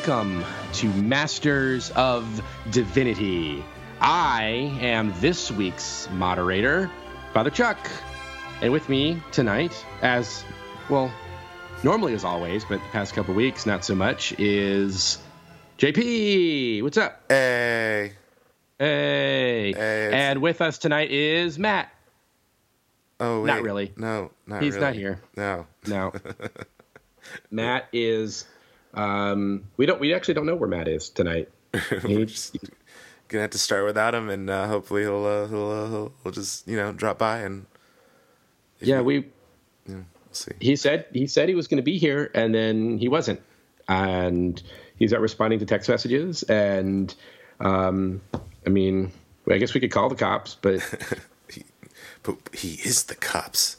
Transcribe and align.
Welcome 0.00 0.46
to 0.72 0.88
Masters 0.94 1.90
of 1.90 2.40
Divinity. 2.70 3.62
I 4.00 4.74
am 4.80 5.12
this 5.20 5.50
week's 5.52 6.08
moderator, 6.12 6.90
Father 7.34 7.50
Chuck. 7.50 7.76
And 8.62 8.72
with 8.72 8.88
me 8.88 9.22
tonight, 9.30 9.74
as 10.00 10.42
well, 10.88 11.12
normally 11.82 12.14
as 12.14 12.24
always, 12.24 12.64
but 12.64 12.76
the 12.82 12.88
past 12.92 13.12
couple 13.12 13.34
weeks, 13.34 13.66
not 13.66 13.84
so 13.84 13.94
much, 13.94 14.32
is 14.38 15.18
JP. 15.76 16.82
What's 16.82 16.96
up? 16.96 17.22
Hey. 17.28 18.14
Hey. 18.78 19.74
Hey. 19.74 20.10
And 20.14 20.40
with 20.40 20.62
us 20.62 20.78
tonight 20.78 21.10
is 21.10 21.58
Matt. 21.58 21.92
Oh, 23.20 23.42
wait. 23.42 23.48
Not 23.48 23.60
really. 23.60 23.92
No, 23.98 24.30
not 24.46 24.62
He's 24.62 24.76
really. 24.76 24.86
not 24.86 24.94
here. 24.94 25.20
No. 25.36 25.66
No. 25.86 26.14
Matt 27.50 27.86
is. 27.92 28.46
Um, 28.94 29.64
we 29.76 29.86
don't. 29.86 30.00
We 30.00 30.14
actually 30.14 30.34
don't 30.34 30.46
know 30.46 30.56
where 30.56 30.68
Matt 30.68 30.88
is 30.88 31.08
tonight. 31.08 31.48
We're 32.04 32.24
just 32.24 32.56
gonna 33.28 33.42
have 33.42 33.50
to 33.50 33.58
start 33.58 33.84
without 33.84 34.14
him, 34.14 34.28
and 34.28 34.50
uh, 34.50 34.66
hopefully 34.66 35.02
he'll 35.02 35.24
uh, 35.24 35.46
he'll, 35.46 35.70
uh, 35.70 35.88
he'll 35.88 36.12
he'll 36.22 36.32
just 36.32 36.66
you 36.66 36.76
know 36.76 36.92
drop 36.92 37.18
by 37.18 37.38
and 37.40 37.66
yeah, 38.80 39.00
we. 39.00 39.26
we'll 39.86 40.04
see. 40.32 40.52
He 40.60 40.76
said 40.76 41.06
he 41.12 41.26
said 41.26 41.48
he 41.48 41.54
was 41.54 41.68
going 41.68 41.76
to 41.78 41.82
be 41.82 41.98
here, 41.98 42.30
and 42.34 42.54
then 42.54 42.98
he 42.98 43.08
wasn't, 43.08 43.40
and 43.88 44.60
he's 44.96 45.12
not 45.12 45.20
responding 45.20 45.58
to 45.60 45.66
text 45.66 45.88
messages. 45.88 46.42
And 46.44 47.14
um, 47.60 48.20
I 48.66 48.70
mean, 48.70 49.12
I 49.48 49.58
guess 49.58 49.74
we 49.74 49.80
could 49.80 49.90
call 49.92 50.08
the 50.08 50.16
cops, 50.16 50.56
but 50.60 50.80
But 52.22 52.36
he 52.52 52.74
is 52.84 53.04
the 53.04 53.14
cops. 53.14 53.76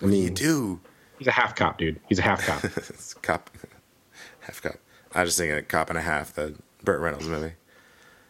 I 0.00 0.06
What 0.06 0.12
do 0.16 0.16
you 0.22 0.24
mean, 0.24 0.34
do? 0.34 0.80
he's 1.18 1.26
a 1.28 1.32
half 1.32 1.54
cop, 1.54 1.78
dude. 1.78 2.00
He's 2.08 2.18
a 2.18 2.22
half 2.22 2.44
cop. 2.46 2.62
cop, 3.22 3.50
half 4.42 4.62
cup. 4.62 4.76
I 5.14 5.20
was 5.20 5.30
just 5.30 5.38
thinking 5.38 5.56
a 5.56 5.62
cop 5.62 5.88
and 5.88 5.98
a 5.98 6.02
half, 6.02 6.34
the 6.34 6.54
Burt 6.84 7.00
Reynolds 7.00 7.26
movie. 7.26 7.52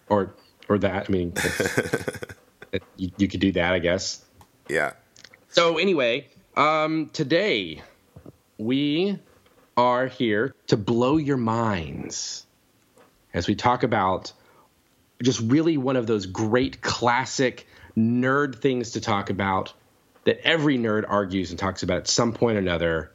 or 0.09 0.35
or 0.69 0.79
that. 0.79 1.07
I 1.09 1.13
mean, 1.13 1.33
you, 2.97 3.11
you 3.17 3.29
could 3.29 3.41
do 3.41 3.53
that, 3.53 3.73
I 3.73 3.79
guess. 3.79 4.25
Yeah. 4.69 4.93
So 5.49 5.79
anyway, 5.79 6.29
um, 6.57 7.11
today 7.13 7.83
we 8.59 9.19
are 9.77 10.07
here 10.07 10.55
to 10.69 10.77
blow 10.77 11.17
your 11.17 11.37
minds 11.37 12.47
as 13.35 13.49
we 13.49 13.55
talk 13.55 13.83
about 13.83 14.33
just 15.23 15.41
really 15.41 15.77
one 15.77 15.97
of 15.97 16.07
those 16.07 16.27
great 16.27 16.81
classic 16.81 17.67
nerd 17.97 18.61
things 18.61 18.93
to 18.93 19.01
talk 19.01 19.31
about 19.31 19.73
that 20.25 20.41
every 20.47 20.79
nerd 20.79 21.05
argues 21.09 21.51
and 21.51 21.59
talks 21.59 21.83
about 21.83 21.99
at 21.99 22.09
some 22.09 22.33
point 22.33 22.57
or 22.57 22.61
another 22.61 23.13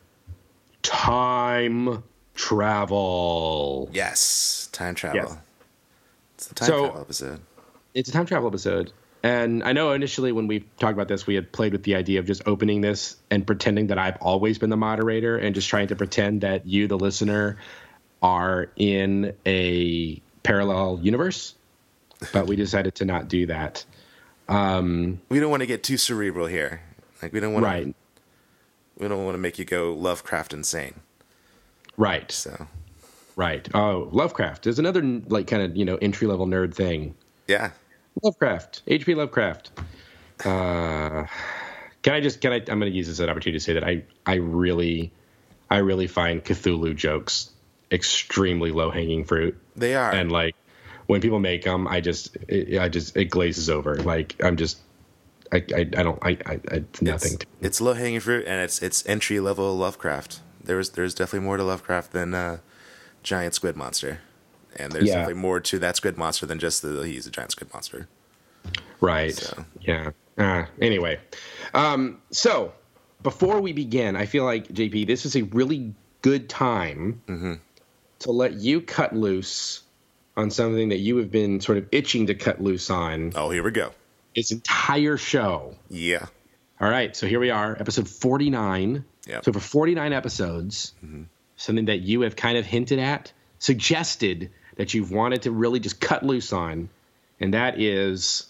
time 0.82 2.04
travel. 2.38 3.90
Yes. 3.92 4.70
Time 4.72 4.96
travel. 4.96 5.22
Yes. 5.22 5.38
It's 6.36 6.48
the 6.48 6.56
time 6.56 6.68
So- 6.68 6.86
travel 6.86 7.02
episode. 7.02 7.40
It's 7.94 8.10
a 8.10 8.12
time 8.12 8.26
travel 8.26 8.48
episode. 8.48 8.94
And 9.24 9.64
I 9.64 9.74
know 9.74 9.92
initially 9.94 10.32
when 10.32 10.46
we 10.48 10.60
talked 10.80 10.94
about 10.94 11.08
this, 11.08 11.26
we 11.26 11.34
had 11.34 11.52
played 11.52 11.72
with 11.74 11.84
the 11.84 11.96
idea 11.96 12.20
of 12.20 12.28
just 12.28 12.44
opening 12.46 12.82
this 12.82 13.16
and 13.32 13.46
pretending 13.46 13.88
that 13.88 13.98
I've 13.98 14.18
always 14.22 14.60
been 14.60 14.70
the 14.70 14.78
moderator 14.78 15.38
and 15.38 15.56
just 15.56 15.68
trying 15.68 15.88
to 15.88 15.96
pretend 15.96 16.42
that 16.42 16.68
you, 16.68 16.88
the 16.88 16.98
listener, 16.98 17.58
are 18.22 18.70
in 18.76 19.34
a 19.46 20.22
parallel 20.44 21.00
universe. 21.02 21.56
But 22.32 22.46
we 22.48 22.56
decided 22.56 22.96
to 22.96 23.06
not 23.06 23.28
do 23.28 23.48
that. 23.48 23.84
Um, 24.48 25.20
We 25.30 25.40
don't 25.40 25.50
want 25.50 25.62
to 25.62 25.68
get 25.68 25.84
too 25.84 25.98
cerebral 25.98 26.46
here. 26.46 26.82
Like 27.22 27.34
we 27.34 27.40
don't 27.40 27.54
want 27.54 27.66
right. 27.66 27.86
to. 27.86 27.94
We 29.00 29.08
don't 29.08 29.26
want 29.26 29.34
to 29.34 29.40
make 29.40 29.58
you 29.60 29.66
go 29.66 29.94
Lovecraft 29.94 30.54
insane. 30.54 31.02
Right. 31.98 32.32
So 32.32 32.68
Right. 33.36 33.68
Oh, 33.76 34.10
Lovecraft 34.12 34.66
is 34.66 34.80
another 34.80 35.02
like 35.28 35.48
kind 35.48 35.62
of 35.64 35.76
you 35.76 35.86
know 35.86 35.98
entry 35.98 36.28
level 36.28 36.48
nerd 36.48 36.74
thing. 36.74 37.16
yeah. 37.48 37.72
Lovecraft, 38.24 38.82
H.P. 38.88 39.14
Lovecraft. 39.14 39.70
Uh, 40.44 41.26
can 42.02 42.14
I 42.14 42.20
just 42.20 42.42
can 42.42 42.52
I? 42.52 42.56
I'm 42.56 42.80
going 42.80 42.92
to 42.92 42.98
use 42.98 43.06
this 43.06 43.18
as 43.18 43.20
an 43.20 43.30
opportunity 43.30 43.60
to 43.60 43.64
say 43.64 43.74
that 43.74 43.84
I 43.84 44.04
I 44.26 44.36
really 44.36 45.12
I 45.70 45.78
really 45.78 46.08
find 46.08 46.44
Cthulhu 46.44 46.96
jokes 46.96 47.52
extremely 47.92 48.72
low 48.72 48.90
hanging 48.90 49.24
fruit, 49.24 49.56
They 49.76 49.94
are. 49.94 50.12
and 50.12 50.32
like 50.32 50.56
when 51.06 51.22
people 51.22 51.40
make 51.40 51.64
them, 51.64 51.88
I 51.88 52.02
just 52.02 52.36
it, 52.48 52.80
I 52.80 52.90
just 52.90 53.16
it 53.16 53.26
glazes 53.26 53.70
over. 53.70 53.96
Like 53.98 54.36
I'm 54.44 54.58
just 54.58 54.80
I 55.52 55.58
I, 55.58 55.80
I 55.82 55.84
don't 55.84 56.20
I, 56.24 56.38
I 56.46 56.60
it's 56.72 57.02
nothing. 57.04 57.34
It's, 57.34 57.46
it's 57.62 57.82
low 57.82 57.94
hanging 57.94 58.20
fruit, 58.20 58.46
and 58.48 58.62
it's 58.64 58.82
it's 58.82 59.08
entry 59.08 59.40
level 59.40 59.78
Lovecraft. 59.78 60.40
There's 60.68 60.92
there's 60.92 61.14
definitely 61.14 61.46
more 61.46 61.58
to 61.58 61.64
Lovecraft 61.64 62.12
than 62.12 62.34
uh, 62.34 62.58
giant 63.24 63.56
squid 63.56 63.76
monster, 63.76 64.20
and 64.76 64.92
there's 64.92 65.08
Yeah. 65.08 65.16
definitely 65.16 65.42
more 65.42 65.60
to 65.60 65.80
that 65.80 65.96
squid 65.96 66.18
monster 66.18 66.46
than 66.46 66.60
just 66.60 66.82
the 66.82 67.02
he's 67.02 67.26
a 67.26 67.32
giant 67.32 67.52
squid 67.52 67.74
monster. 67.74 68.08
Right. 69.02 69.34
So. 69.34 69.66
Yeah. 69.82 70.12
Uh, 70.38 70.66
anyway, 70.82 71.20
um, 71.74 72.22
so 72.32 72.72
before 73.24 73.60
we 73.60 73.74
begin, 73.74 74.16
I 74.16 74.28
feel 74.28 74.44
like 74.44 74.68
JP, 74.68 75.08
this 75.08 75.26
is 75.26 75.36
a 75.36 75.42
really 75.44 75.96
good 76.22 76.48
time 76.50 77.22
Mm-hmm. 77.28 77.54
to 78.20 78.32
let 78.32 78.54
you 78.54 78.82
cut 78.82 79.16
loose 79.16 79.82
on 80.36 80.52
something 80.52 80.90
that 80.90 81.00
you 81.00 81.18
have 81.18 81.32
been 81.32 81.60
sort 81.60 81.80
of 81.80 81.88
itching 81.92 82.28
to 82.28 82.36
cut 82.36 82.62
loose 82.62 82.92
on 82.92 83.32
Oh, 83.36 83.50
here 83.50 83.64
we 83.64 83.72
go. 83.72 83.92
this 84.36 84.52
entire 84.52 85.18
show. 85.18 85.76
Yeah, 85.90 86.28
All 86.80 86.90
right, 86.90 87.16
so 87.16 87.26
here 87.26 87.40
we 87.40 87.50
are, 87.50 87.76
episode 87.80 88.08
49. 88.08 89.04
Yep. 89.28 89.46
So 89.46 89.52
for 89.52 89.60
49 89.60 90.14
episodes, 90.14 90.94
something 91.56 91.86
that 91.86 92.02
you 92.02 92.22
have 92.22 92.36
kind 92.36 92.56
of 92.58 92.66
hinted 92.68 93.00
at, 93.00 93.32
suggested 93.58 94.52
that 94.76 94.94
you've 94.94 95.12
wanted 95.12 95.42
to 95.44 95.52
really 95.52 95.80
just 95.80 96.00
cut 96.00 96.22
loose 96.24 96.54
on, 96.54 96.90
and 97.40 97.56
that 97.56 97.80
is 97.80 98.46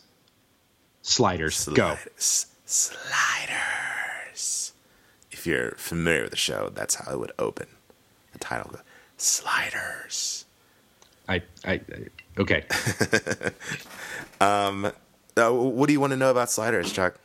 sliders. 1.04 1.70
Go. 1.70 1.98
Sliders. 2.18 3.54
If 5.32 5.48
you're 5.48 5.72
familiar 5.78 6.24
with 6.24 6.32
the 6.32 6.38
show, 6.38 6.70
that's 6.74 6.96
how 6.96 7.14
it 7.14 7.20
would 7.20 7.32
open. 7.40 7.68
The 8.34 8.40
title, 8.40 8.72
goes, 8.72 8.82
Sliders. 9.16 10.44
I, 11.30 11.44
I, 11.66 11.74
I 11.74 11.82
okay. 12.40 12.66
Uh, 15.38 15.52
what 15.52 15.86
do 15.86 15.94
you 15.94 16.00
want 16.00 16.12
to 16.12 16.18
know 16.18 16.32
about 16.32 16.50
Sliders, 16.50 16.92
Chuck? 16.92 17.20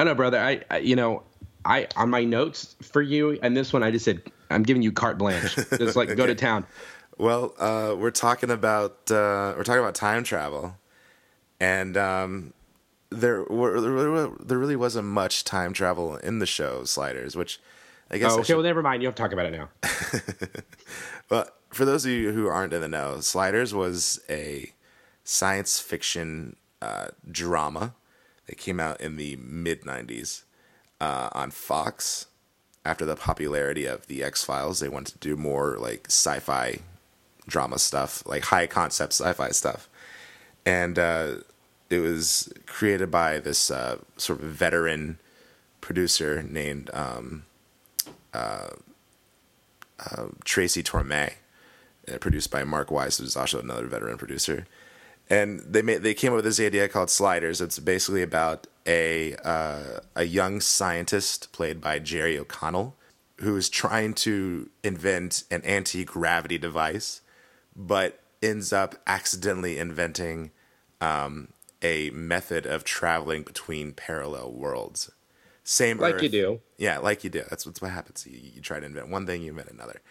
I 0.00 0.04
don't 0.04 0.12
know, 0.12 0.14
brother. 0.16 0.38
I, 0.38 0.62
I, 0.70 0.78
you 0.78 0.96
know, 0.96 1.22
I 1.66 1.86
on 1.94 2.08
my 2.08 2.24
notes 2.24 2.74
for 2.80 3.02
you 3.02 3.38
and 3.42 3.54
this 3.54 3.70
one, 3.70 3.82
I 3.82 3.90
just 3.90 4.06
said 4.06 4.22
I'm 4.48 4.62
giving 4.62 4.80
you 4.82 4.92
carte 4.92 5.18
blanche. 5.18 5.54
Just 5.56 5.94
like 5.94 6.16
go 6.16 6.26
to 6.26 6.34
town. 6.34 6.64
Well, 7.18 7.54
uh, 7.58 7.94
we're 7.98 8.10
talking 8.10 8.50
about 8.50 9.10
uh, 9.10 9.52
we're 9.58 9.62
talking 9.64 9.80
about 9.82 9.94
time 9.94 10.24
travel, 10.24 10.74
and 11.60 11.98
um, 11.98 12.54
there 13.10 13.42
were, 13.44 13.78
there 13.78 13.92
were- 13.92 14.32
there 14.40 14.56
really 14.56 14.76
wasn't 14.76 15.06
much 15.06 15.44
time 15.44 15.74
travel 15.74 16.16
in 16.16 16.38
the 16.38 16.46
show 16.46 16.84
Sliders, 16.84 17.36
which 17.36 17.60
I 18.10 18.16
guess 18.16 18.32
Oh, 18.32 18.36
okay. 18.36 18.44
should- 18.44 18.54
Well, 18.56 18.62
never 18.64 18.80
mind. 18.80 19.02
You 19.02 19.08
have 19.08 19.14
to 19.16 19.22
talk 19.22 19.32
about 19.34 19.44
it 19.44 19.52
now. 19.52 19.68
But 21.28 21.56
for 21.68 21.84
those 21.84 22.04
of 22.06 22.10
you 22.10 22.32
who 22.32 22.46
aren't 22.48 22.72
in 22.72 22.80
the 22.80 22.88
know, 22.88 23.20
Sliders 23.20 23.72
was 23.74 24.20
a 24.30 24.72
science 25.24 25.78
fiction 25.78 26.56
uh, 26.82 27.08
drama 27.30 27.94
that 28.50 28.58
came 28.58 28.80
out 28.80 29.00
in 29.00 29.16
the 29.16 29.36
mid 29.36 29.82
90s 29.82 30.42
uh, 31.00 31.30
on 31.32 31.52
Fox. 31.52 32.26
After 32.84 33.04
the 33.04 33.14
popularity 33.14 33.84
of 33.84 34.06
the 34.08 34.24
X 34.24 34.42
Files, 34.42 34.80
they 34.80 34.88
wanted 34.88 35.12
to 35.12 35.18
do 35.18 35.36
more 35.36 35.76
like 35.78 36.06
sci 36.08 36.40
fi 36.40 36.80
drama 37.46 37.78
stuff, 37.78 38.26
like 38.26 38.44
high 38.44 38.66
concept 38.66 39.12
sci 39.12 39.32
fi 39.34 39.50
stuff. 39.50 39.88
And 40.66 40.98
uh, 40.98 41.34
it 41.90 42.00
was 42.00 42.52
created 42.66 43.10
by 43.10 43.38
this 43.38 43.70
uh, 43.70 43.98
sort 44.16 44.40
of 44.42 44.46
veteran 44.46 45.18
producer 45.80 46.42
named 46.42 46.90
um, 46.92 47.44
Tracy 50.44 50.82
Torme, 50.82 51.34
uh, 52.12 52.18
produced 52.18 52.50
by 52.50 52.64
Mark 52.64 52.90
Weiss, 52.90 53.18
who's 53.18 53.36
also 53.36 53.60
another 53.60 53.86
veteran 53.86 54.18
producer. 54.18 54.66
And 55.30 55.60
they 55.60 55.82
made 55.82 56.02
they 56.02 56.14
came 56.14 56.32
up 56.32 56.36
with 56.36 56.44
this 56.44 56.60
idea 56.60 56.88
called 56.88 57.10
Sliders. 57.10 57.60
It's 57.60 57.78
basically 57.78 58.22
about 58.22 58.66
a 58.86 59.36
uh, 59.44 60.00
a 60.16 60.24
young 60.24 60.60
scientist 60.60 61.52
played 61.52 61.80
by 61.80 62.00
Jerry 62.00 62.38
O'Connell 62.38 62.96
who 63.40 63.56
is 63.56 63.68
trying 63.70 64.12
to 64.14 64.68
invent 64.84 65.44
an 65.50 65.62
anti 65.62 66.04
gravity 66.04 66.58
device, 66.58 67.22
but 67.74 68.20
ends 68.42 68.72
up 68.72 68.96
accidentally 69.06 69.78
inventing 69.78 70.50
um, 71.00 71.48
a 71.82 72.10
method 72.10 72.66
of 72.66 72.84
traveling 72.84 73.42
between 73.42 73.92
parallel 73.92 74.52
worlds. 74.52 75.10
Same 75.64 75.98
Like 75.98 76.16
Earth. 76.16 76.22
you 76.24 76.28
do. 76.28 76.60
Yeah, 76.78 76.98
like 76.98 77.24
you 77.24 77.30
do. 77.30 77.44
That's 77.48 77.64
what's 77.64 77.80
what 77.80 77.90
happens. 77.90 78.26
You, 78.28 78.38
you 78.56 78.60
try 78.60 78.80
to 78.80 78.86
invent 78.86 79.08
one 79.08 79.26
thing, 79.26 79.42
you 79.42 79.50
invent 79.50 79.70
another. 79.70 80.02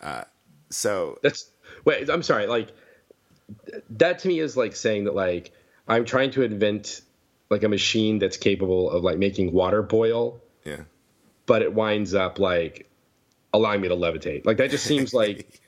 Uh, 0.00 0.24
so 0.70 1.18
That's 1.22 1.50
wait. 1.84 2.10
I'm 2.10 2.22
sorry. 2.22 2.46
Like 2.46 2.70
that 3.90 4.18
to 4.20 4.28
me 4.28 4.40
is 4.40 4.56
like 4.56 4.74
saying 4.76 5.04
that 5.04 5.14
like 5.14 5.52
I'm 5.88 6.04
trying 6.04 6.30
to 6.32 6.42
invent 6.42 7.02
like 7.50 7.62
a 7.62 7.68
machine 7.68 8.18
that's 8.18 8.36
capable 8.36 8.90
of 8.90 9.04
like 9.04 9.18
making 9.18 9.52
water 9.52 9.82
boil, 9.82 10.40
yeah, 10.64 10.82
but 11.46 11.62
it 11.62 11.74
winds 11.74 12.14
up 12.14 12.38
like 12.38 12.88
allowing 13.52 13.80
me 13.80 13.88
to 13.88 13.96
levitate. 13.96 14.46
Like 14.46 14.56
that 14.58 14.70
just 14.70 14.84
seems 14.84 15.12
like 15.12 15.60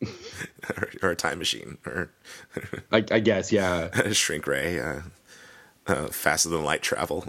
or, 0.76 0.90
or, 1.02 1.10
a 1.10 1.16
time 1.16 1.38
machine, 1.38 1.78
or 1.86 2.10
I, 2.92 3.04
I 3.10 3.20
guess, 3.20 3.52
yeah, 3.52 3.88
a 3.92 4.14
shrink 4.14 4.46
ray, 4.46 4.80
uh, 4.80 5.00
uh, 5.86 6.06
faster 6.08 6.48
than 6.48 6.64
light 6.64 6.82
travel. 6.82 7.26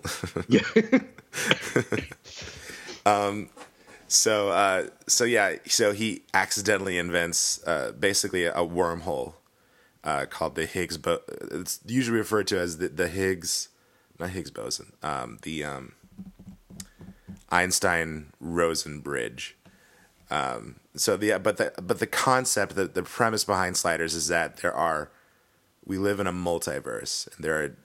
yeah. 0.48 0.62
um, 3.06 3.50
so 4.08 4.50
uh, 4.50 4.88
so 5.08 5.24
yeah, 5.24 5.56
so 5.68 5.94
he 5.94 6.24
accidentally 6.34 6.98
invents 6.98 7.66
uh, 7.68 7.92
basically 7.98 8.46
a 8.46 8.54
wormhole 8.56 9.36
uh, 10.04 10.26
called 10.26 10.56
the 10.56 10.66
Higgs. 10.66 10.98
Bo- 10.98 11.22
it's 11.52 11.80
usually 11.86 12.18
referred 12.18 12.48
to 12.48 12.60
as 12.60 12.78
the, 12.78 12.90
the 12.90 13.08
Higgs, 13.08 13.70
not 14.20 14.32
Higgs 14.32 14.52
boson, 14.52 14.94
um, 15.04 15.38
the 15.44 15.64
um, 15.64 15.94
Einstein 17.50 18.34
Rosen 18.40 19.00
bridge. 19.00 19.56
Um, 20.30 20.80
so 20.96 21.18
the 21.18 21.38
but 21.40 21.58
the 21.58 21.74
but 21.82 22.00
the 22.00 22.08
concept, 22.08 22.76
the 22.76 22.86
the 22.86 23.04
premise 23.04 23.44
behind 23.44 23.78
Sliders 23.78 24.14
is 24.14 24.28
that 24.30 24.58
there 24.58 24.74
are, 24.74 25.10
we 25.86 25.98
live 25.98 26.20
in 26.20 26.28
a 26.28 26.34
multiverse, 26.34 27.34
and 27.36 27.44
there 27.44 27.62
are 27.62 27.76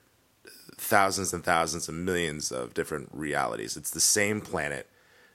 thousands 0.77 1.33
and 1.33 1.43
thousands 1.43 1.89
and 1.89 2.05
millions 2.05 2.53
of 2.53 2.75
different 2.75 3.09
realities. 3.13 3.77
It's 3.77 3.91
the 3.91 4.01
same 4.01 4.41
planet, 4.41 4.89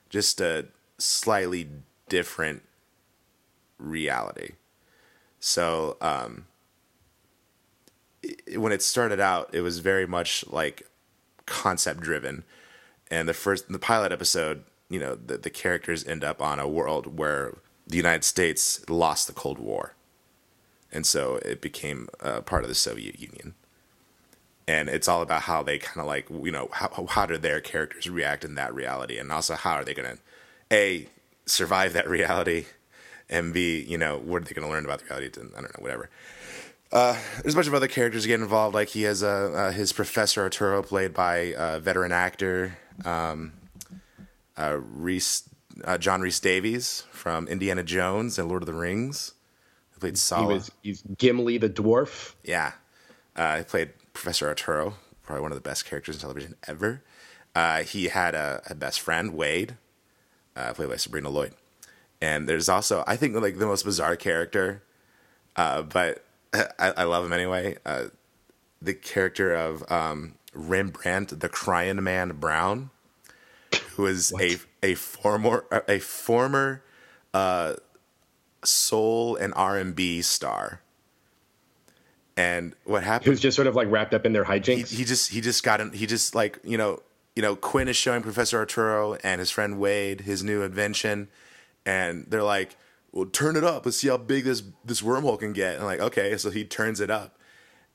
just 0.08 0.40
a 0.40 0.66
slightly 0.98 1.68
different 2.08 2.62
reality. 3.78 4.52
So 5.40 5.96
um, 6.00 6.46
when 8.56 8.72
it 8.72 8.82
started 8.82 9.20
out, 9.20 9.50
it 9.52 9.62
was 9.62 9.78
very 9.78 10.06
much 10.06 10.44
like 10.48 10.82
concept 11.46 12.00
driven, 12.00 12.44
and 13.10 13.28
the 13.28 13.34
first 13.34 13.68
the 13.68 13.78
pilot 13.78 14.12
episode, 14.12 14.64
you 14.88 15.00
know, 15.00 15.14
the 15.14 15.38
the 15.38 15.50
characters 15.50 16.06
end 16.06 16.24
up 16.24 16.40
on 16.40 16.58
a 16.58 16.68
world 16.68 17.18
where 17.18 17.56
the 17.86 17.96
United 17.96 18.24
States 18.24 18.88
lost 18.88 19.26
the 19.26 19.32
Cold 19.32 19.58
War, 19.58 19.94
and 20.92 21.06
so 21.06 21.36
it 21.36 21.60
became 21.60 22.08
uh, 22.20 22.40
part 22.42 22.62
of 22.62 22.68
the 22.68 22.74
Soviet 22.74 23.20
Union. 23.20 23.54
And 24.68 24.88
it's 24.88 25.08
all 25.08 25.22
about 25.22 25.42
how 25.42 25.64
they 25.64 25.78
kind 25.78 26.00
of 26.00 26.06
like 26.06 26.28
you 26.30 26.52
know 26.52 26.68
how 26.72 27.06
how 27.08 27.26
do 27.26 27.36
their 27.36 27.60
characters 27.60 28.08
react 28.08 28.44
in 28.44 28.54
that 28.54 28.74
reality, 28.74 29.18
and 29.18 29.32
also 29.32 29.54
how 29.54 29.72
are 29.74 29.84
they 29.84 29.94
gonna 29.94 30.18
a 30.72 31.08
survive 31.46 31.92
that 31.94 32.08
reality, 32.18 32.66
and 33.28 33.52
b 33.52 33.84
you 33.86 33.98
know 33.98 34.18
what 34.18 34.42
are 34.42 34.44
they 34.44 34.54
gonna 34.54 34.70
learn 34.70 34.84
about 34.84 35.00
the 35.00 35.06
reality? 35.06 35.28
I 35.40 35.60
don't 35.60 35.62
know 35.62 35.82
whatever. 35.82 36.08
Uh, 36.92 37.16
there's 37.40 37.54
a 37.54 37.56
bunch 37.56 37.68
of 37.68 37.74
other 37.74 37.88
characters 37.88 38.26
get 38.26 38.40
involved. 38.40 38.74
Like 38.74 38.88
he 38.90 39.02
has 39.02 39.22
a 39.22 39.28
uh, 39.28 39.72
his 39.72 39.92
Professor 39.92 40.42
Arturo, 40.42 40.82
played 40.82 41.14
by 41.14 41.54
a 41.56 41.80
veteran 41.80 42.12
actor 42.12 42.76
um, 43.06 43.54
uh, 44.58 44.78
Reese 44.78 45.48
uh, 45.84 45.96
John 45.96 46.20
Rhys-Davies 46.20 47.04
from 47.10 47.48
Indiana 47.48 47.82
Jones 47.82 48.38
and 48.38 48.48
Lord 48.48 48.62
of 48.62 48.66
the 48.66 48.74
Rings. 48.74 49.32
He 49.94 50.00
played 50.00 50.18
Sallah. 50.18 50.48
He 50.48 50.54
was 50.54 50.70
he's 50.82 51.02
Gimli 51.16 51.56
the 51.56 51.70
dwarf. 51.70 52.34
Yeah, 52.44 52.72
uh, 53.36 53.58
he 53.58 53.64
played 53.64 53.90
Professor 54.12 54.46
Arturo, 54.48 54.94
probably 55.22 55.40
one 55.40 55.50
of 55.50 55.56
the 55.56 55.66
best 55.66 55.86
characters 55.86 56.16
in 56.16 56.20
television 56.20 56.56
ever. 56.68 57.02
Uh, 57.54 57.82
he 57.82 58.08
had 58.08 58.34
a, 58.34 58.62
a, 58.70 58.74
best 58.74 58.98
friend 59.00 59.34
Wade, 59.34 59.76
played 60.54 60.88
by 60.88 60.96
Sabrina 60.96 61.28
Lloyd. 61.28 61.52
And 62.18 62.48
there's 62.48 62.66
also, 62.66 63.04
I 63.06 63.16
think, 63.16 63.34
like 63.36 63.58
the 63.58 63.66
most 63.66 63.84
bizarre 63.84 64.16
character, 64.16 64.82
but 65.54 66.24
I, 66.52 66.92
I 66.98 67.04
love 67.04 67.24
him 67.24 67.32
anyway. 67.32 67.76
Uh, 67.84 68.06
the 68.80 68.94
character 68.94 69.54
of 69.54 69.90
um, 69.90 70.34
Rembrandt, 70.52 71.40
the 71.40 71.48
Crying 71.48 72.02
Man 72.02 72.30
Brown, 72.32 72.90
who 73.94 74.06
is 74.06 74.32
a 74.38 74.58
a 74.82 74.94
former 74.94 75.64
a 75.88 75.98
former 75.98 76.82
uh, 77.32 77.74
soul 78.64 79.36
and 79.36 79.52
R 79.54 79.78
and 79.78 79.94
B 79.94 80.22
star. 80.22 80.80
And 82.36 82.74
what 82.84 83.04
happened? 83.04 83.26
Who's 83.26 83.40
just 83.40 83.56
sort 83.56 83.66
of 83.66 83.74
like 83.74 83.90
wrapped 83.90 84.14
up 84.14 84.24
in 84.24 84.32
their 84.32 84.44
hijinks. 84.44 84.88
He, 84.88 84.98
he 84.98 85.04
just 85.04 85.30
he 85.30 85.40
just 85.40 85.62
got 85.62 85.80
in, 85.80 85.92
he 85.92 86.06
just 86.06 86.34
like 86.34 86.58
you 86.64 86.78
know 86.78 87.02
you 87.36 87.42
know 87.42 87.56
Quinn 87.56 87.88
is 87.88 87.96
showing 87.96 88.22
Professor 88.22 88.58
Arturo 88.58 89.14
and 89.22 89.38
his 89.38 89.50
friend 89.50 89.78
Wade 89.78 90.22
his 90.22 90.42
new 90.42 90.62
invention, 90.62 91.28
and 91.84 92.26
they're 92.28 92.42
like, 92.42 92.76
well, 93.12 93.26
turn 93.26 93.56
it 93.56 93.64
up. 93.64 93.84
Let's 93.84 93.98
see 93.98 94.08
how 94.08 94.16
big 94.16 94.44
this 94.44 94.62
this 94.84 95.02
wormhole 95.02 95.38
can 95.38 95.52
get. 95.52 95.76
And 95.76 95.84
like, 95.84 96.00
okay, 96.00 96.36
so 96.38 96.50
he 96.50 96.64
turns 96.64 96.98
it 96.98 97.10
up, 97.10 97.38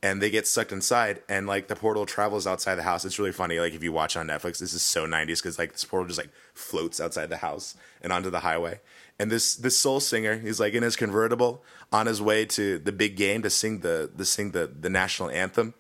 and 0.04 0.22
they 0.22 0.30
get 0.30 0.46
sucked 0.46 0.72
inside, 0.72 1.24
and 1.28 1.48
like 1.48 1.68
the 1.68 1.76
portal 1.76 2.06
travels 2.06 2.46
outside 2.46 2.76
the 2.76 2.84
house. 2.84 3.04
It's 3.04 3.18
really 3.18 3.32
funny. 3.32 3.60
Like 3.60 3.74
if 3.74 3.84
you 3.84 3.92
watch 3.92 4.16
on 4.16 4.28
Netflix, 4.28 4.60
this 4.60 4.74
is 4.74 4.84
so 4.84 5.08
'90s 5.08 5.38
because 5.38 5.58
like 5.58 5.72
this 5.74 5.84
portal 5.84 6.08
just 6.08 6.20
like 6.20 6.30
floats 6.54 7.02
outside 7.02 7.30
the 7.30 7.38
house 7.38 7.76
and 8.02 8.14
onto 8.14 8.30
the 8.30 8.42
highway. 8.42 8.80
And 9.20 9.32
this 9.32 9.56
this 9.56 9.76
soul 9.76 10.00
singer, 10.00 10.38
he's 10.38 10.60
like 10.60 10.76
in 10.76 10.84
his 10.84 10.96
convertible 10.96 11.64
on 11.92 12.06
his 12.06 12.22
way 12.22 12.46
to 12.46 12.78
the 12.78 12.92
big 12.92 13.16
game 13.16 13.42
to 13.42 13.50
sing 13.50 13.80
the 13.80 14.12
to 14.16 14.26
sing 14.26 14.52
the 14.52 14.68
the 14.68 14.90
national 14.90 15.32
anthem. 15.32 15.74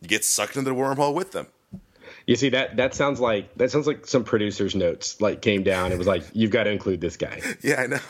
He 0.00 0.06
gets 0.06 0.26
sucked 0.26 0.56
into 0.56 0.70
the 0.70 0.76
wormhole 0.76 1.12
with 1.12 1.32
them. 1.32 1.48
You 2.28 2.36
see 2.36 2.50
that 2.50 2.76
that 2.76 2.94
sounds 2.94 3.20
like 3.20 3.54
that 3.54 3.70
sounds 3.70 3.86
like 3.86 4.06
some 4.06 4.22
producer's 4.22 4.74
notes 4.74 5.18
like 5.18 5.40
came 5.40 5.62
down. 5.62 5.92
It 5.92 5.98
was 5.98 6.06
like 6.06 6.24
you've 6.34 6.50
got 6.50 6.64
to 6.64 6.70
include 6.70 7.00
this 7.00 7.16
guy. 7.16 7.40
Yeah, 7.62 7.80
I 7.80 7.86
know. 7.86 8.00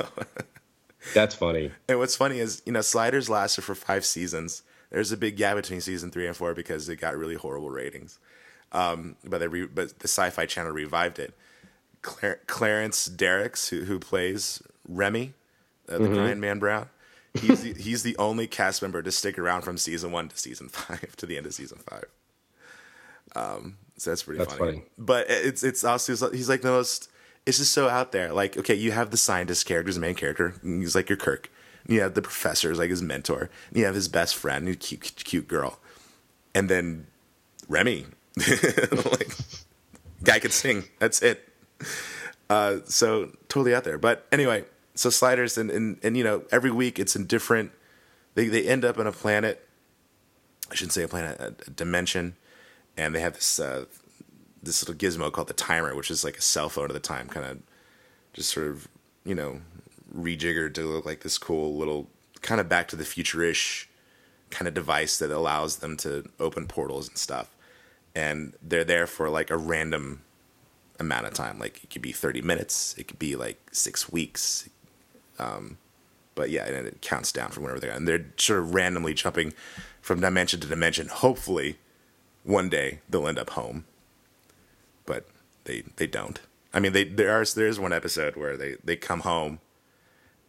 That's 1.14 1.36
funny. 1.36 1.70
And 1.88 2.00
what's 2.00 2.16
funny 2.16 2.40
is 2.40 2.60
you 2.66 2.72
know 2.72 2.80
Sliders 2.80 3.30
lasted 3.30 3.62
for 3.62 3.76
five 3.76 4.04
seasons. 4.04 4.64
There's 4.90 5.12
a 5.12 5.16
big 5.16 5.36
gap 5.36 5.54
between 5.54 5.80
season 5.80 6.10
three 6.10 6.26
and 6.26 6.36
four 6.36 6.52
because 6.52 6.88
it 6.88 6.96
got 6.96 7.16
really 7.16 7.36
horrible 7.36 7.70
ratings. 7.70 8.18
Um, 8.72 9.14
but 9.24 9.38
they 9.38 9.46
re- 9.46 9.66
but 9.66 10.00
the 10.00 10.08
Sci-Fi 10.08 10.46
Channel 10.46 10.72
revived 10.72 11.20
it. 11.20 11.32
Clar- 12.02 12.40
Clarence 12.48 13.06
Derricks, 13.06 13.68
who 13.68 13.84
who 13.84 14.00
plays 14.00 14.60
Remy, 14.88 15.32
uh, 15.88 15.98
the 15.98 16.08
mm-hmm. 16.08 16.40
Man 16.40 16.58
Brown, 16.58 16.88
he's 17.34 17.62
the, 17.62 17.72
he's 17.72 18.02
the 18.02 18.16
only 18.16 18.48
cast 18.48 18.82
member 18.82 19.00
to 19.00 19.12
stick 19.12 19.38
around 19.38 19.62
from 19.62 19.78
season 19.78 20.10
one 20.10 20.28
to 20.28 20.36
season 20.36 20.68
five 20.70 21.14
to 21.14 21.24
the 21.24 21.36
end 21.36 21.46
of 21.46 21.54
season 21.54 21.78
five. 21.78 22.06
Um, 23.36 23.76
so 23.98 24.10
that's 24.10 24.22
pretty 24.22 24.38
that's 24.38 24.54
funny. 24.54 24.72
funny. 24.72 24.84
But 24.96 25.26
it's 25.28 25.62
it's 25.62 25.84
also 25.84 26.30
he's 26.30 26.48
like 26.48 26.62
the 26.62 26.70
most. 26.70 27.10
It's 27.44 27.58
just 27.58 27.72
so 27.72 27.88
out 27.88 28.12
there. 28.12 28.32
Like 28.32 28.56
okay, 28.56 28.74
you 28.74 28.92
have 28.92 29.10
the 29.10 29.16
scientist 29.16 29.66
character, 29.66 29.92
the 29.92 30.00
main 30.00 30.14
character. 30.14 30.54
He's 30.62 30.94
like 30.94 31.08
your 31.08 31.18
Kirk. 31.18 31.50
You 31.86 32.00
have 32.02 32.14
the 32.14 32.22
professor, 32.22 32.68
he's 32.68 32.78
like 32.78 32.90
his 32.90 33.02
mentor. 33.02 33.50
You 33.72 33.86
have 33.86 33.94
his 33.94 34.08
best 34.08 34.36
friend, 34.36 34.68
a 34.68 34.76
cute, 34.76 35.14
cute 35.16 35.48
girl, 35.48 35.80
and 36.54 36.68
then 36.68 37.06
Remy, 37.66 38.06
like 38.36 39.30
guy 40.22 40.38
could 40.38 40.52
sing. 40.52 40.84
That's 40.98 41.22
it. 41.22 41.48
Uh, 42.50 42.78
so 42.84 43.30
totally 43.48 43.74
out 43.74 43.84
there. 43.84 43.98
But 43.98 44.26
anyway, 44.30 44.64
so 44.94 45.10
sliders 45.10 45.56
and, 45.56 45.70
and 45.70 45.98
and 46.02 46.16
you 46.16 46.24
know 46.24 46.42
every 46.52 46.70
week 46.70 46.98
it's 46.98 47.16
in 47.16 47.26
different. 47.26 47.72
They 48.34 48.48
they 48.48 48.68
end 48.68 48.84
up 48.84 48.98
on 48.98 49.06
a 49.06 49.12
planet. 49.12 49.66
I 50.70 50.74
shouldn't 50.74 50.92
say 50.92 51.02
a 51.02 51.08
planet, 51.08 51.40
a, 51.40 51.54
a 51.66 51.70
dimension 51.70 52.36
and 52.98 53.14
they 53.14 53.20
have 53.20 53.34
this 53.34 53.58
uh, 53.58 53.86
this 54.62 54.86
little 54.86 54.94
gizmo 54.94 55.32
called 55.32 55.48
the 55.48 55.54
timer, 55.54 55.94
which 55.94 56.10
is 56.10 56.24
like 56.24 56.36
a 56.36 56.42
cell 56.42 56.68
phone 56.68 56.90
at 56.90 56.92
the 56.92 57.00
time, 57.00 57.28
kind 57.28 57.46
of 57.46 57.58
just 58.34 58.50
sort 58.50 58.66
of 58.66 58.88
you 59.24 59.34
know 59.34 59.60
rejiggered 60.14 60.74
to 60.74 60.82
look 60.82 61.06
like 61.06 61.20
this 61.20 61.38
cool 61.38 61.76
little 61.76 62.08
kind 62.42 62.60
of 62.60 62.68
back 62.68 62.88
to 62.88 62.96
the 62.96 63.04
future 63.04 63.42
ish 63.42 63.88
kind 64.50 64.66
of 64.66 64.74
device 64.74 65.18
that 65.18 65.30
allows 65.30 65.76
them 65.76 65.96
to 65.98 66.28
open 66.40 66.66
portals 66.66 67.08
and 67.08 67.16
stuff. 67.18 67.54
And 68.14 68.54
they're 68.62 68.84
there 68.84 69.06
for 69.06 69.28
like 69.28 69.50
a 69.50 69.56
random 69.56 70.22
amount 70.98 71.26
of 71.26 71.34
time. 71.34 71.58
Like 71.58 71.84
it 71.84 71.90
could 71.90 72.02
be 72.02 72.12
30 72.12 72.42
minutes, 72.42 72.94
it 72.98 73.06
could 73.06 73.18
be 73.18 73.36
like 73.36 73.60
six 73.72 74.10
weeks. 74.10 74.68
Um, 75.38 75.76
but 76.34 76.50
yeah, 76.50 76.64
and 76.66 76.86
it 76.86 77.02
counts 77.02 77.30
down 77.30 77.50
from 77.50 77.64
whenever 77.64 77.80
they're 77.80 77.90
and 77.90 78.08
they're 78.08 78.26
sort 78.38 78.60
of 78.60 78.74
randomly 78.74 79.14
jumping 79.14 79.52
from 80.00 80.20
dimension 80.20 80.60
to 80.60 80.66
dimension, 80.66 81.08
hopefully 81.08 81.76
one 82.48 82.70
day 82.70 83.00
they'll 83.08 83.28
end 83.28 83.38
up 83.38 83.50
home, 83.50 83.84
but 85.04 85.28
they 85.64 85.82
they 85.96 86.06
don't. 86.06 86.40
I 86.72 86.80
mean, 86.80 86.92
they 86.92 87.04
there 87.04 87.30
are 87.30 87.44
there 87.44 87.66
is 87.66 87.78
one 87.78 87.92
episode 87.92 88.36
where 88.36 88.56
they 88.56 88.76
they 88.82 88.96
come 88.96 89.20
home, 89.20 89.60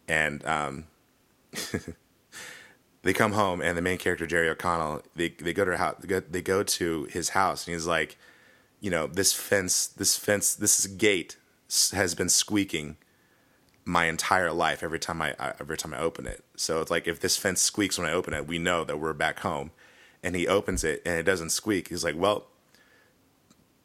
and 0.07 0.43
um, 0.45 0.85
they 3.03 3.13
come 3.13 3.33
home 3.33 3.61
and 3.61 3.77
the 3.77 3.81
main 3.81 3.97
character 3.97 4.25
Jerry 4.25 4.49
O'Connell 4.49 5.03
they 5.15 5.29
they 5.29 5.53
go 5.53 5.65
to 5.65 5.71
her 5.71 5.77
house 5.77 5.97
they 5.99 6.07
go, 6.07 6.19
they 6.21 6.41
go 6.41 6.63
to 6.63 7.03
his 7.05 7.29
house 7.29 7.67
and 7.67 7.73
he's 7.73 7.85
like, 7.85 8.17
you 8.79 8.89
know, 8.89 9.05
this 9.05 9.33
fence 9.33 9.87
this 9.87 10.15
fence 10.15 10.55
this 10.55 10.85
gate 10.87 11.37
has 11.91 12.15
been 12.15 12.29
squeaking 12.29 12.95
my 13.83 14.05
entire 14.05 14.53
life 14.53 14.83
every 14.83 14.99
time 14.99 15.21
I 15.21 15.35
every 15.59 15.77
time 15.77 15.93
I 15.93 15.99
open 15.99 16.27
it. 16.27 16.45
So 16.55 16.79
it's 16.79 16.91
like 16.91 17.07
if 17.07 17.19
this 17.19 17.35
fence 17.35 17.61
squeaks 17.61 17.97
when 17.97 18.07
I 18.07 18.13
open 18.13 18.33
it, 18.33 18.47
we 18.47 18.57
know 18.57 18.85
that 18.85 18.99
we're 18.99 19.13
back 19.13 19.39
home 19.41 19.71
and 20.23 20.35
he 20.35 20.47
opens 20.47 20.83
it 20.83 21.01
and 21.05 21.17
it 21.17 21.23
doesn't 21.23 21.51
squeak. 21.51 21.89
He's 21.89 22.03
like, 22.03 22.15
"Well, 22.17 22.47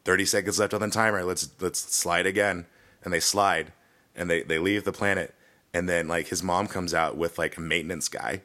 30 0.05 0.25
seconds 0.25 0.59
left 0.59 0.75
on 0.75 0.81
the 0.81 0.91
timer. 0.91 1.25
Let's 1.25 1.49
let's 1.61 1.79
slide 1.79 2.27
again." 2.27 2.67
And 3.03 3.13
they 3.13 3.21
slide 3.21 3.73
and 4.17 4.31
they 4.31 4.43
they 4.43 4.59
leave 4.59 4.85
the 4.85 4.93
planet 4.93 5.35
and 5.75 5.89
then 5.89 6.09
like 6.09 6.29
his 6.29 6.43
mom 6.43 6.69
comes 6.69 6.95
out 6.95 7.17
with 7.17 7.37
like 7.37 7.57
a 7.57 7.61
maintenance 7.61 8.09
guy. 8.09 8.43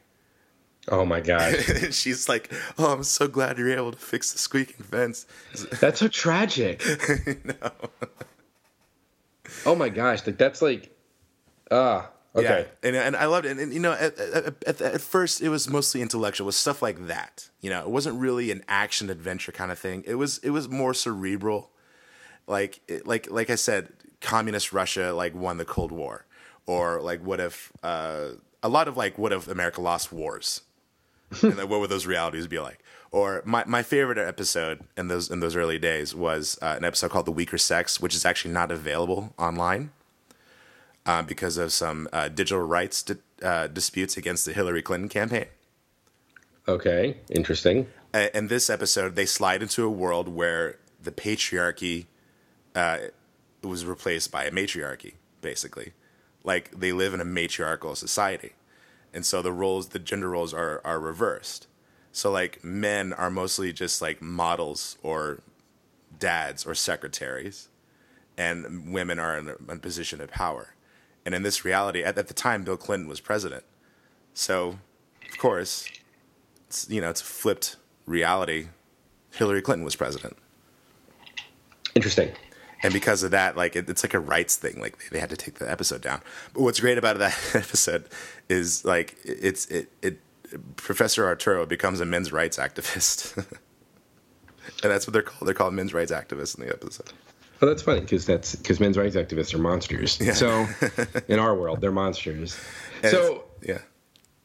Oh 0.88 1.05
my 1.05 1.22
god. 1.22 1.55
She's 1.91 2.27
like, 2.27 2.51
"Oh, 2.77 2.91
I'm 2.91 3.03
so 3.03 3.27
glad 3.27 3.58
you're 3.58 3.72
able 3.72 3.91
to 3.91 3.98
fix 3.98 4.31
the 4.34 4.39
squeaking 4.39 4.84
fence." 4.84 5.27
That's 5.79 6.00
so 6.00 6.08
tragic. 6.08 6.84
no. 7.46 7.72
oh 9.65 9.75
my 9.75 9.89
gosh, 9.89 10.25
like 10.25 10.38
that's 10.38 10.62
like 10.62 10.89
ah, 11.69 11.75
uh, 11.75 12.05
Okay. 12.36 12.67
Yeah. 12.83 12.88
And, 12.88 12.95
and 12.95 13.15
I 13.15 13.25
loved 13.25 13.45
it. 13.45 13.51
And, 13.51 13.59
and 13.59 13.74
you 13.74 13.79
know, 13.79 13.93
at, 13.93 14.17
at, 14.19 14.63
at, 14.65 14.81
at 14.81 15.01
first 15.01 15.41
it 15.41 15.50
was 15.50 15.69
mostly 15.69 16.01
intellectual, 16.01 16.45
it 16.45 16.50
was 16.50 16.55
stuff 16.55 16.81
like 16.81 17.07
that. 17.07 17.50
You 17.62 17.69
know, 17.69 17.81
it 17.81 17.89
wasn't 17.89 18.19
really 18.19 18.51
an 18.51 18.63
action 18.67 19.09
adventure 19.09 19.51
kind 19.51 19.71
of 19.71 19.79
thing. 19.79 20.03
It 20.05 20.15
was 20.15 20.38
it 20.39 20.51
was 20.51 20.69
more 20.69 20.93
cerebral. 20.93 21.71
Like 22.48 22.81
it, 22.88 23.07
like 23.07 23.29
like 23.31 23.50
I 23.50 23.55
said, 23.55 23.89
communist 24.21 24.74
Russia 24.74 25.13
like 25.13 25.33
won 25.33 25.57
the 25.57 25.65
Cold 25.65 25.91
War, 25.91 26.25
or 26.65 27.01
like 27.01 27.21
what 27.21 27.39
if 27.39 27.71
uh, 27.83 28.29
a 28.62 28.69
lot 28.69 28.88
of 28.88 28.95
like 28.95 29.17
what 29.17 29.33
if 29.33 29.48
America 29.48 29.81
lost 29.81 30.12
wars, 30.12 30.62
and 31.41 31.57
like, 31.57 31.69
what 31.69 31.79
would 31.79 31.89
those 31.89 32.05
realities 32.05 32.48
be 32.48 32.59
like? 32.59 32.79
Or 33.12 33.41
my, 33.43 33.63
my 33.65 33.81
favorite 33.81 34.19
episode 34.19 34.81
in 34.95 35.07
those 35.07 35.31
in 35.31 35.39
those 35.39 35.55
early 35.55 35.79
days 35.79 36.13
was 36.13 36.59
uh, 36.62 36.75
an 36.77 36.86
episode 36.86 37.09
called 37.09 37.25
"The 37.25 37.31
Weaker 37.31 37.57
Sex," 37.57 38.00
which 38.00 38.13
is 38.13 38.24
actually 38.24 38.53
not 38.53 38.71
available 38.71 39.33
online 39.39 39.91
uh, 41.09 41.23
because 41.23 41.57
of 41.57 41.73
some 41.73 42.07
uh, 42.13 42.27
digital 42.27 42.61
rights 42.61 43.01
di- 43.01 43.15
uh, 43.41 43.65
disputes 43.65 44.15
against 44.15 44.45
the 44.45 44.53
Hillary 44.53 44.83
Clinton 44.83 45.09
campaign. 45.09 45.47
Okay, 46.67 47.17
interesting. 47.31 47.87
And 48.13 48.47
this 48.47 48.69
episode, 48.69 49.15
they 49.15 49.25
slide 49.25 49.63
into 49.63 49.83
a 49.83 49.89
world 49.89 50.27
where 50.27 50.77
the 51.01 51.11
patriarchy 51.11 52.05
uh, 52.75 52.99
was 53.63 53.85
replaced 53.85 54.31
by 54.31 54.45
a 54.45 54.51
matriarchy, 54.51 55.13
basically. 55.41 55.93
Like 56.43 56.79
they 56.79 56.91
live 56.91 57.15
in 57.15 57.21
a 57.21 57.25
matriarchal 57.25 57.95
society, 57.95 58.53
and 59.11 59.25
so 59.25 59.41
the 59.41 59.51
roles, 59.51 59.89
the 59.89 59.99
gender 59.99 60.29
roles, 60.29 60.53
are 60.53 60.79
are 60.85 60.99
reversed. 60.99 61.65
So 62.11 62.31
like 62.31 62.63
men 62.63 63.13
are 63.13 63.31
mostly 63.31 63.73
just 63.73 63.99
like 63.99 64.21
models 64.21 64.97
or 65.01 65.41
dads 66.19 66.67
or 66.67 66.75
secretaries, 66.75 67.67
and 68.37 68.93
women 68.93 69.17
are 69.17 69.39
in 69.39 69.47
a, 69.47 69.55
in 69.71 69.77
a 69.77 69.79
position 69.79 70.21
of 70.21 70.29
power. 70.29 70.75
And 71.25 71.35
in 71.35 71.43
this 71.43 71.65
reality, 71.65 72.03
at, 72.03 72.17
at 72.17 72.27
the 72.27 72.33
time, 72.33 72.63
Bill 72.63 72.77
Clinton 72.77 73.07
was 73.07 73.19
president. 73.19 73.63
So, 74.33 74.79
of 75.29 75.38
course, 75.38 75.88
it's, 76.67 76.89
you 76.89 77.01
know, 77.01 77.09
it's 77.09 77.21
a 77.21 77.25
flipped 77.25 77.75
reality. 78.05 78.67
Hillary 79.31 79.61
Clinton 79.61 79.85
was 79.85 79.95
president. 79.95 80.38
Interesting. 81.95 82.31
And 82.81 82.93
because 82.93 83.23
of 83.23 83.31
that, 83.31 83.57
like 83.57 83.75
it, 83.75 83.89
it's 83.89 84.03
like 84.03 84.13
a 84.13 84.19
rights 84.19 84.55
thing. 84.55 84.79
Like 84.79 84.97
they, 84.99 85.05
they 85.11 85.19
had 85.19 85.29
to 85.29 85.38
take 85.38 85.55
the 85.55 85.69
episode 85.69 86.01
down. 86.01 86.21
But 86.53 86.61
what's 86.61 86.79
great 86.79 86.97
about 86.97 87.17
that 87.17 87.38
episode 87.53 88.05
is 88.47 88.85
like 88.85 89.17
it's 89.25 89.65
it 89.67 89.91
it 90.01 90.19
Professor 90.77 91.25
Arturo 91.25 91.65
becomes 91.65 91.99
a 91.99 92.05
men's 92.05 92.31
rights 92.31 92.57
activist, 92.57 93.38
and 94.83 94.91
that's 94.91 95.05
what 95.05 95.13
they're 95.13 95.21
called. 95.21 95.47
They're 95.47 95.53
called 95.53 95.73
men's 95.73 95.93
rights 95.93 96.11
activists 96.11 96.57
in 96.57 96.65
the 96.65 96.71
episode. 96.71 97.11
Well, 97.59 97.69
that's 97.69 97.81
funny 97.81 98.01
because 98.01 98.25
that's 98.25 98.55
because 98.55 98.79
men's 98.79 98.97
rights 98.97 99.15
activists 99.15 99.53
are 99.53 99.57
monsters. 99.59 100.19
So, 100.37 100.67
in 101.27 101.39
our 101.39 101.55
world, 101.55 101.81
they're 101.81 101.91
monsters. 101.91 102.57
And 103.03 103.11
so 103.11 103.43
yeah, 103.61 103.79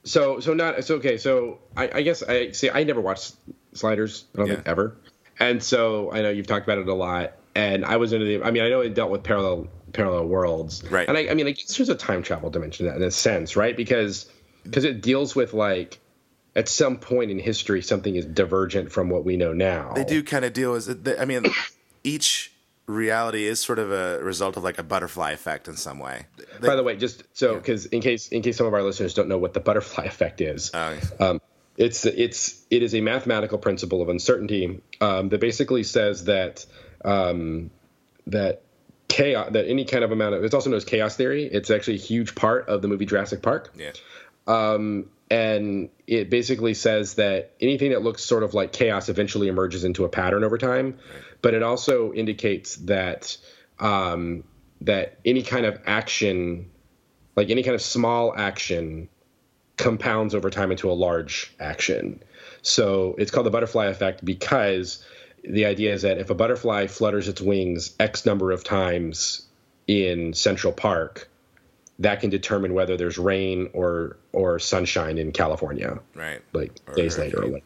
So 0.05 0.41
so 0.41 0.55
not 0.55 0.85
so 0.85 0.97
okay. 0.97 1.17
So 1.17 1.59
I, 1.77 1.91
I 1.95 2.03
guess 2.03 2.23
I 2.23 2.51
see. 2.53 2.71
I 2.71 2.85
never 2.85 3.01
watched 3.01 3.35
Sliders. 3.75 4.25
I 4.35 4.39
don't 4.39 4.49
think 4.49 4.63
ever. 4.67 4.97
And 5.39 5.63
so 5.63 6.13
I 6.13 6.23
know 6.23 6.31
you've 6.31 6.47
talked 6.47 6.67
about 6.67 6.79
it 6.79 6.89
a 6.89 6.95
lot. 6.95 7.33
And 7.57 7.85
I 7.85 7.97
was 7.99 8.13
into 8.13 8.27
the. 8.27 8.43
I 8.43 8.51
mean, 8.51 8.63
I 8.63 8.69
know 8.69 8.81
it 8.81 8.95
dealt 8.95 9.11
with 9.11 9.23
parallel 9.23 9.69
parallel 9.93 10.27
worlds. 10.27 10.83
Right. 10.91 11.09
And 11.09 11.17
I, 11.17 11.29
I 11.29 11.35
mean, 11.35 11.47
I 11.47 11.53
guess 11.53 11.77
there's 11.77 11.89
a 11.89 11.95
time 11.95 12.23
travel 12.23 12.51
dimension 12.51 12.87
in 12.87 13.03
a 13.03 13.11
sense, 13.11 13.55
right? 13.57 13.77
Because 13.77 14.31
because 14.65 14.85
it 14.85 15.03
deals 15.03 15.37
with 15.37 15.53
like 15.55 16.01
at 16.57 16.69
some 16.69 16.99
point 16.99 17.31
in 17.31 17.39
history 17.39 17.83
something 17.83 18.15
is 18.17 18.25
divergent 18.25 18.91
from 18.91 19.09
what 19.11 19.25
we 19.25 19.37
know 19.37 19.53
now. 19.53 19.93
they 19.95 20.05
do 20.05 20.23
kind 20.23 20.45
of 20.45 20.53
deal 20.53 20.73
with. 20.73 21.17
I 21.19 21.25
mean, 21.25 21.45
each 22.03 22.53
reality 22.87 23.45
is 23.47 23.61
sort 23.61 23.79
of 23.79 23.91
a 23.91 24.23
result 24.23 24.57
of 24.57 24.65
like 24.65 24.79
a 24.79 24.83
butterfly 24.83 25.33
effect 25.33 25.69
in 25.69 25.77
some 25.77 25.99
way. 25.99 26.27
They- 26.61 26.69
By 26.69 26.77
the 26.77 26.83
way, 26.83 26.97
just 26.97 27.25
so 27.33 27.55
because 27.57 27.87
in 27.87 28.01
case 28.01 28.29
in 28.29 28.43
case 28.43 28.57
some 28.57 28.67
of 28.67 28.75
our 28.75 28.83
listeners 28.83 29.15
don't 29.15 29.29
know 29.29 29.39
what 29.39 29.55
the 29.55 29.61
butterfly 29.61 30.05
effect 30.15 30.41
is, 30.41 30.71
Oh, 30.75 30.99
um, 31.21 31.41
it's 31.77 32.05
it's 32.07 32.63
it 32.71 32.83
is 32.83 32.95
a 32.95 33.01
mathematical 33.01 33.59
principle 33.59 34.03
of 34.03 34.09
uncertainty 34.09 34.81
um, 35.01 35.29
that 35.31 35.41
basically 35.41 35.83
says 35.83 36.25
that 36.25 36.65
um, 37.05 37.71
that 38.27 38.63
chaos 39.09 39.51
that 39.53 39.67
any 39.69 39.85
kind 39.85 40.03
of 40.05 40.13
amount 40.13 40.35
of 40.35 40.45
it's 40.45 40.55
also 40.55 40.71
known 40.71 40.77
as 40.77 40.85
chaos 40.85 41.17
theory. 41.17 41.45
It's 41.45 41.71
actually 41.71 41.95
a 41.95 42.01
huge 42.01 42.35
part 42.35 42.69
of 42.69 42.83
the 42.83 42.89
movie 42.89 43.07
Jurassic 43.07 43.43
Park 43.43 43.73
yeah, 43.77 43.91
and 45.31 45.89
it 46.07 46.31
basically 46.31 46.75
says 46.75 47.15
that 47.15 47.53
anything 47.61 47.91
that 47.91 48.03
looks 48.03 48.23
sort 48.23 48.43
of 48.43 48.55
like 48.55 48.73
chaos 48.73 49.09
eventually 49.09 49.49
emerges 49.49 49.85
into 49.85 50.05
a 50.05 50.09
pattern 50.09 50.45
over 50.45 50.59
time. 50.59 50.99
But 51.43 51.55
it 51.55 51.63
also 51.63 52.13
indicates 52.13 52.77
that 52.77 53.37
um, 53.79 54.45
that 54.83 55.19
any 55.25 55.43
kind 55.43 55.67
of 55.67 55.81
action, 55.87 56.71
like 57.37 57.51
any 57.51 57.63
kind 57.63 57.75
of 57.75 57.83
small 57.83 58.35
action, 58.37 59.09
compounds 59.77 60.35
over 60.35 60.51
time 60.51 60.71
into 60.71 60.91
a 60.91 60.93
large 60.93 61.55
action. 61.59 62.23
So 62.63 63.15
it's 63.19 63.31
called 63.31 63.47
the 63.47 63.51
butterfly 63.51 63.87
effect 63.87 64.25
because 64.25 65.05
the 65.43 65.67
idea 65.67 65.93
is 65.93 66.03
that 66.03 66.19
if 66.19 66.31
a 66.31 66.35
butterfly 66.35 66.87
flutters 66.87 67.29
its 67.29 67.41
wings 67.41 67.95
X 67.99 68.25
number 68.25 68.53
of 68.53 68.65
times 68.65 69.47
in 69.87 70.33
Central 70.33 70.73
Park, 70.73 71.29
that 71.99 72.21
can 72.21 72.31
determine 72.31 72.75
whether 72.75 72.97
there's 72.97 73.19
rain 73.19 73.71
or 73.73 74.17
or 74.33 74.59
sunshine 74.59 75.19
in 75.19 75.33
California, 75.33 75.99
right. 76.15 76.41
like 76.53 76.73
Or 76.87 76.95
days 76.95 77.19
later. 77.19 77.47
Like, 77.47 77.65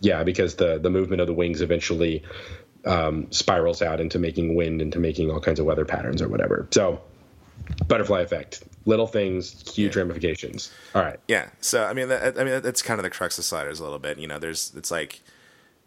yeah, 0.00 0.24
because 0.24 0.56
the 0.56 0.78
the 0.78 0.90
movement 0.90 1.20
of 1.20 1.26
the 1.26 1.34
wings 1.34 1.60
eventually 1.60 2.22
um, 2.84 3.30
spirals 3.30 3.82
out 3.82 4.00
into 4.00 4.18
making 4.18 4.54
wind, 4.54 4.80
into 4.80 4.98
making 4.98 5.30
all 5.30 5.40
kinds 5.40 5.60
of 5.60 5.66
weather 5.66 5.84
patterns 5.84 6.22
or 6.22 6.28
whatever. 6.28 6.66
So, 6.70 7.00
butterfly 7.86 8.20
effect, 8.20 8.62
little 8.86 9.06
things, 9.06 9.72
huge 9.74 9.94
Yeah. 9.96 10.02
ramifications. 10.02 10.72
All 10.94 11.02
right. 11.02 11.18
Yeah. 11.28 11.48
So 11.60 11.84
I 11.84 11.92
mean, 11.92 12.08
that, 12.08 12.38
I 12.38 12.44
mean, 12.44 12.62
that's 12.62 12.82
kind 12.82 12.98
of 12.98 13.04
the 13.04 13.10
crux 13.10 13.38
of 13.38 13.44
sliders 13.44 13.80
a 13.80 13.84
little 13.84 13.98
bit. 13.98 14.18
You 14.18 14.26
know, 14.28 14.38
there's 14.38 14.72
it's 14.76 14.90
like 14.90 15.20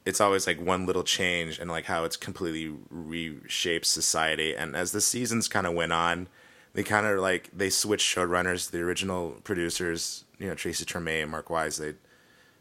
it's 0.05 0.19
always 0.19 0.47
like 0.47 0.59
one 0.59 0.85
little 0.85 1.03
change 1.03 1.59
and 1.59 1.69
like 1.69 1.85
how 1.85 2.03
it's 2.03 2.17
completely 2.17 2.73
reshaped 2.89 3.85
society. 3.85 4.55
And 4.55 4.75
as 4.75 4.91
the 4.91 5.01
seasons 5.01 5.47
kind 5.47 5.67
of 5.67 5.73
went 5.73 5.93
on, 5.93 6.27
they 6.73 6.83
kind 6.83 7.05
of 7.05 7.19
like 7.19 7.49
they 7.53 7.69
switched 7.69 8.15
showrunners. 8.15 8.71
The 8.71 8.79
original 8.81 9.31
producers, 9.43 10.25
you 10.39 10.47
know, 10.47 10.55
Tracy 10.55 10.85
Torme, 10.85 11.21
and 11.21 11.31
Mark 11.31 11.49
Weiss, 11.49 11.77
they 11.77 11.93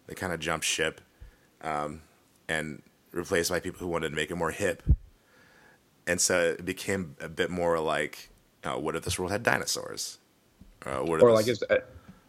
they 0.07 0.15
kind 0.15 0.33
of 0.33 0.41
jumped 0.41 0.67
ship 0.67 1.01
um, 1.63 2.03
and 2.49 2.83
replaced 3.13 3.51
by 3.51 3.61
people 3.61 3.79
who 3.81 3.87
wanted 3.87 4.11
to 4.11 4.17
make 4.17 4.31
it 4.31 4.37
more 4.37 4.51
hip. 4.51 4.83
And 6.07 6.21
so 6.21 6.41
it 6.59 6.65
became 6.65 7.15
a 7.21 7.29
bit 7.29 7.51
more 7.51 7.79
like, 7.79 8.31
uh, 8.65 8.73
what 8.73 8.97
if 8.97 9.05
this 9.05 9.19
world 9.19 9.31
had 9.31 9.43
dinosaurs? 9.43 10.19
Uh, 10.85 10.99
what 10.99 11.23
Or 11.23 11.37
this- 11.37 11.63
like, 11.63 11.71
if, 11.71 11.85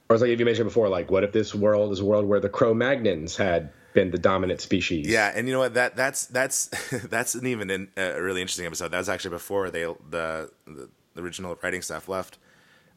or 0.09 0.15
it's 0.15 0.21
like 0.21 0.29
if 0.29 0.39
you 0.39 0.45
mentioned 0.45 0.67
before, 0.67 0.89
like, 0.89 1.09
what 1.09 1.23
if 1.23 1.31
this 1.31 1.55
world 1.55 1.91
is 1.93 2.01
a 2.01 2.05
world 2.05 2.25
where 2.25 2.39
the 2.41 2.50
Cro-Magnons 2.50 3.35
had 3.38 3.71
been 3.93 4.11
the 4.11 4.17
dominant 4.17 4.59
species? 4.61 5.07
Yeah, 5.07 5.31
and 5.33 5.47
you 5.47 5.53
know 5.53 5.59
what? 5.59 5.73
That 5.75 5.95
that's 5.95 6.25
that's 6.27 6.65
that's 7.07 7.33
an 7.33 7.47
even 7.47 7.69
in, 7.71 7.88
uh, 7.97 8.01
a 8.01 8.21
really 8.21 8.41
interesting 8.41 8.65
episode. 8.65 8.89
That 8.91 8.97
was 9.00 9.09
actually 9.09 9.31
before 9.31 9.71
they 9.71 9.83
the 9.83 10.51
the, 10.67 10.89
the 11.13 11.22
original 11.22 11.58
writing 11.62 11.82
staff 11.82 12.08
left. 12.08 12.38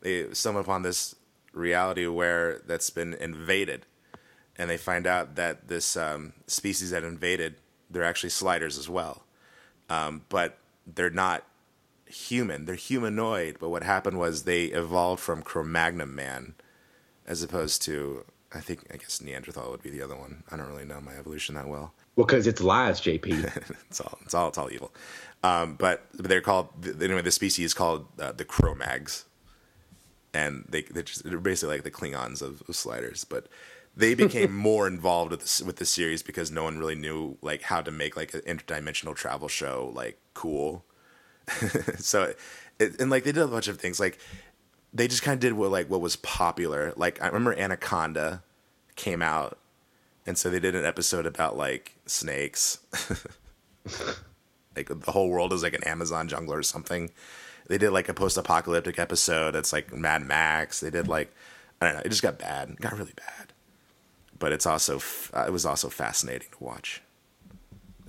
They 0.00 0.32
stumbled 0.32 0.64
upon 0.64 0.82
this 0.82 1.14
reality 1.52 2.06
where 2.06 2.60
that's 2.66 2.90
been 2.90 3.14
invaded, 3.14 3.86
and 4.56 4.68
they 4.68 4.76
find 4.76 5.06
out 5.06 5.36
that 5.36 5.68
this 5.68 5.96
um, 5.96 6.34
species 6.46 6.90
that 6.90 7.04
invaded 7.04 7.56
they're 7.90 8.04
actually 8.04 8.30
sliders 8.30 8.78
as 8.78 8.88
well, 8.88 9.24
um, 9.88 10.22
but 10.28 10.58
they're 10.86 11.10
not 11.10 11.44
human. 12.06 12.64
They're 12.64 12.74
humanoid. 12.74 13.56
But 13.60 13.70
what 13.70 13.82
happened 13.82 14.18
was 14.18 14.42
they 14.42 14.64
evolved 14.66 15.22
from 15.22 15.42
Cro-Magnon 15.42 16.14
man, 16.14 16.54
as 17.26 17.42
opposed 17.42 17.82
to 17.82 18.24
I 18.52 18.60
think 18.60 18.86
I 18.92 18.96
guess 18.96 19.20
Neanderthal 19.20 19.70
would 19.70 19.82
be 19.82 19.90
the 19.90 20.02
other 20.02 20.16
one. 20.16 20.44
I 20.50 20.56
don't 20.56 20.68
really 20.68 20.84
know 20.84 21.00
my 21.00 21.16
evolution 21.16 21.56
that 21.56 21.68
well 21.68 21.92
Well, 22.14 22.26
because 22.26 22.46
it's 22.46 22.60
lies, 22.60 23.00
JP. 23.00 23.44
it's 23.90 24.00
all 24.00 24.18
it's 24.22 24.34
all 24.34 24.48
it's 24.48 24.58
all 24.58 24.70
evil. 24.70 24.92
Um, 25.44 25.74
but 25.74 26.06
they're 26.14 26.40
called 26.40 26.70
anyway. 27.02 27.20
The 27.20 27.30
species 27.30 27.66
is 27.66 27.74
called 27.74 28.06
uh, 28.18 28.32
the 28.32 28.46
Kromaggs, 28.46 29.24
and 30.32 30.64
they 30.66 30.82
they're, 30.82 31.02
just, 31.02 31.22
they're 31.22 31.38
basically 31.38 31.76
like 31.76 31.84
the 31.84 31.90
Klingons 31.90 32.40
of, 32.40 32.62
of 32.66 32.74
sliders. 32.74 33.24
But 33.24 33.48
they 33.94 34.14
became 34.24 34.56
more 34.56 34.86
involved 34.86 35.32
with 35.32 35.40
this 35.40 35.60
with 35.60 35.76
the 35.76 35.84
series 35.84 36.22
because 36.22 36.50
no 36.50 36.64
one 36.64 36.78
really 36.78 36.94
knew 36.94 37.36
like 37.42 37.60
how 37.60 37.82
to 37.82 37.90
make 37.90 38.16
like 38.16 38.32
an 38.32 38.40
interdimensional 38.40 39.14
travel 39.14 39.48
show 39.48 39.92
like 39.94 40.18
cool. 40.32 40.82
so, 41.98 42.32
it, 42.78 42.98
and 42.98 43.10
like 43.10 43.24
they 43.24 43.32
did 43.32 43.42
a 43.42 43.46
bunch 43.46 43.68
of 43.68 43.78
things 43.78 44.00
like 44.00 44.18
they 44.94 45.06
just 45.06 45.22
kind 45.22 45.34
of 45.34 45.40
did 45.40 45.52
what 45.52 45.70
like 45.70 45.90
what 45.90 46.00
was 46.00 46.16
popular. 46.16 46.94
Like 46.96 47.20
I 47.20 47.26
remember 47.26 47.52
Anaconda 47.52 48.42
came 48.96 49.20
out, 49.20 49.58
and 50.26 50.38
so 50.38 50.48
they 50.48 50.58
did 50.58 50.74
an 50.74 50.86
episode 50.86 51.26
about 51.26 51.54
like 51.54 51.96
snakes. 52.06 52.78
like 54.76 54.88
the 54.88 55.12
whole 55.12 55.28
world 55.28 55.52
is 55.52 55.62
like 55.62 55.74
an 55.74 55.84
Amazon 55.84 56.28
jungle 56.28 56.54
or 56.54 56.62
something. 56.62 57.10
They 57.68 57.78
did 57.78 57.90
like 57.90 58.08
a 58.08 58.14
post-apocalyptic 58.14 58.98
episode. 58.98 59.56
It's 59.56 59.72
like 59.72 59.92
Mad 59.92 60.22
Max. 60.26 60.80
They 60.80 60.90
did 60.90 61.08
like 61.08 61.34
I 61.80 61.86
don't 61.86 61.94
know. 61.96 62.02
It 62.04 62.10
just 62.10 62.22
got 62.22 62.38
bad. 62.38 62.70
It 62.70 62.80
got 62.80 62.96
really 62.98 63.14
bad. 63.16 63.52
But 64.38 64.52
it's 64.52 64.66
also 64.66 64.96
f- 64.96 65.30
uh, 65.34 65.44
it 65.46 65.52
was 65.52 65.64
also 65.64 65.88
fascinating 65.88 66.48
to 66.50 66.64
watch. 66.64 67.00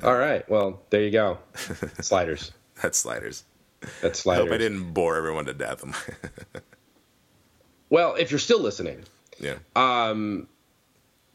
All 0.04 0.16
right. 0.18 0.48
Well, 0.50 0.82
there 0.90 1.02
you 1.04 1.12
go. 1.12 1.38
Sliders. 2.02 2.52
That's 2.82 2.98
sliders. 2.98 3.46
That's 4.02 4.20
sliders. 4.20 4.42
I 4.44 4.46
hope. 4.48 4.54
I 4.54 4.58
didn't 4.58 4.92
bore 4.94 5.16
everyone 5.16 5.46
to 5.46 5.54
death. 5.54 5.84
Well, 7.90 8.16
if 8.16 8.32
you're 8.32 8.40
still 8.40 8.60
listening, 8.60 9.04
Yeah. 9.40 9.58
um, 9.76 10.48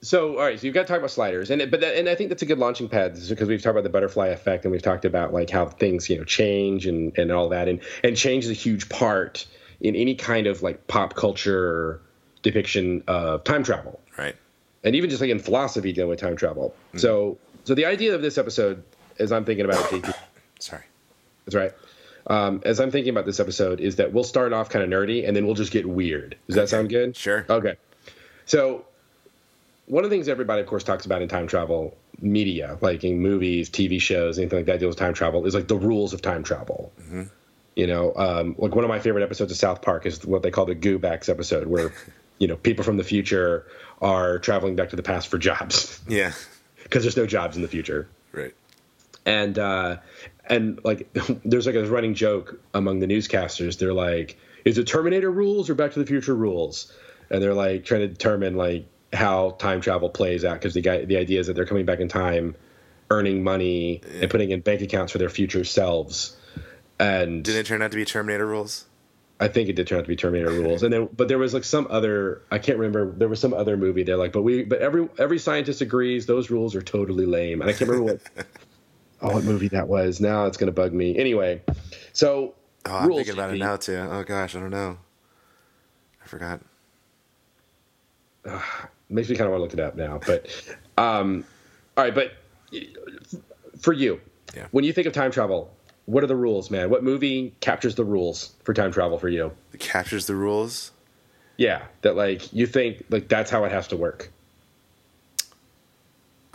so 0.03 0.39
all 0.39 0.45
right, 0.45 0.59
so 0.59 0.67
you've 0.67 0.75
got 0.75 0.83
to 0.83 0.89
talk 0.89 0.99
about 0.99 1.11
sliders, 1.11 1.51
and 1.51 1.71
but 1.71 1.81
that, 1.81 1.97
and 1.97 2.09
I 2.09 2.15
think 2.15 2.31
that's 2.31 2.43
a 2.43 2.47
good 2.47 2.59
launching 2.59 2.89
pad 2.89 3.19
because 3.29 3.49
we've 3.49 3.63
talked 3.63 3.73
about 3.73 3.85
the 3.85 3.91
butterfly 3.91 4.29
effect, 4.29 4.65
and 4.65 4.73
we've 4.73 4.83
talked 4.83 5.05
about 5.05 5.33
like 5.33 5.51
how 5.51 5.67
things 5.67 6.09
you 6.09 6.17
know 6.17 6.25
change 6.25 6.87
and 6.87 7.17
and 7.19 7.31
all 7.31 7.51
that, 7.51 7.69
and 7.69 7.81
and 8.03 8.17
change 8.17 8.45
is 8.45 8.51
a 8.51 8.55
huge 8.55 8.89
part 8.89 9.47
in 9.81 9.95
any 9.97 10.15
kind 10.15 10.47
of 10.47 10.63
like 10.63 10.87
pop 10.87 11.15
culture 11.15 12.01
depiction 12.43 13.03
of 13.07 13.45
time 13.45 13.63
travel, 13.63 14.01
right. 14.17 14.37
and 14.85 14.97
even 14.97 15.11
just 15.11 15.21
like 15.21 15.31
in 15.31 15.39
philosophy 15.39 15.93
dealing 15.93 16.11
with 16.11 16.21
time 16.21 16.37
travel. 16.37 16.75
So 16.97 17.39
so 17.65 17.75
the 17.75 17.85
idea 17.85 18.15
of 18.15 18.23
this 18.23 18.39
episode, 18.39 18.83
as 19.19 19.33
I'm 19.33 19.45
thinking 19.45 19.65
about 19.65 19.93
it, 19.93 20.05
Sorry. 20.59 20.83
that's 21.45 21.55
right. 21.55 21.73
Um, 22.27 22.63
as 22.65 22.81
I'm 22.81 22.91
thinking 22.91 23.11
about 23.11 23.27
this 23.27 23.41
episode, 23.41 23.81
is 23.81 23.97
that 23.97 24.13
we'll 24.13 24.25
start 24.25 24.53
off 24.53 24.69
kind 24.69 24.85
of 24.85 24.91
nerdy 24.91 25.27
and 25.27 25.37
then 25.37 25.47
we'll 25.47 25.55
just 25.55 25.73
get 25.73 25.87
weird. 25.87 26.37
Does 26.47 26.57
that 26.57 26.69
sound 26.69 26.89
good? 26.89 27.17
Sure. 27.17 27.45
Okay. 27.49 27.77
So, 28.45 28.85
one 29.91 30.05
of 30.05 30.11
the 30.11 30.15
things 30.17 30.29
everybody, 30.29 30.61
of 30.61 30.67
course, 30.67 30.85
talks 30.85 31.05
about 31.07 31.21
in 31.23 31.29
time 31.29 31.47
travel 31.47 31.97
media, 32.21 32.79
like 32.81 33.03
in 33.05 33.19
movies, 33.21 33.69
TV 33.71 34.01
shows, 34.01 34.39
anything 34.39 34.59
like 34.61 34.67
that 34.67 34.79
deals 34.81 34.91
with 34.91 34.99
time 34.99 35.15
travel, 35.15 35.47
is 35.47 35.55
like 35.55 35.69
the 35.69 35.77
rules 35.77 36.13
of 36.13 36.23
time 36.23 36.43
travel. 36.43 36.93
You 37.77 37.87
know, 37.87 38.13
um, 38.17 38.55
like 38.59 38.75
one 38.75 38.85
of 38.85 38.89
my 38.89 38.99
favorite 38.99 39.23
episodes 39.23 39.53
of 39.53 39.59
South 39.59 39.81
Park 39.83 40.05
is 40.07 40.25
what 40.27 40.43
they 40.43 40.51
call 40.51 40.67
the 40.67 40.75
Goobacks 40.75 41.29
episode, 41.29 41.67
where 41.67 41.93
you 42.39 42.47
know 42.49 42.57
people 42.57 42.85
from 42.85 42.97
the 42.97 43.05
future 43.05 43.67
are 44.03 44.39
traveling 44.39 44.77
back 44.77 44.91
to 44.91 44.97
the 44.97 45.03
past 45.03 45.29
for 45.29 45.39
jobs 45.39 46.01
Yeah. 46.09 46.33
because 46.83 47.03
there's 47.05 47.17
no 47.17 47.27
jobs 47.27 47.57
in 47.57 47.63
the 47.63 47.69
future 47.69 48.09
Right. 48.33 48.55
and 49.27 49.59
uh, 49.59 49.97
and 50.49 50.81
like 50.85 51.09
there's 51.45 51.67
like 51.67 51.75
a 51.77 51.85
running 51.87 52.15
joke 52.15 52.61
among 52.75 52.99
the 53.01 53.07
newscasters. 53.07 53.79
They're 53.79 53.93
like, 53.95 54.39
"Is 54.65 54.79
it 54.79 54.87
Terminator 54.87 55.31
rules 55.31 55.69
or 55.71 55.75
Back 55.75 55.93
to 55.95 55.99
the 56.01 56.07
Future 56.07 56.35
rules?" 56.35 56.93
And 57.31 57.43
they're 57.43 57.55
like 57.55 57.85
trying 57.85 58.01
to 58.03 58.09
determine 58.09 58.57
like 58.57 58.87
how 59.13 59.51
time 59.53 59.81
travel 59.81 60.09
plays 60.09 60.45
out 60.45 60.55
because 60.55 60.75
the 60.75 60.81
guy 60.81 61.05
the 61.05 61.17
idea 61.17 61.41
is 61.41 61.47
that 61.49 61.55
they're 61.55 61.67
coming 61.67 61.85
back 61.87 62.01
in 62.01 62.09
time, 62.09 62.55
earning 63.11 63.43
money 63.43 64.03
and 64.21 64.31
putting 64.31 64.51
in 64.51 64.61
bank 64.61 64.81
accounts 64.83 65.13
for 65.13 65.19
their 65.19 65.29
future 65.31 65.65
selves. 65.65 66.37
And 66.99 67.43
Didn't 67.43 67.61
it 67.61 67.67
turn 67.67 67.83
out 67.83 67.91
to 67.91 67.97
be 67.97 68.05
Terminator 68.05 68.47
rules? 68.47 68.85
I 69.43 69.49
think 69.49 69.71
it 69.71 69.73
did 69.75 69.87
turn 69.87 69.99
out 69.99 70.03
to 70.03 70.09
be 70.09 70.17
Terminator 70.17 70.51
rules. 70.51 70.83
And 70.83 70.93
then, 70.93 71.09
but 71.17 71.29
there 71.29 71.39
was 71.39 71.55
like 71.55 71.65
some 71.65 71.87
other, 71.89 72.43
I 72.51 72.59
can't 72.59 72.77
remember. 72.79 73.11
There 73.11 73.27
was 73.29 73.41
some 73.41 73.55
other 73.55 73.79
movie. 73.79 74.03
They're 74.03 74.19
like, 74.19 74.33
but 74.33 74.43
we, 74.43 74.65
but 74.65 74.81
every 74.81 75.09
every 75.19 75.39
scientist 75.39 75.81
agrees 75.81 76.27
those 76.27 76.51
rules 76.51 76.75
are 76.75 76.83
totally 76.83 77.25
lame. 77.25 77.63
And 77.63 77.71
I 77.71 77.73
can't 77.73 77.91
remember 77.91 78.13
what, 78.13 78.47
oh, 79.23 79.33
what 79.33 79.45
movie 79.45 79.69
that 79.69 79.89
was. 79.89 80.21
Now 80.21 80.45
it's 80.45 80.59
gonna 80.59 80.73
bug 80.73 80.93
me. 80.93 81.17
Anyway, 81.17 81.63
so 82.13 82.55
Oh, 82.85 82.95
I'm 82.95 83.09
rules, 83.09 83.19
thinking 83.21 83.35
about 83.35 83.55
it 83.55 83.59
now 83.59 83.77
too. 83.77 83.97
Oh 83.97 84.23
gosh, 84.25 84.55
I 84.55 84.61
don't 84.61 84.71
know. 84.71 84.99
I 86.23 86.27
forgot. 86.29 86.61
Makes 89.11 89.29
me 89.29 89.37
kind 89.37 89.47
of 89.47 89.59
want 89.59 89.61
to 89.61 89.63
look 89.65 89.73
it 89.75 89.81
up 89.81 89.97
now. 89.97 90.21
But, 90.27 90.47
um, 90.97 91.45
all 91.97 92.05
right, 92.05 92.15
but 92.15 92.33
for 93.81 93.93
you, 93.93 94.21
Yeah. 94.55 94.67
when 94.71 94.85
you 94.85 94.93
think 94.93 95.07
of 95.07 95.13
time 95.13 95.31
travel, 95.31 95.75
what 96.07 96.25
are 96.25 96.27
the 96.27 96.37
rules, 96.37 96.71
man? 96.71 96.91
What 96.91 97.03
movie 97.05 97.55
captures 97.61 97.95
the 97.95 98.05
rules 98.05 98.53
for 98.65 98.75
time 98.75 98.93
travel 98.93 99.19
for 99.19 99.29
you? 99.29 99.53
It 99.73 99.81
captures 99.81 100.27
the 100.27 100.35
rules. 100.35 100.93
Yeah, 101.57 101.83
that 102.03 102.17
like 102.17 102.53
you 102.53 102.67
think 102.67 103.05
like 103.11 103.29
that's 103.29 103.51
how 103.51 103.65
it 103.65 103.73
has 103.73 103.89
to 103.89 103.97
work. 103.97 104.31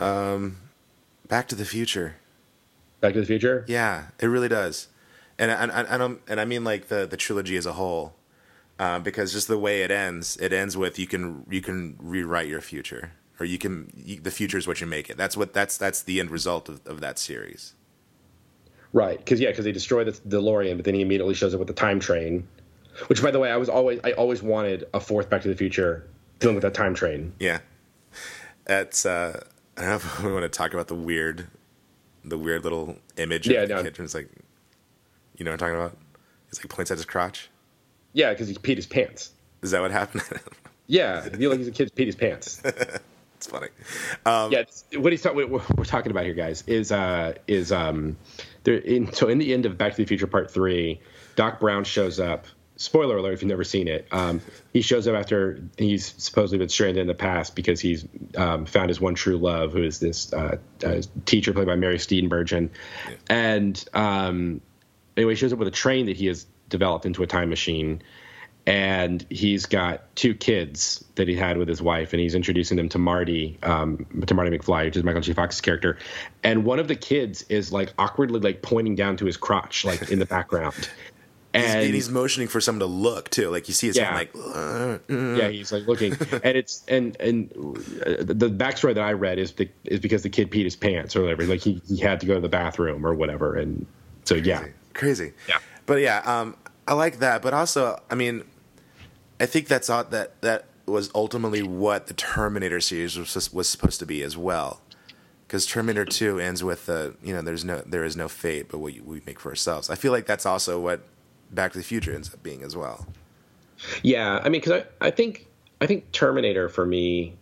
Um, 0.00 0.56
Back 1.28 1.48
to 1.48 1.54
the 1.54 1.64
Future. 1.64 2.16
Back 3.00 3.14
to 3.14 3.20
the 3.20 3.26
Future. 3.26 3.64
Yeah, 3.68 4.06
it 4.18 4.26
really 4.26 4.48
does, 4.48 4.88
and 5.38 5.50
and 5.50 5.70
and, 5.70 5.86
and, 5.88 6.18
and 6.28 6.40
I 6.40 6.44
mean 6.44 6.64
like 6.64 6.88
the 6.88 7.06
the 7.06 7.16
trilogy 7.16 7.56
as 7.56 7.66
a 7.66 7.74
whole, 7.74 8.14
uh, 8.78 8.98
because 8.98 9.32
just 9.32 9.48
the 9.48 9.58
way 9.58 9.82
it 9.82 9.90
ends, 9.90 10.36
it 10.36 10.52
ends 10.52 10.76
with 10.76 10.98
you 10.98 11.06
can 11.06 11.44
you 11.48 11.60
can 11.60 11.96
rewrite 11.98 12.48
your 12.48 12.60
future, 12.60 13.12
or 13.40 13.46
you 13.46 13.58
can 13.58 13.90
you, 13.94 14.20
the 14.20 14.30
future 14.30 14.58
is 14.58 14.66
what 14.66 14.80
you 14.80 14.86
make 14.86 15.08
it. 15.08 15.16
That's 15.16 15.36
what 15.36 15.52
that's 15.52 15.78
that's 15.78 16.02
the 16.02 16.20
end 16.20 16.30
result 16.30 16.68
of, 16.68 16.86
of 16.86 17.00
that 17.00 17.18
series. 17.18 17.74
Right, 18.92 19.18
because 19.18 19.40
yeah, 19.40 19.50
because 19.50 19.64
they 19.64 19.72
destroy 19.72 20.04
the 20.04 20.12
DeLorean, 20.12 20.76
but 20.76 20.84
then 20.84 20.94
he 20.94 21.02
immediately 21.02 21.34
shows 21.34 21.52
up 21.54 21.58
with 21.58 21.68
the 21.68 21.74
time 21.74 22.00
train. 22.00 22.46
Which, 23.08 23.22
by 23.22 23.30
the 23.30 23.38
way, 23.38 23.50
I 23.50 23.56
was 23.56 23.68
always 23.68 24.00
I 24.04 24.12
always 24.12 24.42
wanted 24.42 24.84
a 24.94 25.00
fourth 25.00 25.28
Back 25.28 25.42
to 25.42 25.48
the 25.48 25.54
Future 25.54 26.08
dealing 26.38 26.54
with 26.54 26.62
that 26.62 26.74
time 26.74 26.94
train. 26.94 27.32
Yeah, 27.38 27.58
that's. 28.64 29.04
Uh, 29.04 29.40
I 29.76 29.80
don't 29.80 29.90
know 29.90 29.96
if 29.96 30.22
we 30.22 30.32
want 30.32 30.44
to 30.44 30.48
talk 30.48 30.72
about 30.72 30.88
the 30.88 30.94
weird, 30.94 31.48
the 32.24 32.38
weird 32.38 32.64
little 32.64 32.96
image. 33.16 33.48
Yeah, 33.48 33.62
of 33.62 33.68
the 33.68 33.74
no. 33.74 33.82
kid. 33.82 33.98
It's 33.98 34.14
like, 34.14 34.30
you 35.36 35.44
know 35.44 35.50
what 35.50 35.62
I'm 35.62 35.68
talking 35.68 35.74
about? 35.74 35.98
It's 36.48 36.58
like 36.58 36.68
points 36.70 36.90
at 36.90 36.96
his 36.96 37.04
crotch. 37.04 37.50
Yeah, 38.16 38.30
because 38.30 38.48
he 38.48 38.54
peed 38.54 38.76
his 38.76 38.86
pants. 38.86 39.30
Is 39.60 39.72
that 39.72 39.82
what 39.82 39.90
happened? 39.90 40.24
Yeah, 40.88 41.22
I 41.24 41.30
feel 41.30 41.50
like 41.50 41.58
he's 41.58 41.66
a 41.66 41.72
kid 41.72 41.92
peed 41.96 42.06
his 42.06 42.14
pants. 42.14 42.62
it's 43.34 43.48
funny. 43.48 43.66
Um, 44.24 44.52
yeah, 44.52 44.62
what 44.96 45.12
he's 45.12 45.20
talking, 45.20 45.50
what 45.50 45.76
we're 45.76 45.84
talking 45.84 46.12
about 46.12 46.26
here, 46.26 46.34
guys, 46.34 46.62
is 46.68 46.92
uh 46.92 47.32
is 47.48 47.72
um 47.72 48.16
there 48.62 48.76
in 48.76 49.12
so 49.12 49.26
in 49.26 49.38
the 49.38 49.52
end 49.52 49.66
of 49.66 49.76
Back 49.76 49.96
to 49.96 49.96
the 49.96 50.04
Future 50.04 50.28
Part 50.28 50.48
Three, 50.48 51.00
Doc 51.34 51.58
Brown 51.58 51.82
shows 51.82 52.20
up. 52.20 52.46
Spoiler 52.76 53.16
alert 53.16 53.32
if 53.32 53.42
you've 53.42 53.48
never 53.48 53.64
seen 53.64 53.88
it. 53.88 54.06
Um, 54.12 54.40
he 54.72 54.80
shows 54.80 55.08
up 55.08 55.16
after 55.16 55.60
he's 55.76 56.14
supposedly 56.22 56.58
been 56.58 56.68
stranded 56.68 57.00
in 57.00 57.08
the 57.08 57.14
past 57.14 57.56
because 57.56 57.80
he's 57.80 58.06
um, 58.36 58.64
found 58.64 58.90
his 58.90 59.00
one 59.00 59.16
true 59.16 59.38
love, 59.38 59.72
who 59.72 59.82
is 59.82 59.98
this 59.98 60.32
uh, 60.32 60.58
uh, 60.84 61.02
teacher 61.24 61.52
played 61.52 61.66
by 61.66 61.74
Mary 61.74 61.98
Steenburgen, 61.98 62.68
and 63.28 63.84
um, 63.92 64.60
anyway, 65.16 65.32
he 65.32 65.36
shows 65.36 65.52
up 65.52 65.58
with 65.58 65.66
a 65.66 65.72
train 65.72 66.06
that 66.06 66.16
he 66.16 66.26
has 66.26 66.46
developed 66.68 67.06
into 67.06 67.22
a 67.22 67.26
time 67.26 67.48
machine, 67.50 68.02
and 68.66 69.24
he's 69.30 69.66
got 69.66 70.14
two 70.16 70.34
kids 70.34 71.04
that 71.14 71.28
he 71.28 71.36
had 71.36 71.56
with 71.56 71.68
his 71.68 71.80
wife, 71.80 72.12
and 72.12 72.20
he's 72.20 72.34
introducing 72.34 72.76
them 72.76 72.88
to 72.88 72.98
Marty, 72.98 73.58
um, 73.62 74.04
to 74.26 74.34
Marty 74.34 74.56
McFly, 74.56 74.86
which 74.86 74.96
is 74.96 75.04
Michael 75.04 75.20
J. 75.20 75.32
Fox's 75.34 75.60
character, 75.60 75.98
and 76.42 76.64
one 76.64 76.78
of 76.78 76.88
the 76.88 76.96
kids 76.96 77.42
is 77.48 77.72
like 77.72 77.92
awkwardly 77.98 78.40
like 78.40 78.62
pointing 78.62 78.94
down 78.96 79.16
to 79.18 79.26
his 79.26 79.36
crotch, 79.36 79.84
like 79.84 80.10
in 80.10 80.18
the 80.18 80.26
background, 80.26 80.88
and 81.54 81.84
and 81.84 81.94
he's 81.94 82.10
motioning 82.10 82.48
for 82.48 82.60
someone 82.60 82.80
to 82.80 82.86
look 82.86 83.30
too. 83.30 83.50
Like 83.50 83.68
you 83.68 83.74
see 83.74 83.86
his 83.86 83.96
Yeah. 83.96 84.06
hand, 84.06 84.16
like 84.16 84.30
uh, 84.34 84.98
uh, 85.08 85.34
yeah, 85.36 85.48
he's 85.48 85.70
like 85.70 85.86
looking, 85.86 86.14
and 86.42 86.56
it's 86.56 86.84
and 86.88 87.16
and 87.20 87.52
uh, 88.04 88.24
the 88.24 88.50
backstory 88.50 88.94
that 88.94 89.04
I 89.04 89.12
read 89.12 89.38
is 89.38 89.52
the, 89.52 89.68
is 89.84 90.00
because 90.00 90.22
the 90.24 90.28
kid 90.28 90.50
peed 90.50 90.64
his 90.64 90.74
pants 90.76 91.14
or 91.14 91.22
whatever, 91.22 91.44
like 91.44 91.60
he 91.60 91.80
he 91.86 91.98
had 91.98 92.18
to 92.18 92.26
go 92.26 92.34
to 92.34 92.40
the 92.40 92.48
bathroom 92.48 93.06
or 93.06 93.14
whatever, 93.14 93.54
and 93.54 93.86
so 94.24 94.34
yeah, 94.34 94.58
crazy. 94.58 94.72
crazy. 94.94 95.32
Yeah. 95.48 95.58
But 95.86 96.00
yeah, 96.00 96.22
um, 96.24 96.56
I 96.86 96.94
like 96.94 97.18
that. 97.20 97.42
But 97.42 97.54
also, 97.54 98.00
I 98.10 98.14
mean, 98.14 98.44
I 99.40 99.46
think 99.46 99.68
that's 99.68 99.88
all, 99.88 100.04
that 100.04 100.40
that 100.42 100.66
was 100.86 101.10
ultimately 101.14 101.62
what 101.62 102.06
the 102.06 102.14
Terminator 102.14 102.80
series 102.80 103.16
was 103.16 103.52
was 103.52 103.68
supposed 103.68 104.00
to 104.00 104.06
be 104.06 104.22
as 104.22 104.36
well. 104.36 104.80
Because 105.46 105.64
Terminator 105.64 106.04
Two 106.04 106.40
ends 106.40 106.64
with 106.64 106.86
the 106.86 107.14
you 107.22 107.32
know 107.32 107.42
there's 107.42 107.64
no 107.64 107.82
there 107.86 108.04
is 108.04 108.16
no 108.16 108.28
fate, 108.28 108.68
but 108.68 108.78
we 108.78 109.00
we 109.00 109.22
make 109.26 109.40
for 109.40 109.50
ourselves. 109.50 109.90
I 109.90 109.94
feel 109.94 110.12
like 110.12 110.26
that's 110.26 110.46
also 110.46 110.80
what 110.80 111.00
Back 111.50 111.72
to 111.72 111.78
the 111.78 111.84
Future 111.84 112.14
ends 112.14 112.32
up 112.32 112.42
being 112.42 112.62
as 112.62 112.76
well. 112.76 113.06
Yeah, 114.02 114.40
I 114.42 114.48
mean, 114.48 114.60
because 114.60 114.82
I, 115.00 115.06
I 115.06 115.10
think 115.10 115.46
I 115.80 115.86
think 115.86 116.10
Terminator 116.12 116.68
for 116.68 116.86
me 116.86 117.34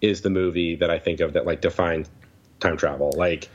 is 0.00 0.22
the 0.22 0.30
movie 0.30 0.76
that 0.76 0.90
I 0.90 0.98
think 0.98 1.20
of 1.20 1.32
that 1.34 1.46
like 1.46 1.60
defined 1.60 2.08
time 2.60 2.76
travel. 2.76 3.12
Like, 3.16 3.48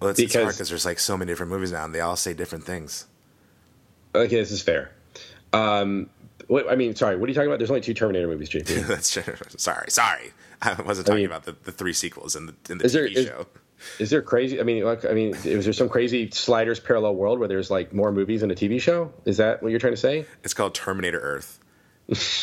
Well, 0.00 0.10
it's, 0.10 0.18
it's 0.20 0.34
hard 0.34 0.44
Because- 0.46 0.56
because 0.56 0.68
there's 0.70 0.84
like 0.86 0.98
so 0.98 1.16
many 1.16 1.30
different 1.30 1.52
movies 1.52 1.72
now, 1.72 1.84
and 1.84 1.94
they 1.94 2.00
all 2.00 2.16
say 2.16 2.32
different 2.34 2.64
things. 2.64 3.06
okay, 4.14 4.36
this 4.36 4.50
is 4.50 4.62
fair. 4.62 4.90
Um, 5.52 6.08
what, 6.46 6.70
I 6.70 6.76
mean, 6.76 6.94
sorry, 6.96 7.16
what 7.16 7.26
are 7.26 7.30
you 7.30 7.34
talking 7.34 7.48
about? 7.48 7.58
There's 7.58 7.70
only 7.70 7.80
two 7.82 7.94
Terminator 7.94 8.26
movies, 8.28 8.50
JP. 8.50 8.86
That's 8.88 9.62
sorry, 9.62 9.90
sorry. 9.90 10.32
I 10.62 10.80
wasn't 10.82 11.06
talking 11.06 11.22
mean- 11.22 11.26
about 11.26 11.44
the, 11.44 11.52
the 11.64 11.72
three 11.72 11.92
sequels 11.92 12.34
in 12.36 12.46
the 12.46 12.54
in 12.70 12.78
the 12.78 12.84
Is 12.84 12.92
there- 12.92 13.08
TV 13.08 13.16
is- 13.16 13.26
show. 13.26 13.46
is 13.98 14.10
there 14.10 14.22
crazy? 14.22 14.60
I 14.60 14.62
mean, 14.62 14.84
like, 14.84 15.04
I 15.04 15.12
mean, 15.12 15.34
is 15.44 15.64
there 15.64 15.72
some 15.72 15.88
crazy 15.88 16.30
Sliders 16.30 16.80
parallel 16.80 17.14
world 17.14 17.38
where 17.38 17.48
there's 17.48 17.70
like 17.70 17.92
more 17.94 18.12
movies 18.12 18.40
than 18.42 18.50
a 18.50 18.54
TV 18.54 18.80
show? 18.80 19.12
Is 19.24 19.36
that 19.38 19.62
what 19.62 19.70
you're 19.70 19.80
trying 19.80 19.92
to 19.94 19.96
say? 20.00 20.26
It's 20.44 20.54
called 20.54 20.74
Terminator 20.74 21.18
Earth, 21.20 21.58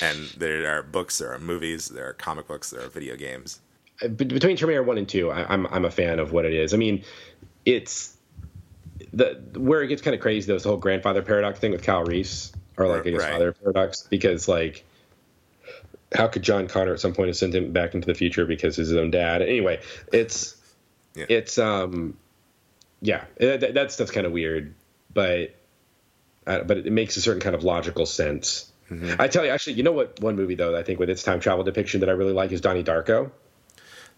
and 0.02 0.26
there 0.38 0.78
are 0.78 0.82
books, 0.84 1.17
there 1.20 1.32
are 1.34 1.39
movies, 1.39 1.89
there 1.89 2.08
are 2.10 2.13
comic 2.13 2.48
books, 2.48 2.70
there 2.72 2.82
are 2.84 2.88
video 2.89 3.15
games. 3.15 3.60
Uh, 4.02 4.08
between 4.08 4.56
Terminator 4.58 4.84
One 4.84 4.98
and 4.98 5.08
Two, 5.10 5.30
I, 5.32 5.46
I'm 5.52 5.67
I'm 5.67 5.86
a 5.86 5.91
fan 5.91 6.20
of 6.20 6.32
what 6.32 6.46
it 6.46 6.54
is. 6.54 6.74
I 6.74 6.78
mean, 6.78 7.04
it's 7.67 8.15
the 9.13 9.41
where 9.56 9.82
it 9.84 9.88
gets 9.88 10.01
kind 10.01 10.15
of 10.15 10.21
crazy 10.21 10.47
though 10.47 10.56
is 10.56 10.63
the 10.63 10.69
whole 10.69 10.77
grandfather 10.77 11.21
paradox 11.21 11.60
thing 11.60 11.71
with 11.71 11.84
Kyle 11.84 12.03
Reese, 12.03 12.51
or 12.77 12.88
like 12.88 13.06
I 13.06 13.10
guess 13.12 13.21
Right. 13.21 13.32
father 13.34 13.51
paradox, 13.53 14.01
because 14.10 14.47
like. 14.47 14.84
How 16.15 16.27
could 16.27 16.41
John 16.41 16.69
Connor 16.69 16.93
at 16.93 17.01
some 17.01 17.13
point 17.13 17.27
have 17.27 17.36
sent 17.36 17.53
him 17.53 17.73
back 17.73 17.93
into 17.93 18.06
the 18.08 18.13
future 18.13 18.45
because 18.45 18.77
he's 18.77 18.88
his 18.88 18.95
own 18.97 19.12
dad? 19.12 19.41
Anyway, 19.41 19.82
it's 20.13 20.56
Yeah. 21.15 21.25
it's 21.27 21.58
um 21.58 22.15
yeah 23.01 23.25
that, 23.39 23.60
that- 23.60 23.73
that's 23.73 24.10
kind 24.12 24.25
of 24.25 24.32
weird 24.32 24.73
but 25.13 25.53
uh, 26.47 26.63
but 26.63 26.77
it 26.77 26.91
makes 26.93 27.17
a 27.17 27.21
certain 27.21 27.41
kind 27.41 27.56
of 27.56 27.63
logical 27.63 28.06
sense 28.06 28.71
i 29.19 29.27
tell 29.27 29.43
you 29.43 29.51
actually 29.51 29.73
you 29.73 29.84
know 29.84 29.91
what 29.91 30.19
one 30.21 30.36
movie 30.36 30.56
though 30.56 30.71
that 30.71 30.77
i 30.80 30.84
think 30.84 30.97
with 30.99 31.10
its 31.10 31.21
time 31.23 31.39
travel 31.41 31.63
depiction 31.63 31.99
that 31.99 32.10
i 32.10 32.13
really 32.13 32.32
like 32.34 32.51
is 32.53 32.62
donnie 32.62 32.84
darko 32.84 33.30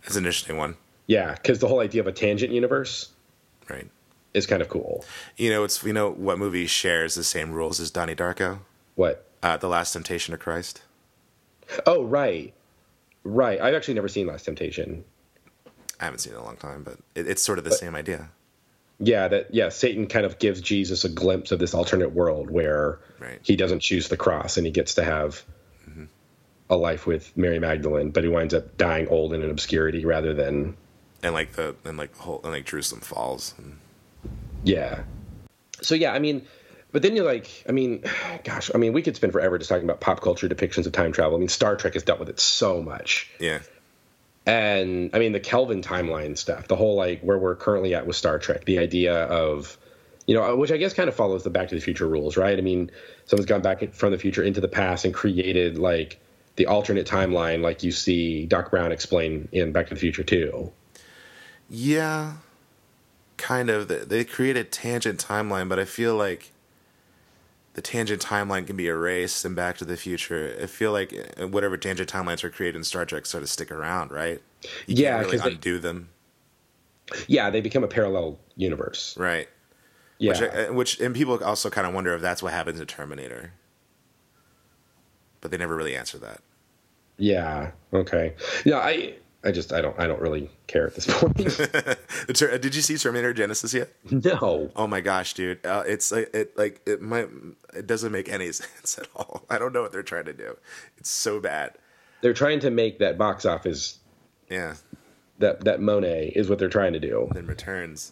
That's 0.03 0.15
an 0.15 0.25
interesting 0.25 0.55
one, 0.57 0.75
yeah 1.07 1.33
because 1.33 1.57
the 1.59 1.67
whole 1.67 1.79
idea 1.79 2.01
of 2.01 2.07
a 2.07 2.11
tangent 2.13 2.53
universe 2.53 3.09
right? 3.69 3.89
is 4.33 4.45
kind 4.45 4.61
of 4.61 4.69
cool 4.69 5.03
You 5.37 5.49
know, 5.49 5.63
it's 5.63 5.83
you 5.83 5.93
know 5.93 6.11
what 6.11 6.37
movie 6.37 6.67
shares 6.67 7.15
the 7.15 7.23
same 7.23 7.51
rules 7.51 7.79
as 7.79 7.91
Donnie 7.91 8.15
Darko? 8.15 8.59
what 8.95 9.25
Uh, 9.41 9.57
the 9.57 9.67
Last 9.67 9.93
Temptation 9.93 10.33
of 10.33 10.39
Christ. 10.39 10.81
Oh, 11.85 12.03
right, 12.03 12.53
right. 13.23 13.61
I've 13.61 13.73
actually 13.73 13.93
never 13.93 14.07
seen 14.07 14.27
Last 14.27 14.43
Temptation. 14.45 15.03
I 15.99 16.05
haven't 16.05 16.19
seen 16.19 16.33
it 16.33 16.37
in 16.37 16.41
a 16.41 16.45
long 16.45 16.57
time, 16.57 16.83
but 16.83 16.97
it, 17.15 17.27
it's 17.27 17.41
sort 17.41 17.57
of 17.57 17.63
the 17.63 17.71
but, 17.71 17.79
same 17.79 17.95
idea. 17.95 18.29
Yeah, 18.99 19.27
that 19.29 19.53
yeah, 19.53 19.69
Satan 19.69 20.07
kind 20.07 20.25
of 20.25 20.39
gives 20.39 20.61
Jesus 20.61 21.05
a 21.05 21.09
glimpse 21.09 21.51
of 21.51 21.59
this 21.59 21.73
alternate 21.73 22.11
world 22.11 22.49
where 22.49 22.99
right. 23.19 23.39
he 23.41 23.55
doesn't 23.55 23.79
choose 23.79 24.09
the 24.09 24.17
cross 24.17 24.57
and 24.57 24.65
he 24.65 24.71
gets 24.71 24.95
to 24.95 25.03
have 25.03 25.43
mm-hmm. 25.89 26.05
a 26.69 26.75
life 26.75 27.07
with 27.07 27.35
Mary 27.37 27.59
Magdalene, 27.59 28.11
but 28.11 28.23
he 28.23 28.29
winds 28.29 28.53
up 28.53 28.77
dying 28.77 29.07
old 29.07 29.33
and 29.33 29.43
in 29.43 29.49
obscurity 29.49 30.05
rather 30.05 30.33
than 30.33 30.75
and 31.23 31.33
like 31.33 31.53
the 31.53 31.75
and 31.85 31.97
like 31.97 32.13
the 32.15 32.23
whole 32.23 32.41
and 32.43 32.51
like 32.51 32.65
Jerusalem 32.65 33.01
falls. 33.01 33.53
And... 33.57 33.77
Yeah. 34.63 35.03
So 35.81 35.95
yeah, 35.95 36.13
I 36.13 36.19
mean, 36.19 36.45
but 36.91 37.01
then 37.01 37.15
you're 37.15 37.25
like, 37.25 37.63
I 37.67 37.71
mean, 37.71 38.03
gosh, 38.43 38.71
I 38.73 38.77
mean, 38.77 38.93
we 38.93 39.01
could 39.01 39.15
spend 39.15 39.33
forever 39.33 39.57
just 39.57 39.69
talking 39.69 39.83
about 39.83 39.99
pop 39.99 40.21
culture 40.21 40.47
depictions 40.47 40.85
of 40.85 40.91
time 40.91 41.11
travel. 41.11 41.35
I 41.35 41.39
mean, 41.39 41.49
Star 41.49 41.75
Trek 41.75 41.93
has 41.93 42.03
dealt 42.03 42.19
with 42.19 42.29
it 42.29 42.39
so 42.39 42.81
much. 42.81 43.29
Yeah. 43.39 43.59
And 44.45 45.11
I 45.13 45.19
mean, 45.19 45.31
the 45.31 45.39
Kelvin 45.39 45.81
timeline 45.81 46.37
stuff, 46.37 46.67
the 46.67 46.75
whole 46.75 46.95
like 46.95 47.21
where 47.21 47.37
we're 47.37 47.55
currently 47.55 47.93
at 47.93 48.07
with 48.07 48.15
Star 48.15 48.39
Trek, 48.39 48.65
the 48.65 48.79
idea 48.79 49.25
of, 49.25 49.77
you 50.25 50.35
know, 50.35 50.55
which 50.55 50.71
I 50.71 50.77
guess 50.77 50.93
kind 50.93 51.09
of 51.09 51.15
follows 51.15 51.43
the 51.43 51.49
Back 51.49 51.69
to 51.69 51.75
the 51.75 51.81
Future 51.81 52.07
rules, 52.07 52.37
right? 52.37 52.57
I 52.57 52.61
mean, 52.61 52.89
someone's 53.25 53.47
gone 53.47 53.61
back 53.61 53.93
from 53.93 54.11
the 54.11 54.17
future 54.17 54.43
into 54.43 54.61
the 54.61 54.67
past 54.67 55.05
and 55.05 55.13
created 55.13 55.77
like 55.77 56.19
the 56.55 56.65
alternate 56.65 57.07
timeline, 57.07 57.61
like 57.61 57.83
you 57.83 57.91
see 57.91 58.45
Doc 58.45 58.71
Brown 58.71 58.91
explain 58.91 59.49
in 59.51 59.71
Back 59.71 59.87
to 59.87 59.93
the 59.93 59.99
Future 59.99 60.23
too. 60.23 60.71
Yeah, 61.69 62.33
kind 63.37 63.69
of. 63.69 63.87
They 64.09 64.23
create 64.25 64.57
a 64.57 64.63
tangent 64.63 65.23
timeline, 65.23 65.69
but 65.69 65.79
I 65.79 65.85
feel 65.85 66.15
like 66.15 66.51
the 67.73 67.81
tangent 67.81 68.21
timeline 68.21 68.65
can 68.67 68.75
be 68.75 68.87
erased 68.87 69.45
in 69.45 69.53
Back 69.53 69.77
to 69.77 69.85
the 69.85 69.95
Future. 69.95 70.57
I 70.61 70.65
feel 70.65 70.91
like 70.91 71.13
uh, 71.39 71.47
whatever 71.47 71.77
tangent 71.77 72.11
timelines 72.11 72.43
are 72.43 72.49
created 72.49 72.77
in 72.77 72.83
Star 72.83 73.05
Trek 73.05 73.25
sort 73.25 73.43
of 73.43 73.49
stick 73.49 73.71
around, 73.71 74.11
right? 74.11 74.41
You 74.87 74.95
yeah, 75.03 75.19
because 75.19 75.41
really 75.41 75.55
undo 75.55 75.77
they, 75.77 75.87
them. 75.87 76.09
Yeah, 77.27 77.49
they 77.49 77.61
become 77.61 77.83
a 77.83 77.87
parallel 77.87 78.39
universe. 78.55 79.15
Right. 79.17 79.47
Yeah. 80.17 80.31
Which, 80.31 80.41
uh, 80.41 80.73
which 80.73 80.99
and 80.99 81.15
people 81.15 81.41
also 81.43 81.69
kind 81.69 81.87
of 81.87 81.93
wonder 81.93 82.13
if 82.13 82.21
that's 82.21 82.43
what 82.43 82.51
happens 82.51 82.79
in 82.79 82.87
Terminator. 82.87 83.53
But 85.41 85.51
they 85.51 85.57
never 85.57 85.75
really 85.75 85.95
answer 85.95 86.17
that. 86.17 86.41
Yeah. 87.17 87.71
Okay. 87.93 88.33
Yeah. 88.65 88.79
I 88.79 89.13
I 89.43 89.51
just 89.51 89.71
I 89.71 89.79
don't 89.79 89.97
I 89.97 90.05
don't 90.05 90.19
really 90.19 90.49
care 90.67 90.85
at 90.87 90.95
this 90.95 91.07
point. 91.07 91.37
Did 92.27 92.75
you 92.75 92.81
see 92.81 92.97
Terminator 92.97 93.33
Genisys 93.33 93.73
yet? 93.73 93.89
No. 94.11 94.69
Oh 94.75 94.85
my 94.85 94.99
gosh, 94.99 95.33
dude! 95.33 95.65
Uh, 95.65 95.83
it's 95.87 96.11
like 96.11 96.29
it 96.33 96.57
like 96.57 96.81
it 96.85 97.01
might 97.01 97.29
it 97.73 97.87
doesn't 97.87 98.11
make 98.11 98.27
any 98.27 98.51
sense 98.51 98.97
at 98.97 99.07
all. 99.15 99.45
I 99.49 99.57
don't 99.57 99.71
know 99.71 99.81
what 99.81 99.93
they're 99.93 100.03
trying 100.03 100.25
to 100.25 100.33
do. 100.33 100.57
It's 100.97 101.09
so 101.09 101.39
bad. 101.39 101.73
They're 102.21 102.33
trying 102.33 102.59
to 102.61 102.69
make 102.69 102.99
that 102.99 103.17
box 103.17 103.45
office. 103.45 103.99
Yeah. 104.49 104.75
That 105.37 105.63
that 105.63 105.79
Monet 105.79 106.33
is 106.35 106.49
what 106.49 106.59
they're 106.59 106.67
trying 106.67 106.93
to 106.93 106.99
do. 106.99 107.29
Then 107.33 107.47
returns. 107.47 108.11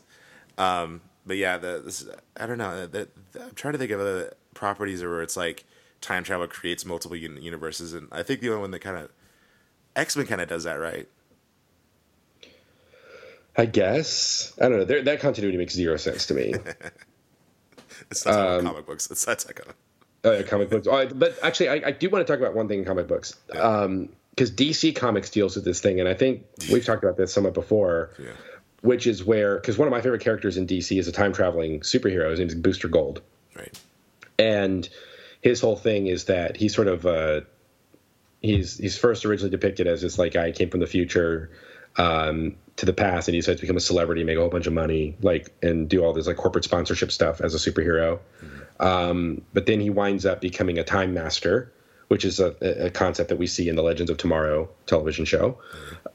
Um, 0.58 1.02
but 1.26 1.36
yeah, 1.36 1.58
the 1.58 1.82
this 1.84 2.08
I 2.38 2.46
don't 2.46 2.58
know. 2.58 2.88
The, 2.88 3.10
the, 3.34 3.44
I'm 3.44 3.52
trying 3.54 3.74
to 3.74 3.78
think 3.78 3.92
of 3.92 4.00
other 4.00 4.34
properties 4.54 5.04
where 5.04 5.22
it's 5.22 5.36
like 5.36 5.66
time 6.00 6.24
travel 6.24 6.48
creates 6.48 6.86
multiple 6.86 7.18
universes, 7.18 7.94
and 7.94 8.08
I 8.14 8.24
think 8.24 8.40
the 8.40 8.48
only 8.48 8.62
one 8.62 8.72
that 8.72 8.80
kind 8.80 8.96
of 8.96 9.12
X 9.94 10.16
Men 10.16 10.26
kind 10.26 10.40
of 10.40 10.48
does 10.48 10.64
that, 10.64 10.76
right? 10.76 11.10
I 13.58 13.66
guess 13.66 14.54
I 14.62 14.70
don't 14.70 14.88
know. 14.88 15.02
that 15.02 15.20
continuity 15.20 15.58
makes 15.58 15.74
zero 15.74 15.98
sense 15.98 16.28
to 16.28 16.36
me. 16.36 16.54
it's 18.12 18.26
not 18.26 18.40
um, 18.40 18.66
comic 18.66 18.86
books. 18.86 19.10
It's 19.10 19.26
that's 19.26 19.48
like 19.48 19.62
a 20.24 20.30
uh, 20.30 20.44
comic 20.44 20.70
books. 20.70 20.88
Oh, 20.88 21.08
but 21.08 21.38
actually, 21.42 21.70
I, 21.70 21.88
I, 21.88 21.92
do 21.92 22.10
want 22.10 22.26
to 22.26 22.32
talk 22.32 22.40
about 22.40 22.56
one 22.56 22.68
thing 22.68 22.80
in 22.80 22.86
comic 22.86 23.08
books. 23.08 23.36
Yeah. 23.54 23.62
Um, 23.62 24.10
because 24.32 24.52
DC 24.52 24.96
Comics 24.96 25.32
deals 25.32 25.56
with 25.56 25.66
this 25.66 25.82
thing, 25.82 26.00
and 26.00 26.08
I 26.08 26.14
think 26.14 26.46
we've 26.72 26.86
talked 26.86 27.04
about 27.04 27.18
this 27.18 27.34
somewhat 27.34 27.54
before. 27.54 28.12
Yeah. 28.20 28.34
Which 28.82 29.08
is 29.08 29.26
where, 29.26 29.56
because 29.56 29.76
one 29.76 29.88
of 29.88 29.92
my 29.92 30.02
favorite 30.02 30.22
characters 30.22 30.56
in 30.56 30.68
DC 30.68 31.00
is 31.00 31.08
a 31.08 31.12
time 31.12 31.34
traveling 31.34 31.80
superhero. 31.80 32.30
His 32.30 32.38
name 32.38 32.48
is 32.48 32.54
Booster 32.54 32.88
Gold. 32.88 33.24
Right. 33.56 33.76
And 34.38 34.88
his 35.42 35.60
whole 35.60 35.76
thing 35.76 36.06
is 36.06 36.26
that 36.26 36.56
he's 36.56 36.76
sort 36.76 36.88
of 36.88 37.04
uh, 37.08 37.42
he's 38.40 38.78
he's 38.78 38.96
first 38.96 39.26
originally 39.26 39.50
depicted 39.50 39.88
as 39.88 40.04
this 40.04 40.20
like 40.20 40.34
guy 40.34 40.52
came 40.52 40.70
from 40.70 40.80
the 40.80 40.88
future 40.88 41.50
um, 41.98 42.56
to 42.78 42.86
the 42.86 42.94
past 42.94 43.28
and 43.28 43.36
he 43.36 43.42
decides 43.42 43.60
to 43.60 43.64
become 43.64 43.78
a 43.78 43.82
celebrity, 43.82 44.24
make 44.24 44.38
a 44.38 44.40
whole 44.40 44.50
bunch 44.50 44.68
of 44.68 44.74
money, 44.74 45.18
like 45.22 45.52
and 45.62 45.90
do 45.90 46.04
all 46.04 46.14
this 46.14 46.28
like 46.28 46.38
corporate 46.38 46.64
sponsorship 46.64 47.12
stuff 47.12 47.42
as 47.42 47.54
a 47.56 47.72
superhero. 47.72 48.20
Mm-hmm. 48.42 48.86
Um, 48.86 49.42
but 49.54 49.66
then 49.66 49.80
he 49.80 49.90
winds 49.90 50.26
up 50.26 50.40
becoming 50.40 50.78
a 50.78 50.84
time 50.84 51.14
master, 51.14 51.72
which 52.08 52.24
is 52.24 52.40
a, 52.40 52.86
a, 52.86 52.90
concept 52.92 53.30
that 53.30 53.38
we 53.38 53.48
see 53.48 53.68
in 53.68 53.76
the 53.76 53.82
Legends 53.82 54.12
of 54.12 54.18
Tomorrow 54.18 54.70
television 54.86 55.26
show. 55.26 55.58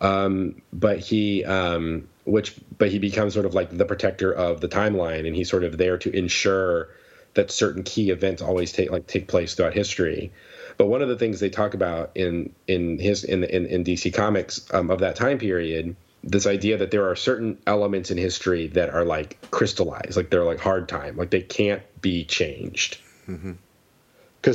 Um, 0.00 0.62
but 0.72 1.00
he, 1.00 1.44
um, 1.44 2.08
which, 2.24 2.54
but 2.78 2.90
he 2.90 2.98
becomes 2.98 3.34
sort 3.34 3.46
of 3.46 3.54
like 3.54 3.76
the 3.76 3.84
protector 3.84 4.32
of 4.32 4.60
the 4.60 4.68
timeline, 4.68 5.26
and 5.26 5.34
he's 5.34 5.50
sort 5.50 5.64
of 5.64 5.76
there 5.76 5.98
to 5.98 6.16
ensure 6.16 6.88
that 7.34 7.50
certain 7.50 7.82
key 7.82 8.10
events 8.10 8.42
always 8.42 8.72
take 8.72 8.90
like 8.90 9.06
take 9.06 9.26
place 9.26 9.54
throughout 9.54 9.74
history. 9.74 10.32
But 10.76 10.86
one 10.86 11.02
of 11.02 11.08
the 11.08 11.16
things 11.16 11.40
they 11.40 11.50
talk 11.50 11.74
about 11.74 12.12
in 12.14 12.52
in 12.66 12.98
his 12.98 13.24
in 13.24 13.44
in, 13.44 13.66
in 13.66 13.84
DC 13.84 14.12
Comics 14.14 14.66
um, 14.72 14.90
of 14.90 15.00
that 15.00 15.16
time 15.16 15.38
period, 15.38 15.96
this 16.24 16.46
idea 16.46 16.78
that 16.78 16.90
there 16.90 17.08
are 17.08 17.16
certain 17.16 17.58
elements 17.66 18.10
in 18.10 18.18
history 18.18 18.68
that 18.68 18.90
are 18.90 19.04
like 19.04 19.38
crystallized, 19.50 20.16
like 20.16 20.30
they're 20.30 20.44
like 20.44 20.60
hard 20.60 20.88
time, 20.88 21.16
like 21.16 21.30
they 21.30 21.42
can't 21.42 21.82
be 22.00 22.24
changed. 22.24 22.98
Because 23.26 23.42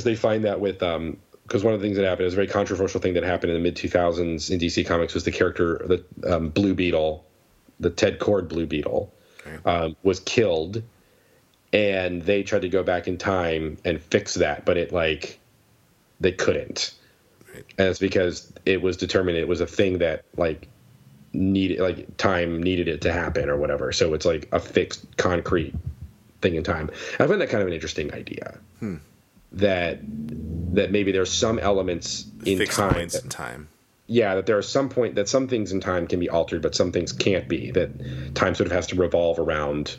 mm-hmm. 0.01 0.09
they 0.09 0.15
find 0.15 0.45
that 0.45 0.59
with 0.59 0.81
um, 0.83 1.17
because 1.43 1.63
one 1.63 1.73
of 1.73 1.79
the 1.79 1.85
things 1.85 1.97
that 1.97 2.05
happened 2.05 2.27
is 2.27 2.33
a 2.33 2.35
very 2.35 2.47
controversial 2.47 2.99
thing 2.99 3.13
that 3.13 3.23
happened 3.23 3.51
in 3.51 3.57
the 3.57 3.63
mid 3.63 3.75
2000s 3.75 4.51
in 4.51 4.59
DC 4.59 4.85
Comics 4.85 5.13
was 5.13 5.23
the 5.23 5.31
character 5.31 5.81
the 5.85 6.35
um, 6.35 6.49
Blue 6.49 6.73
Beetle, 6.73 7.25
the 7.79 7.89
Ted 7.89 8.19
Kord 8.19 8.49
Blue 8.49 8.65
Beetle, 8.65 9.13
okay. 9.45 9.57
um, 9.65 9.95
was 10.03 10.19
killed, 10.19 10.83
and 11.71 12.21
they 12.21 12.43
tried 12.43 12.63
to 12.63 12.69
go 12.69 12.83
back 12.83 13.07
in 13.07 13.17
time 13.17 13.77
and 13.85 14.01
fix 14.01 14.35
that, 14.35 14.65
but 14.65 14.77
it 14.77 14.91
like 14.91 15.39
they 16.19 16.31
couldn't. 16.31 16.93
Right. 17.53 17.65
And 17.77 17.87
it's 17.87 17.99
because 17.99 18.51
it 18.65 18.81
was 18.81 18.97
determined 18.97 19.37
it 19.37 19.47
was 19.47 19.61
a 19.61 19.67
thing 19.67 19.99
that 19.99 20.25
like 20.35 20.67
needed 21.33 21.79
like 21.79 22.17
time 22.17 22.61
needed 22.61 22.87
it 22.87 23.01
to 23.01 23.13
happen 23.13 23.49
or 23.49 23.57
whatever. 23.57 23.91
So 23.91 24.13
it's 24.13 24.25
like 24.25 24.49
a 24.51 24.59
fixed 24.59 25.05
concrete 25.17 25.75
thing 26.41 26.55
in 26.55 26.63
time. 26.63 26.89
I 27.19 27.27
find 27.27 27.41
that 27.41 27.49
kind 27.49 27.61
of 27.61 27.67
an 27.67 27.73
interesting 27.73 28.13
idea. 28.13 28.57
Hmm. 28.79 28.95
That 29.53 29.99
that 30.73 30.91
maybe 30.91 31.11
there's 31.11 31.31
some 31.31 31.57
elements 31.59 32.25
in 32.45 32.57
fixed 32.57 32.77
time. 32.77 32.93
Points 32.93 33.13
that, 33.15 33.23
in 33.23 33.29
time. 33.29 33.69
Yeah, 34.07 34.35
that 34.35 34.45
there 34.45 34.57
are 34.57 34.63
some 34.63 34.89
point 34.89 35.15
that 35.15 35.27
some 35.27 35.47
things 35.47 35.71
in 35.71 35.81
time 35.81 36.07
can 36.07 36.19
be 36.19 36.29
altered, 36.29 36.61
but 36.61 36.75
some 36.75 36.91
things 36.91 37.11
can't 37.11 37.47
be. 37.47 37.71
That 37.71 38.35
time 38.35 38.55
sort 38.55 38.67
of 38.67 38.71
has 38.71 38.87
to 38.87 38.95
revolve 38.95 39.39
around 39.39 39.97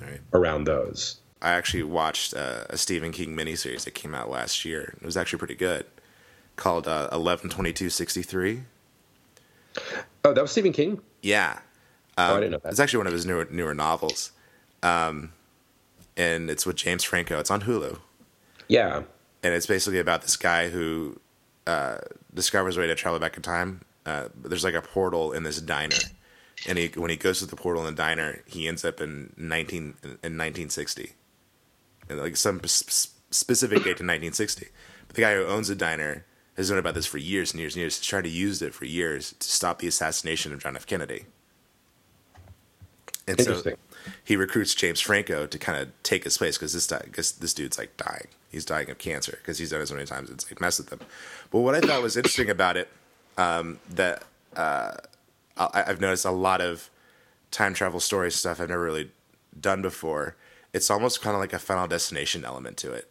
right. 0.00 0.20
around 0.32 0.64
those. 0.64 1.19
I 1.42 1.50
actually 1.50 1.84
watched 1.84 2.34
uh, 2.34 2.64
a 2.68 2.76
Stephen 2.76 3.12
King 3.12 3.34
miniseries 3.34 3.84
that 3.84 3.92
came 3.92 4.14
out 4.14 4.30
last 4.30 4.64
year. 4.64 4.94
It 5.00 5.04
was 5.04 5.16
actually 5.16 5.38
pretty 5.38 5.54
good, 5.54 5.86
called 6.56 6.86
uh, 6.86 7.08
Eleven 7.10 7.48
Twenty 7.48 7.72
Two 7.72 7.88
Sixty 7.88 8.22
Three. 8.22 8.64
Oh, 10.24 10.34
that 10.34 10.42
was 10.42 10.50
Stephen 10.50 10.72
King. 10.72 11.00
Yeah, 11.22 11.60
um, 12.18 12.30
oh, 12.30 12.36
I 12.36 12.40
didn't 12.40 12.52
know 12.52 12.58
that. 12.62 12.70
It's 12.70 12.80
actually 12.80 12.98
one 12.98 13.06
of 13.06 13.12
his 13.14 13.24
newer 13.24 13.48
newer 13.50 13.74
novels, 13.74 14.32
um, 14.82 15.32
and 16.16 16.50
it's 16.50 16.66
with 16.66 16.76
James 16.76 17.04
Franco. 17.04 17.38
It's 17.38 17.50
on 17.50 17.62
Hulu. 17.62 17.98
Yeah, 18.68 19.02
and 19.42 19.54
it's 19.54 19.66
basically 19.66 19.98
about 19.98 20.22
this 20.22 20.36
guy 20.36 20.68
who 20.68 21.18
uh, 21.66 21.98
discovers 22.34 22.76
a 22.76 22.80
way 22.80 22.86
to 22.86 22.94
travel 22.94 23.18
back 23.18 23.36
in 23.36 23.42
time. 23.42 23.80
Uh, 24.04 24.28
there's 24.34 24.64
like 24.64 24.74
a 24.74 24.82
portal 24.82 25.32
in 25.32 25.42
this 25.42 25.60
diner, 25.60 25.96
and 26.68 26.76
he 26.76 26.88
when 26.88 27.08
he 27.08 27.16
goes 27.16 27.38
to 27.38 27.46
the 27.46 27.56
portal 27.56 27.86
in 27.86 27.94
the 27.94 27.96
diner, 27.96 28.42
he 28.46 28.68
ends 28.68 28.84
up 28.84 29.00
in 29.00 29.32
nineteen 29.38 29.94
in 30.22 30.36
nineteen 30.36 30.68
sixty 30.68 31.14
like 32.18 32.36
some 32.36 32.60
specific 32.64 33.78
date 33.78 33.98
to 33.98 34.04
1960. 34.04 34.68
But 35.06 35.16
the 35.16 35.22
guy 35.22 35.34
who 35.34 35.46
owns 35.46 35.68
the 35.68 35.74
diner 35.74 36.24
has 36.56 36.70
known 36.70 36.78
about 36.78 36.94
this 36.94 37.06
for 37.06 37.18
years 37.18 37.52
and 37.52 37.60
years 37.60 37.74
and 37.74 37.80
years. 37.80 37.98
He's 37.98 38.06
tried 38.06 38.24
to 38.24 38.30
use 38.30 38.60
it 38.62 38.74
for 38.74 38.84
years 38.84 39.34
to 39.38 39.48
stop 39.48 39.78
the 39.78 39.88
assassination 39.88 40.52
of 40.52 40.60
John 40.60 40.76
F. 40.76 40.86
Kennedy. 40.86 41.24
And 43.26 43.40
so 43.40 43.62
he 44.24 44.36
recruits 44.36 44.74
James 44.74 45.00
Franco 45.00 45.46
to 45.46 45.58
kind 45.58 45.80
of 45.80 45.88
take 46.02 46.24
his 46.24 46.36
place 46.36 46.58
because 46.58 46.72
this 46.72 47.32
this 47.32 47.54
dude's 47.54 47.78
like 47.78 47.96
dying. 47.96 48.26
He's 48.50 48.64
dying 48.64 48.90
of 48.90 48.98
cancer 48.98 49.38
because 49.40 49.58
he's 49.58 49.70
done 49.70 49.80
it 49.80 49.86
so 49.86 49.94
many 49.94 50.06
times. 50.06 50.30
It's 50.30 50.50
like 50.50 50.60
mess 50.60 50.78
with 50.78 50.90
him. 50.90 51.00
But 51.50 51.60
what 51.60 51.74
I 51.74 51.80
thought 51.80 52.02
was 52.02 52.16
interesting 52.16 52.50
about 52.50 52.76
it 52.76 52.88
um, 53.38 53.78
that 53.90 54.24
uh, 54.56 54.94
I, 55.56 55.84
I've 55.86 56.00
noticed 56.00 56.24
a 56.24 56.30
lot 56.30 56.60
of 56.60 56.90
time 57.50 57.74
travel 57.74 58.00
story 58.00 58.30
stuff 58.30 58.60
I've 58.60 58.68
never 58.68 58.82
really 58.82 59.10
done 59.58 59.82
before 59.82 60.34
it's 60.72 60.90
almost 60.90 61.20
kind 61.22 61.34
of 61.34 61.40
like 61.40 61.52
a 61.52 61.58
final 61.58 61.86
destination 61.88 62.44
element 62.44 62.76
to 62.78 62.92
it. 62.92 63.10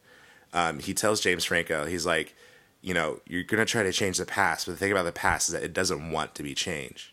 Um, 0.54 0.80
he 0.80 0.94
tells 0.94 1.22
James 1.22 1.46
Franco, 1.46 1.86
he's 1.86 2.06
like, 2.06 2.36
you 2.82 2.94
know, 2.94 3.20
you're 3.28 3.44
gonna 3.44 3.66
try 3.66 3.84
to 3.84 3.92
change 3.92 4.18
the 4.18 4.26
past, 4.26 4.66
but 4.66 4.74
the 4.74 4.78
thing 4.78 4.92
about 4.92 5.04
the 5.06 5.12
past 5.12 5.50
is 5.50 5.54
that 5.54 5.64
it 5.64 5.74
doesn't 5.74 6.12
want 6.12 6.36
to 6.36 6.44
be 6.44 6.56
changed, 6.56 7.12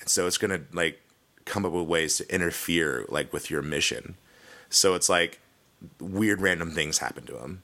and 0.00 0.08
so 0.08 0.26
it's 0.26 0.38
gonna 0.38 0.60
like 0.72 1.00
come 1.44 1.64
up 1.64 1.72
with 1.72 1.86
ways 1.86 2.18
to 2.18 2.34
interfere 2.34 3.04
like 3.08 3.32
with 3.32 3.50
your 3.50 3.62
mission. 3.62 4.16
So 4.70 4.94
it's 4.94 5.08
like 5.08 5.40
weird 6.00 6.40
random 6.40 6.72
things 6.72 6.98
happen 6.98 7.24
to 7.26 7.38
him. 7.38 7.62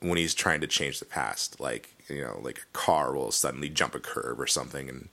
when 0.00 0.18
he's 0.18 0.34
trying 0.34 0.60
to 0.60 0.66
change 0.66 0.98
the 0.98 1.04
past. 1.04 1.60
Like 1.60 1.94
you 2.08 2.20
know, 2.22 2.40
like 2.42 2.58
a 2.58 2.76
car 2.78 3.14
will 3.14 3.30
suddenly 3.32 3.68
jump 3.68 3.94
a 3.94 4.00
curb 4.00 4.40
or 4.40 4.46
something 4.46 4.88
and 4.88 5.08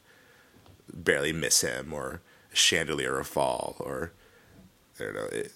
barely 0.93 1.31
miss 1.33 1.61
him, 1.61 1.93
or 1.93 2.21
a 2.51 2.55
chandelier 2.55 3.17
will 3.17 3.23
fall, 3.23 3.75
or 3.79 4.11
I 4.99 5.03
don't 5.03 5.13
know, 5.15 5.25
it, 5.31 5.53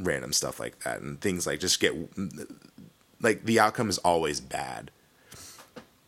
random 0.00 0.32
stuff 0.32 0.58
like 0.58 0.80
that, 0.80 1.00
and 1.00 1.20
things 1.20 1.46
like 1.46 1.60
just 1.60 1.80
get 1.80 1.94
like 3.20 3.44
the 3.44 3.60
outcome 3.60 3.88
is 3.88 3.98
always 3.98 4.40
bad. 4.40 4.90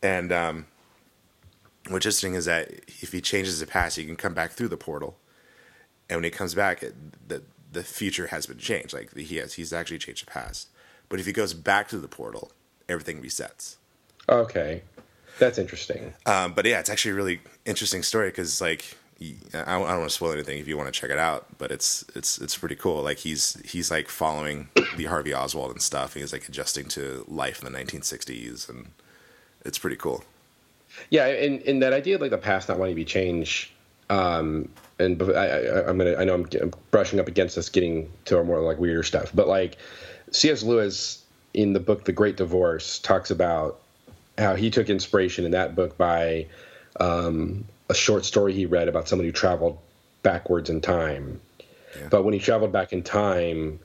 And 0.01 0.31
um, 0.31 0.65
what's 1.87 2.05
interesting 2.05 2.33
is 2.33 2.45
that 2.45 2.69
if 3.01 3.11
he 3.11 3.21
changes 3.21 3.59
the 3.59 3.67
past, 3.67 3.95
he 3.95 4.05
can 4.05 4.15
come 4.15 4.33
back 4.33 4.51
through 4.51 4.67
the 4.67 4.77
portal, 4.77 5.17
and 6.09 6.17
when 6.17 6.23
he 6.23 6.29
comes 6.29 6.53
back, 6.53 6.83
it, 6.83 6.95
the 7.27 7.43
the 7.71 7.83
future 7.83 8.27
has 8.27 8.45
been 8.45 8.57
changed. 8.57 8.93
Like 8.93 9.15
he 9.15 9.37
has, 9.37 9.53
he's 9.53 9.73
actually 9.73 9.99
changed 9.99 10.27
the 10.27 10.31
past. 10.31 10.69
But 11.09 11.19
if 11.19 11.25
he 11.25 11.33
goes 11.33 11.53
back 11.53 11.87
to 11.89 11.97
the 11.97 12.07
portal, 12.07 12.51
everything 12.87 13.21
resets. 13.21 13.75
Okay, 14.29 14.83
that's 15.39 15.57
interesting. 15.57 16.13
Um, 16.25 16.53
but 16.53 16.65
yeah, 16.65 16.79
it's 16.79 16.89
actually 16.89 17.11
a 17.11 17.15
really 17.15 17.41
interesting 17.65 18.03
story 18.03 18.29
because 18.29 18.61
like 18.61 18.97
I 19.53 19.73
don't, 19.73 19.81
want 19.81 20.03
to 20.03 20.09
spoil 20.09 20.31
anything 20.31 20.59
if 20.59 20.67
you 20.67 20.77
want 20.77 20.93
to 20.93 20.99
check 20.99 21.09
it 21.09 21.19
out, 21.19 21.45
but 21.57 21.71
it's 21.71 22.03
it's 22.15 22.39
it's 22.39 22.57
pretty 22.57 22.75
cool. 22.75 23.03
Like 23.03 23.19
he's 23.19 23.61
he's 23.65 23.91
like 23.91 24.09
following 24.09 24.69
the 24.97 25.05
Harvey 25.05 25.33
Oswald 25.33 25.71
and 25.71 25.81
stuff. 25.81 26.15
And 26.15 26.21
He's 26.21 26.33
like 26.33 26.47
adjusting 26.47 26.85
to 26.89 27.25
life 27.27 27.63
in 27.63 27.71
the 27.71 27.77
1960s, 27.77 28.69
and 28.69 28.91
it's 29.65 29.77
pretty 29.77 29.95
cool. 29.95 30.23
Yeah, 31.09 31.27
and, 31.27 31.61
and 31.63 31.81
that 31.81 31.93
idea 31.93 32.15
of 32.15 32.21
like 32.21 32.31
the 32.31 32.37
past 32.37 32.69
not 32.69 32.77
wanting 32.77 32.95
to 32.95 32.99
be 32.99 33.05
changed. 33.05 33.71
Um, 34.09 34.69
and 34.99 35.21
I, 35.21 35.89
am 35.89 35.97
gonna 35.97 36.15
I 36.15 36.23
know 36.23 36.35
I'm, 36.35 36.47
I'm 36.61 36.73
brushing 36.91 37.19
up 37.19 37.27
against 37.27 37.57
us 37.57 37.69
getting 37.69 38.11
to 38.25 38.37
our 38.37 38.43
more 38.43 38.59
like 38.59 38.77
weirder 38.77 39.03
stuff, 39.03 39.31
but 39.33 39.47
like 39.47 39.77
C.S. 40.31 40.63
Lewis 40.63 41.23
in 41.53 41.73
the 41.73 41.79
book 41.79 42.05
The 42.05 42.11
Great 42.11 42.37
Divorce 42.37 42.99
talks 42.99 43.31
about 43.31 43.79
how 44.37 44.55
he 44.55 44.69
took 44.69 44.89
inspiration 44.89 45.45
in 45.45 45.51
that 45.51 45.75
book 45.75 45.97
by 45.97 46.47
um, 46.99 47.65
a 47.93 47.95
short 47.95 48.25
story 48.25 48.53
he 48.53 48.65
read 48.65 48.87
about 48.87 49.07
somebody 49.07 49.29
who 49.29 49.33
traveled 49.33 49.77
backwards 50.23 50.69
in 50.69 50.81
time. 50.81 51.39
Yeah. 51.95 52.07
But 52.09 52.23
when 52.23 52.33
he 52.33 52.39
traveled 52.39 52.71
back 52.71 52.91
in 52.91 53.03
time, 53.03 53.79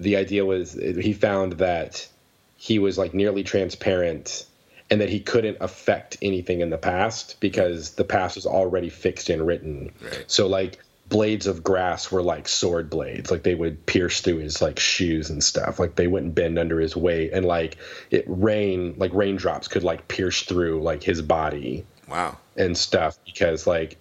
the 0.00 0.16
idea 0.16 0.44
was 0.44 0.72
he 0.72 1.12
found 1.12 1.54
that 1.54 2.08
he 2.56 2.78
was 2.78 2.98
like 2.98 3.14
nearly 3.14 3.44
transparent 3.44 4.46
and 4.90 5.00
that 5.00 5.08
he 5.08 5.20
couldn't 5.20 5.56
affect 5.60 6.16
anything 6.20 6.60
in 6.60 6.70
the 6.70 6.78
past 6.78 7.36
because 7.40 7.92
the 7.92 8.04
past 8.04 8.34
was 8.34 8.46
already 8.46 8.88
fixed 8.88 9.30
and 9.30 9.46
written. 9.46 9.92
Right. 10.02 10.24
So 10.26 10.48
like 10.48 10.78
blades 11.08 11.46
of 11.46 11.62
grass 11.62 12.10
were 12.10 12.22
like 12.22 12.48
sword 12.48 12.88
blades 12.88 13.30
like 13.30 13.42
they 13.42 13.54
would 13.54 13.84
pierce 13.84 14.22
through 14.22 14.38
his 14.38 14.62
like 14.62 14.78
shoes 14.78 15.28
and 15.28 15.44
stuff 15.44 15.78
like 15.78 15.94
they 15.94 16.06
wouldn't 16.06 16.34
bend 16.34 16.58
under 16.58 16.80
his 16.80 16.96
weight 16.96 17.30
and 17.34 17.44
like 17.44 17.76
it 18.10 18.24
rain 18.26 18.94
like 18.96 19.12
raindrops 19.12 19.68
could 19.68 19.84
like 19.84 20.08
pierce 20.08 20.40
through 20.42 20.82
like 20.82 21.02
his 21.02 21.20
body 21.20 21.84
wow 22.08 22.38
and 22.56 22.76
stuff 22.76 23.18
because 23.24 23.66
like 23.66 23.96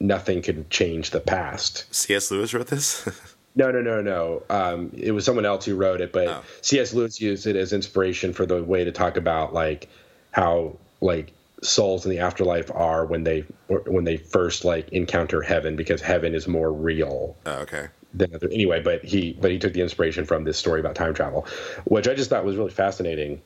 nothing 0.00 0.42
could 0.42 0.68
change 0.70 1.10
the 1.10 1.20
past 1.20 1.92
cs 1.94 2.30
lewis 2.30 2.52
wrote 2.52 2.66
this 2.66 3.08
no 3.56 3.70
no 3.70 3.80
no 3.80 4.00
no 4.00 4.42
um, 4.50 4.90
it 4.94 5.12
was 5.12 5.24
someone 5.24 5.46
else 5.46 5.64
who 5.64 5.76
wrote 5.76 6.00
it 6.00 6.12
but 6.12 6.28
oh. 6.28 6.42
cs 6.60 6.92
lewis 6.92 7.20
used 7.20 7.46
it 7.46 7.56
as 7.56 7.72
inspiration 7.72 8.32
for 8.32 8.46
the 8.46 8.62
way 8.62 8.84
to 8.84 8.92
talk 8.92 9.16
about 9.16 9.54
like 9.54 9.88
how 10.32 10.76
like 11.00 11.32
souls 11.64 12.04
in 12.04 12.10
the 12.10 12.18
afterlife 12.18 12.70
are 12.72 13.06
when 13.06 13.24
they 13.24 13.40
when 13.68 14.04
they 14.04 14.16
first 14.16 14.64
like 14.64 14.88
encounter 14.90 15.42
heaven 15.42 15.76
because 15.76 16.00
heaven 16.00 16.34
is 16.34 16.46
more 16.46 16.72
real. 16.72 17.36
Oh, 17.46 17.52
okay. 17.60 17.88
Than 18.12 18.34
other, 18.34 18.48
anyway, 18.48 18.80
but 18.80 19.04
he 19.04 19.36
but 19.40 19.50
he 19.50 19.58
took 19.58 19.72
the 19.72 19.80
inspiration 19.80 20.24
from 20.24 20.44
this 20.44 20.56
story 20.56 20.80
about 20.80 20.94
time 20.94 21.14
travel, 21.14 21.46
which 21.84 22.06
I 22.06 22.14
just 22.14 22.30
thought 22.30 22.44
was 22.44 22.56
really 22.56 22.70
fascinating. 22.70 23.42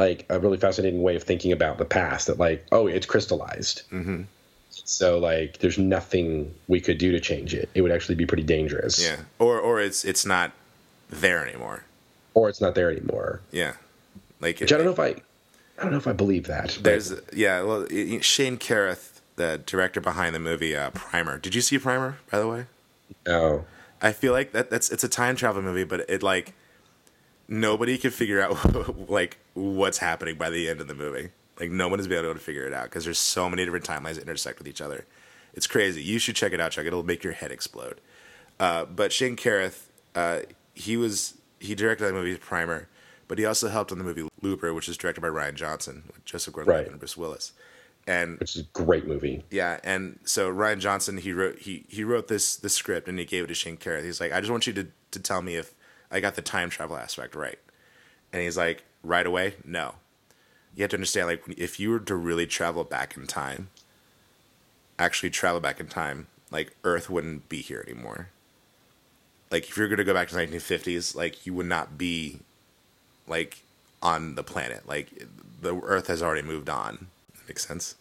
Like 0.00 0.24
a 0.30 0.40
really 0.40 0.56
fascinating 0.56 1.02
way 1.02 1.14
of 1.14 1.22
thinking 1.22 1.52
about 1.52 1.76
the 1.76 1.84
past. 1.84 2.26
That 2.28 2.38
like 2.38 2.66
oh 2.72 2.86
it's 2.86 3.04
crystallized. 3.04 3.82
Mm-hmm. 3.92 4.22
So 4.70 5.18
like 5.18 5.58
there's 5.58 5.76
nothing 5.76 6.54
we 6.68 6.80
could 6.80 6.96
do 6.96 7.12
to 7.12 7.20
change 7.20 7.52
it. 7.52 7.68
It 7.74 7.82
would 7.82 7.92
actually 7.92 8.14
be 8.14 8.24
pretty 8.24 8.44
dangerous. 8.44 9.04
Yeah. 9.04 9.16
Or 9.38 9.60
or 9.60 9.78
it's 9.78 10.02
it's 10.04 10.24
not 10.24 10.52
there 11.10 11.46
anymore. 11.46 11.84
Or 12.32 12.48
it's 12.48 12.62
not 12.62 12.74
there 12.74 12.90
anymore. 12.90 13.42
Yeah. 13.52 13.74
Like 14.40 14.60
which 14.60 14.72
it, 14.72 14.74
I 14.74 14.78
don't 14.78 14.86
know 14.86 14.92
if 14.92 14.98
I 14.98 15.20
I 15.78 15.82
don't 15.82 15.92
know 15.92 15.98
if 15.98 16.08
I 16.08 16.14
believe 16.14 16.46
that. 16.46 16.78
There's 16.80 17.12
yeah, 17.34 17.62
well, 17.62 17.86
Shane 18.22 18.56
Carruth, 18.56 19.20
the 19.36 19.60
director 19.66 20.00
behind 20.00 20.34
the 20.34 20.40
movie 20.40 20.74
uh, 20.74 20.90
Primer. 20.90 21.38
Did 21.38 21.54
you 21.54 21.60
see 21.60 21.78
Primer, 21.78 22.18
by 22.30 22.38
the 22.38 22.48
way? 22.48 22.66
No. 23.26 23.66
I 24.00 24.12
feel 24.12 24.32
like 24.32 24.52
that 24.52 24.70
that's 24.70 24.90
it's 24.90 25.04
a 25.04 25.08
time 25.08 25.36
travel 25.36 25.60
movie, 25.62 25.84
but 25.84 26.08
it 26.08 26.22
like 26.22 26.54
nobody 27.50 27.98
can 27.98 28.10
figure 28.10 28.40
out 28.40 29.08
like 29.10 29.36
what's 29.52 29.98
happening 29.98 30.36
by 30.36 30.48
the 30.48 30.70
end 30.70 30.80
of 30.80 30.88
the 30.88 30.94
movie. 30.94 31.28
Like 31.58 31.70
no 31.70 31.88
one 31.88 31.98
has 31.98 32.08
been 32.08 32.24
able 32.24 32.32
to 32.32 32.40
figure 32.40 32.66
it 32.66 32.72
out 32.72 32.84
because 32.84 33.04
there's 33.04 33.18
so 33.18 33.50
many 33.50 33.64
different 33.66 33.84
timelines 33.84 34.14
that 34.14 34.22
intersect 34.22 34.58
with 34.58 34.66
each 34.66 34.80
other. 34.80 35.04
It's 35.52 35.66
crazy. 35.66 36.02
You 36.02 36.18
should 36.18 36.36
check 36.36 36.54
it 36.54 36.60
out, 36.60 36.72
Chuck. 36.72 36.86
It'll 36.86 37.02
make 37.02 37.22
your 37.22 37.34
head 37.34 37.50
explode. 37.52 38.00
Uh, 38.58 38.86
but 38.86 39.12
Shane 39.12 39.36
Carruth, 39.36 39.90
uh, 40.14 40.40
he 40.72 40.96
was 40.96 41.34
he 41.58 41.74
directed 41.74 42.04
that 42.04 42.14
movie 42.14 42.34
Primer 42.36 42.88
but 43.30 43.38
he 43.38 43.44
also 43.44 43.68
helped 43.68 43.92
on 43.92 43.98
the 43.98 44.02
movie 44.02 44.28
Looper, 44.42 44.74
which 44.74 44.88
is 44.88 44.96
directed 44.96 45.20
by 45.20 45.28
Rian 45.28 45.54
Johnson 45.54 46.02
with 46.08 46.24
Joseph 46.24 46.52
Gordon-Levitt 46.52 46.86
right. 46.86 46.90
and 46.90 46.98
Bruce 46.98 47.16
Willis. 47.16 47.52
And 48.04 48.40
which 48.40 48.56
is 48.56 48.62
a 48.62 48.64
great 48.72 49.06
movie. 49.06 49.44
Yeah, 49.52 49.78
and 49.84 50.18
so 50.24 50.52
Rian 50.52 50.80
Johnson 50.80 51.16
he 51.16 51.32
wrote 51.32 51.60
he 51.60 51.84
he 51.88 52.02
wrote 52.02 52.26
this 52.26 52.56
this 52.56 52.74
script 52.74 53.06
and 53.06 53.20
he 53.20 53.24
gave 53.24 53.44
it 53.44 53.46
to 53.46 53.54
Shane 53.54 53.76
Carruth. 53.76 54.04
He's 54.04 54.20
like, 54.20 54.32
I 54.32 54.40
just 54.40 54.50
want 54.50 54.66
you 54.66 54.72
to 54.72 54.88
to 55.12 55.20
tell 55.20 55.42
me 55.42 55.54
if 55.54 55.74
I 56.10 56.20
got 56.20 56.34
the 56.34 56.42
time 56.42 56.70
travel 56.70 56.96
aspect 56.96 57.34
right. 57.34 57.58
And 58.32 58.42
he's 58.42 58.56
like, 58.56 58.84
right 59.02 59.26
away, 59.26 59.54
no. 59.64 59.94
You 60.74 60.82
have 60.82 60.90
to 60.90 60.96
understand, 60.96 61.26
like, 61.26 61.42
if 61.56 61.80
you 61.80 61.90
were 61.90 62.00
to 62.00 62.14
really 62.14 62.46
travel 62.46 62.84
back 62.84 63.16
in 63.16 63.26
time, 63.26 63.70
actually 64.98 65.30
travel 65.30 65.60
back 65.60 65.80
in 65.80 65.88
time, 65.88 66.28
like 66.50 66.76
Earth 66.84 67.10
wouldn't 67.10 67.48
be 67.48 67.60
here 67.60 67.84
anymore. 67.86 68.28
Like, 69.50 69.68
if 69.68 69.76
you're 69.76 69.88
going 69.88 69.98
to 69.98 70.04
go 70.04 70.14
back 70.14 70.28
to 70.28 70.34
the 70.34 70.46
1950s, 70.46 71.14
like, 71.16 71.44
you 71.44 71.54
would 71.54 71.66
not 71.66 71.98
be 71.98 72.40
like 73.30 73.62
on 74.02 74.34
the 74.34 74.42
planet. 74.42 74.86
Like 74.86 75.26
the 75.62 75.74
Earth 75.82 76.08
has 76.08 76.22
already 76.22 76.42
moved 76.42 76.68
on. 76.68 77.06
Makes 77.48 77.66
sense. 77.66 77.94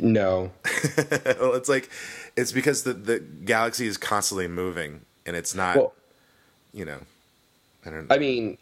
No. 0.00 0.52
well, 1.40 1.54
it's 1.54 1.68
like 1.68 1.90
it's 2.36 2.52
because 2.52 2.84
the 2.84 2.92
the 2.92 3.18
galaxy 3.18 3.86
is 3.86 3.96
constantly 3.96 4.46
moving, 4.46 5.00
and 5.26 5.34
it's 5.34 5.54
not. 5.54 5.76
Well, 5.76 5.94
you 6.78 6.84
know, 6.84 7.00
I 7.84 7.90
don't. 7.90 8.08
Know. 8.08 8.14
I 8.14 8.18
mean, 8.18 8.56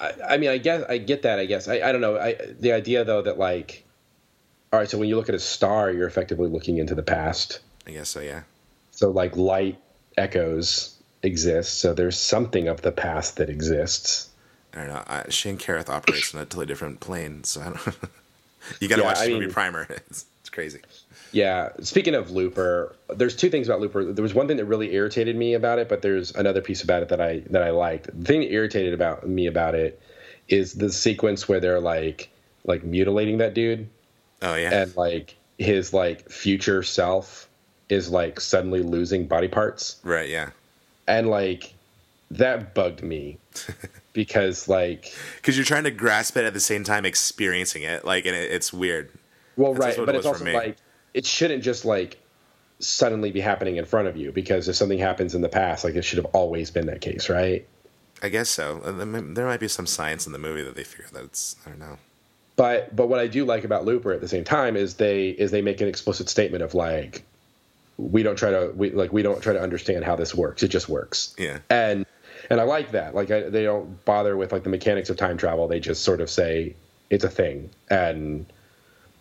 I, 0.00 0.12
I, 0.30 0.36
mean, 0.36 0.50
I 0.50 0.58
guess 0.58 0.84
I 0.88 0.98
get 0.98 1.22
that. 1.22 1.38
I 1.38 1.46
guess 1.46 1.68
I, 1.68 1.80
I 1.80 1.92
don't 1.92 2.00
know. 2.00 2.18
I 2.18 2.36
the 2.58 2.72
idea 2.72 3.04
though 3.04 3.22
that 3.22 3.38
like, 3.38 3.84
all 4.72 4.80
right, 4.80 4.90
so 4.90 4.98
when 4.98 5.08
you 5.08 5.16
look 5.16 5.28
at 5.28 5.34
a 5.34 5.40
star, 5.40 5.92
you're 5.92 6.08
effectively 6.08 6.48
looking 6.48 6.78
into 6.78 6.94
the 6.94 7.02
past. 7.02 7.60
I 7.86 7.92
guess 7.92 8.08
so. 8.08 8.20
Yeah. 8.20 8.42
So 8.90 9.10
like 9.10 9.36
light 9.36 9.78
echoes 10.18 10.96
exist, 11.22 11.80
so 11.80 11.94
there's 11.94 12.18
something 12.18 12.66
of 12.66 12.82
the 12.82 12.92
past 12.92 13.36
that 13.36 13.48
exists. 13.48 14.28
I 14.74 14.78
don't 14.78 14.88
know. 14.88 15.04
I, 15.06 15.24
Shane 15.28 15.56
Carruth 15.56 15.88
operates 15.88 16.34
on 16.34 16.40
a 16.40 16.44
totally 16.44 16.66
different 16.66 16.98
plane, 17.00 17.44
so 17.44 17.60
I 17.60 17.64
don't. 17.64 17.86
you 18.80 18.88
got 18.88 18.96
to 18.96 19.02
yeah, 19.02 19.06
watch 19.06 19.20
this 19.20 19.28
movie 19.28 19.46
Primer. 19.46 19.86
It's, 20.08 20.24
it's 20.40 20.50
crazy. 20.50 20.80
Yeah. 21.32 21.70
Speaking 21.80 22.14
of 22.14 22.30
Looper, 22.30 22.94
there's 23.08 23.34
two 23.34 23.50
things 23.50 23.66
about 23.66 23.80
Looper. 23.80 24.12
There 24.12 24.22
was 24.22 24.34
one 24.34 24.48
thing 24.48 24.58
that 24.58 24.66
really 24.66 24.94
irritated 24.94 25.36
me 25.36 25.54
about 25.54 25.78
it, 25.78 25.88
but 25.88 26.02
there's 26.02 26.34
another 26.34 26.60
piece 26.60 26.82
about 26.82 27.02
it 27.02 27.08
that 27.08 27.20
I 27.20 27.42
that 27.50 27.62
I 27.62 27.70
liked. 27.70 28.06
The 28.06 28.24
thing 28.24 28.40
that 28.40 28.52
irritated 28.52 28.94
about 28.94 29.26
me 29.26 29.46
about 29.46 29.74
it 29.74 30.00
is 30.48 30.74
the 30.74 30.92
sequence 30.92 31.48
where 31.48 31.60
they're 31.60 31.80
like 31.80 32.30
like 32.64 32.84
mutilating 32.84 33.38
that 33.38 33.54
dude. 33.54 33.88
Oh 34.42 34.54
yeah. 34.54 34.82
And 34.82 34.96
like 34.96 35.36
his 35.58 35.92
like 35.92 36.28
future 36.30 36.82
self 36.82 37.48
is 37.88 38.10
like 38.10 38.40
suddenly 38.40 38.82
losing 38.82 39.26
body 39.26 39.48
parts. 39.48 39.96
Right. 40.04 40.28
Yeah. 40.28 40.50
And 41.06 41.28
like 41.28 41.74
that 42.32 42.74
bugged 42.74 43.02
me 43.02 43.38
because 44.12 44.68
like 44.68 45.14
because 45.36 45.56
you're 45.56 45.64
trying 45.64 45.84
to 45.84 45.90
grasp 45.90 46.36
it 46.36 46.44
at 46.44 46.54
the 46.54 46.60
same 46.60 46.84
time 46.84 47.04
experiencing 47.04 47.82
it 47.82 48.04
like 48.04 48.24
and 48.24 48.34
it, 48.34 48.50
it's 48.50 48.72
weird 48.72 49.10
well 49.56 49.74
That's 49.74 49.98
right 49.98 50.06
but 50.06 50.14
it's 50.14 50.26
also 50.26 50.44
like 50.50 50.78
it 51.14 51.26
shouldn't 51.26 51.62
just 51.62 51.84
like 51.84 52.18
suddenly 52.78 53.30
be 53.30 53.40
happening 53.40 53.76
in 53.76 53.84
front 53.84 54.08
of 54.08 54.16
you 54.16 54.32
because 54.32 54.68
if 54.68 54.74
something 54.74 54.98
happens 54.98 55.34
in 55.34 55.40
the 55.40 55.48
past 55.48 55.84
like 55.84 55.94
it 55.94 56.02
should 56.02 56.18
have 56.18 56.26
always 56.26 56.70
been 56.70 56.86
that 56.86 57.00
case 57.00 57.28
right? 57.28 57.66
I 58.24 58.28
guess 58.28 58.48
so. 58.48 58.78
There 58.78 59.46
might 59.46 59.60
be 59.60 59.66
some 59.66 59.86
science 59.86 60.26
in 60.26 60.32
the 60.32 60.38
movie 60.38 60.62
that 60.62 60.76
they 60.76 60.84
figure 60.84 61.06
that 61.12 61.24
it's 61.24 61.56
i 61.66 61.70
don't 61.70 61.78
know. 61.78 61.98
But 62.56 62.94
but 62.94 63.08
what 63.08 63.20
i 63.20 63.26
do 63.26 63.44
like 63.44 63.64
about 63.64 63.84
looper 63.84 64.12
at 64.12 64.20
the 64.20 64.28
same 64.28 64.44
time 64.44 64.76
is 64.76 64.94
they 64.94 65.30
is 65.30 65.50
they 65.50 65.62
make 65.62 65.80
an 65.80 65.88
explicit 65.88 66.28
statement 66.28 66.62
of 66.62 66.74
like 66.74 67.24
we 67.98 68.22
don't 68.22 68.36
try 68.36 68.50
to 68.50 68.72
we 68.74 68.90
like 68.90 69.12
we 69.12 69.22
don't 69.22 69.42
try 69.42 69.52
to 69.52 69.60
understand 69.60 70.04
how 70.04 70.16
this 70.16 70.34
works. 70.34 70.62
It 70.62 70.68
just 70.68 70.88
works. 70.88 71.34
Yeah. 71.38 71.58
And 71.70 72.06
and 72.50 72.60
I 72.60 72.64
like 72.64 72.92
that. 72.92 73.14
Like 73.14 73.30
I, 73.30 73.48
they 73.48 73.64
don't 73.64 74.04
bother 74.04 74.36
with 74.36 74.52
like 74.52 74.64
the 74.64 74.70
mechanics 74.70 75.10
of 75.10 75.16
time 75.16 75.36
travel. 75.36 75.68
They 75.68 75.80
just 75.80 76.02
sort 76.02 76.20
of 76.20 76.28
say 76.30 76.74
it's 77.10 77.24
a 77.24 77.28
thing, 77.28 77.70
and 77.90 78.46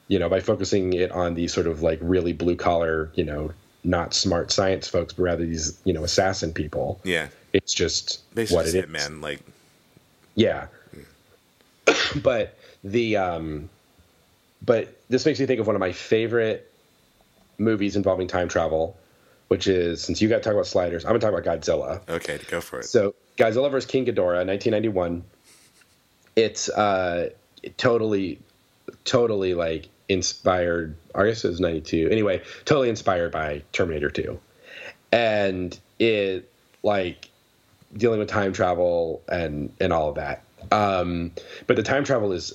you 0.08 0.20
know, 0.20 0.30
by 0.30 0.40
focusing 0.40 0.94
it 0.94 1.12
on 1.12 1.36
these 1.36 1.54
sort 1.54 1.68
of 1.68 1.82
like 1.82 2.00
really 2.02 2.34
blue 2.34 2.56
collar, 2.56 3.12
you 3.16 3.24
know, 3.24 3.52
not 3.84 4.14
smart 4.14 4.52
science 4.52 4.88
folks, 4.88 5.14
but 5.14 5.24
rather 5.24 5.46
these 5.46 5.80
you 5.84 5.94
know 5.94 6.04
assassin 6.04 6.54
people. 6.54 7.00
Yeah, 7.04 7.28
it's 7.54 7.74
just 7.74 8.34
Basically 8.36 8.56
what 8.56 8.68
it 8.68 8.76
is, 8.76 8.90
man. 8.90 9.22
Like, 9.22 9.40
yeah. 10.36 10.68
but 12.22 12.58
the 12.84 13.18
um, 13.18 13.70
but 14.64 14.96
this 15.10 15.26
makes 15.26 15.40
me 15.40 15.46
think 15.46 15.60
of 15.60 15.68
one 15.68 15.76
of 15.76 15.80
my 15.80 15.92
favorite 15.92 16.72
movies 17.58 17.96
involving 17.96 18.28
time 18.28 18.48
travel, 18.48 18.98
which 19.48 19.68
is 19.68 20.02
since 20.02 20.22
you 20.22 20.30
got 20.30 20.38
to 20.38 20.42
talk 20.42 20.54
about 20.54 20.68
sliders, 20.68 21.06
I'm 21.06 21.10
gonna 21.10 21.20
talk 21.20 21.34
about 21.34 21.62
Godzilla. 21.62 22.08
Okay, 22.10 22.40
go 22.50 22.62
for 22.62 22.80
it. 22.80 22.86
So 22.86 23.16
Godzilla 23.38 23.72
vs 23.72 23.90
King 23.90 24.06
Ghidorah, 24.06 24.46
1991. 24.46 25.24
It's 26.36 26.70
uh, 26.70 27.30
totally, 27.78 28.40
totally 29.04 29.54
like 29.54 29.88
inspired. 30.12 30.96
I 31.16 31.26
guess 31.26 31.44
it 31.44 31.50
was 31.50 31.60
92. 31.60 32.10
Anyway, 32.10 32.42
totally 32.66 32.90
inspired 32.90 33.32
by 33.32 33.64
Terminator 33.72 34.10
2, 34.10 34.40
and 35.12 35.78
it 36.00 36.50
like 36.84 37.30
dealing 37.96 38.20
with 38.20 38.30
time 38.30 38.54
travel 38.54 39.22
and 39.28 39.74
and 39.80 39.92
all 39.94 40.10
of 40.10 40.16
that. 40.16 40.44
Um, 40.72 41.32
but 41.68 41.76
the 41.76 41.84
time 41.84 42.04
travel 42.04 42.32
is 42.32 42.54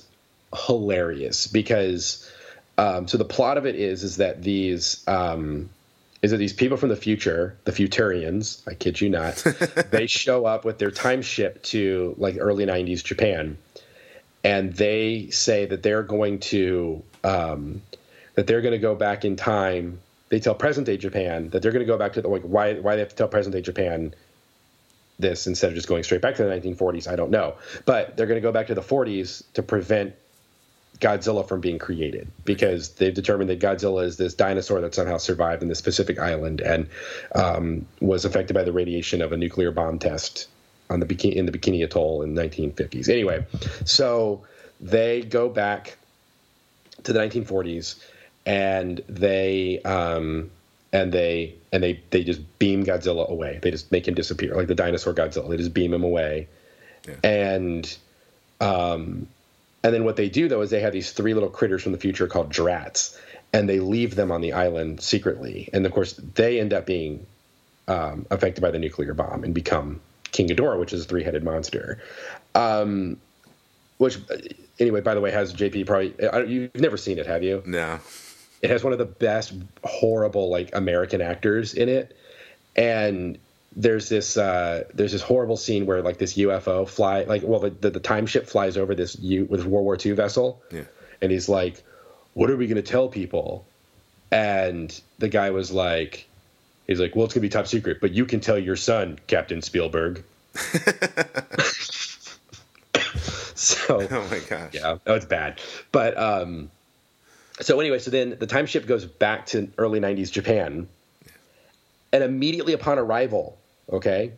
hilarious 0.65 1.47
because 1.47 2.31
um, 2.77 3.07
so 3.07 3.17
the 3.17 3.25
plot 3.25 3.57
of 3.57 3.65
it 3.65 3.75
is 3.75 4.03
is 4.03 4.17
that 4.17 4.43
these 4.43 5.03
um, 5.07 5.69
is 6.21 6.31
that 6.31 6.37
these 6.37 6.53
people 6.53 6.77
from 6.77 6.89
the 6.89 6.95
future, 6.95 7.57
the 7.65 7.71
Futurians, 7.71 8.61
I 8.67 8.73
kid 8.73 8.99
you 8.99 9.09
not, 9.09 9.35
they 9.91 10.07
show 10.07 10.45
up 10.45 10.65
with 10.65 10.77
their 10.77 10.91
time 10.91 11.21
ship 11.21 11.61
to 11.63 12.15
like 12.17 12.37
early 12.39 12.65
'90s 12.65 13.03
Japan, 13.03 13.57
and 14.43 14.73
they 14.73 15.29
say 15.31 15.65
that 15.65 15.83
they're 15.83 16.03
going 16.03 16.39
to 16.39 17.03
um, 17.27 17.81
that 18.35 18.47
they're 18.47 18.61
going 18.61 18.73
to 18.73 18.79
go 18.79 18.95
back 18.95 19.25
in 19.25 19.35
time. 19.35 19.99
They 20.29 20.39
tell 20.39 20.55
present 20.55 20.85
day 20.85 20.97
Japan 20.97 21.49
that 21.49 21.61
they're 21.61 21.71
going 21.71 21.85
to 21.85 21.91
go 21.91 21.97
back 21.97 22.13
to 22.13 22.21
the 22.21 22.27
like 22.27 22.43
why 22.43 22.75
why 22.75 22.95
they 22.95 23.01
have 23.01 23.09
to 23.09 23.15
tell 23.15 23.27
present 23.27 23.53
day 23.53 23.61
Japan 23.61 24.13
this 25.19 25.47
instead 25.47 25.69
of 25.69 25.75
just 25.75 25.87
going 25.87 26.03
straight 26.03 26.21
back 26.21 26.35
to 26.35 26.43
the 26.43 26.49
1940s. 26.49 27.07
I 27.07 27.15
don't 27.15 27.31
know, 27.31 27.55
but 27.85 28.15
they're 28.15 28.27
going 28.27 28.37
to 28.37 28.47
go 28.47 28.51
back 28.51 28.67
to 28.67 28.75
the 28.75 28.81
40s 28.81 29.43
to 29.53 29.63
prevent 29.63 30.13
Godzilla 30.99 31.47
from 31.47 31.61
being 31.61 31.79
created 31.79 32.27
because 32.45 32.89
they've 32.95 33.13
determined 33.13 33.49
that 33.49 33.59
Godzilla 33.59 34.03
is 34.03 34.17
this 34.17 34.33
dinosaur 34.33 34.81
that 34.81 34.93
somehow 34.93 35.17
survived 35.17 35.61
in 35.61 35.69
this 35.69 35.81
Pacific 35.81 36.19
island 36.19 36.61
and 36.61 36.89
um, 37.35 37.85
was 37.99 38.25
affected 38.25 38.53
by 38.53 38.63
the 38.63 38.71
radiation 38.71 39.21
of 39.21 39.31
a 39.31 39.37
nuclear 39.37 39.71
bomb 39.71 39.99
test 39.99 40.47
on 40.89 40.99
the 40.99 41.37
in 41.37 41.45
the 41.45 41.51
Bikini 41.51 41.83
Atoll 41.83 42.21
in 42.21 42.33
1950s. 42.33 43.09
Anyway, 43.09 43.45
so 43.85 44.43
they 44.79 45.21
go 45.21 45.49
back 45.49 45.97
to 47.07 47.13
the 47.13 47.19
1940s 47.19 47.95
and 48.47 49.03
they 49.09 49.81
um, 49.81 50.49
and 50.93 51.11
they 51.11 51.53
and 51.71 51.83
they 51.83 52.01
they 52.09 52.23
just 52.23 52.41
beam 52.57 52.85
Godzilla 52.85 53.27
away. 53.27 53.59
They 53.61 53.69
just 53.69 53.91
make 53.91 54.07
him 54.07 54.15
disappear 54.15 54.55
like 54.55 54.67
the 54.67 54.75
dinosaur 54.75 55.13
Godzilla. 55.13 55.49
They 55.49 55.57
just 55.57 55.73
beam 55.73 55.93
him 55.93 56.03
away, 56.03 56.47
yeah. 57.07 57.15
and 57.23 57.97
um, 58.61 59.27
and 59.83 59.93
then 59.93 60.05
what 60.05 60.15
they 60.15 60.29
do 60.29 60.47
though 60.47 60.61
is 60.61 60.69
they 60.69 60.79
have 60.79 60.93
these 60.93 61.11
three 61.11 61.33
little 61.33 61.49
critters 61.49 61.83
from 61.83 61.91
the 61.91 61.97
future 61.97 62.27
called 62.27 62.51
Drats, 62.51 63.19
and 63.51 63.67
they 63.67 63.81
leave 63.81 64.15
them 64.15 64.31
on 64.31 64.39
the 64.39 64.53
island 64.53 65.01
secretly. 65.01 65.69
And 65.73 65.85
of 65.85 65.91
course, 65.91 66.13
they 66.13 66.61
end 66.61 66.73
up 66.73 66.85
being 66.85 67.27
um, 67.89 68.25
affected 68.31 68.61
by 68.61 68.71
the 68.71 68.79
nuclear 68.79 69.13
bomb 69.13 69.43
and 69.43 69.53
become 69.53 69.99
King 70.31 70.47
Ghidorah, 70.47 70.79
which 70.79 70.93
is 70.93 71.03
a 71.03 71.07
three-headed 71.07 71.43
monster. 71.43 72.01
Um, 72.55 73.17
which, 73.97 74.19
anyway, 74.79 75.01
by 75.01 75.13
the 75.13 75.21
way, 75.21 75.31
has 75.31 75.53
JP 75.53 75.85
probably 75.87 76.51
you've 76.51 76.75
never 76.75 76.97
seen 76.97 77.17
it, 77.17 77.25
have 77.25 77.43
you? 77.43 77.63
No. 77.65 77.99
It 78.61 78.69
has 78.69 78.83
one 78.83 78.93
of 78.93 78.99
the 78.99 79.05
best 79.05 79.53
horrible 79.83 80.49
like 80.49 80.75
American 80.75 81.21
actors 81.21 81.73
in 81.73 81.89
it, 81.89 82.15
and 82.75 83.37
there's 83.75 84.09
this 84.09 84.37
uh, 84.37 84.83
there's 84.93 85.11
this 85.11 85.21
horrible 85.21 85.57
scene 85.57 85.85
where 85.85 86.01
like 86.01 86.17
this 86.17 86.35
UFO 86.37 86.87
fly 86.87 87.23
like 87.23 87.43
well 87.43 87.59
the, 87.59 87.69
the, 87.69 87.91
the 87.91 87.99
time 87.99 88.25
ship 88.25 88.47
flies 88.47 88.75
over 88.77 88.95
this 88.95 89.17
U 89.19 89.45
with 89.45 89.65
World 89.65 89.85
War 89.85 89.97
II 90.03 90.13
vessel, 90.13 90.61
yeah. 90.71 90.85
and 91.21 91.31
he's 91.31 91.47
like, 91.47 91.83
"What 92.33 92.49
are 92.49 92.57
we 92.57 92.67
gonna 92.67 92.81
tell 92.81 93.07
people?" 93.07 93.65
And 94.31 94.99
the 95.19 95.29
guy 95.29 95.51
was 95.51 95.71
like, 95.71 96.27
"He's 96.87 96.99
like, 96.99 97.15
well, 97.15 97.25
it's 97.25 97.33
gonna 97.33 97.43
be 97.43 97.49
top 97.49 97.67
secret, 97.67 97.99
but 98.01 98.11
you 98.11 98.25
can 98.25 98.39
tell 98.39 98.57
your 98.57 98.75
son, 98.75 99.19
Captain 99.27 99.61
Spielberg." 99.61 100.23
so, 103.59 104.07
oh 104.11 104.27
my 104.29 104.39
gosh, 104.47 104.75
yeah, 104.75 104.97
oh, 105.07 105.13
it's 105.15 105.25
bad, 105.25 105.59
but 105.91 106.15
um, 106.15 106.69
so 107.59 107.79
anyway, 107.79 107.97
so 107.97 108.11
then 108.11 108.37
the 108.37 108.45
time 108.45 108.67
ship 108.67 108.85
goes 108.85 109.05
back 109.05 109.47
to 109.47 109.67
early 109.79 109.99
'90s 109.99 110.31
Japan, 110.31 110.87
and 112.13 112.23
immediately 112.23 112.73
upon 112.73 112.99
arrival, 112.99 113.57
okay, 113.91 114.33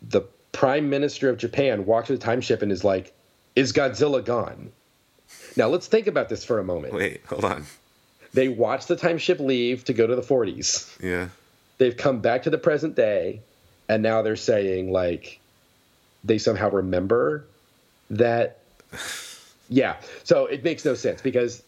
the 0.00 0.22
prime 0.52 0.88
minister 0.88 1.28
of 1.28 1.36
Japan 1.36 1.84
walks 1.84 2.06
to 2.06 2.14
the 2.14 2.18
time 2.18 2.40
ship 2.40 2.62
and 2.62 2.72
is 2.72 2.82
like, 2.84 3.12
"Is 3.54 3.74
Godzilla 3.74 4.24
gone?" 4.24 4.72
Now 5.54 5.68
let's 5.68 5.86
think 5.86 6.06
about 6.06 6.30
this 6.30 6.42
for 6.42 6.58
a 6.58 6.64
moment. 6.64 6.94
Wait, 6.94 7.20
hold 7.26 7.44
on. 7.44 7.66
They 8.32 8.48
watch 8.48 8.86
the 8.86 8.96
time 8.96 9.18
ship 9.18 9.40
leave 9.40 9.84
to 9.84 9.92
go 9.92 10.06
to 10.06 10.16
the 10.16 10.22
40s. 10.22 11.02
Yeah. 11.02 11.28
They've 11.76 11.96
come 11.96 12.20
back 12.20 12.44
to 12.44 12.50
the 12.50 12.56
present 12.56 12.94
day, 12.94 13.42
and 13.90 14.02
now 14.02 14.22
they're 14.22 14.36
saying 14.36 14.90
like 14.90 15.38
they 16.24 16.38
somehow 16.38 16.70
remember 16.70 17.44
that. 18.10 18.58
Yeah. 19.68 19.96
So 20.24 20.46
it 20.46 20.64
makes 20.64 20.84
no 20.84 20.94
sense 20.94 21.20
because 21.20 21.62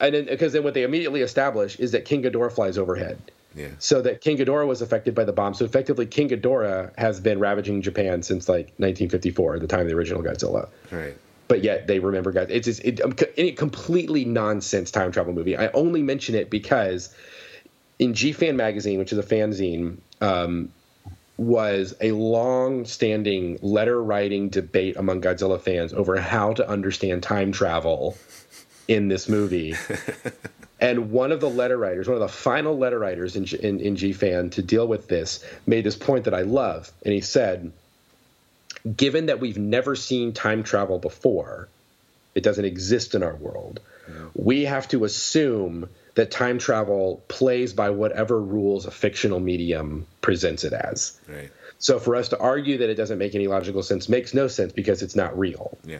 and 0.00 0.14
then 0.14 0.24
because 0.26 0.52
then 0.52 0.64
what 0.64 0.74
they 0.74 0.82
immediately 0.82 1.20
establish 1.20 1.78
is 1.78 1.92
that 1.92 2.04
King 2.04 2.22
Ghidorah 2.22 2.52
flies 2.52 2.76
overhead. 2.76 3.18
Yeah. 3.54 3.68
So 3.78 4.00
that 4.02 4.20
King 4.20 4.38
Ghidorah 4.38 4.66
was 4.66 4.82
affected 4.82 5.14
by 5.14 5.24
the 5.24 5.32
bomb. 5.32 5.54
So 5.54 5.64
effectively, 5.64 6.06
King 6.06 6.30
Ghidorah 6.30 6.96
has 6.98 7.20
been 7.20 7.38
ravaging 7.38 7.82
Japan 7.82 8.22
since 8.22 8.48
like 8.48 8.66
1954, 8.78 9.58
the 9.58 9.66
time 9.66 9.80
of 9.80 9.88
the 9.88 9.94
original 9.94 10.22
Godzilla. 10.22 10.68
Right. 10.90 11.16
But 11.48 11.62
yet 11.62 11.86
they 11.86 11.98
remember 11.98 12.32
God. 12.32 12.50
It's 12.50 12.64
just 12.64 12.82
it, 12.82 13.00
a 13.36 13.52
completely 13.52 14.24
nonsense 14.24 14.90
time 14.90 15.12
travel 15.12 15.34
movie. 15.34 15.56
I 15.56 15.68
only 15.68 16.02
mention 16.02 16.34
it 16.34 16.48
because 16.48 17.14
in 17.98 18.14
G 18.14 18.32
Fan 18.32 18.56
magazine, 18.56 18.98
which 18.98 19.12
is 19.12 19.18
a 19.18 19.22
fanzine, 19.22 19.98
um, 20.20 20.72
was 21.36 21.94
a 22.00 22.12
long-standing 22.12 23.58
letter-writing 23.62 24.48
debate 24.50 24.96
among 24.96 25.22
Godzilla 25.22 25.60
fans 25.60 25.92
over 25.92 26.20
how 26.20 26.52
to 26.54 26.68
understand 26.68 27.22
time 27.22 27.52
travel 27.52 28.16
in 28.86 29.08
this 29.08 29.28
movie. 29.28 29.74
and 30.80 31.10
one 31.10 31.32
of 31.32 31.40
the 31.40 31.48
letter 31.48 31.76
writers, 31.76 32.06
one 32.06 32.16
of 32.16 32.20
the 32.20 32.28
final 32.28 32.76
letter 32.76 32.98
writers 32.98 33.36
in, 33.36 33.44
in, 33.60 33.80
in 33.80 33.96
GFan 33.96 34.52
to 34.52 34.62
deal 34.62 34.86
with 34.86 35.08
this, 35.08 35.44
made 35.66 35.84
this 35.84 35.96
point 35.96 36.24
that 36.24 36.34
I 36.34 36.42
love. 36.42 36.90
And 37.04 37.14
he 37.14 37.20
said, 37.20 37.72
given 38.96 39.26
that 39.26 39.40
we've 39.40 39.58
never 39.58 39.96
seen 39.96 40.32
time 40.32 40.62
travel 40.62 40.98
before, 40.98 41.68
it 42.34 42.42
doesn't 42.42 42.64
exist 42.64 43.14
in 43.14 43.22
our 43.22 43.34
world, 43.34 43.80
yeah. 44.08 44.26
we 44.34 44.64
have 44.64 44.88
to 44.88 45.04
assume 45.04 45.88
that 46.14 46.30
time 46.30 46.58
travel 46.58 47.22
plays 47.28 47.72
by 47.72 47.90
whatever 47.90 48.40
rules 48.40 48.86
a 48.86 48.90
fictional 48.90 49.40
medium 49.40 50.06
presents 50.20 50.64
it 50.64 50.72
as. 50.72 51.18
Right. 51.28 51.50
So 51.78 51.98
for 51.98 52.14
us 52.14 52.28
to 52.28 52.38
argue 52.38 52.78
that 52.78 52.90
it 52.90 52.94
doesn't 52.94 53.18
make 53.18 53.34
any 53.34 53.46
logical 53.48 53.82
sense 53.82 54.08
makes 54.08 54.34
no 54.34 54.46
sense 54.46 54.72
because 54.72 55.02
it's 55.02 55.16
not 55.16 55.36
real. 55.38 55.76
Yeah. 55.84 55.98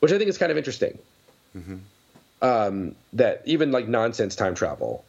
Which 0.00 0.12
I 0.12 0.18
think 0.18 0.28
is 0.28 0.38
kind 0.38 0.52
of 0.52 0.58
interesting. 0.58 0.98
Mm-hmm 1.56 1.76
um, 2.44 2.94
that 3.14 3.42
even 3.46 3.72
like 3.72 3.88
nonsense 3.88 4.36
time 4.36 4.54
travel, 4.54 5.04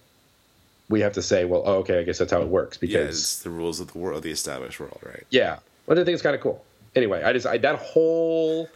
we 0.90 1.02
have 1.02 1.14
to 1.14 1.22
say, 1.22 1.44
well, 1.44 1.64
oh, 1.66 1.78
okay, 1.80 2.00
I 2.00 2.04
guess 2.04 2.18
that's 2.18 2.32
how 2.32 2.42
it 2.42 2.48
works 2.48 2.78
because 2.78 2.94
yeah, 2.94 3.10
it's 3.10 3.44
the 3.44 3.50
rules 3.50 3.80
of 3.80 3.92
the 3.92 4.00
world, 4.00 4.24
the 4.24 4.32
established 4.32 4.80
world, 4.80 5.00
right? 5.04 5.26
Yeah, 5.30 5.60
but 5.86 6.00
I 6.00 6.06
think 6.06 6.14
it's 6.14 6.24
kind 6.24 6.36
of 6.36 6.42
cool. 6.42 6.64
Anyway, 6.96 7.22
I 7.24 7.34
just 7.34 7.46
I, 7.46 7.58
that 7.58 7.76
whole 7.76 8.70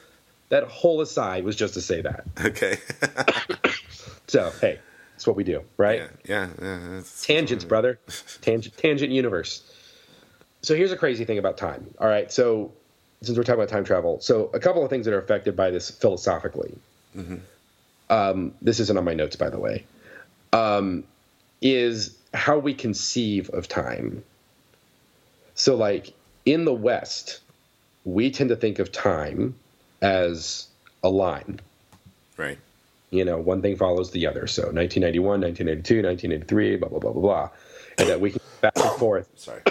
that 0.49 0.63
whole 0.63 0.99
aside 0.99 1.45
was 1.45 1.55
just 1.55 1.73
to 1.75 1.81
say 1.81 2.01
that. 2.01 2.25
Okay. 2.45 2.79
so 4.27 4.51
hey, 4.59 4.79
that's 5.19 5.27
what 5.27 5.35
we 5.35 5.43
do, 5.43 5.63
right? 5.77 6.09
Yeah, 6.25 6.49
yeah. 6.61 6.79
yeah 6.81 7.01
Tangents, 7.21 7.65
brother. 7.65 7.99
Tangent, 8.41 8.77
tangent 8.77 9.11
universe. 9.11 9.63
So 10.61 10.75
here's 10.75 10.91
a 10.91 10.97
crazy 10.97 11.25
thing 11.25 11.37
about 11.37 11.57
time. 11.57 11.93
All 11.99 12.07
right, 12.07 12.31
so 12.31 12.73
since 13.21 13.37
we're 13.37 13.43
talking 13.43 13.61
about 13.61 13.69
time 13.69 13.83
travel, 13.83 14.19
so 14.21 14.49
a 14.53 14.59
couple 14.59 14.83
of 14.83 14.89
things 14.89 15.05
that 15.05 15.13
are 15.13 15.19
affected 15.19 15.55
by 15.55 15.69
this 15.69 15.91
philosophically. 15.91 16.73
Mm-hmm 17.15 17.37
um, 18.09 18.53
this 18.61 18.79
isn't 18.79 18.97
on 18.97 19.03
my 19.03 19.13
notes, 19.13 19.35
by 19.35 19.49
the 19.49 19.59
way, 19.59 19.85
um, 20.53 21.03
is 21.61 22.17
how 22.33 22.57
we 22.57 22.73
conceive 22.73 23.49
of 23.51 23.67
time. 23.67 24.23
So, 25.55 25.75
like 25.75 26.13
in 26.45 26.65
the 26.65 26.73
West, 26.73 27.41
we 28.05 28.31
tend 28.31 28.49
to 28.49 28.55
think 28.55 28.79
of 28.79 28.91
time 28.91 29.55
as 30.01 30.67
a 31.03 31.09
line. 31.09 31.59
Right. 32.37 32.57
You 33.11 33.25
know, 33.25 33.37
one 33.37 33.61
thing 33.61 33.75
follows 33.75 34.11
the 34.11 34.27
other. 34.27 34.47
So 34.47 34.63
1991, 34.63 35.41
1982, 35.41 36.03
1983, 36.03 36.75
blah, 36.75 36.89
blah, 36.89 36.99
blah, 36.99 37.11
blah, 37.11 37.21
blah. 37.21 37.49
And 37.97 38.09
that 38.09 38.21
we 38.21 38.31
can 38.31 38.41
back 38.61 38.73
and 38.77 38.99
forth. 38.99 39.29
Sorry. 39.35 39.61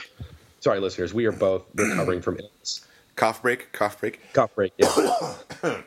Sorry, 0.60 0.80
listeners. 0.80 1.14
We 1.14 1.26
are 1.26 1.32
both 1.32 1.64
recovering 1.74 2.20
from 2.20 2.38
illness. 2.38 2.86
Cough 3.16 3.42
break, 3.42 3.72
cough 3.72 4.00
break. 4.00 4.20
Cough 4.32 4.54
break, 4.54 4.72
yeah. 4.76 4.88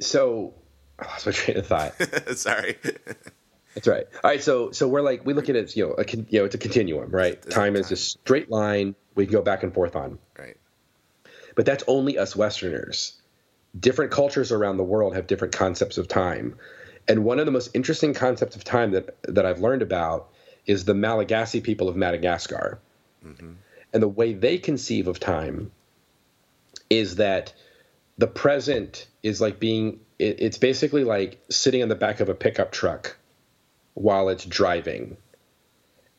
so 0.00 0.54
I 0.98 1.06
lost 1.06 1.26
my 1.26 1.32
train 1.32 1.58
of 1.58 1.66
thought. 1.66 1.94
Sorry. 2.36 2.76
That's 3.74 3.86
right. 3.86 4.06
All 4.24 4.30
right. 4.30 4.42
So 4.42 4.72
so 4.72 4.88
we're 4.88 5.02
like 5.02 5.24
we 5.24 5.34
look 5.34 5.48
at 5.48 5.56
it. 5.56 5.76
You 5.76 5.88
know, 5.88 5.94
a, 5.98 6.04
you 6.10 6.40
know, 6.40 6.44
it's 6.46 6.54
a 6.54 6.58
continuum, 6.58 7.10
right? 7.10 7.40
Time, 7.42 7.52
time 7.52 7.76
is 7.76 7.92
a 7.92 7.96
straight 7.96 8.50
line 8.50 8.94
we 9.14 9.26
can 9.26 9.32
go 9.32 9.42
back 9.42 9.62
and 9.62 9.74
forth 9.74 9.96
on. 9.96 10.18
Right. 10.38 10.56
But 11.58 11.66
that's 11.66 11.82
only 11.88 12.16
us 12.16 12.36
Westerners. 12.36 13.14
Different 13.76 14.12
cultures 14.12 14.52
around 14.52 14.76
the 14.76 14.84
world 14.84 15.16
have 15.16 15.26
different 15.26 15.52
concepts 15.52 15.98
of 15.98 16.06
time. 16.06 16.56
And 17.08 17.24
one 17.24 17.40
of 17.40 17.46
the 17.46 17.50
most 17.50 17.74
interesting 17.74 18.14
concepts 18.14 18.54
of 18.54 18.62
time 18.62 18.92
that, 18.92 19.20
that 19.24 19.44
I've 19.44 19.58
learned 19.58 19.82
about 19.82 20.30
is 20.66 20.84
the 20.84 20.94
Malagasy 20.94 21.60
people 21.60 21.88
of 21.88 21.96
Madagascar. 21.96 22.78
Mm-hmm. 23.26 23.54
And 23.92 24.00
the 24.00 24.06
way 24.06 24.34
they 24.34 24.58
conceive 24.58 25.08
of 25.08 25.18
time 25.18 25.72
is 26.90 27.16
that 27.16 27.52
the 28.18 28.28
present 28.28 29.08
is 29.24 29.40
like 29.40 29.58
being, 29.58 29.98
it, 30.20 30.40
it's 30.40 30.58
basically 30.58 31.02
like 31.02 31.42
sitting 31.50 31.82
on 31.82 31.88
the 31.88 31.96
back 31.96 32.20
of 32.20 32.28
a 32.28 32.36
pickup 32.36 32.70
truck 32.70 33.16
while 33.94 34.28
it's 34.28 34.44
driving. 34.44 35.16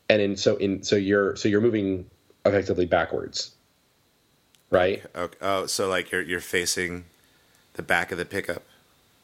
And 0.10 0.22
in, 0.22 0.36
so 0.36 0.58
in 0.58 0.84
so 0.84 0.98
you're 0.98 1.38
so 1.38 1.48
you're 1.48 1.62
moving 1.62 2.10
effectively 2.46 2.88
backwards. 2.88 3.56
Right? 4.72 5.03
Okay. 5.15 5.38
Oh, 5.41 5.65
so 5.65 5.88
like 5.89 6.11
you're 6.11 6.22
you're 6.22 6.39
facing 6.41 7.05
the 7.74 7.82
back 7.82 8.11
of 8.11 8.17
the 8.17 8.26
pickup. 8.26 8.63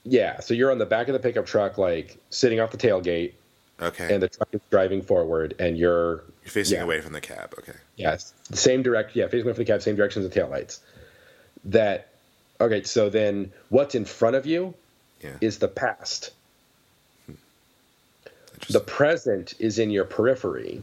Yeah, 0.04 0.40
so 0.40 0.54
you're 0.54 0.72
on 0.72 0.78
the 0.78 0.86
back 0.86 1.08
of 1.08 1.14
the 1.14 1.20
pickup 1.20 1.46
truck, 1.46 1.78
like 1.78 2.18
sitting 2.30 2.60
off 2.60 2.72
the 2.72 2.78
tailgate. 2.78 3.34
Okay. 3.82 4.14
And 4.14 4.24
the 4.24 4.30
truck 4.30 4.48
is 4.54 4.62
driving 4.70 5.02
forward, 5.02 5.56
and 5.60 5.78
you're 5.78 6.24
you're 6.44 6.52
facing 6.52 6.78
yeah. 6.78 6.84
away 6.84 7.02
from 7.02 7.14
the 7.14 7.22
cab. 7.22 7.54
Okay. 7.60 7.74
Yes, 7.98 8.34
the 8.50 8.58
same 8.58 8.84
direct. 8.84 9.16
Yeah, 9.16 9.26
facing 9.26 9.42
away 9.42 9.54
from 9.54 9.66
the 9.66 9.72
cab, 9.72 9.82
same 9.82 9.96
direction 9.96 10.24
as 10.24 10.30
the 10.30 10.40
taillights. 10.40 10.80
That. 11.66 12.10
Okay, 12.62 12.84
so 12.84 13.10
then 13.10 13.52
what's 13.68 13.96
in 13.96 14.06
front 14.06 14.38
of 14.38 14.46
you 14.46 14.74
yeah. 15.22 15.36
is 15.42 15.60
the 15.60 15.68
past. 15.68 16.32
Hmm. 17.26 17.34
The 18.70 18.80
present 18.80 19.56
is 19.60 19.78
in 19.78 19.90
your 19.90 20.06
periphery, 20.06 20.82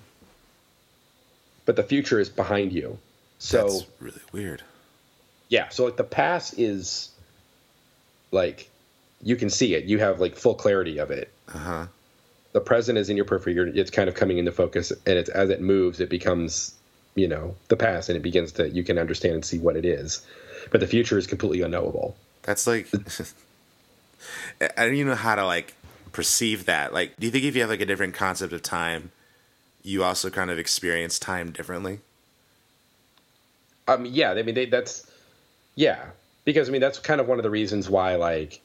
but 1.64 1.76
the 1.76 1.82
future 1.82 2.20
is 2.20 2.28
behind 2.28 2.72
you. 2.72 2.98
So 3.42 3.56
That's 3.56 3.86
really 3.98 4.20
weird. 4.30 4.62
Yeah, 5.48 5.68
so 5.70 5.84
like 5.84 5.96
the 5.96 6.04
past 6.04 6.60
is 6.60 7.10
like 8.30 8.70
you 9.20 9.34
can 9.34 9.50
see 9.50 9.74
it. 9.74 9.84
You 9.84 9.98
have 9.98 10.20
like 10.20 10.36
full 10.36 10.54
clarity 10.54 10.98
of 10.98 11.10
it. 11.10 11.28
Uh-huh. 11.52 11.88
The 12.52 12.60
present 12.60 12.98
is 12.98 13.10
in 13.10 13.16
your 13.16 13.24
periphery. 13.24 13.54
You're, 13.54 13.66
it's 13.66 13.90
kind 13.90 14.08
of 14.08 14.14
coming 14.14 14.38
into 14.38 14.52
focus, 14.52 14.92
and 14.92 15.18
it's 15.18 15.28
as 15.28 15.50
it 15.50 15.60
moves, 15.60 15.98
it 15.98 16.08
becomes, 16.08 16.72
you 17.16 17.26
know, 17.26 17.56
the 17.66 17.76
past, 17.76 18.08
and 18.08 18.16
it 18.16 18.22
begins 18.22 18.52
to 18.52 18.70
you 18.70 18.84
can 18.84 18.96
understand 18.96 19.34
and 19.34 19.44
see 19.44 19.58
what 19.58 19.74
it 19.74 19.84
is. 19.84 20.24
But 20.70 20.78
the 20.78 20.86
future 20.86 21.18
is 21.18 21.26
completely 21.26 21.62
unknowable. 21.62 22.14
That's 22.42 22.68
like, 22.68 22.86
I 24.60 24.68
don't 24.76 24.94
even 24.94 25.08
know 25.08 25.14
how 25.16 25.34
to 25.34 25.44
like 25.44 25.74
perceive 26.12 26.66
that. 26.66 26.94
Like, 26.94 27.16
do 27.18 27.26
you 27.26 27.32
think 27.32 27.44
if 27.44 27.56
you 27.56 27.62
have 27.62 27.70
like 27.70 27.80
a 27.80 27.86
different 27.86 28.14
concept 28.14 28.52
of 28.52 28.62
time, 28.62 29.10
you 29.82 30.04
also 30.04 30.30
kind 30.30 30.48
of 30.48 30.60
experience 30.60 31.18
time 31.18 31.50
differently? 31.50 32.02
Um. 33.88 34.06
Yeah. 34.06 34.32
I 34.32 34.42
mean, 34.42 34.54
they, 34.54 34.66
that's 34.66 35.06
yeah, 35.74 36.04
because 36.44 36.68
I 36.68 36.72
mean 36.72 36.80
that's 36.80 36.98
kind 36.98 37.20
of 37.20 37.28
one 37.28 37.38
of 37.38 37.42
the 37.42 37.50
reasons 37.50 37.88
why 37.88 38.16
like 38.16 38.60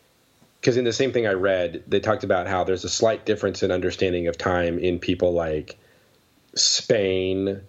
because 0.59 0.77
in 0.77 0.85
the 0.85 0.93
same 0.93 1.11
thing 1.11 1.27
I 1.27 1.33
read, 1.33 1.83
they 1.87 1.99
talked 1.99 2.23
about 2.23 2.47
how 2.47 2.63
there's 2.63 2.83
a 2.83 2.89
slight 2.89 3.25
difference 3.25 3.63
in 3.63 3.71
understanding 3.71 4.27
of 4.27 4.37
time 4.37 4.79
in 4.79 4.99
people 4.99 5.33
like 5.33 5.77
Spain 6.55 7.61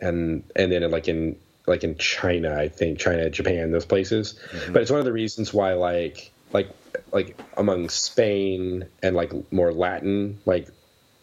and 0.00 0.44
and 0.54 0.72
then 0.72 0.90
like 0.90 1.08
in 1.08 1.36
like 1.66 1.84
in 1.84 1.96
China, 1.98 2.54
I 2.56 2.68
think 2.68 2.98
China, 2.98 3.28
Japan, 3.28 3.70
those 3.70 3.84
places. 3.84 4.38
Mm-hmm. 4.50 4.72
But 4.72 4.82
it's 4.82 4.90
one 4.90 5.00
of 5.00 5.04
the 5.04 5.12
reasons 5.12 5.52
why 5.52 5.74
like 5.74 6.32
like 6.52 6.70
like 7.12 7.38
among 7.56 7.88
Spain 7.90 8.86
and 9.02 9.14
like 9.14 9.32
more 9.52 9.72
Latin, 9.72 10.38
like 10.46 10.68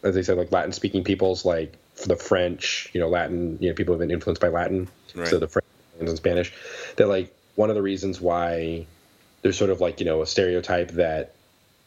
as 0.02 0.14
they 0.14 0.22
said, 0.22 0.38
like 0.38 0.52
Latin 0.52 0.72
speaking 0.72 1.02
peoples, 1.02 1.44
like 1.44 1.74
the 2.06 2.16
French, 2.16 2.90
you 2.92 3.00
know, 3.00 3.08
Latin, 3.08 3.58
you 3.60 3.70
know, 3.70 3.74
people 3.74 3.94
have 3.94 4.00
been 4.00 4.10
influenced 4.10 4.40
by 4.40 4.48
Latin, 4.48 4.86
right. 5.14 5.26
so 5.26 5.38
the 5.38 5.48
French 5.48 5.65
and 5.98 6.16
Spanish. 6.16 6.52
That 6.96 7.08
like 7.08 7.34
one 7.54 7.70
of 7.70 7.76
the 7.76 7.82
reasons 7.82 8.20
why 8.20 8.86
there's 9.42 9.58
sort 9.58 9.70
of 9.70 9.80
like 9.80 10.00
you 10.00 10.06
know 10.06 10.22
a 10.22 10.26
stereotype 10.26 10.92
that 10.92 11.32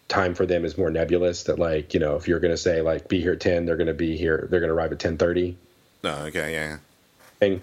time 0.07 0.34
for 0.34 0.45
them 0.45 0.66
is 0.66 0.78
more 0.78 0.89
nebulous. 0.89 1.43
That 1.43 1.60
like 1.60 1.93
you 1.93 1.99
know 1.99 2.16
if 2.16 2.28
you're 2.28 2.39
to 2.39 2.57
say 2.57 2.82
like 2.82 3.07
be 3.07 3.22
here 3.22 3.34
at 3.34 3.39
ten, 3.39 3.66
they're 3.66 3.78
to 3.88 3.93
be 3.93 4.18
here. 4.18 4.47
They're 4.49 4.60
to 4.70 4.76
arrive 4.76 4.91
at 4.91 4.99
ten 4.99 5.18
thirty. 5.18 5.57
Oh, 6.03 6.26
okay, 6.26 6.53
yeah. 6.53 6.78
And 7.41 7.62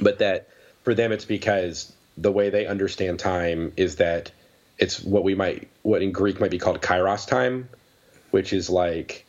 but 0.00 0.18
that 0.18 0.48
for 0.82 0.94
them 0.94 1.12
it's 1.12 1.24
because 1.24 1.92
the 2.16 2.32
way 2.32 2.50
they 2.50 2.66
understand 2.66 3.18
time 3.18 3.72
is 3.76 3.96
that 3.96 4.30
it's 4.78 5.02
what 5.02 5.24
we 5.24 5.34
might 5.34 5.68
what 5.82 6.02
in 6.02 6.12
Greek 6.12 6.40
might 6.40 6.50
be 6.50 6.58
called 6.58 6.80
kairos 6.80 7.26
time, 7.26 7.68
which 8.30 8.52
is 8.52 8.70
like 8.70 9.24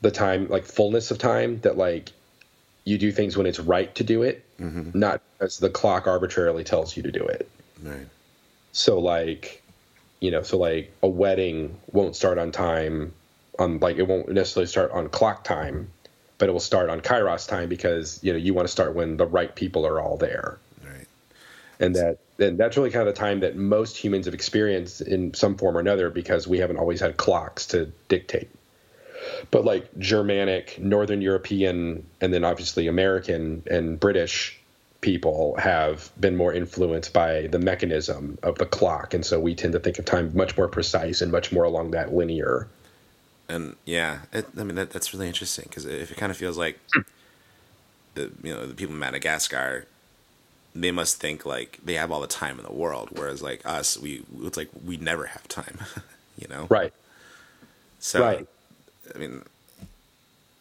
the 0.00 0.10
time 0.10 0.48
like 0.48 0.64
fullness 0.64 1.10
of 1.10 1.18
time 1.18 1.60
that 1.60 1.76
like 1.76 2.10
you 2.84 2.98
do 2.98 3.12
things 3.12 3.36
when 3.36 3.46
it's 3.46 3.60
right 3.60 3.94
to 3.94 4.04
do 4.04 4.22
it, 4.22 4.44
mm-hmm. 4.58 4.98
not 4.98 5.20
as 5.40 5.58
the 5.58 5.70
clock 5.70 6.06
arbitrarily 6.06 6.64
tells 6.64 6.96
you 6.96 7.02
to 7.02 7.12
do 7.12 7.24
it. 7.24 7.48
Right. 7.82 8.06
So 8.72 8.98
like, 8.98 9.62
you 10.20 10.30
know, 10.30 10.42
so 10.42 10.58
like 10.58 10.92
a 11.02 11.08
wedding 11.08 11.76
won't 11.92 12.16
start 12.16 12.38
on 12.38 12.52
time 12.52 13.12
on 13.58 13.78
like 13.78 13.96
it 13.96 14.06
won't 14.06 14.28
necessarily 14.28 14.66
start 14.66 14.90
on 14.92 15.08
clock 15.08 15.44
time, 15.44 15.90
but 16.38 16.48
it 16.48 16.52
will 16.52 16.60
start 16.60 16.88
on 16.88 17.00
Kairos 17.00 17.46
time 17.46 17.68
because 17.68 18.18
you 18.22 18.32
know 18.32 18.38
you 18.38 18.54
want 18.54 18.66
to 18.66 18.72
start 18.72 18.94
when 18.94 19.16
the 19.16 19.26
right 19.26 19.54
people 19.54 19.86
are 19.86 20.00
all 20.00 20.16
there. 20.16 20.58
Right. 20.84 21.06
And 21.78 21.94
that 21.96 22.18
and 22.38 22.58
that's 22.58 22.76
really 22.76 22.90
kind 22.90 23.06
of 23.06 23.14
the 23.14 23.18
time 23.18 23.40
that 23.40 23.56
most 23.56 23.96
humans 23.96 24.26
have 24.26 24.34
experienced 24.34 25.02
in 25.02 25.34
some 25.34 25.56
form 25.56 25.76
or 25.76 25.80
another 25.80 26.10
because 26.10 26.48
we 26.48 26.58
haven't 26.58 26.78
always 26.78 27.00
had 27.00 27.16
clocks 27.16 27.66
to 27.66 27.86
dictate. 28.08 28.50
But 29.50 29.64
like 29.64 29.88
Germanic, 29.98 30.78
Northern 30.78 31.20
European, 31.20 32.06
and 32.20 32.32
then 32.32 32.44
obviously 32.44 32.86
American 32.86 33.62
and 33.70 33.98
British 33.98 34.58
people 35.00 35.56
have 35.56 36.10
been 36.20 36.36
more 36.36 36.52
influenced 36.52 37.12
by 37.12 37.46
the 37.46 37.58
mechanism 37.58 38.38
of 38.42 38.58
the 38.58 38.66
clock. 38.66 39.14
And 39.14 39.24
so 39.24 39.40
we 39.40 39.54
tend 39.54 39.72
to 39.72 39.80
think 39.80 39.98
of 39.98 40.04
time 40.04 40.30
much 40.34 40.56
more 40.56 40.68
precise 40.68 41.22
and 41.22 41.32
much 41.32 41.52
more 41.52 41.64
along 41.64 41.92
that 41.92 42.12
linear. 42.12 42.68
And 43.48 43.74
yeah 43.84 44.20
it, 44.32 44.46
i 44.56 44.62
mean 44.62 44.76
that, 44.76 44.90
that's 44.90 45.12
really 45.12 45.26
interesting 45.26 45.64
because 45.68 45.84
if 45.84 46.12
it 46.12 46.16
kind 46.16 46.30
of 46.30 46.36
feels 46.36 46.56
like 46.56 46.78
hmm. 46.94 47.00
the 48.14 48.30
you 48.44 48.54
know 48.54 48.64
the 48.64 48.74
people 48.74 48.94
in 48.94 49.00
madagascar 49.00 49.86
they 50.72 50.92
must 50.92 51.20
think 51.20 51.44
like 51.44 51.80
they 51.84 51.94
have 51.94 52.12
all 52.12 52.20
the 52.20 52.28
time 52.28 52.60
in 52.60 52.64
the 52.64 52.72
world 52.72 53.08
whereas 53.10 53.42
like 53.42 53.60
us 53.64 53.98
we 53.98 54.22
it's 54.42 54.56
like 54.56 54.68
we 54.84 54.96
never 54.98 55.26
have 55.26 55.48
time 55.48 55.80
you 56.40 56.48
know? 56.48 56.66
Right. 56.68 56.92
So 57.98 58.20
right. 58.20 58.48
I 59.14 59.18
mean 59.18 59.42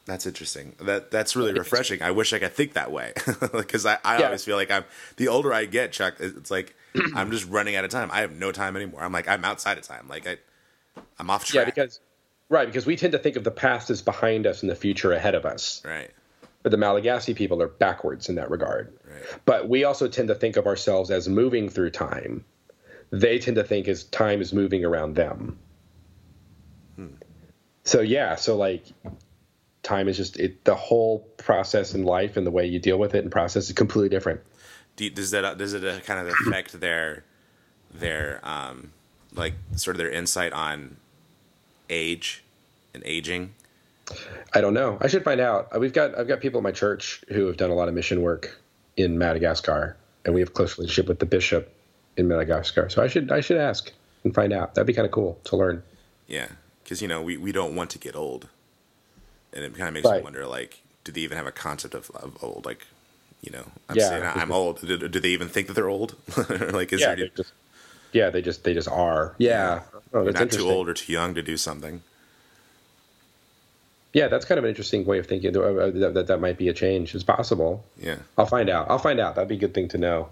that's 0.10 0.26
interesting. 0.26 0.74
That 0.82 1.12
that's 1.12 1.36
really 1.36 1.54
refreshing. 1.54 2.02
I 2.02 2.10
wish 2.10 2.34
I 2.34 2.39
could 2.39 2.54
think 2.54 2.74
that 2.74 2.91
way 2.91 3.14
because 3.54 3.86
I, 3.86 4.00
I 4.04 4.18
yeah. 4.18 4.26
always 4.26 4.43
feel 4.43 4.56
like 4.56 4.72
I'm 4.72 4.84
the 5.18 5.28
older 5.28 5.54
I 5.54 5.66
get, 5.66 5.91
Chuck. 5.91 6.16
It's 6.20 6.50
like 6.50 6.76
I'm 7.16 7.30
just 7.30 7.47
running 7.47 7.76
out 7.76 7.86
of 7.86 7.91
time. 7.91 8.10
I 8.12 8.22
have 8.22 8.32
no 8.32 8.52
time 8.52 8.76
anymore. 8.76 9.04
I'm 9.04 9.12
like 9.12 9.28
I'm 9.28 9.45
outside 9.45 9.78
of 9.78 9.84
time. 9.84 10.08
Like 10.08 10.28
I, 10.28 10.38
I'm 11.20 11.30
off 11.30 11.45
track. 11.45 11.62
Yeah, 11.62 11.66
because 11.66 12.00
right 12.50 12.66
because 12.66 12.88
we 12.88 12.95
tend 12.95 13.14
to 13.14 13.20
think 13.20 13.36
of 13.36 13.43
the 13.43 13.52
past 13.52 13.91
as 13.91 14.02
behind 14.02 14.47
us 14.47 14.64
and 14.64 14.70
the 14.70 14.76
future 14.76 15.14
ahead 15.14 15.36
of 15.36 15.45
us. 15.45 15.82
Right. 15.86 16.10
But 16.64 16.72
the 16.72 16.78
Malagasy 16.78 17.36
people 17.36 17.62
are 17.62 17.68
backwards 17.68 18.30
in 18.30 18.36
that 18.36 18.50
regard. 18.50 18.91
Right. 19.08 19.24
But 19.45 19.70
we 19.70 19.84
also 19.84 20.08
tend 20.08 20.28
to 20.30 20.36
think 20.36 20.58
of 20.58 20.66
ourselves 20.66 21.12
as 21.12 21.30
moving 21.30 21.70
through 21.70 21.91
time. 21.91 22.43
They 23.12 23.38
tend 23.38 23.56
to 23.56 23.64
think 23.64 23.88
as 23.88 24.06
time 24.06 24.41
is 24.41 24.54
moving 24.54 24.84
around 24.84 25.16
them. 25.16 25.58
So 27.89 28.01
yeah, 28.01 28.35
so 28.35 28.55
like 28.55 28.83
time 29.81 30.07
is 30.07 30.15
just 30.15 30.39
it, 30.39 30.63
the 30.63 30.75
whole 30.75 31.21
process 31.37 31.95
in 31.95 32.03
life 32.03 32.37
and 32.37 32.45
the 32.45 32.51
way 32.51 32.67
you 32.67 32.77
deal 32.77 32.99
with 32.99 33.15
it 33.15 33.23
and 33.23 33.31
process 33.31 33.67
is 33.67 33.73
completely 33.73 34.09
different. 34.09 34.41
Do, 34.95 35.09
does 35.09 35.31
that 35.31 35.57
does 35.57 35.73
it 35.73 35.83
uh, 35.83 35.99
kind 36.01 36.19
of 36.19 36.31
affect 36.31 36.79
their 36.79 37.23
their 37.91 38.41
um, 38.43 38.93
like 39.33 39.55
sort 39.75 39.95
of 39.95 39.97
their 39.97 40.11
insight 40.11 40.53
on 40.53 40.97
age 41.89 42.43
and 42.93 43.01
aging? 43.07 43.55
I 44.53 44.61
don't 44.61 44.75
know. 44.75 44.99
I 45.01 45.07
should 45.07 45.23
find 45.23 45.41
out. 45.41 45.69
Uh, 45.75 45.79
we've 45.79 45.91
got 45.91 46.15
I've 46.15 46.27
got 46.27 46.41
people 46.41 46.59
at 46.59 46.63
my 46.63 46.71
church 46.71 47.23
who 47.29 47.47
have 47.47 47.57
done 47.57 47.71
a 47.71 47.75
lot 47.75 47.87
of 47.87 47.95
mission 47.95 48.21
work 48.21 48.55
in 48.97 49.17
Madagascar, 49.17 49.97
and 50.25 50.35
we 50.35 50.41
have 50.41 50.53
close 50.53 50.77
relationship 50.77 51.07
with 51.07 51.17
the 51.17 51.25
bishop 51.25 51.75
in 52.17 52.27
Madagascar. 52.27 52.87
So 52.89 53.01
I 53.01 53.07
should 53.07 53.31
I 53.31 53.41
should 53.41 53.57
ask 53.57 53.91
and 54.23 54.35
find 54.35 54.53
out. 54.53 54.75
That'd 54.75 54.85
be 54.85 54.93
kind 54.93 55.07
of 55.07 55.11
cool 55.11 55.39
to 55.45 55.57
learn. 55.57 55.81
Yeah, 56.27 56.49
because 56.89 57.03
you 57.03 57.07
know 57.07 57.21
we, 57.21 57.37
we 57.37 57.51
don't 57.51 57.75
want 57.75 57.91
to 57.91 57.99
get 57.99 58.15
old. 58.15 58.47
And 59.53 59.63
it 59.63 59.75
kind 59.75 59.87
of 59.87 59.93
makes 59.93 60.07
right. 60.07 60.17
me 60.17 60.23
wonder 60.23 60.47
like 60.47 60.81
do 61.03 61.11
they 61.11 61.21
even 61.21 61.37
have 61.37 61.45
a 61.45 61.51
concept 61.51 61.93
of, 61.93 62.09
of 62.11 62.43
old? 62.43 62.65
Like 62.65 62.87
you 63.41 63.51
know 63.51 63.63
i'm 63.87 63.95
yeah, 63.95 64.09
saying 64.09 64.23
i'm 64.23 64.51
old. 64.51 64.81
Do, 64.81 64.97
do, 64.97 65.19
they 65.19 65.29
even 65.29 65.47
think 65.47 65.67
that 65.67 65.73
they're 65.73 65.87
old? 65.87 66.15
Like 66.73 66.91
is 66.91 67.01
yeah, 67.01 67.07
there 67.07 67.15
they 67.15 67.31
just, 67.35 67.53
yeah 68.11 68.29
they 68.31 68.41
just 68.41 68.63
they 68.63 68.73
just 68.73 68.87
are 68.87 69.35
yeah, 69.37 69.83
Oh, 70.13 70.23
they're 70.23 70.33
not 70.33 70.51
too 70.51 70.67
old 70.67 70.89
or 70.89 70.95
too 70.95 71.13
young 71.13 71.35
to 71.35 71.43
do 71.43 71.57
something. 71.57 72.01
Yeah 74.11 74.27
that's 74.27 74.45
kind 74.45 74.57
of 74.57 74.65
an 74.65 74.69
interesting 74.69 75.05
way 75.05 75.19
of 75.19 75.27
thinking 75.27 75.55
uh, 75.55 75.61
uh, 75.61 75.91
that, 75.91 76.13
that 76.15 76.27
that 76.27 76.41
might 76.41 76.57
be 76.57 76.69
a 76.69 76.73
change. 76.73 77.13
It's 77.13 77.23
possible. 77.23 77.85
Yeah. 77.97 78.17
I'll 78.37 78.47
find 78.47 78.69
out. 78.69 78.89
I'll 78.89 78.97
find 78.97 79.19
out. 79.19 79.35
That'd 79.35 79.49
be 79.49 79.55
a 79.55 79.59
good 79.59 79.75
thing 79.75 79.89
to 79.89 79.99
know. 79.99 80.29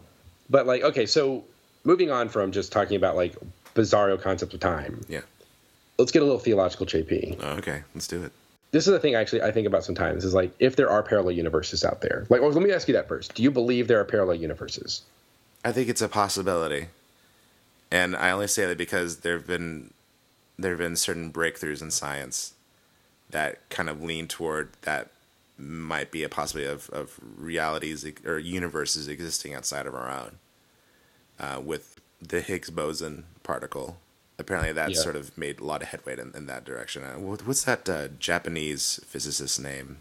But 0.49 0.65
like 0.65 0.81
okay 0.81 1.05
so 1.05 1.43
moving 1.83 2.09
on 2.09 2.29
from 2.29 2.51
just 2.51 2.71
talking 2.71 2.97
about 2.97 3.15
like 3.15 3.35
bizarro 3.75 4.19
concepts 4.19 4.55
of 4.55 4.59
time. 4.59 5.05
Yeah 5.07 5.21
let's 5.97 6.11
get 6.11 6.21
a 6.21 6.25
little 6.25 6.39
theological 6.39 6.85
jp 6.85 7.37
oh, 7.41 7.49
okay 7.51 7.83
let's 7.93 8.07
do 8.07 8.23
it 8.23 8.31
this 8.71 8.85
is 8.85 8.91
the 8.91 8.99
thing 8.99 9.15
actually 9.15 9.41
I 9.41 9.51
think 9.51 9.65
about 9.65 9.83
sometimes 9.83 10.25
is 10.25 10.33
like 10.33 10.51
if 10.59 10.75
there 10.75 10.89
are 10.89 11.01
parallel 11.01 11.31
universes 11.31 11.85
out 11.85 12.01
there. 12.01 12.25
Like, 12.29 12.41
well, 12.41 12.51
let 12.51 12.61
me 12.61 12.71
ask 12.71 12.87
you 12.87 12.93
that 12.95 13.07
first. 13.07 13.33
Do 13.33 13.43
you 13.43 13.51
believe 13.51 13.87
there 13.87 13.99
are 13.99 14.05
parallel 14.05 14.35
universes? 14.35 15.03
I 15.63 15.71
think 15.71 15.89
it's 15.89 16.01
a 16.01 16.09
possibility, 16.09 16.87
and 17.91 18.15
I 18.15 18.31
only 18.31 18.47
say 18.47 18.65
that 18.65 18.77
because 18.77 19.19
there 19.19 19.37
have 19.37 19.47
been 19.47 19.93
there 20.59 20.71
have 20.71 20.79
been 20.79 20.95
certain 20.95 21.31
breakthroughs 21.31 21.81
in 21.81 21.91
science 21.91 22.53
that 23.29 23.67
kind 23.69 23.89
of 23.89 24.01
lean 24.01 24.27
toward 24.27 24.73
that 24.81 25.11
might 25.57 26.11
be 26.11 26.23
a 26.23 26.29
possibility 26.29 26.71
of, 26.71 26.89
of 26.91 27.19
realities 27.37 28.05
or 28.25 28.37
universes 28.37 29.07
existing 29.07 29.53
outside 29.53 29.87
of 29.87 29.95
our 29.95 30.09
own. 30.09 30.37
Uh, 31.39 31.61
with 31.63 31.99
the 32.21 32.41
Higgs 32.41 32.69
boson 32.69 33.25
particle, 33.43 33.97
apparently 34.39 34.71
that 34.73 34.91
yeah. 34.91 34.99
sort 34.99 35.15
of 35.15 35.37
made 35.37 35.59
a 35.59 35.63
lot 35.63 35.81
of 35.81 35.89
headway 35.89 36.13
in, 36.13 36.31
in 36.35 36.45
that 36.47 36.65
direction. 36.65 37.03
Uh, 37.03 37.15
what's 37.15 37.63
that 37.63 37.87
uh, 37.89 38.07
Japanese 38.19 38.99
physicist's 39.05 39.59
name? 39.59 39.97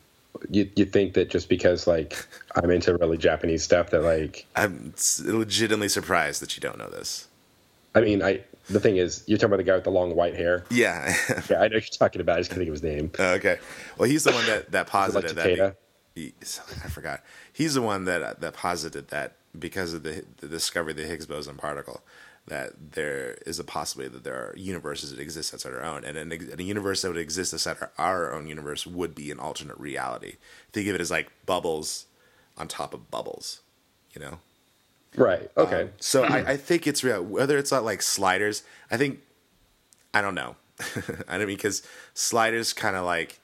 You 0.50 0.70
you 0.76 0.84
think 0.84 1.14
that 1.14 1.30
just 1.30 1.48
because 1.48 1.86
like 1.86 2.26
I'm 2.56 2.70
into 2.70 2.96
really 2.96 3.16
Japanese 3.16 3.62
stuff 3.62 3.90
that 3.90 4.02
like 4.02 4.46
I'm 4.54 4.92
legitimately 5.24 5.88
surprised 5.88 6.42
that 6.42 6.56
you 6.56 6.60
don't 6.60 6.78
know 6.78 6.90
this. 6.90 7.28
I 7.94 8.02
mean, 8.02 8.22
I 8.22 8.42
the 8.68 8.80
thing 8.80 8.96
is, 8.96 9.22
you're 9.26 9.38
talking 9.38 9.54
about 9.54 9.58
the 9.58 9.62
guy 9.62 9.74
with 9.74 9.84
the 9.84 9.90
long 9.90 10.14
white 10.14 10.34
hair. 10.34 10.64
Yeah, 10.70 11.14
yeah, 11.50 11.60
I 11.60 11.68
know 11.68 11.76
you're 11.76 11.80
talking 11.80 12.20
about. 12.20 12.36
I 12.36 12.40
just 12.40 12.50
can't 12.50 12.58
think 12.58 12.68
of 12.68 12.74
his 12.74 12.82
name. 12.82 13.10
Oh, 13.18 13.34
okay, 13.34 13.58
well, 13.96 14.08
he's 14.08 14.24
the 14.24 14.32
one 14.32 14.44
that 14.46 14.72
that 14.72 14.86
posited 14.88 15.36
like 15.36 15.56
that. 15.56 15.76
He, 16.14 16.34
I 16.84 16.88
forgot. 16.88 17.22
He's 17.52 17.74
the 17.74 17.82
one 17.82 18.04
that 18.04 18.40
that 18.40 18.54
posited 18.54 19.08
that 19.08 19.32
because 19.58 19.94
of 19.94 20.02
the 20.02 20.24
the 20.38 20.48
discovery 20.48 20.92
of 20.92 20.98
the 20.98 21.06
Higgs 21.06 21.26
boson 21.26 21.56
particle, 21.56 22.02
that 22.46 22.92
there 22.92 23.38
is 23.44 23.58
a 23.58 23.64
possibility 23.64 24.12
that 24.14 24.24
there 24.24 24.34
are 24.34 24.54
universes 24.56 25.10
that 25.10 25.18
exist 25.18 25.52
outside 25.52 25.74
our 25.74 25.82
own, 25.82 26.04
and, 26.04 26.32
a 26.32 26.62
universe 26.62 27.02
that 27.02 27.08
would 27.08 27.16
exist 27.16 27.52
outside 27.52 27.76
our, 27.80 27.92
our 27.98 28.32
own 28.32 28.46
universe 28.46 28.86
would 28.86 29.14
be 29.14 29.30
an 29.30 29.40
alternate 29.40 29.78
reality. 29.78 30.36
Think 30.72 30.88
of 30.88 30.94
it 30.94 31.00
as 31.00 31.10
like 31.10 31.30
bubbles 31.44 32.06
on 32.56 32.68
top 32.68 32.94
of 32.94 33.10
bubbles, 33.10 33.60
you 34.14 34.20
know. 34.20 34.38
Right. 35.16 35.50
Okay. 35.56 35.82
Um, 35.82 35.90
so 35.98 36.24
I, 36.24 36.38
I, 36.52 36.56
think 36.56 36.86
it's 36.86 37.02
real. 37.02 37.22
Whether 37.22 37.58
it's 37.58 37.72
not 37.72 37.84
like 37.84 38.02
sliders, 38.02 38.62
I 38.90 38.96
think 38.96 39.20
I 40.14 40.20
don't 40.20 40.34
know. 40.34 40.56
I 41.28 41.38
don't 41.38 41.46
mean 41.46 41.56
because 41.56 41.82
sliders 42.14 42.72
kind 42.72 42.96
of 42.96 43.04
like 43.04 43.40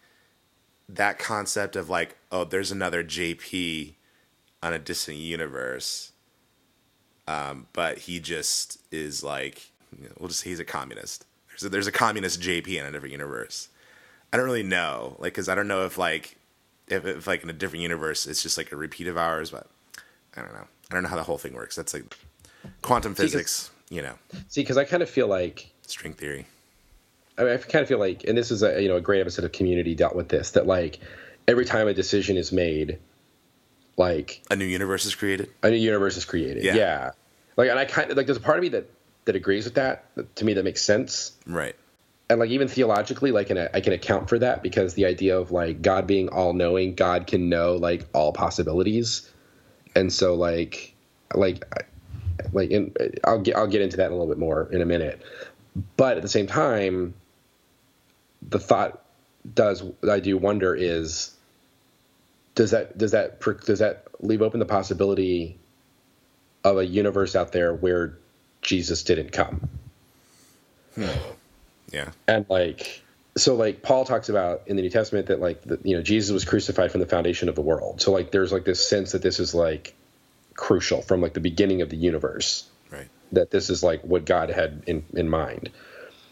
that 0.89 1.19
concept 1.19 1.77
of 1.77 1.89
like, 1.89 2.17
oh, 2.31 2.45
there's 2.45 2.71
another 2.71 3.03
JP 3.03 3.95
on 4.63 4.73
a 4.73 4.79
distant 4.79 5.17
universe, 5.17 6.12
um, 7.27 7.67
but 7.73 7.99
he 7.99 8.21
just 8.21 8.79
is 8.91 9.23
like, 9.23 9.71
you 9.97 10.05
know, 10.05 10.13
we'll 10.19 10.29
just 10.29 10.41
say 10.41 10.51
he's 10.51 10.61
a 10.61 10.65
communist. 10.65 11.25
There's 11.49 11.65
a, 11.65 11.69
there's 11.69 11.87
a 11.87 11.93
communist 11.93 12.41
JP 12.41 12.69
in 12.69 12.87
a 12.87 12.91
different 12.91 13.13
universe. 13.13 13.69
I 14.33 14.37
don't 14.37 14.47
really 14.47 14.63
know, 14.63 15.17
like, 15.19 15.35
because 15.35 15.49
I 15.49 15.55
don't 15.55 15.69
know 15.69 15.85
if 15.85 15.99
like 15.99 16.37
if, 16.89 17.05
if 17.05 17.27
like 17.27 17.43
in 17.43 17.51
a 17.51 17.55
different 17.55 17.83
universe 17.83 18.27
it's 18.27 18.43
just 18.43 18.59
like 18.59 18.73
a 18.73 18.77
repeat 18.77 19.07
of 19.07 19.17
ours, 19.17 19.51
but 19.51 19.67
I 20.37 20.41
don't 20.41 20.53
know. 20.53 20.67
I 20.91 20.95
don't 20.95 21.03
know 21.03 21.09
how 21.09 21.17
the 21.17 21.23
whole 21.23 21.39
thing 21.39 21.55
works. 21.55 21.77
That's 21.77 21.95
like 21.95 22.17
quantum 22.83 23.15
see, 23.15 23.23
physics, 23.23 23.71
you 23.91 24.03
know. 24.03 24.15
See, 24.49 24.63
because 24.63 24.77
I 24.77 24.85
kind 24.85 25.03
of 25.03 25.11
feel 25.11 25.27
like 25.27 25.71
string 25.87 26.15
theory. 26.15 26.47
I 27.39 27.45
mean, 27.45 27.53
I 27.53 27.57
kind 27.57 27.83
of 27.83 27.89
feel 27.89 27.99
like, 27.99 28.25
and 28.25 28.37
this 28.37 28.51
is 28.51 28.63
a 28.63 28.83
you 28.83 28.89
know 28.89 28.97
a 28.97 29.01
great 29.01 29.21
episode 29.21 29.45
of 29.45 29.53
Community 29.53 29.95
dealt 29.95 30.15
with 30.15 30.29
this 30.29 30.51
that 30.53 30.67
like 30.67 31.01
every 31.49 31.65
time 31.65 31.89
a 31.89 31.95
decision 31.95 32.37
is 32.37 32.53
made, 32.53 32.99
like 33.97 34.43
a 34.51 34.57
new 34.57 34.65
universe 34.65 35.05
is 35.05 35.15
created. 35.15 35.51
A 35.63 35.71
new 35.71 35.77
universe 35.77 36.17
is 36.17 36.25
created. 36.25 36.65
Yeah. 36.65 36.75
yeah. 36.75 37.11
Like, 37.57 37.71
and 37.71 37.79
I 37.79 37.85
kind 37.85 38.11
of 38.11 38.17
like 38.17 38.27
there's 38.27 38.39
a 38.39 38.41
part 38.41 38.59
of 38.59 38.63
me 38.63 38.71
that 38.71 38.89
that 39.25 39.37
agrees 39.37 39.65
with 39.65 39.75
that. 39.75 40.07
To 40.37 40.45
me, 40.45 40.55
that 40.55 40.65
makes 40.65 40.83
sense. 40.83 41.33
Right. 41.47 41.77
And 42.31 42.41
like 42.41 42.51
even 42.51 42.69
theologically, 42.69 43.31
like 43.31 43.51
in 43.51 43.59
a, 43.59 43.69
I 43.75 43.81
can 43.81 43.93
account 43.93 44.29
for 44.29 44.39
that 44.39 44.63
because 44.63 44.95
the 44.95 45.05
idea 45.05 45.39
of 45.39 45.51
like 45.51 45.83
God 45.83 46.07
being 46.07 46.29
all 46.31 46.55
knowing, 46.55 46.95
God 46.95 47.27
can 47.27 47.49
know 47.49 47.75
like 47.75 48.07
all 48.15 48.33
possibilities 48.33 49.31
and 49.95 50.13
so 50.13 50.35
like 50.35 50.95
like 51.35 51.65
like 52.53 52.71
in, 52.71 52.95
I'll 53.25 53.41
get 53.41 53.57
I'll 53.57 53.67
get 53.67 53.83
into 53.83 53.99
that 53.99 54.11
a 54.11 54.15
little 54.15 54.29
bit 54.29 54.39
more 54.39 54.69
in 54.73 54.83
a 54.83 54.87
minute. 54.87 55.23
But 55.97 56.17
at 56.17 56.23
the 56.23 56.29
same 56.29 56.47
time, 56.47 57.15
the 58.43 58.59
thought 58.59 59.05
does 59.55 59.83
I 60.09 60.21
do 60.21 60.37
wonder 60.37 60.75
is 60.75 61.32
does 62.55 62.73
that 62.73 62.99
does 62.99 63.13
that 63.13 63.41
does 63.41 63.79
that 63.79 64.07
leave 64.21 64.43
open 64.43 64.61
the 64.61 64.67
possibility 64.67 65.59
of 66.65 66.79
a 66.79 66.87
universe 66.87 67.35
out 67.35 67.53
there 67.53 67.75
where 67.75 68.19
Jesus 68.61 69.03
didn't 69.03 69.33
come? 69.33 69.69
Hmm. 70.95 71.07
Yeah. 71.91 72.11
And 72.29 72.47
like 72.49 73.03
so 73.37 73.55
like 73.55 73.83
Paul 73.83 74.05
talks 74.05 74.29
about 74.29 74.63
in 74.67 74.77
the 74.77 74.83
New 74.83 74.91
Testament 74.91 75.27
that 75.27 75.41
like 75.41 75.63
the, 75.63 75.79
you 75.83 75.97
know 75.97 76.03
Jesus 76.03 76.31
was 76.31 76.45
crucified 76.45 76.93
from 76.93 77.01
the 77.01 77.07
foundation 77.07 77.49
of 77.49 77.55
the 77.55 77.63
world. 77.63 78.01
So 78.01 78.13
like 78.13 78.31
there's 78.31 78.53
like 78.53 78.65
this 78.65 78.87
sense 78.87 79.13
that 79.13 79.23
this 79.23 79.41
is 79.41 79.55
like 79.55 79.95
crucial 80.55 81.03
from 81.03 81.21
like 81.21 81.33
the 81.33 81.41
beginning 81.41 81.83
of 81.83 81.89
the 81.89 81.97
universe. 81.97 82.69
Right. 82.91 83.09
That 83.33 83.51
this 83.51 83.71
is 83.71 83.83
like 83.83 84.03
what 84.03 84.25
God 84.25 84.51
had 84.51 84.83
in 84.87 85.05
in 85.15 85.29
mind. 85.29 85.71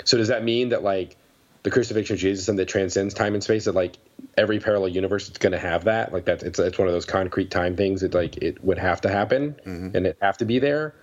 So 0.04 0.18
does 0.18 0.28
that 0.28 0.44
mean 0.44 0.70
that 0.70 0.82
like 0.82 1.16
the 1.62 1.70
crucifixion 1.70 2.14
of 2.14 2.20
Jesus 2.20 2.48
and 2.48 2.58
that 2.58 2.68
transcends 2.68 3.14
time 3.14 3.34
and 3.34 3.42
space 3.42 3.66
that 3.66 3.74
like 3.74 3.96
every 4.36 4.58
parallel 4.58 4.88
universe 4.88 5.28
is 5.28 5.38
going 5.38 5.52
to 5.52 5.58
have 5.58 5.84
that 5.84 6.12
like 6.12 6.24
that 6.24 6.42
it's 6.42 6.58
it's 6.58 6.78
one 6.78 6.88
of 6.88 6.94
those 6.94 7.04
concrete 7.04 7.50
time 7.50 7.76
things 7.76 8.00
that 8.00 8.14
like 8.14 8.36
it 8.38 8.62
would 8.64 8.78
have 8.78 9.00
to 9.00 9.08
happen 9.08 9.54
mm-hmm. 9.66 9.96
and 9.96 10.06
it 10.06 10.16
have 10.20 10.36
to 10.36 10.44
be 10.44 10.58
there 10.58 10.94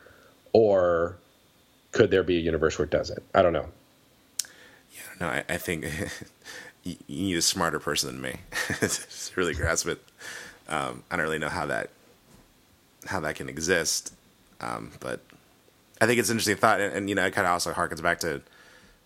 or 0.54 1.18
could 1.92 2.12
there 2.12 2.24
be 2.24 2.38
a 2.38 2.42
universe 2.42 2.78
where 2.78 2.86
it 2.86 2.92
doesn't? 2.92 3.24
I 3.34 3.42
don't 3.42 3.54
know. 3.54 3.68
No, 5.20 5.28
I, 5.28 5.44
I 5.50 5.58
think 5.58 5.86
you 6.84 6.96
need 7.08 7.38
a 7.38 7.42
smarter 7.42 7.80
person 7.80 8.12
than 8.12 8.22
me 8.22 8.40
to 8.80 9.32
really 9.36 9.54
grasp 9.54 9.88
it. 9.88 10.04
Um, 10.68 11.04
I 11.10 11.16
don't 11.16 11.26
really 11.26 11.40
know 11.40 11.50
how 11.50 11.66
that 11.68 11.90
how 13.06 13.20
that 13.22 13.36
can 13.36 13.48
exist, 13.48 14.14
um, 14.60 14.92
but 15.00 15.22
I 16.02 16.06
think 16.06 16.20
it's 16.20 16.30
an 16.30 16.34
interesting 16.34 16.58
thought, 16.58 16.82
and, 16.82 16.94
and 16.94 17.10
you 17.10 17.16
know, 17.16 17.26
it 17.26 17.34
kind 17.34 17.48
of 17.48 17.54
also 17.54 17.72
harkens 17.72 18.02
back 18.02 18.20
to 18.20 18.42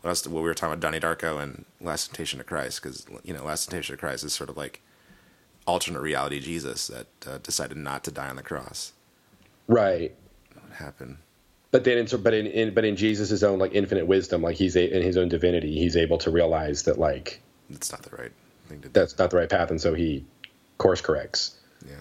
what, 0.02 0.10
else, 0.10 0.28
what 0.28 0.42
we 0.42 0.48
were 0.48 0.54
talking 0.54 0.74
about 0.74 0.82
Donnie 0.82 1.00
Darko 1.00 1.42
and 1.42 1.66
Last 1.80 2.08
Temptation 2.08 2.40
of 2.40 2.46
Christ, 2.46 2.82
because 2.82 3.06
you 3.24 3.34
know, 3.34 3.44
Last 3.44 3.66
Temptation 3.66 3.94
of 3.94 4.00
Christ 4.00 4.24
is 4.24 4.34
sort 4.34 4.50
of 4.50 4.58
like 4.58 4.82
alternate 5.68 6.02
reality 6.02 6.40
Jesus 6.40 6.88
that 6.88 7.08
uh, 7.28 7.38
decided 7.40 7.78
not 7.78 8.04
to 8.04 8.12
die 8.12 8.30
on 8.30 8.36
the 8.36 8.44
cross. 8.44 8.94
Right. 9.68 10.16
What 10.54 10.74
happened? 10.74 11.18
but 11.72 11.86
then 11.86 11.98
in, 11.98 12.22
but 12.22 12.34
in, 12.34 12.48
in 12.48 12.74
but 12.74 12.86
in 12.86 12.98
Jesus' 12.98 13.42
own 13.44 13.58
like 13.58 13.74
infinite 13.74 14.06
wisdom, 14.06 14.42
like 14.42 14.58
he's 14.58 14.76
a, 14.76 14.96
in 14.96 15.02
his 15.02 15.18
own 15.18 15.30
divinity, 15.30 15.80
he's 15.80 15.96
able 15.96 16.18
to 16.20 16.30
realize 16.30 16.84
that 16.84 17.00
like 17.00 17.42
that's 17.70 17.92
not 17.92 18.04
the 18.04 18.16
right 18.16 18.32
thing 18.68 18.82
to 18.82 18.90
do. 18.90 18.92
That's 18.94 19.18
not 19.18 19.32
the 19.32 19.38
right 19.38 19.50
path, 19.50 19.72
and 19.72 19.82
so 19.82 19.94
he 19.94 20.26
course 20.78 21.02
corrects. 21.02 21.58
Yeah. 21.88 21.96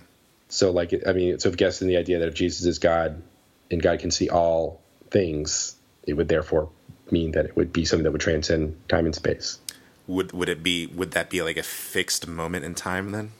So 0.49 0.73
like 0.73 0.93
I 1.07 1.13
mean, 1.13 1.39
so 1.39 1.49
if 1.49 1.57
guessing 1.57 1.87
the 1.87 1.97
idea 1.97 2.19
that 2.19 2.29
if 2.29 2.35
Jesus 2.35 2.67
is 2.67 2.81
God 2.81 3.23
and 3.71 3.81
God 3.81 4.01
can 4.01 4.11
see 4.11 4.29
all 4.29 4.81
things, 5.11 5.77
it 6.05 6.15
would 6.15 6.29
therefore 6.29 6.69
mean 7.13 7.33
that 7.33 7.47
it 7.47 7.57
would 7.57 7.73
be 7.73 7.85
something 7.85 8.05
that 8.05 8.13
would 8.13 8.21
transcend 8.21 8.77
time 8.89 9.07
and 9.07 9.15
space. 9.15 9.59
Would 10.07 10.33
would 10.33 10.49
it 10.49 10.63
be? 10.63 10.87
Would 10.87 11.13
that 11.13 11.31
be 11.31 11.43
like 11.43 11.57
a 11.57 11.63
fixed 11.63 12.27
moment 12.27 12.65
in 12.65 12.75
time 12.75 13.13
then? 13.13 13.33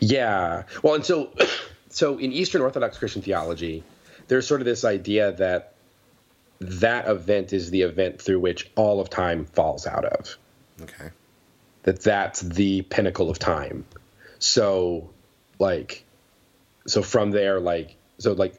Yeah. 0.00 0.64
Well, 0.82 0.94
and 0.94 1.04
so 1.04 1.32
so 1.90 2.18
in 2.18 2.32
Eastern 2.32 2.62
Orthodox 2.62 2.98
Christian 2.98 3.22
theology 3.22 3.84
there's 4.30 4.46
sort 4.46 4.60
of 4.60 4.64
this 4.64 4.84
idea 4.84 5.32
that 5.32 5.74
that 6.60 7.08
event 7.08 7.52
is 7.52 7.70
the 7.70 7.82
event 7.82 8.22
through 8.22 8.38
which 8.38 8.70
all 8.76 9.00
of 9.00 9.10
time 9.10 9.44
falls 9.44 9.88
out 9.88 10.04
of. 10.04 10.36
Okay. 10.80 11.10
That 11.82 12.00
that's 12.00 12.40
the 12.40 12.82
pinnacle 12.82 13.28
of 13.28 13.40
time. 13.40 13.84
So, 14.38 15.10
like, 15.58 16.04
so 16.86 17.02
from 17.02 17.32
there, 17.32 17.58
like, 17.58 17.96
so 18.18 18.32
like, 18.32 18.54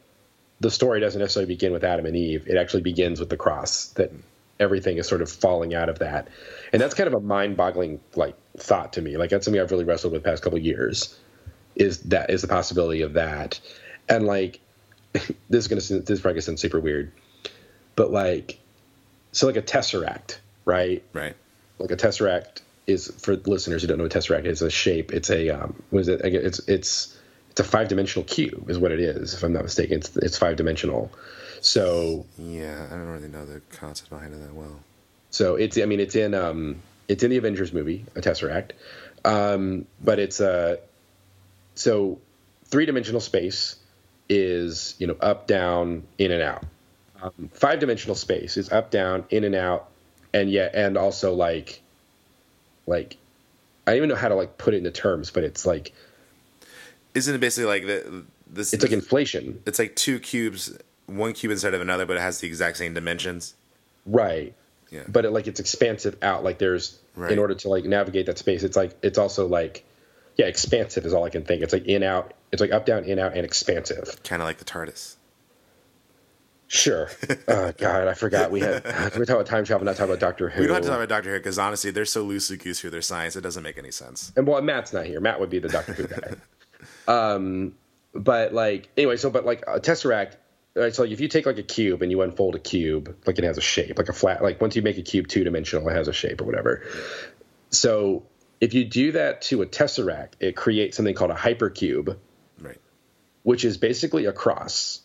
the 0.62 0.72
story 0.72 0.99
doesn't 0.99 1.20
necessarily 1.20 1.51
begin 1.51 1.74
with 1.74 1.84
Adam 1.84 2.05
and 2.05 2.16
Eve. 2.16 2.47
It 2.47 2.55
actually 2.55 2.84
begins 2.84 3.20
with 3.20 3.30
the 3.30 3.38
cross. 3.38 3.88
That 3.88 4.12
everything 4.59 4.97
is 4.97 5.07
sort 5.07 5.22
of 5.22 5.30
falling 5.30 5.74
out 5.74 5.89
of 5.89 5.99
that, 5.99 6.30
and 6.72 6.82
that's 6.82 6.93
kind 6.93 7.07
of 7.07 7.16
a 7.16 7.20
mind-boggling 7.20 7.99
like 8.16 8.36
thought 8.57 8.93
to 8.93 9.01
me. 9.01 9.18
Like 9.18 9.32
that's 9.32 9.43
something 9.43 9.59
I've 9.59 9.72
really 9.72 9.86
wrestled 9.86 10.14
with 10.14 10.24
the 10.24 10.30
past 10.30 10.43
couple 10.43 10.59
years. 10.59 11.18
Is 11.76 12.01
that 12.03 12.30
is 12.30 12.41
the 12.41 12.47
possibility 12.47 13.01
of 13.01 13.14
that, 13.14 13.59
and 14.07 14.26
like 14.26 14.62
this 15.14 15.30
is 15.49 15.68
gonna 15.68 15.82
this 15.82 16.09
is 16.09 16.22
probably 16.22 16.36
gonna 16.36 16.41
sound 16.43 16.59
super 16.59 16.80
weird, 16.80 17.12
but 17.95 18.12
like, 18.12 18.59
so 19.32 19.47
like 19.47 19.57
a 19.57 19.64
tesseract, 19.64 20.38
right? 20.64 21.03
Right. 21.12 21.36
Like 21.80 21.91
a 21.91 21.97
tesseract 21.97 22.62
is 22.86 23.12
for 23.20 23.36
listeners 23.36 23.82
who 23.82 23.88
don't 23.88 23.97
know 23.97 24.03
what 24.03 24.12
tesseract 24.12 24.45
is 24.45 24.62
a 24.62 24.70
shape. 24.70 25.12
It's 25.12 25.32
a 25.32 25.49
um, 25.49 25.82
what 25.89 26.01
is 26.01 26.07
it? 26.07 26.22
It's 26.24 26.59
it's 26.68 27.18
it's 27.52 27.60
a 27.60 27.64
five 27.66 27.89
dimensional 27.89 28.24
cube, 28.24 28.70
is 28.70 28.80
what 28.80 28.91
it 28.91 28.99
is. 29.02 29.34
If 29.34 29.43
I'm 29.43 29.54
not 29.54 29.64
mistaken, 29.64 29.97
it's 29.97 30.16
it's 30.18 30.38
five 30.38 30.56
dimensional. 30.56 31.12
So 31.60 32.26
yeah, 32.38 32.88
I 32.89 32.95
don't 32.95 33.08
really 33.08 33.28
know 33.28 33.45
the 33.45 33.62
concept 33.74 34.10
behind 34.10 34.34
it 34.34 34.38
that 34.38 34.56
well. 34.56 34.80
So 35.30 35.56
it's 35.56 35.78
I 35.78 35.86
mean 35.86 35.99
it's 35.99 36.16
in 36.16 36.34
um 36.34 36.78
it's 37.10 37.24
in 37.24 37.30
the 37.30 37.38
Avengers 37.38 37.74
movie, 37.74 38.06
a 38.16 38.22
tesseract, 38.22 38.72
um, 39.26 39.86
but 40.02 40.18
it's 40.18 40.39
a 40.39 40.49
uh, 40.49 40.76
so 41.76 42.20
three 42.66 42.86
dimensional 42.86 43.22
space 43.22 43.76
is 44.30 44.95
you 44.97 45.08
know 45.08 45.18
up, 45.20 45.45
down, 45.45 46.04
in 46.18 46.32
and 46.32 46.41
out. 46.41 46.64
Um, 47.22 47.49
five 47.54 47.80
dimensional 47.80 48.16
space 48.16 48.56
is 48.56 48.72
up, 48.72 48.91
down, 48.91 49.26
in 49.30 49.43
and 49.43 49.56
out, 49.56 49.89
and 50.34 50.49
yet 50.49 50.74
and 50.74 50.97
also 50.97 51.34
like 51.34 51.82
like 52.88 53.18
I 53.86 53.91
don't 53.91 53.97
even 53.97 54.10
know 54.10 54.16
how 54.16 54.30
to 54.30 54.36
like 54.36 54.58
put 54.58 54.74
it 54.74 54.78
into 54.78 54.91
terms, 54.91 55.32
but 55.32 55.43
it's 55.43 55.66
like 55.66 55.91
isn't 57.14 57.34
it 57.36 57.39
basically 57.39 57.68
like 57.68 57.86
the 57.86 58.24
this 58.47 58.74
It's 58.74 58.84
like 58.84 58.91
inflation. 58.91 59.62
it's 59.66 59.80
like 59.80 59.95
two 59.95 60.20
cubes, 60.20 60.78
one 61.07 61.34
cube 61.34 61.51
inside 61.51 61.74
of 61.74 61.82
another, 61.82 62.05
but 62.05 62.18
it 62.18 62.22
has 62.22 62.39
the 62.39 62.47
exact 62.47 62.78
same 62.78 62.93
dimensions. 62.93 63.55
Right. 64.05 64.53
Yeah. 64.89 65.03
But 65.07 65.26
it, 65.26 65.32
like 65.32 65.47
it's 65.47 65.59
expansive 65.59 66.18
out. 66.22 66.43
Like 66.43 66.57
there's 66.57 66.97
Right. 67.16 67.32
in 67.34 67.39
order 67.39 67.53
to 67.55 67.68
like 67.70 67.84
navigate 67.84 68.26
that 68.28 68.38
space, 68.38 68.64
it's 68.64 68.78
like 68.78 68.97
it's 69.01 69.18
also 69.18 69.45
like 69.47 69.84
yeah, 70.38 70.45
expansive 70.45 71.05
is 71.05 71.14
all 71.14 71.26
I 71.26 71.30
can 71.30 71.43
think. 71.43 71.62
It's 71.62 71.74
like 71.74 71.86
in 71.86 72.03
out. 72.03 72.34
It's 72.53 72.62
like 72.62 72.72
up 72.72 72.86
down 72.86 73.03
in 73.03 73.20
out 73.20 73.36
and 73.36 73.45
expansive. 73.45 74.22
Kind 74.24 74.41
of 74.41 74.47
like 74.47 74.57
the 74.59 74.66
TARDIS. 74.66 75.16
Sure. 76.68 77.09
oh 77.49 77.74
God, 77.78 78.07
I 78.07 78.14
forgot 78.14 78.49
we 78.49 78.62
had 78.62 78.86
we're 78.86 79.26
talking 79.26 79.32
about 79.36 79.45
time 79.45 79.66
travel, 79.66 79.86
not 79.86 79.97
talking 79.97 80.09
about 80.12 80.20
Doctor 80.22 80.47
Who. 80.49 80.62
We 80.62 80.68
don't 80.68 80.76
have 80.76 80.84
to 80.84 80.89
talk 80.89 80.97
about 80.99 81.09
Doctor 81.09 81.32
Who 81.32 81.38
because 81.39 81.59
honestly, 81.59 81.91
they're 81.91 82.05
so 82.05 82.26
loosey 82.26 82.57
goosey 82.62 82.88
with 82.88 82.93
their 82.93 83.01
science, 83.01 83.36
it 83.36 83.41
doesn't 83.41 83.64
make 83.64 83.78
any 83.78 83.91
sense. 83.91 84.32
and 84.38 84.47
well, 84.47 84.62
Matt's 84.62 84.93
not 84.93 85.05
here. 85.05 85.20
Matt 85.20 85.39
would 85.41 85.49
be 85.49 85.59
the 85.59 85.68
Doctor 85.68 85.93
Who 85.93 86.07
guy. 86.07 86.36
um, 87.07 87.75
but 88.13 88.53
like 88.53 88.89
anyway, 88.97 89.17
so 89.17 89.29
but 89.29 89.45
like 89.45 89.63
a 89.67 89.79
tesseract. 89.79 90.36
Right, 90.73 90.95
so 90.95 91.01
like 91.03 91.11
if 91.11 91.19
you 91.19 91.27
take 91.27 91.45
like 91.45 91.57
a 91.57 91.63
cube 91.63 92.01
and 92.01 92.09
you 92.09 92.21
unfold 92.21 92.55
a 92.55 92.59
cube, 92.59 93.13
like 93.25 93.38
it 93.38 93.43
has 93.43 93.57
a 93.57 93.61
shape, 93.61 93.97
like 93.97 94.07
a 94.07 94.13
flat. 94.13 94.41
Like 94.41 94.61
once 94.61 94.75
you 94.77 94.82
make 94.82 94.97
a 94.97 95.01
cube 95.01 95.27
two 95.27 95.43
dimensional, 95.43 95.88
it 95.89 95.93
has 95.93 96.07
a 96.07 96.13
shape 96.13 96.39
or 96.39 96.45
whatever. 96.45 96.84
So 97.71 98.23
if 98.61 98.73
you 98.73 98.86
do 98.86 99.11
that 99.13 99.41
to 99.43 99.63
a 99.63 99.65
tesseract, 99.65 100.34
it 100.39 100.55
creates 100.55 100.95
something 100.95 101.13
called 101.13 101.32
a 101.32 101.36
hypercube, 101.36 102.15
Right. 102.61 102.77
which 103.43 103.65
is 103.65 103.77
basically 103.77 104.25
a 104.27 104.32
cross. 104.32 105.01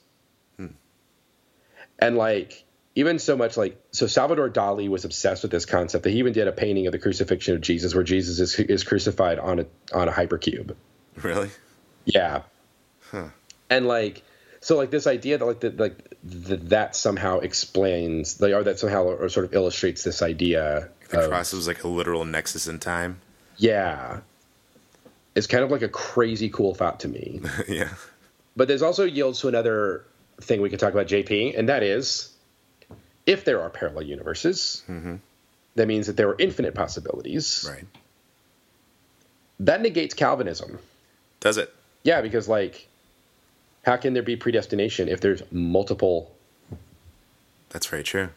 And 1.99 2.17
like 2.17 2.65
even 2.95 3.19
so 3.19 3.37
much 3.37 3.57
like 3.57 3.81
so 3.91 4.07
Salvador 4.07 4.51
Dali 4.51 4.89
was 4.89 5.05
obsessed 5.05 5.43
with 5.43 5.51
this 5.51 5.65
concept 5.65 6.05
that 6.05 6.11
he 6.11 6.19
even 6.19 6.33
did 6.33 6.47
a 6.47 6.53
painting 6.53 6.87
of 6.87 6.93
the 6.93 6.99
crucifixion 6.99 7.55
of 7.55 7.61
Jesus 7.61 7.95
where 7.95 8.05
Jesus 8.05 8.39
is 8.39 8.59
is 8.61 8.85
crucified 8.85 9.39
on 9.39 9.61
a 9.61 9.67
on 9.95 10.09
a 10.09 10.13
hypercube. 10.13 10.75
Really? 11.23 11.49
Yeah. 12.07 12.43
And 13.69 13.87
like 13.87 14.23
so 14.61 14.77
like 14.77 14.91
this 14.91 15.07
idea 15.07 15.39
that 15.39 15.45
like 15.45 15.61
that 15.61 15.79
like 15.79 15.97
th- 16.29 16.61
that 16.65 16.97
somehow 16.97 17.39
explains 17.41 18.41
like, 18.41 18.53
or 18.55 18.65
that 18.65 18.79
somehow 18.79 19.05
or 19.05 19.29
sort 19.29 19.45
of 19.47 19.55
illustrates 19.55 20.03
this 20.03 20.23
idea 20.23 20.89
The 21.11 21.21
of, 21.21 21.29
cross 21.31 21.53
was 21.53 21.67
like 21.69 21.85
a 21.85 21.89
literal 21.89 22.25
nexus 22.25 22.67
in 22.67 22.79
time. 22.79 23.21
yeah. 23.59 24.21
It's 25.35 25.47
kind 25.47 25.63
of 25.63 25.71
like 25.71 25.83
a 25.83 25.89
crazy 25.89 26.49
cool 26.49 26.75
thought 26.75 27.01
to 27.01 27.09
me. 27.09 27.43
yeah. 27.69 27.91
But 28.57 28.69
there's 28.69 28.81
also 28.81 29.05
yields 29.05 29.41
to 29.41 29.49
another 29.49 30.03
thing 30.41 30.63
we 30.63 30.71
could 30.71 30.81
talk 30.81 30.95
about, 30.95 31.09
JP, 31.09 31.59
and 31.59 31.69
that 31.69 31.83
is 31.83 32.33
if 33.27 33.45
there 33.45 33.61
are 33.61 33.69
parallel 33.69 34.05
universes, 34.05 34.83
mm-hmm. 34.89 35.17
that 35.75 35.89
means 35.89 36.07
that 36.07 36.17
there 36.17 36.29
are 36.31 36.37
infinite 36.39 36.75
possibilities. 36.75 37.69
Right. 37.71 37.85
That 39.61 39.83
negates 39.83 40.15
Calvinism. 40.15 40.79
Does 41.41 41.59
it? 41.59 41.75
Yeah, 42.07 42.21
because 42.21 42.47
like, 42.47 42.87
how 43.85 43.97
can 43.97 44.15
there 44.15 44.23
be 44.23 44.37
predestination 44.37 45.09
if 45.09 45.21
there's 45.21 45.43
multiple? 45.51 46.33
That's 47.71 47.87
very 47.87 48.05
true. 48.05 48.29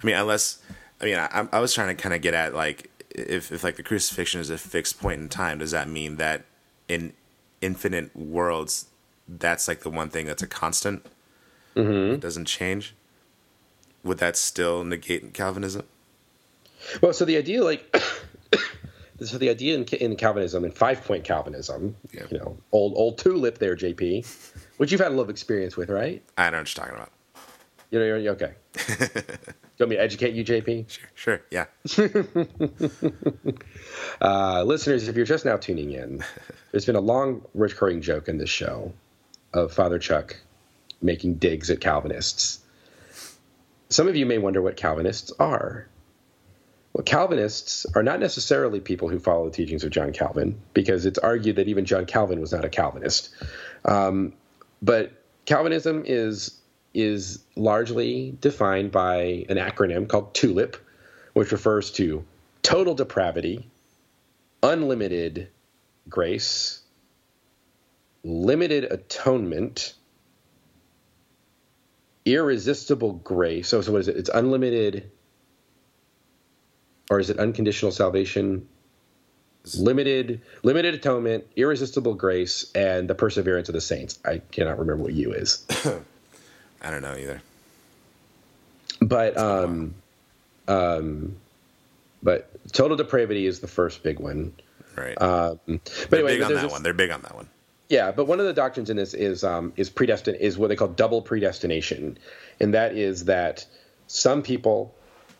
I 0.00 0.06
mean, 0.06 0.14
unless 0.14 0.60
I 1.00 1.04
mean, 1.06 1.16
I, 1.16 1.48
I 1.52 1.58
was 1.58 1.74
trying 1.74 1.94
to 1.94 2.00
kind 2.00 2.14
of 2.14 2.22
get 2.22 2.34
at 2.34 2.54
like 2.54 2.88
if 3.10 3.50
if 3.50 3.64
like 3.64 3.74
the 3.74 3.82
crucifixion 3.82 4.40
is 4.40 4.48
a 4.48 4.56
fixed 4.56 5.00
point 5.00 5.20
in 5.20 5.28
time, 5.28 5.58
does 5.58 5.72
that 5.72 5.88
mean 5.88 6.18
that 6.18 6.44
in 6.88 7.14
infinite 7.60 8.14
worlds, 8.14 8.86
that's 9.28 9.66
like 9.66 9.80
the 9.80 9.90
one 9.90 10.08
thing 10.08 10.26
that's 10.26 10.42
a 10.42 10.46
constant? 10.46 11.04
Mm-hmm. 11.74 12.14
It 12.14 12.20
doesn't 12.20 12.44
change. 12.44 12.94
Would 14.04 14.18
that 14.18 14.36
still 14.36 14.84
negate 14.84 15.34
Calvinism? 15.34 15.82
Well, 17.00 17.12
so 17.12 17.24
the 17.24 17.36
idea, 17.36 17.64
like, 17.64 17.92
so 19.22 19.38
the 19.38 19.48
idea 19.50 19.74
in, 19.76 19.84
in 19.84 20.16
Calvinism, 20.16 20.64
in 20.64 20.70
five 20.72 21.02
point 21.04 21.24
Calvinism, 21.24 21.96
Yeah. 22.12 22.24
you 22.30 22.38
know, 22.38 22.56
old 22.72 22.94
old 22.96 23.18
tulip 23.18 23.58
there, 23.58 23.76
JP, 23.76 24.26
which 24.76 24.92
you've 24.92 25.00
had 25.00 25.08
a 25.12 25.14
little 25.14 25.30
experience 25.30 25.76
with, 25.76 25.88
right? 25.90 26.22
I 26.36 26.44
don't 26.44 26.52
know 26.52 26.58
what 26.58 26.76
you're 26.76 26.84
talking 26.84 26.96
about. 26.96 27.12
You 27.90 27.98
know, 28.00 28.04
you're, 28.04 28.18
you're 28.18 28.32
okay. 28.34 28.52
you 28.88 29.84
want 29.84 29.90
me 29.90 29.96
to 29.96 30.02
educate 30.02 30.34
you, 30.34 30.44
JP? 30.44 30.88
Sure, 30.90 31.08
sure, 31.14 31.42
yeah. 31.50 31.66
Uh, 34.20 34.62
listeners, 34.64 35.08
if 35.08 35.16
you're 35.16 35.26
just 35.26 35.44
now 35.44 35.56
tuning 35.56 35.92
in, 35.92 36.24
there's 36.70 36.84
been 36.86 36.96
a 36.96 37.00
long 37.00 37.42
recurring 37.54 38.00
joke 38.00 38.28
in 38.28 38.38
this 38.38 38.50
show 38.50 38.92
of 39.52 39.72
Father 39.72 39.98
Chuck 39.98 40.36
making 41.02 41.34
digs 41.34 41.70
at 41.70 41.80
Calvinists. 41.80 42.60
Some 43.88 44.08
of 44.08 44.16
you 44.16 44.26
may 44.26 44.38
wonder 44.38 44.60
what 44.62 44.76
Calvinists 44.76 45.32
are. 45.38 45.86
Well, 46.96 47.04
Calvinists 47.04 47.84
are 47.94 48.02
not 48.02 48.20
necessarily 48.20 48.80
people 48.80 49.10
who 49.10 49.18
follow 49.18 49.44
the 49.44 49.50
teachings 49.50 49.84
of 49.84 49.90
John 49.90 50.14
Calvin, 50.14 50.58
because 50.72 51.04
it's 51.04 51.18
argued 51.18 51.56
that 51.56 51.68
even 51.68 51.84
John 51.84 52.06
Calvin 52.06 52.40
was 52.40 52.52
not 52.52 52.64
a 52.64 52.70
Calvinist. 52.70 53.34
Um, 53.84 54.32
but 54.80 55.12
Calvinism 55.44 56.04
is 56.06 56.58
is 56.94 57.44
largely 57.54 58.34
defined 58.40 58.92
by 58.92 59.44
an 59.50 59.58
acronym 59.58 60.08
called 60.08 60.32
TULIP, 60.32 60.78
which 61.34 61.52
refers 61.52 61.90
to 61.92 62.24
total 62.62 62.94
depravity, 62.94 63.68
unlimited 64.62 65.50
grace, 66.08 66.80
limited 68.24 68.84
atonement, 68.84 69.92
irresistible 72.24 73.12
grace. 73.12 73.68
So, 73.68 73.82
so 73.82 73.92
what 73.92 74.00
is 74.00 74.08
it? 74.08 74.16
It's 74.16 74.30
unlimited, 74.32 75.10
or 77.10 77.20
is 77.20 77.30
it 77.30 77.38
unconditional 77.38 77.92
salvation? 77.92 78.68
Limited, 79.76 80.42
limited 80.62 80.94
atonement, 80.94 81.44
irresistible 81.56 82.14
grace, 82.14 82.70
and 82.74 83.10
the 83.10 83.16
perseverance 83.16 83.68
of 83.68 83.72
the 83.74 83.80
saints. 83.80 84.16
I 84.24 84.38
cannot 84.52 84.78
remember 84.78 85.02
what 85.02 85.12
U 85.12 85.32
is, 85.32 85.64
I 86.82 86.90
don't 86.90 87.02
know 87.02 87.16
either. 87.16 87.42
but 89.00 89.36
um, 89.36 89.94
um, 90.68 91.34
but 92.22 92.48
total 92.72 92.96
depravity 92.96 93.46
is 93.46 93.58
the 93.58 93.66
first 93.66 94.04
big 94.04 94.20
one. 94.20 94.52
Right. 94.96 95.20
Um, 95.20 95.58
but 95.66 95.84
They're 96.10 96.20
anyway, 96.20 96.34
big 96.36 96.42
on 96.42 96.54
that 96.54 96.62
this- 96.62 96.70
one. 96.72 96.82
They're 96.84 96.94
big 96.94 97.10
on 97.10 97.22
that 97.22 97.34
one. 97.34 97.48
Yeah, 97.88 98.10
but 98.10 98.26
one 98.26 98.40
of 98.40 98.46
the 98.46 98.52
doctrines 98.52 98.90
in 98.90 98.96
this 98.96 99.14
is 99.14 99.44
um, 99.44 99.72
is 99.76 99.90
predestin 99.90 100.36
is 100.38 100.58
what 100.58 100.68
they 100.68 100.76
call 100.76 100.88
double 100.88 101.22
predestination, 101.22 102.18
and 102.60 102.74
that 102.74 102.96
is 102.96 103.26
that 103.26 103.64
some 104.08 104.42
people, 104.42 104.92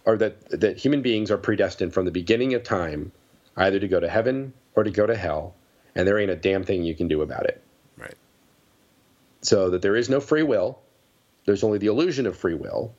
or 0.07 0.17
that 0.17 0.49
that 0.61 0.79
human 0.79 1.03
beings 1.03 1.31
are 1.31 1.37
predestined 1.37 1.93
from 1.93 2.07
the 2.07 2.11
beginning 2.11 2.55
of 2.55 2.63
time, 2.63 3.13
either 3.57 3.79
to 3.79 3.89
go 3.89 4.01
to 4.01 4.09
heaven 4.09 4.55
or 4.75 4.85
to 4.85 4.91
go 4.91 5.07
to 5.07 5.17
hell, 5.17 5.55
and 5.95 6.09
there 6.09 6.19
ain't 6.19 6.31
a 6.31 6.37
damn 6.37 6.65
thing 6.65 6.85
you 6.85 6.95
can 6.95 7.09
do 7.09 7.21
about 7.21 7.45
it. 7.45 7.63
Right. 7.99 8.15
So 9.43 9.71
that 9.71 9.83
there 9.83 9.97
is 9.97 10.09
no 10.09 10.21
free 10.21 10.43
will, 10.43 10.79
there's 11.45 11.65
only 11.65 11.79
the 11.79 11.89
illusion 11.89 12.27
of 12.27 12.37
free 12.37 12.55
will, 12.55 12.95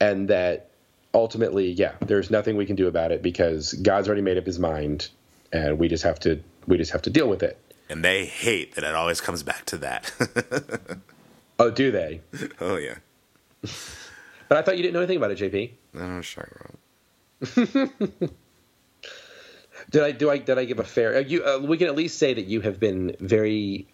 and 0.00 0.28
that 0.28 0.70
ultimately, 1.14 1.70
yeah, 1.70 1.92
there's 2.00 2.30
nothing 2.30 2.56
we 2.56 2.66
can 2.66 2.76
do 2.76 2.88
about 2.88 3.12
it 3.12 3.22
because 3.22 3.74
God's 3.74 4.08
already 4.08 4.22
made 4.22 4.38
up 4.38 4.46
His 4.46 4.58
mind, 4.58 5.08
and 5.52 5.78
we 5.78 5.88
just 5.88 6.02
have 6.04 6.18
to 6.20 6.42
we 6.66 6.76
just 6.76 6.92
have 6.92 7.02
to 7.02 7.10
deal 7.10 7.28
with 7.28 7.42
it. 7.42 7.58
And 7.90 8.04
they 8.04 8.26
hate 8.26 8.74
that 8.74 8.84
it 8.84 8.94
always 8.94 9.20
comes 9.20 9.42
back 9.42 9.64
to 9.66 9.78
that. 9.78 10.12
Oh, 11.60 11.70
do 11.70 11.90
they? 11.90 12.20
oh 12.60 12.76
yeah. 12.76 12.98
But 14.48 14.58
I 14.58 14.62
thought 14.62 14.76
you 14.76 14.82
didn't 14.82 14.94
know 14.94 15.00
anything 15.00 15.18
about 15.18 15.30
it, 15.30 15.38
JP. 15.38 15.70
I 15.94 15.98
don't 15.98 16.08
know 16.08 16.16
what 16.16 16.36
you're 16.36 17.66
talking 17.66 18.00
about. 18.20 18.30
Did 19.90 20.02
I 20.02 20.10
do 20.12 20.30
I 20.30 20.38
did 20.38 20.58
I 20.58 20.64
give 20.64 20.78
a 20.78 20.84
fair? 20.84 21.16
Uh, 21.16 21.20
you, 21.20 21.44
uh, 21.44 21.58
we 21.60 21.78
can 21.78 21.86
at 21.86 21.96
least 21.96 22.18
say 22.18 22.34
that 22.34 22.46
you 22.46 22.60
have 22.60 22.78
been 22.78 23.16
very 23.20 23.86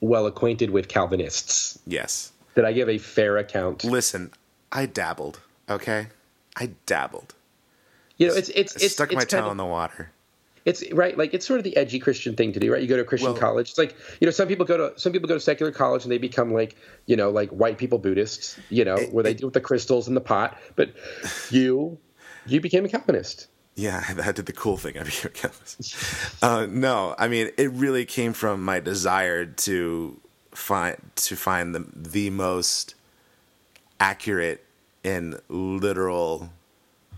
well 0.00 0.26
acquainted 0.26 0.70
with 0.70 0.88
Calvinists. 0.88 1.78
Yes. 1.86 2.32
Did 2.54 2.64
I 2.64 2.72
give 2.72 2.88
a 2.88 2.98
fair 2.98 3.38
account? 3.38 3.84
Listen, 3.84 4.30
I 4.70 4.86
dabbled. 4.86 5.40
Okay, 5.70 6.08
I 6.56 6.70
dabbled. 6.86 7.34
You 8.18 8.28
know, 8.28 8.34
it's 8.34 8.50
it's 8.50 8.76
I 8.76 8.84
it's 8.84 8.94
stuck 8.94 9.10
it's 9.10 9.16
my 9.16 9.24
toe 9.24 9.40
kind 9.40 9.50
in 9.52 9.56
the 9.56 9.64
water. 9.64 10.10
It's 10.64 10.84
right, 10.92 11.16
like 11.18 11.34
it's 11.34 11.46
sort 11.46 11.58
of 11.58 11.64
the 11.64 11.76
edgy 11.76 11.98
Christian 11.98 12.36
thing 12.36 12.52
to 12.52 12.60
do, 12.60 12.72
right? 12.72 12.80
You 12.80 12.88
go 12.88 12.96
to 12.96 13.02
a 13.02 13.04
Christian 13.04 13.32
Well- 13.32 13.40
college. 13.40 13.70
It's 13.70 13.78
like 13.78 13.96
you 14.20 14.26
know, 14.26 14.30
some 14.30 14.48
people 14.48 14.64
go 14.64 14.76
to 14.76 14.98
some 14.98 15.12
people 15.12 15.28
go 15.28 15.34
to 15.34 15.40
secular 15.40 15.72
college 15.72 16.04
and 16.04 16.12
they 16.12 16.18
become 16.18 16.52
like 16.52 16.76
you 17.06 17.16
know, 17.16 17.30
like 17.30 17.50
white 17.50 17.78
people 17.78 17.98
Buddhists, 17.98 18.58
you 18.70 18.84
know, 18.84 18.96
where 19.10 19.24
they 19.24 19.34
deal 19.34 19.48
with 19.48 19.54
the 19.54 19.60
crystals 19.60 20.08
and 20.08 20.16
the 20.16 20.20
pot. 20.20 20.58
But 20.76 20.90
you, 21.50 21.98
you 22.46 22.60
became 22.60 22.84
a 22.84 22.88
Calvinist. 22.88 23.48
Yeah, 23.74 24.04
I 24.22 24.32
did 24.32 24.46
the 24.46 24.52
cool 24.52 24.76
thing. 24.76 24.98
I 24.98 25.02
became 25.04 25.30
a 25.30 25.34
Calvinist. 25.34 26.42
uh, 26.42 26.66
no, 26.68 27.14
I 27.18 27.28
mean 27.28 27.50
it 27.56 27.70
really 27.72 28.04
came 28.04 28.32
from 28.32 28.62
my 28.62 28.80
desire 28.80 29.46
to 29.46 30.20
find 30.52 30.96
to 31.16 31.36
find 31.36 31.74
the 31.74 31.86
the 31.94 32.30
most 32.30 32.94
accurate 33.98 34.64
and 35.04 35.40
literal 35.48 36.50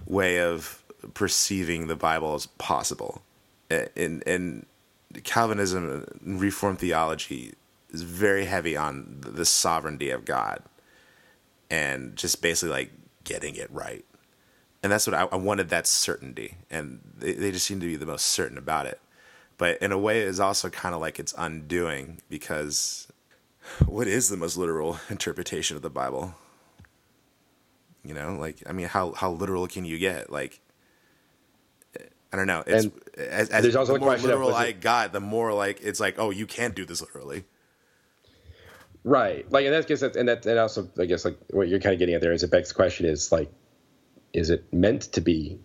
way 0.06 0.40
of 0.40 0.82
perceiving 1.14 1.86
the 1.86 1.96
Bible 1.96 2.34
as 2.34 2.46
possible. 2.46 3.22
And 3.70 4.22
and 4.26 4.66
Calvinism, 5.24 6.06
and 6.24 6.40
Reformed 6.40 6.78
theology 6.78 7.54
is 7.90 8.02
very 8.02 8.44
heavy 8.44 8.76
on 8.76 9.20
the 9.20 9.44
sovereignty 9.44 10.10
of 10.10 10.24
God, 10.24 10.62
and 11.70 12.16
just 12.16 12.42
basically 12.42 12.72
like 12.72 12.92
getting 13.24 13.56
it 13.56 13.70
right 13.72 14.04
and 14.82 14.92
that's 14.92 15.06
what 15.06 15.14
I, 15.14 15.22
I 15.32 15.36
wanted 15.36 15.70
that 15.70 15.86
certainty 15.86 16.58
and 16.70 17.00
they, 17.16 17.32
they 17.32 17.50
just 17.50 17.66
seem 17.66 17.80
to 17.80 17.86
be 17.86 17.96
the 17.96 18.04
most 18.04 18.26
certain 18.26 18.58
about 18.58 18.84
it 18.84 19.00
but 19.56 19.78
in 19.78 19.92
a 19.92 19.98
way, 19.98 20.20
it's 20.20 20.40
also 20.40 20.68
kind 20.68 20.94
of 20.94 21.00
like 21.00 21.18
it's 21.18 21.34
undoing 21.36 22.20
because 22.28 23.08
what 23.84 24.06
is 24.06 24.28
the 24.28 24.36
most 24.36 24.56
literal 24.56 24.98
interpretation 25.10 25.76
of 25.76 25.82
the 25.82 25.90
Bible? 25.90 26.34
You 28.04 28.14
know, 28.14 28.36
like 28.38 28.62
I 28.66 28.72
mean, 28.72 28.88
how 28.88 29.12
how 29.12 29.30
literal 29.30 29.66
can 29.66 29.84
you 29.84 29.98
get? 29.98 30.30
Like, 30.30 30.60
I 32.34 32.36
don't 32.36 32.48
know. 32.48 32.64
It's 32.66 32.86
And 32.86 32.92
as, 33.16 33.48
as 33.50 33.62
there's 33.62 33.76
also 33.76 33.92
the 33.92 34.00
a 34.00 34.04
more 34.04 34.16
literal 34.16 34.52
I 34.52 34.72
got, 34.72 35.12
the 35.12 35.20
more 35.20 35.52
like 35.52 35.80
it's 35.82 36.00
like, 36.00 36.18
oh, 36.18 36.30
you 36.30 36.46
can't 36.46 36.74
do 36.74 36.84
this 36.84 37.00
literally. 37.00 37.44
Right. 39.04 39.48
Like, 39.52 39.66
and 39.66 39.72
that's 39.72 39.86
guess 39.86 40.02
and 40.02 40.26
that, 40.26 40.44
and 40.44 40.58
also, 40.58 40.90
I 40.98 41.04
guess, 41.04 41.24
like 41.24 41.38
what 41.50 41.68
you're 41.68 41.78
kind 41.78 41.92
of 41.92 42.00
getting 42.00 42.16
at 42.16 42.20
there 42.20 42.32
is 42.32 42.42
it 42.42 42.50
begs 42.50 42.70
the 42.70 42.74
question 42.74 43.06
is 43.06 43.30
like, 43.30 43.52
is 44.32 44.50
it 44.50 44.64
meant 44.72 45.02
to 45.12 45.20
be 45.20 45.60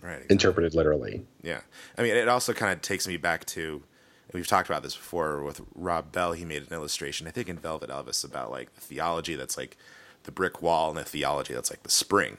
Right. 0.00 0.24
interpreted 0.30 0.72
literally? 0.72 1.26
Yeah. 1.42 1.62
I 1.98 2.02
mean, 2.02 2.14
it 2.14 2.28
also 2.28 2.52
kind 2.52 2.72
of 2.72 2.80
takes 2.80 3.08
me 3.08 3.16
back 3.16 3.44
to, 3.46 3.82
we've 4.32 4.46
talked 4.46 4.68
about 4.68 4.84
this 4.84 4.94
before 4.94 5.42
with 5.42 5.62
Rob 5.74 6.12
Bell. 6.12 6.30
He 6.30 6.44
made 6.44 6.62
an 6.62 6.72
illustration, 6.72 7.26
I 7.26 7.32
think 7.32 7.48
in 7.48 7.58
Velvet 7.58 7.90
Elvis, 7.90 8.24
about 8.24 8.52
like 8.52 8.72
the 8.74 8.80
theology 8.80 9.34
that's 9.34 9.56
like 9.56 9.76
the 10.22 10.30
brick 10.30 10.62
wall 10.62 10.90
and 10.90 10.98
the 10.98 11.04
theology 11.04 11.54
that's 11.54 11.70
like 11.70 11.82
the 11.82 11.90
spring. 11.90 12.36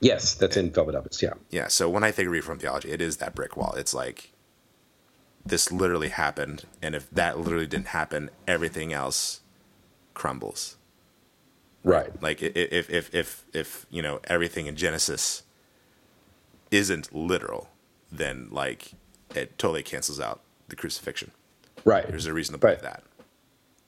Yes, 0.00 0.34
that's 0.34 0.56
in 0.56 0.70
Velvet 0.70 0.94
Elvis. 0.94 1.22
Yeah. 1.22 1.34
Yeah. 1.50 1.68
So 1.68 1.88
when 1.88 2.04
I 2.04 2.10
think 2.10 2.26
of 2.26 2.32
reform 2.32 2.58
theology, 2.58 2.90
it 2.90 3.00
is 3.00 3.16
that 3.18 3.34
brick 3.34 3.56
wall. 3.56 3.74
It's 3.76 3.94
like 3.94 4.32
this 5.46 5.70
literally 5.72 6.08
happened. 6.08 6.64
And 6.82 6.94
if 6.94 7.10
that 7.10 7.38
literally 7.38 7.66
didn't 7.66 7.88
happen, 7.88 8.30
everything 8.46 8.92
else 8.92 9.40
crumbles. 10.12 10.76
Right. 11.84 12.10
Like 12.22 12.42
if, 12.42 12.90
if, 12.90 13.14
if, 13.14 13.44
if, 13.52 13.86
you 13.90 14.02
know, 14.02 14.20
everything 14.24 14.66
in 14.66 14.76
Genesis 14.76 15.42
isn't 16.70 17.14
literal, 17.14 17.68
then 18.10 18.48
like 18.50 18.92
it 19.34 19.58
totally 19.58 19.82
cancels 19.82 20.20
out 20.20 20.40
the 20.68 20.76
crucifixion. 20.76 21.30
Right. 21.84 22.06
There's 22.08 22.26
a 22.26 22.32
reason 22.32 22.52
to 22.54 22.58
believe 22.58 22.82
Right. 22.82 22.82
that. 22.82 23.02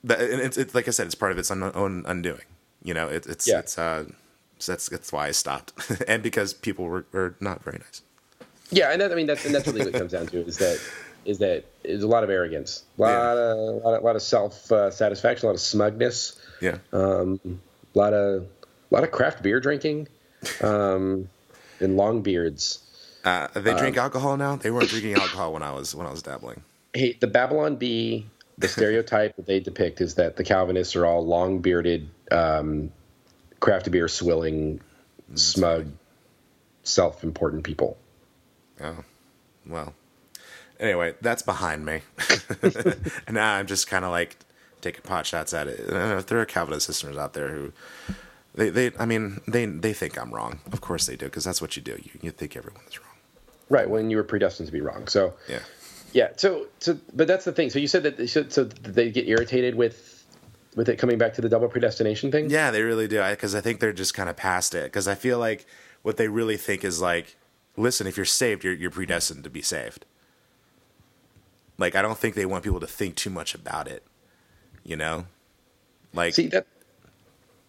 That 0.05 0.21
and 0.21 0.41
it's, 0.41 0.57
it's 0.57 0.75
like 0.75 0.89
I 0.89 0.91
said, 0.93 1.07
it's 1.07 1.15
part 1.15 1.33
of 1.33 1.39
its 1.39 1.51
own 1.51 2.05
undoing. 2.07 2.43
You 2.83 2.95
know, 2.95 3.09
it, 3.09 3.27
it's 3.27 3.49
Yeah. 3.49 3.59
it's 3.61 3.79
uh, 3.79 4.05
so 4.59 4.73
that's 4.73 4.89
that's 4.89 5.13
why 5.13 5.29
I 5.29 5.31
stopped, 5.33 5.73
and 6.09 6.23
because 6.23 6.55
people 6.55 6.85
were, 6.87 7.07
were 7.13 7.35
not 7.41 7.63
very 7.65 7.79
nice. 7.79 8.03
Yeah, 8.71 8.91
and 8.91 9.01
that, 9.01 9.13
I 9.13 9.15
mean 9.15 9.27
that's 9.27 9.45
and 9.45 9.55
that's 9.55 9.67
really 9.67 9.81
what 9.81 9.95
it 9.95 9.99
comes 9.99 10.13
down 10.13 10.27
to 10.27 10.39
is 10.47 10.59
that 10.59 10.81
is 11.25 11.39
that 11.39 11.65
is 11.85 12.03
a 12.03 12.07
lot 12.09 12.25
of 12.25 12.31
arrogance, 12.31 12.85
a 12.99 13.01
lot 13.03 13.11
Yeah. 13.11 13.33
of 13.33 13.59
a 13.59 13.71
lot 13.87 13.95
of, 13.95 14.03
lot 14.05 14.17
of 14.17 14.23
self 14.23 14.71
uh, 14.73 14.91
satisfaction, 14.91 15.47
a 15.47 15.49
lot 15.51 15.55
of 15.55 15.61
smugness, 15.61 16.41
Yeah, 16.61 16.79
um, 16.93 17.41
a 17.95 17.99
lot 17.99 18.13
of 18.13 18.43
a 18.43 18.95
lot 18.95 19.05
of 19.05 19.11
craft 19.11 19.43
beer 19.43 19.61
drinking, 19.61 20.09
um, 20.61 21.29
and 21.81 21.97
long 21.97 22.23
beards. 22.23 22.79
uh, 23.25 23.49
they 23.55 23.73
Um, 23.73 23.79
drink 23.79 23.97
alcohol 23.97 24.37
now. 24.37 24.57
They 24.57 24.71
weren't 24.71 24.89
drinking 24.89 25.15
alcohol 25.15 25.53
when 25.53 25.63
I 25.63 25.73
was 25.73 25.95
when 25.95 26.07
I 26.07 26.11
was 26.11 26.23
dabbling. 26.23 26.63
Hey, 26.95 27.17
the 27.21 27.27
Babylon 27.27 27.77
Bee, 27.77 28.27
the 28.59 28.69
stereotype 28.77 29.37
that 29.37 29.47
they 29.47 29.61
depict 29.61 30.01
is 30.01 30.15
that 30.15 30.37
the 30.37 30.45
Calvinists 30.45 30.97
are 30.97 31.05
all 31.07 31.27
long 31.27 31.59
bearded, 31.61 32.09
um, 32.31 32.91
craft 33.67 33.91
beer 33.91 34.07
swilling, 34.07 34.81
smug, 35.35 35.89
self 36.85 37.25
important 37.25 37.65
people. 37.65 37.99
Oh, 38.81 39.03
well. 39.67 39.93
Anyway, 40.79 41.15
that's 41.21 41.43
behind 41.43 41.85
me, 41.85 42.03
and 42.63 43.33
now 43.35 43.55
I'm 43.55 43.67
just 43.67 43.89
kind 43.89 44.05
of 44.05 44.13
like 44.13 44.37
taking 44.83 45.03
pot 45.03 45.27
shots 45.27 45.53
at 45.53 45.67
it. 45.67 45.81
Uh, 45.93 46.19
If 46.19 46.27
there 46.27 46.39
are 46.41 46.45
Calvinist 46.45 46.89
listeners 46.89 47.17
out 47.17 47.33
there 47.33 47.49
who, 47.49 47.73
they, 48.55 48.71
they, 48.71 48.93
I 49.01 49.05
mean, 49.05 49.41
they, 49.49 49.67
they 49.67 49.93
think 49.93 50.17
I'm 50.17 50.33
wrong. 50.33 50.61
Of 50.71 50.81
course 50.81 51.07
they 51.07 51.17
do, 51.17 51.25
because 51.25 51.43
that's 51.43 51.61
what 51.61 51.75
you 51.75 51.83
do. 51.83 51.99
You, 52.01 52.11
you 52.23 52.31
think 52.31 52.57
everyone 52.57 52.83
is 52.89 53.01
wrong. 53.01 53.17
Right, 53.69 53.91
when 53.91 54.11
you 54.11 54.17
were 54.17 54.23
predestined 54.23 54.69
to 54.69 54.73
be 54.73 54.81
wrong. 54.81 55.09
So 55.09 55.35
Yeah. 55.49 55.63
Yeah. 56.13 56.29
So, 56.37 56.69
so, 56.79 56.97
but 57.13 57.27
that's 57.27 57.45
the 57.45 57.53
thing. 57.53 57.71
So 57.71 57.81
you 57.81 57.89
said 57.89 58.05
that 58.05 58.29
should, 58.29 58.53
so 58.53 58.63
they 58.63 59.11
get 59.11 59.27
irritated 59.27 59.75
with, 59.75 60.16
with 60.77 60.89
it 60.89 60.99
coming 60.99 61.19
back 61.19 61.35
to 61.35 61.41
the 61.41 61.49
double 61.49 61.69
predestination 61.69 62.31
thing. 62.31 62.49
Yeah, 62.51 62.71
they 62.71 62.83
really 62.83 63.09
do. 63.09 63.23
Because 63.31 63.55
I, 63.55 63.61
think 63.61 63.81
they're 63.81 63.93
just 63.93 64.15
kind 64.15 64.29
of 64.29 64.37
past 64.37 64.75
it. 64.75 64.85
Because 64.85 65.09
I 65.09 65.17
feel 65.17 65.39
like 65.39 65.67
what 66.03 66.19
they 66.19 66.29
really 66.29 66.59
think 66.59 66.85
is 66.85 67.01
like, 67.01 67.37
listen, 67.77 68.07
if 68.07 68.17
you're 68.17 68.27
saved, 68.27 68.63
you're, 68.63 68.75
you're 68.75 68.91
predestined 68.91 69.43
to 69.45 69.51
be 69.51 69.63
saved. 69.63 70.05
Like, 71.79 71.97
I 71.97 72.03
don't 72.03 72.19
think 72.19 72.35
they 72.35 72.47
want 72.47 72.63
people 72.63 72.81
to 72.81 72.87
think 72.87 73.17
too 73.17 73.31
much 73.31 73.55
about 73.55 73.89
it. 73.89 74.05
You 74.85 74.97
know, 74.97 75.27
like 76.13 76.35
See 76.35 76.47
that. 76.49 76.67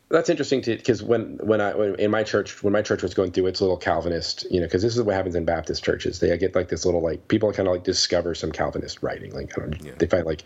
That's 0.10 0.30
interesting 0.30 0.62
to 0.62 0.76
because 0.78 1.04
when 1.04 1.38
when 1.44 1.60
I 1.60 1.76
when, 1.76 1.96
in 1.96 2.12
my 2.12 2.24
church 2.24 2.64
when 2.64 2.72
my 2.72 2.82
church 2.82 3.04
was 3.04 3.14
going 3.14 3.32
through 3.34 3.48
its 3.48 3.60
little 3.60 3.76
Calvinist 3.76 4.46
you 4.50 4.62
know 4.62 4.66
because 4.66 4.82
this 4.82 4.96
is 4.96 5.04
what 5.04 5.16
happens 5.16 5.36
in 5.36 5.44
Baptist 5.44 5.84
churches. 5.84 6.20
They 6.22 6.36
get 6.38 6.56
like 6.56 6.70
this 6.70 6.86
little 6.86 7.02
like 7.04 7.28
people 7.28 7.52
kind 7.52 7.68
of 7.68 7.74
like 7.74 7.84
discover 7.84 8.34
some 8.34 8.52
Calvinist 8.54 9.04
writing. 9.04 9.34
Like 9.34 9.52
I 9.58 9.62
don't 9.62 9.72
know, 9.72 9.78
Yeah. 9.86 9.96
they 9.98 10.08
find 10.08 10.26
like 10.26 10.44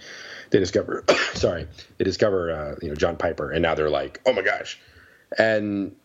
they 0.49 0.57
discover 0.59 1.03
sorry 1.34 1.68
they 1.99 2.03
discover 2.05 2.51
uh, 2.51 2.76
you 2.82 2.89
know 2.89 2.95
John 2.95 3.18
Piper 3.18 3.51
and 3.51 3.62
now 3.62 3.76
they're 3.76 3.89
like 3.91 4.20
oh 4.26 4.34
my 4.34 4.41
gosh. 4.41 4.80
And 5.38 5.95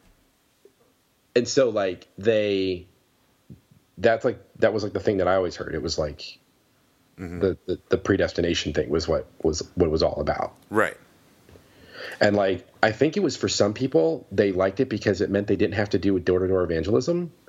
and 1.34 1.48
so 1.48 1.70
like 1.70 2.08
they 2.18 2.86
that's 3.96 4.24
like 4.26 4.38
that 4.58 4.74
was 4.74 4.82
like 4.82 4.92
the 4.92 5.00
thing 5.00 5.16
that 5.16 5.28
I 5.28 5.34
always 5.36 5.56
heard. 5.56 5.74
It 5.74 5.82
was 5.82 5.98
like 5.98 6.38
the, 7.16 7.56
the 7.64 7.78
the 7.88 7.96
predestination 7.96 8.74
thing 8.74 8.90
was 8.90 9.08
what 9.08 9.26
was 9.42 9.60
what 9.76 9.86
it 9.86 9.90
was 9.90 10.02
all 10.02 10.20
about. 10.20 10.52
Right. 10.68 10.96
and 12.20 12.36
like, 12.36 12.66
I 12.86 12.92
think 12.92 13.16
it 13.16 13.20
was 13.20 13.36
for 13.36 13.48
some 13.48 13.74
people, 13.74 14.26
they 14.30 14.52
liked 14.52 14.80
it 14.80 14.88
because 14.88 15.20
it 15.20 15.28
meant 15.30 15.46
they 15.48 15.56
didn't 15.56 15.74
have 15.74 15.90
to 15.90 15.98
do 15.98 16.18
door 16.20 16.38
to 16.38 16.48
door 16.48 16.62
evangelism. 16.62 17.32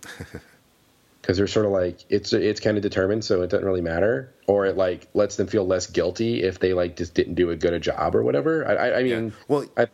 Because 1.22 1.36
they're 1.40 1.48
sort 1.48 1.66
of 1.66 1.74
like 1.74 2.00
it's 2.08 2.32
it's 2.32 2.62
kind 2.62 2.78
of 2.78 2.84
determined, 2.84 3.26
so 3.26 3.42
it 3.42 3.50
doesn't 3.50 3.66
really 3.66 3.82
matter, 3.82 4.34
or 4.48 4.66
it 4.66 4.78
like 4.78 5.10
lets 5.14 5.36
them 5.36 5.48
feel 5.48 5.68
less 5.68 5.86
guilty 5.86 6.42
if 6.42 6.60
they 6.60 6.74
like 6.74 6.96
just 6.96 7.14
didn't 7.16 7.34
do 7.34 7.50
a 7.50 7.56
good 7.58 7.74
a 7.74 7.80
job 7.80 8.16
or 8.16 8.24
whatever. 8.24 8.66
I, 8.66 8.74
I, 8.76 8.88
I 8.88 9.00
Yeah. 9.00 9.20
mean, 9.20 9.34
Well, 9.50 9.66
I, 9.76 9.88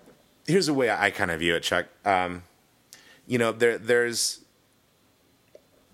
here's 0.45 0.67
the 0.67 0.75
way 0.75 0.91
I 0.91 1.09
kind 1.09 1.31
of 1.31 1.39
view 1.39 1.55
it, 1.55 1.63
Chuck. 1.63 1.87
Um, 2.05 2.43
you 3.25 3.39
know, 3.39 3.51
there 3.51 3.79
there's 3.79 4.41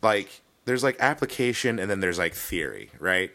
like 0.02 0.42
there's 0.66 0.84
like 0.84 0.98
application 1.00 1.80
and 1.80 1.90
then 1.90 2.02
there's 2.02 2.18
like 2.18 2.34
theory, 2.34 2.92
right? 3.00 3.32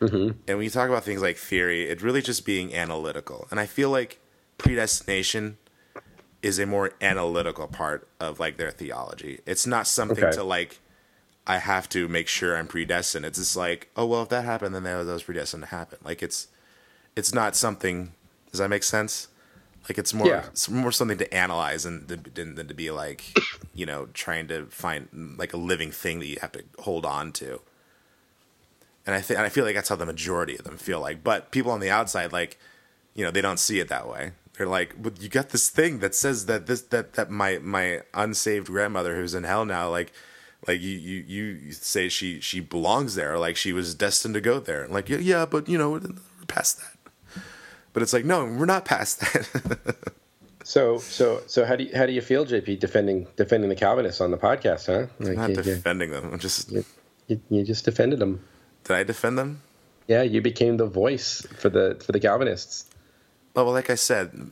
Mm-hmm. 0.00 0.38
And 0.46 0.58
when 0.58 0.64
you 0.64 0.70
talk 0.70 0.90
about 0.90 1.04
things 1.04 1.22
like 1.22 1.38
theory, 1.38 1.84
it's 1.88 2.02
really 2.02 2.20
just 2.20 2.44
being 2.44 2.74
analytical. 2.74 3.48
And 3.50 3.58
I 3.58 3.64
feel 3.64 3.88
like 3.88 4.20
predestination 4.58 5.58
is 6.42 6.58
a 6.58 6.66
more 6.66 6.92
analytical 7.00 7.66
part 7.66 8.06
of 8.20 8.38
like 8.38 8.56
their 8.56 8.70
theology. 8.70 9.40
It's 9.46 9.66
not 9.66 9.86
something 9.86 10.24
Okay. 10.24 10.36
to 10.36 10.44
like 10.44 10.80
I 11.48 11.58
have 11.58 11.88
to 11.90 12.08
make 12.08 12.26
sure 12.26 12.56
I'm 12.56 12.66
predestined. 12.66 13.24
It's 13.24 13.38
just 13.38 13.56
like, 13.56 13.88
oh 13.96 14.04
well, 14.06 14.22
if 14.22 14.28
that 14.30 14.44
happened, 14.44 14.74
then 14.74 14.82
that 14.82 15.04
was 15.06 15.22
predestined 15.22 15.62
to 15.64 15.68
happen. 15.68 15.98
Like 16.04 16.22
it's 16.22 16.48
it's 17.14 17.32
not 17.32 17.56
something. 17.56 18.12
Does 18.50 18.58
that 18.58 18.68
make 18.68 18.82
sense? 18.82 19.28
Like 19.88 19.98
it's 19.98 20.12
more 20.12 20.26
Yeah. 20.28 20.46
it's 20.46 20.68
more 20.68 20.90
something 20.92 21.18
to 21.18 21.32
analyze 21.34 21.84
and 21.86 22.08
than, 22.08 22.54
than 22.56 22.66
to 22.68 22.74
be 22.74 22.90
like, 22.90 23.24
you 23.74 23.86
know, 23.86 24.08
trying 24.14 24.48
to 24.48 24.66
find 24.66 25.08
like 25.38 25.52
a 25.52 25.56
living 25.56 25.92
thing 25.92 26.18
that 26.20 26.26
you 26.26 26.38
have 26.40 26.52
to 26.52 26.64
hold 26.80 27.06
on 27.06 27.32
to. 27.32 27.60
And 29.06 29.14
I 29.14 29.20
think 29.20 29.38
and 29.38 29.46
I 29.46 29.48
feel 29.48 29.64
like 29.64 29.76
that's 29.76 29.88
how 29.88 29.96
the 29.96 30.06
majority 30.06 30.56
of 30.58 30.64
them 30.64 30.76
feel 30.76 31.00
like. 31.00 31.22
But 31.22 31.52
people 31.52 31.70
on 31.70 31.78
the 31.80 31.90
outside, 31.90 32.32
like, 32.32 32.58
you 33.14 33.24
know, 33.24 33.30
they 33.30 33.40
don't 33.40 33.60
see 33.60 33.78
it 33.78 33.86
that 33.88 34.08
way. 34.08 34.32
They're 34.56 34.66
like, 34.66 35.00
but 35.00 35.20
you 35.20 35.28
got 35.28 35.50
this 35.50 35.68
thing 35.68 35.98
that 35.98 36.14
says 36.14 36.46
that 36.46 36.66
this 36.66 36.80
that 36.82 37.12
that 37.14 37.30
my 37.30 37.58
my 37.58 38.02
unsaved 38.14 38.68
grandmother 38.68 39.16
who's 39.16 39.34
in 39.34 39.44
hell 39.44 39.64
now, 39.64 39.90
like 39.90 40.12
like 40.66 40.80
you 40.80 40.90
you 40.98 41.22
you 41.28 41.72
say 41.72 42.08
she 42.08 42.40
she 42.40 42.60
belongs 42.60 43.14
there, 43.16 43.38
like 43.38 43.56
she 43.56 43.72
was 43.72 43.94
destined 43.94 44.34
to 44.34 44.40
go 44.40 44.58
there. 44.58 44.88
Like 44.88 45.08
yeah, 45.08 45.18
yeah, 45.18 45.46
but 45.46 45.68
you 45.68 45.76
know, 45.76 45.90
we're 45.90 46.00
past 46.48 46.78
that. 46.80 47.42
But 47.92 48.02
it's 48.02 48.12
like, 48.12 48.24
no, 48.24 48.44
we're 48.44 48.66
not 48.66 48.84
past 48.84 49.20
that. 49.20 49.96
so 50.64 50.98
so 50.98 51.42
so 51.46 51.64
how 51.64 51.76
do 51.76 51.84
you, 51.84 51.90
how 51.94 52.06
do 52.06 52.12
you 52.12 52.20
feel, 52.22 52.44
JP, 52.46 52.78
defending 52.78 53.26
defending 53.36 53.68
the 53.68 53.76
Calvinists 53.76 54.20
on 54.20 54.30
the 54.30 54.38
podcast, 54.38 54.86
huh? 54.86 55.06
Like, 55.18 55.30
I'm 55.30 55.34
not 55.36 55.50
you, 55.50 55.56
you- 55.56 55.62
defending 55.62 56.10
them. 56.10 56.30
I'm 56.32 56.38
just 56.38 56.70
you, 56.72 57.40
you 57.50 57.62
just 57.64 57.84
defended 57.84 58.18
them. 58.18 58.42
Did 58.84 58.96
I 58.96 59.02
defend 59.02 59.36
them? 59.38 59.60
Yeah, 60.08 60.22
you 60.22 60.40
became 60.40 60.76
the 60.76 60.86
voice 60.86 61.46
for 61.58 61.68
the 61.68 62.00
for 62.04 62.12
the 62.12 62.20
Calvinists. 62.20 62.86
Well, 63.56 63.72
like 63.72 63.88
I 63.90 63.94
said, 63.94 64.50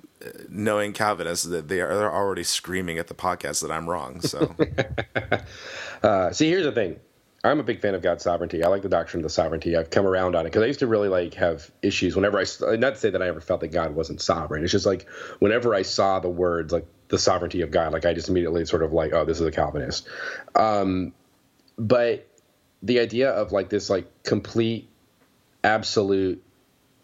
knowing 0.48 0.94
Calvinists, 0.94 1.44
that 1.44 1.68
they 1.68 1.80
are 1.80 1.94
they're 1.94 2.12
already 2.12 2.42
screaming 2.42 2.98
at 2.98 3.06
the 3.08 3.14
podcast 3.14 3.60
that 3.62 3.70
I'm 3.70 3.88
wrong. 3.88 4.20
So 4.22 4.56
Uh, 6.02 6.30
see, 6.32 6.50
here's 6.50 6.64
the 6.64 6.72
thing. 6.72 7.00
I'm 7.42 7.60
a 7.60 7.62
big 7.62 7.80
fan 7.80 7.94
of 7.94 8.02
God's 8.02 8.24
sovereignty. 8.24 8.62
I 8.62 8.68
like 8.68 8.82
the 8.82 8.88
doctrine 8.88 9.20
of 9.20 9.24
the 9.24 9.30
sovereignty. 9.30 9.76
I've 9.76 9.90
come 9.90 10.06
around 10.06 10.34
on 10.34 10.46
it 10.46 10.50
because 10.50 10.62
I 10.62 10.66
used 10.66 10.80
to 10.80 10.86
really 10.86 11.08
like 11.08 11.34
have 11.34 11.70
issues 11.82 12.14
whenever 12.14 12.38
I 12.38 12.44
not 12.76 12.94
to 12.94 13.00
say 13.00 13.10
that 13.10 13.22
I 13.22 13.28
ever 13.28 13.40
felt 13.40 13.60
that 13.60 13.68
God 13.68 13.94
wasn't 13.94 14.20
sovereign. 14.20 14.62
It's 14.62 14.72
just 14.72 14.86
like 14.86 15.06
whenever 15.38 15.74
I 15.74 15.82
saw 15.82 16.20
the 16.20 16.28
words 16.28 16.72
like 16.72 16.86
the 17.08 17.18
sovereignty 17.18 17.62
of 17.62 17.70
God, 17.70 17.92
like 17.92 18.04
I 18.04 18.12
just 18.14 18.28
immediately 18.28 18.64
sort 18.66 18.82
of 18.82 18.92
like, 18.92 19.12
oh, 19.12 19.24
this 19.24 19.40
is 19.40 19.46
a 19.46 19.50
Calvinist. 19.50 20.08
Um, 20.54 21.12
but 21.78 22.26
the 22.82 23.00
idea 23.00 23.30
of 23.30 23.52
like 23.52 23.70
this 23.70 23.88
like 23.88 24.10
complete, 24.24 24.88
absolute 25.62 26.42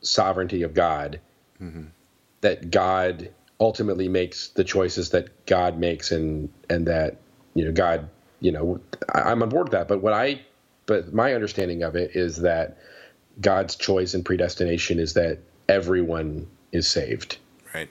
sovereignty 0.02 0.62
of 0.62 0.74
God, 0.74 1.20
that 2.40 2.70
God 2.70 3.30
ultimately 3.60 4.08
makes 4.08 4.48
the 4.48 4.64
choices 4.64 5.10
that 5.10 5.46
God 5.46 5.78
makes, 5.78 6.12
and 6.12 6.50
and 6.68 6.86
that 6.86 7.18
you 7.54 7.64
know 7.64 7.72
God, 7.72 8.08
you 8.40 8.52
know, 8.52 8.80
I, 9.14 9.22
I'm 9.32 9.42
on 9.42 9.48
board 9.48 9.66
with 9.68 9.72
that. 9.72 9.88
But 9.88 10.02
what 10.02 10.12
I 10.12 10.42
but 10.86 11.12
my 11.12 11.34
understanding 11.34 11.82
of 11.82 11.96
it 11.96 12.16
is 12.16 12.38
that 12.38 12.78
God's 13.40 13.76
choice 13.76 14.14
and 14.14 14.24
predestination 14.24 14.98
is 14.98 15.14
that 15.14 15.38
everyone 15.68 16.48
is 16.72 16.88
saved, 16.88 17.38
Right. 17.74 17.88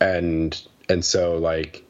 and 0.00 0.60
and 0.88 1.04
so 1.04 1.38
like 1.38 1.84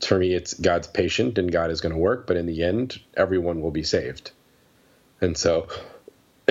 for 0.00 0.18
me, 0.18 0.34
it's 0.34 0.54
God's 0.54 0.88
patient 0.88 1.38
and 1.38 1.52
God 1.52 1.70
is 1.70 1.80
going 1.80 1.94
to 1.94 1.98
work, 2.00 2.26
but 2.26 2.36
in 2.36 2.46
the 2.46 2.62
end, 2.62 3.00
everyone 3.16 3.60
will 3.60 3.70
be 3.70 3.84
saved, 3.84 4.32
and 5.20 5.36
so. 5.36 5.68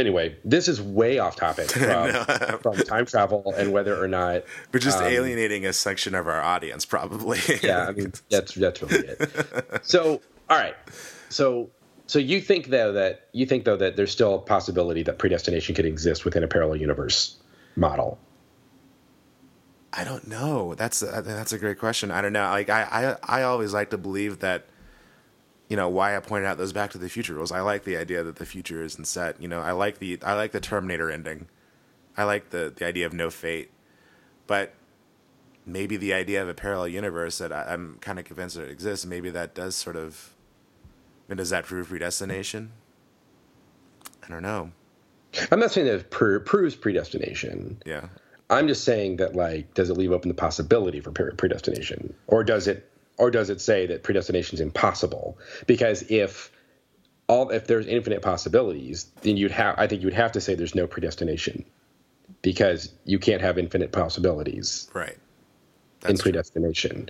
Anyway, 0.02 0.36
this 0.44 0.68
is 0.68 0.82
way 0.82 1.20
off 1.20 1.36
topic 1.36 1.70
from, 1.72 2.58
from 2.58 2.76
time 2.86 3.06
travel 3.06 3.54
and 3.56 3.72
whether 3.72 3.96
or 4.02 4.08
not 4.08 4.44
We're 4.74 4.80
just 4.80 4.98
um, 4.98 5.06
alienating 5.06 5.64
a 5.64 5.74
section 5.74 6.16
of 6.16 6.28
our 6.28 6.42
audience, 6.42 6.88
probably. 6.88 7.38
yeah, 7.62 7.86
I 7.88 7.92
mean 7.92 8.12
that's 8.32 8.56
that's 8.56 8.82
really 8.82 9.08
it. 9.08 9.82
So, 9.84 10.20
all 10.50 10.58
right. 10.58 10.76
So, 11.30 11.70
so 12.08 12.18
you 12.18 12.42
think 12.42 12.68
though 12.68 12.94
that 12.94 13.28
you 13.32 13.46
think 13.46 13.64
though 13.64 13.78
that 13.78 13.96
there's 13.96 14.12
still 14.12 14.34
a 14.34 14.40
possibility 14.40 15.04
that 15.04 15.20
predestination 15.20 15.76
could 15.76 15.86
exist 15.86 16.26
within 16.26 16.44
a 16.44 16.48
parallel 16.48 16.78
universe 16.78 17.38
model. 17.76 18.18
I 19.94 20.04
don't 20.04 20.28
know. 20.28 20.74
That's 20.74 21.04
a, 21.04 21.22
that's 21.22 21.54
a 21.54 21.60
great 21.60 21.78
question. 21.78 22.10
I 22.10 22.22
don't 22.22 22.34
know. 22.34 22.50
Like 22.50 22.70
I, 22.72 23.18
I 23.24 23.40
I 23.40 23.44
always 23.44 23.72
like 23.72 23.92
to 23.92 24.00
believe 24.00 24.40
that 24.40 24.66
you 25.72 25.78
know 25.78 25.88
why 25.88 26.18
I 26.18 26.20
pointed 26.20 26.48
out 26.48 26.58
those 26.58 26.74
Back 26.74 26.92
to 26.92 26.98
the 26.98 27.08
Future 27.08 27.34
rules. 27.34 27.50
I 27.50 27.62
like 27.62 27.86
the 27.86 27.96
idea 27.96 28.24
that 28.24 28.36
the 28.36 28.46
future 28.46 28.84
isn't 28.84 29.06
set. 29.06 29.42
You 29.42 29.48
know, 29.48 29.62
I 29.62 29.72
like 29.72 30.00
the 30.00 30.20
I 30.22 30.34
like 30.34 30.52
the 30.52 30.60
Terminator 30.60 31.10
ending. 31.10 31.48
I 32.18 32.26
like 32.26 32.50
the 32.50 32.74
the 32.76 32.86
idea 32.86 33.06
of 33.06 33.14
no 33.14 33.30
fate, 33.30 33.72
but 34.48 34.74
maybe 35.66 35.96
the 35.96 36.14
idea 36.14 36.44
of 36.44 36.50
a 36.50 36.54
parallel 36.54 36.90
universe 36.90 37.38
that 37.38 37.54
I, 37.54 37.72
I'm 37.72 38.00
kind 38.02 38.20
of 38.20 38.26
convinced 38.26 38.58
that 38.58 38.66
it 38.66 38.70
exists. 38.70 39.06
Maybe 39.06 39.30
that 39.30 39.56
does 39.56 39.74
sort 39.78 39.96
of. 39.96 40.36
I 40.84 41.32
mean, 41.32 41.38
does 41.38 41.52
that 41.52 41.64
prove 41.64 41.88
predestination? 41.88 42.74
I 44.24 44.28
don't 44.28 44.44
know. 44.44 44.74
I'm 45.54 45.62
not 45.62 45.72
saying 45.72 45.88
that 45.88 45.96
it 45.96 46.12
pr- 46.12 46.40
proves 46.40 46.76
predestination. 46.76 47.82
Yeah. 47.86 48.08
I'm 48.50 48.68
just 48.68 48.84
saying 48.84 49.16
that 49.18 49.38
like, 49.38 49.74
does 49.74 49.90
it 49.90 49.94
leave 49.94 50.12
open 50.12 50.28
the 50.28 50.36
possibility 50.36 51.00
for 51.00 51.12
predestination, 51.12 52.14
or 52.28 52.44
does 52.44 52.68
it, 52.68 52.91
or 53.22 53.30
does 53.30 53.52
it 53.52 53.62
say 53.62 53.86
that 53.86 54.02
predestination 54.02 54.56
is 54.56 54.62
impossible? 54.62 55.38
Because 55.68 56.02
if 56.10 56.52
all 57.28 57.52
if 57.52 57.68
there's 57.68 57.86
infinite 57.86 58.24
possibilities, 58.24 59.06
then 59.22 59.38
you'd 59.38 59.52
have 59.52 59.76
I 59.78 59.86
think 59.86 60.02
you 60.02 60.08
would 60.08 60.16
have 60.16 60.32
to 60.32 60.42
say 60.42 60.56
there's 60.56 60.74
no 60.74 60.88
predestination, 60.88 61.64
because 62.42 62.92
you 63.06 63.20
can't 63.20 63.42
have 63.42 63.60
infinite 63.60 63.92
possibilities 63.92 64.90
Right. 64.92 65.12
in 65.12 65.18
That's 66.02 66.22
true. 66.24 66.32
predestination. 66.32 67.10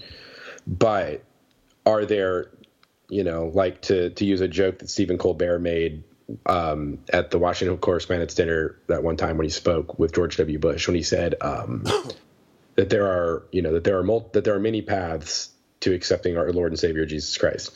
But 0.68 1.24
are 1.86 2.06
there, 2.06 2.52
you 3.10 3.24
know, 3.24 3.50
like 3.54 3.82
to 3.84 4.10
to 4.10 4.26
use 4.26 4.42
a 4.42 4.50
joke 4.50 4.80
that 4.80 4.90
Stephen 4.90 5.18
Colbert 5.18 5.60
made 5.60 6.04
um, 6.46 7.00
at 7.14 7.32
the 7.32 7.40
Washington 7.40 7.78
Correspondents' 7.78 8.36
Dinner 8.36 8.78
that 8.88 9.02
one 9.02 9.16
time 9.16 9.38
when 9.38 9.46
he 9.46 9.50
spoke 9.52 9.98
with 9.98 10.14
George 10.14 10.36
W. 10.36 10.60
Bush, 10.60 10.88
when 10.90 10.96
he 10.96 11.04
said 11.04 11.36
um, 11.40 11.86
that 12.76 12.90
there 12.90 13.08
are, 13.08 13.48
you 13.54 13.62
know, 13.62 13.72
that 13.74 13.86
there 13.86 13.98
are 13.98 14.04
mul- 14.04 14.30
that 14.34 14.44
there 14.44 14.56
are 14.56 14.60
many 14.60 14.82
paths 14.82 15.52
to 15.82 15.94
accepting 15.94 16.38
our 16.38 16.52
Lord 16.52 16.72
and 16.72 16.80
Savior 16.80 17.06
Jesus 17.06 17.38
Christ. 17.38 17.72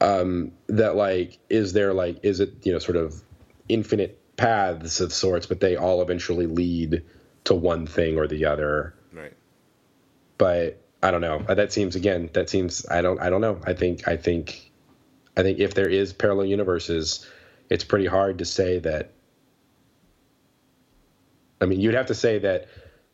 Um, 0.00 0.52
that 0.68 0.96
like, 0.96 1.38
is 1.50 1.72
there 1.72 1.92
like, 1.92 2.18
is 2.22 2.40
it 2.40 2.54
you 2.62 2.72
know, 2.72 2.78
sort 2.78 2.96
of 2.96 3.22
infinite 3.68 4.18
paths 4.36 5.00
of 5.00 5.12
sorts, 5.12 5.46
but 5.46 5.60
they 5.60 5.76
all 5.76 6.00
eventually 6.00 6.46
lead 6.46 7.02
to 7.44 7.54
one 7.54 7.86
thing 7.86 8.16
or 8.18 8.26
the 8.26 8.44
other 8.46 8.94
Right. 9.12 9.32
but 10.38 10.78
I 11.02 11.10
don't 11.10 11.20
know. 11.20 11.44
Uh, 11.48 11.54
That 11.54 11.72
seems 11.72 11.94
again. 11.96 12.28
That 12.32 12.50
seems. 12.50 12.84
I 12.88 13.02
don't. 13.02 13.20
I 13.20 13.30
don't 13.30 13.40
know. 13.40 13.60
I 13.64 13.72
think. 13.72 14.08
I 14.08 14.16
think. 14.16 14.70
I 15.36 15.42
think 15.42 15.60
if 15.60 15.74
there 15.74 15.88
is 15.88 16.12
parallel 16.12 16.46
universes, 16.46 17.24
it's 17.70 17.84
pretty 17.84 18.06
hard 18.06 18.38
to 18.38 18.44
say 18.44 18.80
that. 18.80 19.10
I 21.60 21.66
mean, 21.66 21.80
you'd 21.80 21.94
have 21.94 22.06
to 22.06 22.14
say 22.14 22.38
that 22.40 22.68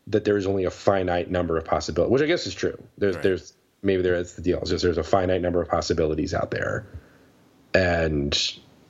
that 0.07 0.25
there's 0.25 0.47
only 0.47 0.65
a 0.65 0.71
finite 0.71 1.31
number 1.31 1.57
of 1.57 1.65
possibilities, 1.65 2.13
which 2.13 2.23
I 2.23 2.27
guess 2.27 2.47
is 2.47 2.55
true. 2.55 2.83
There's 2.99 3.17
Right. 3.17 3.23
there's 3.23 3.53
maybe 3.85 4.03
there 4.03 4.15
is 4.15 4.35
the 4.35 4.43
deal. 4.43 4.59
It's 4.61 4.71
just 4.71 4.83
there's 4.83 4.99
a 4.99 5.03
finite 5.05 5.43
number 5.43 5.61
of 5.63 5.69
possibilities 5.69 6.35
out 6.35 6.51
there, 6.51 6.87
and 7.75 8.37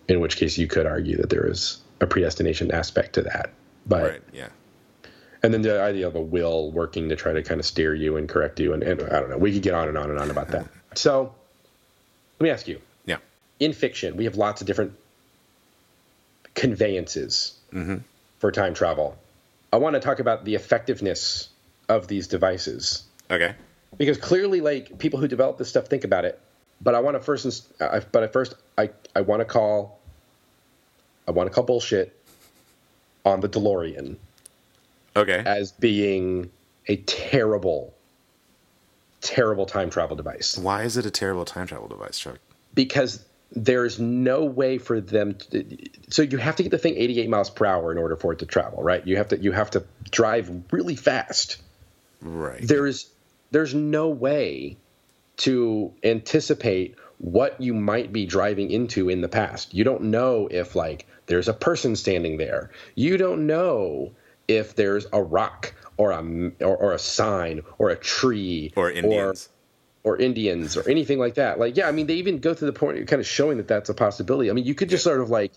in 0.08 0.20
which 0.20 0.36
case 0.36 0.56
you 0.58 0.66
could 0.66 0.86
argue 0.86 1.16
that 1.18 1.30
there 1.30 1.46
is 1.50 1.78
a 2.00 2.06
predestination 2.06 2.70
aspect 2.70 3.14
to 3.14 3.22
that. 3.22 3.52
But 3.86 4.02
Right. 4.02 4.22
Yeah. 4.32 4.48
and 5.42 5.52
then 5.52 5.60
the 5.62 5.80
idea 5.82 6.06
of 6.06 6.14
a 6.16 6.20
will 6.20 6.70
working 6.72 7.08
to 7.10 7.16
try 7.16 7.32
to 7.34 7.42
kind 7.42 7.60
of 7.60 7.66
steer 7.66 7.94
you 7.94 8.16
and 8.16 8.28
correct 8.28 8.58
you 8.60 8.72
and, 8.72 8.82
and 8.82 9.02
i 9.02 9.20
don't 9.20 9.28
know 9.28 9.36
we 9.36 9.52
could 9.52 9.62
get 9.62 9.74
on 9.74 9.88
and 9.88 9.98
on 9.98 10.08
and 10.10 10.18
on 10.18 10.30
about 10.30 10.48
that 10.48 10.66
so 10.94 11.34
let 12.40 12.44
me 12.44 12.48
ask 12.50 12.66
you 12.66 12.80
Yeah. 13.04 13.18
in 13.60 13.74
fiction 13.74 14.16
we 14.16 14.24
have 14.24 14.36
lots 14.36 14.62
of 14.62 14.66
different 14.66 14.94
conveyances 16.54 17.58
mm-hmm. 17.72 17.96
for 18.38 18.50
time 18.52 18.72
travel 18.74 19.16
i 19.72 19.76
want 19.76 19.94
to 19.94 20.00
talk 20.00 20.18
about 20.18 20.44
the 20.44 20.54
effectiveness 20.54 21.48
of 21.88 22.08
these 22.08 22.26
devices 22.28 23.04
Okay. 23.30 23.54
Because 23.98 24.18
clearly 24.18 24.60
like 24.60 24.98
people 24.98 25.18
who 25.18 25.28
develop 25.28 25.58
this 25.58 25.68
stuff 25.68 25.86
think 25.86 26.04
about 26.04 26.24
it 26.24 26.40
but 26.80 26.94
i 26.94 27.00
want 27.00 27.16
to 27.16 27.20
first 27.20 27.72
I, 27.80 28.00
but 28.12 28.22
at 28.22 28.32
first 28.32 28.54
i 28.78 28.90
i 29.14 29.20
want 29.20 29.40
to 29.40 29.44
call 29.44 29.98
i 31.28 31.30
want 31.30 31.48
to 31.48 31.54
call 31.54 31.64
bullshit 31.64 32.16
on 33.24 33.40
the 33.40 33.48
delorean 33.48 34.16
Okay. 35.16 35.42
as 35.46 35.70
being 35.70 36.50
a 36.88 36.96
terrible, 36.96 37.94
terrible 39.20 39.64
time 39.64 39.88
travel 39.90 40.16
device 40.16 40.58
Why 40.58 40.82
is 40.82 40.96
it 40.96 41.06
a 41.06 41.10
terrible 41.10 41.44
time 41.44 41.66
travel 41.66 41.88
device, 41.88 42.18
Chuck? 42.18 42.38
because 42.74 43.24
there's 43.52 44.00
no 44.00 44.44
way 44.44 44.78
for 44.78 45.00
them 45.00 45.34
to, 45.52 45.64
so 46.10 46.22
you 46.22 46.38
have 46.38 46.56
to 46.56 46.64
get 46.64 46.70
the 46.72 46.78
thing 46.78 46.96
88 46.96 47.30
miles 47.30 47.48
per 47.50 47.64
hour 47.66 47.92
in 47.92 47.98
order 47.98 48.16
for 48.16 48.32
it 48.32 48.40
to 48.40 48.46
travel 48.46 48.82
right 48.82 49.06
you 49.06 49.16
have 49.16 49.28
to 49.28 49.38
you 49.38 49.52
have 49.52 49.70
to 49.70 49.84
drive 50.10 50.50
really 50.72 50.96
fast 50.96 51.58
Right. 52.20 52.58
there's 52.66 53.08
there's 53.54 53.74
no 53.74 54.08
way 54.08 54.76
to 55.36 55.92
anticipate 56.02 56.96
what 57.18 57.60
you 57.60 57.72
might 57.72 58.12
be 58.12 58.26
driving 58.26 58.70
into 58.70 59.08
in 59.08 59.20
the 59.20 59.28
past. 59.28 59.72
You 59.72 59.84
don't 59.84 60.02
know 60.02 60.48
if 60.50 60.74
like 60.74 61.06
there's 61.26 61.48
a 61.48 61.52
person 61.52 61.96
standing 61.96 62.36
there. 62.36 62.70
You 62.94 63.16
don't 63.16 63.46
know 63.46 64.12
if 64.48 64.74
there's 64.74 65.06
a 65.12 65.22
rock 65.22 65.72
or 65.96 66.10
a 66.10 66.52
or, 66.60 66.76
or 66.76 66.92
a 66.92 66.98
sign 66.98 67.62
or 67.78 67.90
a 67.90 67.96
tree 67.96 68.72
or 68.76 68.90
Indians. 68.90 69.48
or, 70.02 70.14
or 70.14 70.18
Indians 70.18 70.76
or 70.76 70.88
anything 70.88 71.18
like 71.18 71.34
that. 71.34 71.58
Like 71.58 71.76
yeah, 71.76 71.88
I 71.88 71.92
mean 71.92 72.08
they 72.08 72.14
even 72.14 72.38
go 72.38 72.54
to 72.54 72.64
the 72.64 72.72
point 72.72 72.98
of 72.98 73.06
kind 73.06 73.20
of 73.20 73.26
showing 73.26 73.58
that 73.58 73.68
that's 73.68 73.88
a 73.88 73.94
possibility. 73.94 74.50
I 74.50 74.52
mean 74.52 74.64
you 74.64 74.74
could 74.74 74.90
just 74.90 75.04
sort 75.04 75.20
of 75.20 75.30
like 75.30 75.52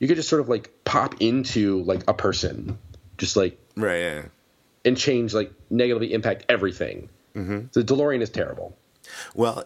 you 0.00 0.08
could 0.08 0.16
just 0.16 0.28
sort 0.28 0.40
of 0.40 0.48
like 0.48 0.70
pop 0.84 1.14
into 1.20 1.82
like 1.84 2.02
a 2.08 2.14
person 2.14 2.78
just 3.18 3.36
like 3.36 3.58
right. 3.76 3.98
Yeah. 3.98 4.22
and 4.84 4.96
change 4.96 5.32
like 5.32 5.52
negatively 5.70 6.12
impact 6.12 6.46
everything. 6.48 7.08
Mm-hmm. 7.34 7.66
The 7.72 7.82
DeLorean 7.84 8.20
is 8.22 8.30
terrible. 8.30 8.76
Well, 9.34 9.64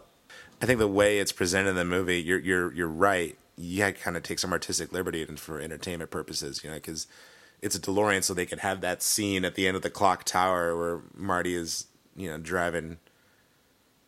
I 0.62 0.66
think 0.66 0.78
the 0.78 0.88
way 0.88 1.18
it's 1.18 1.32
presented 1.32 1.70
in 1.70 1.76
the 1.76 1.84
movie, 1.84 2.20
you're 2.22 2.38
you're 2.38 2.72
you're 2.72 2.88
right. 2.88 3.36
You 3.56 3.82
had 3.82 3.96
to 3.96 4.02
kind 4.02 4.16
of 4.16 4.22
take 4.22 4.38
some 4.38 4.52
artistic 4.52 4.92
liberty 4.92 5.22
and 5.22 5.38
for 5.38 5.60
entertainment 5.60 6.10
purposes, 6.10 6.62
you 6.64 6.70
know, 6.70 6.76
because 6.76 7.06
it's 7.62 7.76
a 7.76 7.80
DeLorean, 7.80 8.22
so 8.22 8.34
they 8.34 8.46
could 8.46 8.60
have 8.60 8.80
that 8.80 9.02
scene 9.02 9.44
at 9.44 9.54
the 9.54 9.66
end 9.66 9.76
of 9.76 9.82
the 9.82 9.90
clock 9.90 10.24
tower 10.24 10.76
where 10.76 11.00
Marty 11.16 11.54
is, 11.54 11.86
you 12.16 12.28
know, 12.28 12.38
driving 12.38 12.98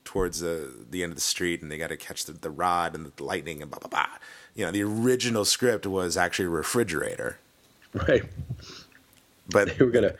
towards 0.04 0.40
the 0.40 0.72
the 0.90 1.02
end 1.02 1.12
of 1.12 1.16
the 1.16 1.22
street, 1.22 1.62
and 1.62 1.70
they 1.70 1.78
got 1.78 1.88
to 1.88 1.96
catch 1.96 2.24
the, 2.24 2.32
the 2.32 2.50
rod 2.50 2.94
and 2.94 3.06
the 3.06 3.24
lightning 3.24 3.62
and 3.62 3.70
blah 3.70 3.78
blah 3.80 3.88
blah. 3.88 4.08
You 4.54 4.64
know, 4.64 4.70
the 4.70 4.82
original 4.82 5.44
script 5.44 5.86
was 5.86 6.16
actually 6.16 6.46
a 6.46 6.50
refrigerator, 6.50 7.38
Right. 7.92 8.24
but 9.50 9.76
They 9.76 9.84
were 9.84 9.90
gonna 9.90 10.14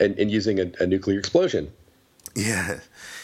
and, 0.00 0.18
and 0.18 0.30
using 0.30 0.60
a, 0.60 0.70
a 0.80 0.86
nuclear 0.86 1.18
explosion, 1.18 1.72
yeah, 2.34 2.80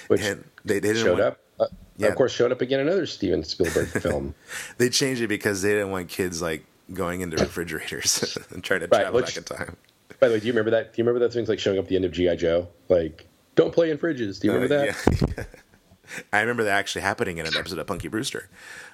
which 0.08 0.20
and 0.22 0.44
they, 0.64 0.74
they 0.80 0.88
didn't 0.92 1.02
showed 1.04 1.18
want, 1.18 1.22
up. 1.22 1.38
Uh, 1.58 1.66
Yeah. 1.98 2.08
Of 2.08 2.16
course, 2.16 2.32
showed 2.32 2.52
up 2.52 2.60
again 2.62 2.80
in 2.80 2.86
another 2.88 3.06
Steven 3.06 3.44
Spielberg 3.44 3.88
film. 4.02 4.34
They 4.78 4.88
changed 4.88 5.20
it 5.22 5.28
because 5.28 5.62
they 5.62 5.70
didn't 5.70 5.90
want 5.90 6.08
kids 6.08 6.40
like 6.40 6.64
going 6.92 7.20
into 7.20 7.36
refrigerators 7.36 8.36
and 8.50 8.64
trying 8.64 8.80
to 8.80 8.86
Right, 8.86 9.02
travel 9.02 9.20
which- 9.20 9.26
back 9.26 9.36
in 9.36 9.44
time. 9.44 9.76
By 10.18 10.28
the 10.28 10.34
way, 10.34 10.40
do 10.40 10.46
you 10.46 10.52
remember 10.52 10.70
that? 10.72 10.92
Do 10.92 11.00
you 11.00 11.04
remember 11.06 11.20
that 11.26 11.32
things 11.32 11.48
like 11.48 11.58
showing 11.58 11.78
up 11.78 11.84
at 11.84 11.88
the 11.88 11.96
end 11.96 12.04
of 12.04 12.12
GI 12.12 12.36
Joe? 12.36 12.68
Like, 12.90 13.26
don't 13.54 13.72
play 13.72 13.90
in 13.90 13.96
fridges. 13.96 14.38
Do 14.38 14.48
you 14.48 14.52
remember 14.52 14.74
Uh, 14.74 14.78
that? 14.86 15.34
yeah. 15.38 15.44
I 16.32 16.40
remember 16.40 16.64
that 16.64 16.78
actually 16.78 17.02
happening 17.02 17.38
in 17.38 17.46
an 17.46 17.56
episode 17.56 17.78
of 17.78 17.86
Punky 17.86 18.08
Brewster. 18.08 18.48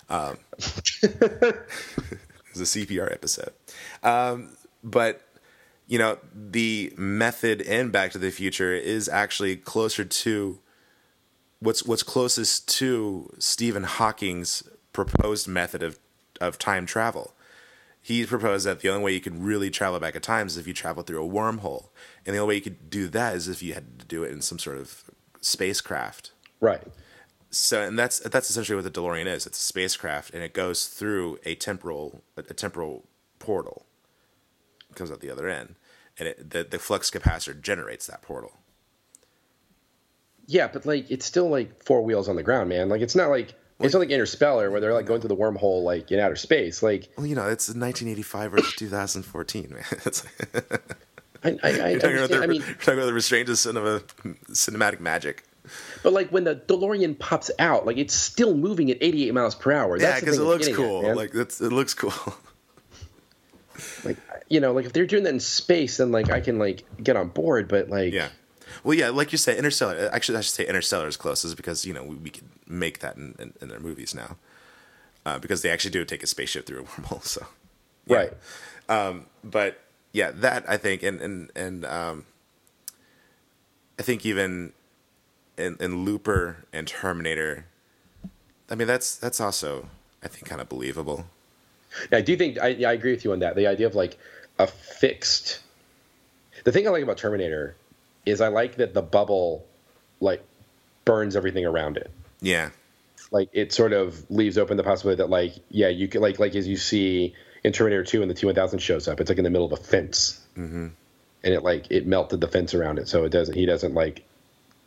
Um, 0.09 0.37
it 1.03 1.67
was 2.55 2.61
a 2.75 2.79
CPR 2.79 3.11
episode. 3.12 3.53
Um, 4.03 4.57
but, 4.85 5.21
you 5.87 5.99
know, 5.99 6.18
the 6.34 6.93
method 6.97 7.61
in 7.61 7.91
Back 7.91 8.12
to 8.12 8.18
the 8.18 8.30
Future 8.30 8.74
is 8.74 9.09
actually 9.09 9.57
closer 9.57 10.05
to 10.05 10.59
what's 11.61 11.84
what's 11.84 12.03
closest 12.03 12.68
to 12.78 13.32
Stephen 13.39 13.84
Hawking's 13.84 14.62
proposed 14.93 15.47
method 15.47 15.82
of, 15.82 15.99
of 16.41 16.59
time 16.59 16.87
travel. 16.87 17.34
He 18.01 18.24
proposed 18.24 18.66
that 18.66 18.80
the 18.80 18.89
only 18.89 19.03
way 19.03 19.12
you 19.14 19.20
could 19.20 19.43
really 19.43 19.68
travel 19.68 19.99
back 19.99 20.14
in 20.14 20.22
time 20.22 20.47
is 20.47 20.57
if 20.57 20.66
you 20.66 20.72
travel 20.72 21.03
through 21.03 21.24
a 21.24 21.28
wormhole. 21.28 21.89
And 22.24 22.34
the 22.34 22.39
only 22.41 22.53
way 22.53 22.55
you 22.57 22.61
could 22.62 22.89
do 22.89 23.09
that 23.09 23.34
is 23.34 23.49
if 23.49 23.62
you 23.62 23.74
had 23.74 23.99
to 23.99 24.07
do 24.07 24.22
it 24.22 24.30
in 24.30 24.43
some 24.43 24.59
sort 24.61 24.78
of 24.78 25.05
spacecraft. 25.41 26.32
Right. 26.61 26.82
so 27.51 27.82
and 27.82 27.99
that's 27.99 28.18
that's 28.20 28.49
essentially 28.51 28.76
what 28.76 28.84
the 28.84 29.01
DeLorean 29.01 29.26
is. 29.26 29.47
It's 29.47 29.59
a 29.59 29.62
spacecraft, 29.62 30.34
and 30.34 30.43
it 30.43 30.53
goes 30.55 30.87
through 30.87 31.39
a 31.45 31.55
temporal 31.55 32.22
a, 32.37 32.41
a 32.41 32.55
temporal 32.55 33.05
portal. 33.39 33.86
Comes 34.97 35.11
out 35.11 35.20
the 35.20 35.30
other 35.30 35.49
end, 35.49 35.76
and 36.18 36.28
it, 36.28 36.51
the 36.51 36.64
the 36.64 36.78
flux 36.78 37.11
capacitor 37.11 37.61
generates 37.61 38.07
that 38.07 38.22
portal. 38.22 38.53
Yeah, 40.47 40.68
but 40.68 40.86
like 40.86 41.11
it's 41.11 41.24
still 41.26 41.49
like 41.49 41.84
four 41.84 42.03
wheels 42.03 42.28
on 42.28 42.36
the 42.36 42.42
ground, 42.42 42.68
man. 42.68 42.88
Like 42.88 43.01
it's 43.03 43.14
not 43.14 43.28
like 43.30 43.55
it's 43.78 43.92
not 43.92 44.01
like 44.01 44.11
Interstellar 44.11 44.70
where 44.70 44.80
they're 44.80 44.94
like 44.94 45.07
going 45.07 45.20
through 45.20 45.28
the 45.28 45.36
wormhole 45.36 45.82
like 45.82 46.11
in 46.11 46.18
outer 46.18 46.36
space. 46.36 46.82
Like 46.82 47.11
Well, 47.16 47.26
you 47.26 47.34
know, 47.34 47.49
it's 47.49 47.68
1985 47.68 48.51
versus 48.53 48.74
2014, 48.76 49.70
man. 49.70 49.84
It's 50.07 50.24
I, 51.44 51.51
I, 51.62 51.68
I, 51.68 51.88
you're 51.90 52.01
talking 52.01 52.16
about 52.16 52.30
the, 52.30 52.42
I 52.42 52.47
mean, 52.47 52.62
you're 52.62 52.74
talking 52.76 52.94
about 52.94 53.07
the 53.07 53.12
restraints 53.12 53.51
of 53.51 53.59
cinema, 53.59 54.01
cinematic 54.51 55.01
magic. 55.01 55.44
but 56.03 56.12
like 56.12 56.30
when 56.30 56.44
the 56.44 56.57
DeLorean 56.57 57.18
pops 57.18 57.51
out, 57.59 57.84
like 57.86 57.99
it's 57.99 58.14
still 58.14 58.57
moving 58.57 58.90
at 58.90 58.99
88 59.01 59.34
miles 59.34 59.55
per 59.55 59.72
hour. 59.72 59.97
Yeah, 59.99 60.07
That's 60.07 60.20
the 60.20 60.26
because 60.26 60.38
it 60.38 60.44
looks 60.44 60.68
at, 60.68 60.74
cool. 60.74 61.03
man. 61.03 61.16
like 61.16 61.32
that's 61.32 61.61
it 61.61 61.72
looks 61.72 61.92
cool. 61.92 62.12
like 64.05 64.16
you 64.49 64.61
know, 64.61 64.72
like 64.72 64.84
if 64.86 64.92
they're 64.92 65.07
doing 65.07 65.24
that 65.24 65.34
in 65.34 65.40
space, 65.40 65.97
then 65.97 66.12
like 66.12 66.30
I 66.30 66.40
can 66.40 66.59
like 66.59 66.84
get 67.03 67.16
on 67.16 67.28
board. 67.28 67.68
But 67.68 67.88
like, 67.88 68.12
yeah. 68.12 68.28
Well, 68.84 68.94
yeah, 68.94 69.11
like 69.11 69.32
you 69.32 69.38
say, 69.38 69.57
Interstellar. 69.57 70.11
Actually, 70.12 70.38
I 70.38 70.40
should 70.42 70.55
say 70.55 70.66
Interstellar 70.66 71.09
is 71.09 71.16
closest 71.16 71.57
because 71.57 71.84
you 71.84 71.92
know 71.92 72.05
we, 72.05 72.16
we 72.16 72.30
could 72.30 72.49
make 72.66 73.01
that 73.01 73.16
in, 73.16 73.34
in, 73.38 73.53
in 73.61 73.68
their 73.68 73.80
movies 73.80 74.14
now, 74.14 74.36
uh, 75.24 75.38
because 75.38 75.62
they 75.62 75.70
actually 75.70 75.92
do 75.92 76.05
take 76.05 76.22
a 76.22 76.26
spaceship 76.26 76.66
through 76.66 76.80
a 76.80 76.84
wormhole. 76.84 77.22
So, 77.22 77.47
yeah. 78.07 78.28
right. 78.88 79.22
but 79.42 79.80
yeah, 80.12 80.30
that 80.32 80.68
I 80.68 80.76
think, 80.76 81.03
and 81.03 81.20
and 81.20 81.51
and 81.55 81.84
um, 81.84 82.26
I 83.99 84.03
think 84.03 84.24
even 84.26 84.72
in, 85.57 85.76
in 85.80 86.05
Looper 86.05 86.64
and 86.72 86.86
Terminator, 86.86 87.66
I 88.70 88.74
mean 88.74 88.86
that's 88.86 89.16
that's 89.16 89.40
also 89.40 89.88
I 90.22 90.28
think 90.28 90.47
kind 90.47 90.61
of 90.61 90.68
believable. 90.68 91.26
Yeah, 92.11 92.18
I 92.18 92.20
do 92.20 92.36
think 92.36 92.59
I, 92.59 92.68
yeah, 92.68 92.90
I 92.90 92.92
agree 92.92 93.12
with 93.12 93.24
you 93.24 93.32
on 93.32 93.38
that. 93.40 93.57
The 93.57 93.66
idea 93.66 93.86
of 93.86 93.94
like 93.94 94.18
a 94.59 94.66
fixed. 94.66 95.61
The 96.64 96.72
thing 96.72 96.86
I 96.86 96.90
like 96.90 97.02
about 97.02 97.18
Terminator 97.18 97.76
is 98.24 98.40
I 98.40 98.48
like 98.48 98.76
that 98.76 98.94
the 98.94 99.02
bubble 99.02 99.64
like 100.20 100.42
burns 101.04 101.36
everything 101.36 101.64
around 101.64 101.96
it. 101.96 102.11
Yeah, 102.40 102.70
Like 103.30 103.48
it 103.52 103.72
sort 103.72 103.92
of 103.92 104.28
leaves 104.30 104.59
open 104.59 104.76
the 104.76 104.82
possibility 104.82 105.18
that 105.18 105.30
like 105.30 105.54
yeah 105.70 105.88
you 105.88 106.09
could 106.09 106.20
like 106.20 106.38
like 106.38 106.54
as 106.54 106.66
you 106.66 106.76
see 106.76 107.34
in 107.64 107.72
Terminator 107.72 108.04
Two 108.04 108.20
when 108.20 108.28
the 108.28 108.34
T 108.34 108.46
one 108.46 108.54
thousand 108.54 108.80
shows 108.80 109.09
up, 109.09 109.20
it's 109.20 109.30
like 109.30 109.38
in 109.38 109.44
the 109.44 109.50
middle 109.50 109.66
of 109.66 109.72
a 109.72 109.82
fence, 109.82 110.40
mm-hmm. 110.57 110.88
and 111.44 111.54
it 111.54 111.62
like 111.62 111.86
it 111.90 112.07
melted 112.07 112.40
the 112.40 112.48
fence 112.48 112.74
around 112.74 112.98
it, 112.98 113.09
so 113.09 113.24
it 113.24 113.30
doesn't 113.30 113.54
he 113.54 113.66
doesn't 113.66 113.94
like 113.94 114.24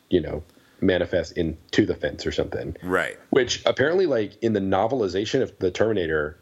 you 0.08 0.20
know 0.20 0.42
manifest 0.82 1.36
into 1.36 1.86
the 1.86 1.94
fence 1.94 2.26
or 2.26 2.32
something. 2.32 2.76
right. 2.82 3.18
Which 3.30 3.62
apparently, 3.66 4.06
like 4.06 4.32
in 4.42 4.52
the 4.52 4.60
novelization 4.60 5.42
of 5.42 5.58
the 5.58 5.70
Terminator, 5.70 6.36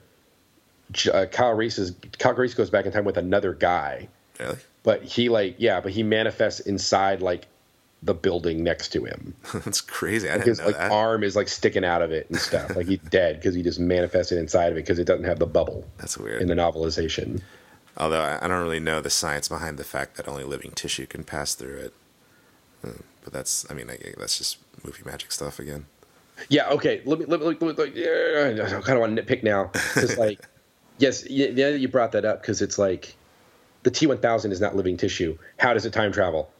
uh, 1.13 1.27
Kyle 1.27 1.53
Reese 1.55 1.79
is 1.79 1.93
Kyle 2.19 2.35
Reese 2.35 2.55
goes 2.55 2.71
back 2.71 2.87
in 2.87 2.93
time 2.93 3.05
with 3.05 3.17
another 3.17 3.53
guy, 3.55 4.09
Really? 4.41 4.57
but 4.83 5.03
he 5.03 5.29
like 5.29 5.57
yeah, 5.59 5.81
but 5.81 5.93
he 5.93 6.03
manifests 6.03 6.61
inside 6.61 7.23
like 7.23 7.47
the 8.03 8.15
building 8.15 8.63
next 8.63 8.91
to 8.91 9.05
him. 9.05 9.35
that's 9.53 9.81
crazy. 9.81 10.31
I 10.31 10.39
His 10.39 10.59
know 10.61 10.67
like 10.67 10.77
that. 10.77 10.91
arm 10.93 11.25
is 11.25 11.35
like 11.35 11.49
sticking 11.49 11.85
out 11.85 12.01
of 12.01 12.13
it 12.13 12.29
and 12.31 12.39
stuff. 12.39 12.77
like 12.77 12.87
he's 12.87 13.01
dead 13.11 13.37
because 13.37 13.55
he 13.55 13.63
just 13.63 13.81
manifested 13.81 14.39
inside 14.39 14.71
of 14.71 14.79
it 14.79 14.83
because 14.83 14.99
it 15.01 15.05
doesn't 15.05 15.25
have 15.25 15.39
the 15.41 15.47
bubble 15.47 15.85
That's 15.99 16.17
weird. 16.17 16.41
in 16.41 16.47
the 16.49 16.55
novelization. 16.55 17.43
Although 17.97 18.21
I, 18.21 18.39
I 18.45 18.47
don't 18.49 18.63
really 18.63 18.79
know 18.79 19.01
the 19.01 19.11
science 19.11 19.49
behind 19.49 19.77
the 19.79 19.85
fact 19.85 20.17
that 20.17 20.29
only 20.29 20.45
living 20.45 20.71
tissue 20.71 21.07
can 21.07 21.25
pass 21.25 21.55
through 21.57 21.77
it. 21.79 21.95
Uh, 22.87 22.91
But 23.25 23.33
that's, 23.33 23.69
I 23.69 23.75
mean, 23.75 23.91
I, 23.91 23.99
that's 24.17 24.39
just 24.39 24.59
movie 24.85 25.03
magic 25.05 25.33
stuff 25.33 25.59
again. 25.59 25.87
Yeah. 26.49 26.69
Okay. 26.69 27.03
Let 27.05 27.19
me. 27.19 27.25
Let 27.25 27.41
me. 27.41 27.47
Let 27.47 27.61
me, 27.61 27.67
let 27.73 27.95
me 27.97 28.01
yeah, 28.01 28.65
I 28.65 28.69
kind 28.81 28.91
of 28.91 29.01
want 29.01 29.17
to 29.17 29.23
nitpick 29.23 29.43
now 29.43 29.73
because, 29.73 30.17
like, 30.17 30.41
yes, 30.99 31.29
yeah, 31.29 31.69
you 31.69 31.89
brought 31.89 32.13
that 32.13 32.25
up 32.25 32.41
because 32.43 32.63
it's 32.63 32.79
like 32.79 33.15
the 33.83 33.91
T 33.91 34.07
one 34.07 34.19
thousand 34.19 34.53
is 34.53 34.61
not 34.61 34.77
living 34.77 34.97
tissue. 34.97 35.39
How 35.59 35.73
does 35.75 35.87
it 35.87 35.93
time 35.93 36.13
travel? 36.13 36.51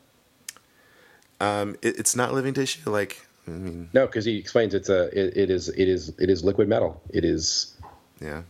Um, 1.41 1.77
it, 1.83 1.99
it's 1.99 2.17
not 2.17 2.33
living 2.35 2.55
tissue. 2.55 2.91
Like, 2.91 3.25
I 3.47 3.51
mean, 3.51 3.91
No, 3.93 4.07
because 4.07 4.25
he 4.25 4.37
explains 4.39 4.75
it's 4.75 4.89
a. 4.89 5.07
It, 5.19 5.37
it 5.37 5.51
is. 5.51 5.69
It 5.69 5.89
is. 5.89 6.13
It 6.19 6.31
is 6.31 6.43
liquid 6.45 6.69
metal. 6.69 7.01
It 7.11 7.25
is. 7.25 7.75
yeah. 8.21 8.43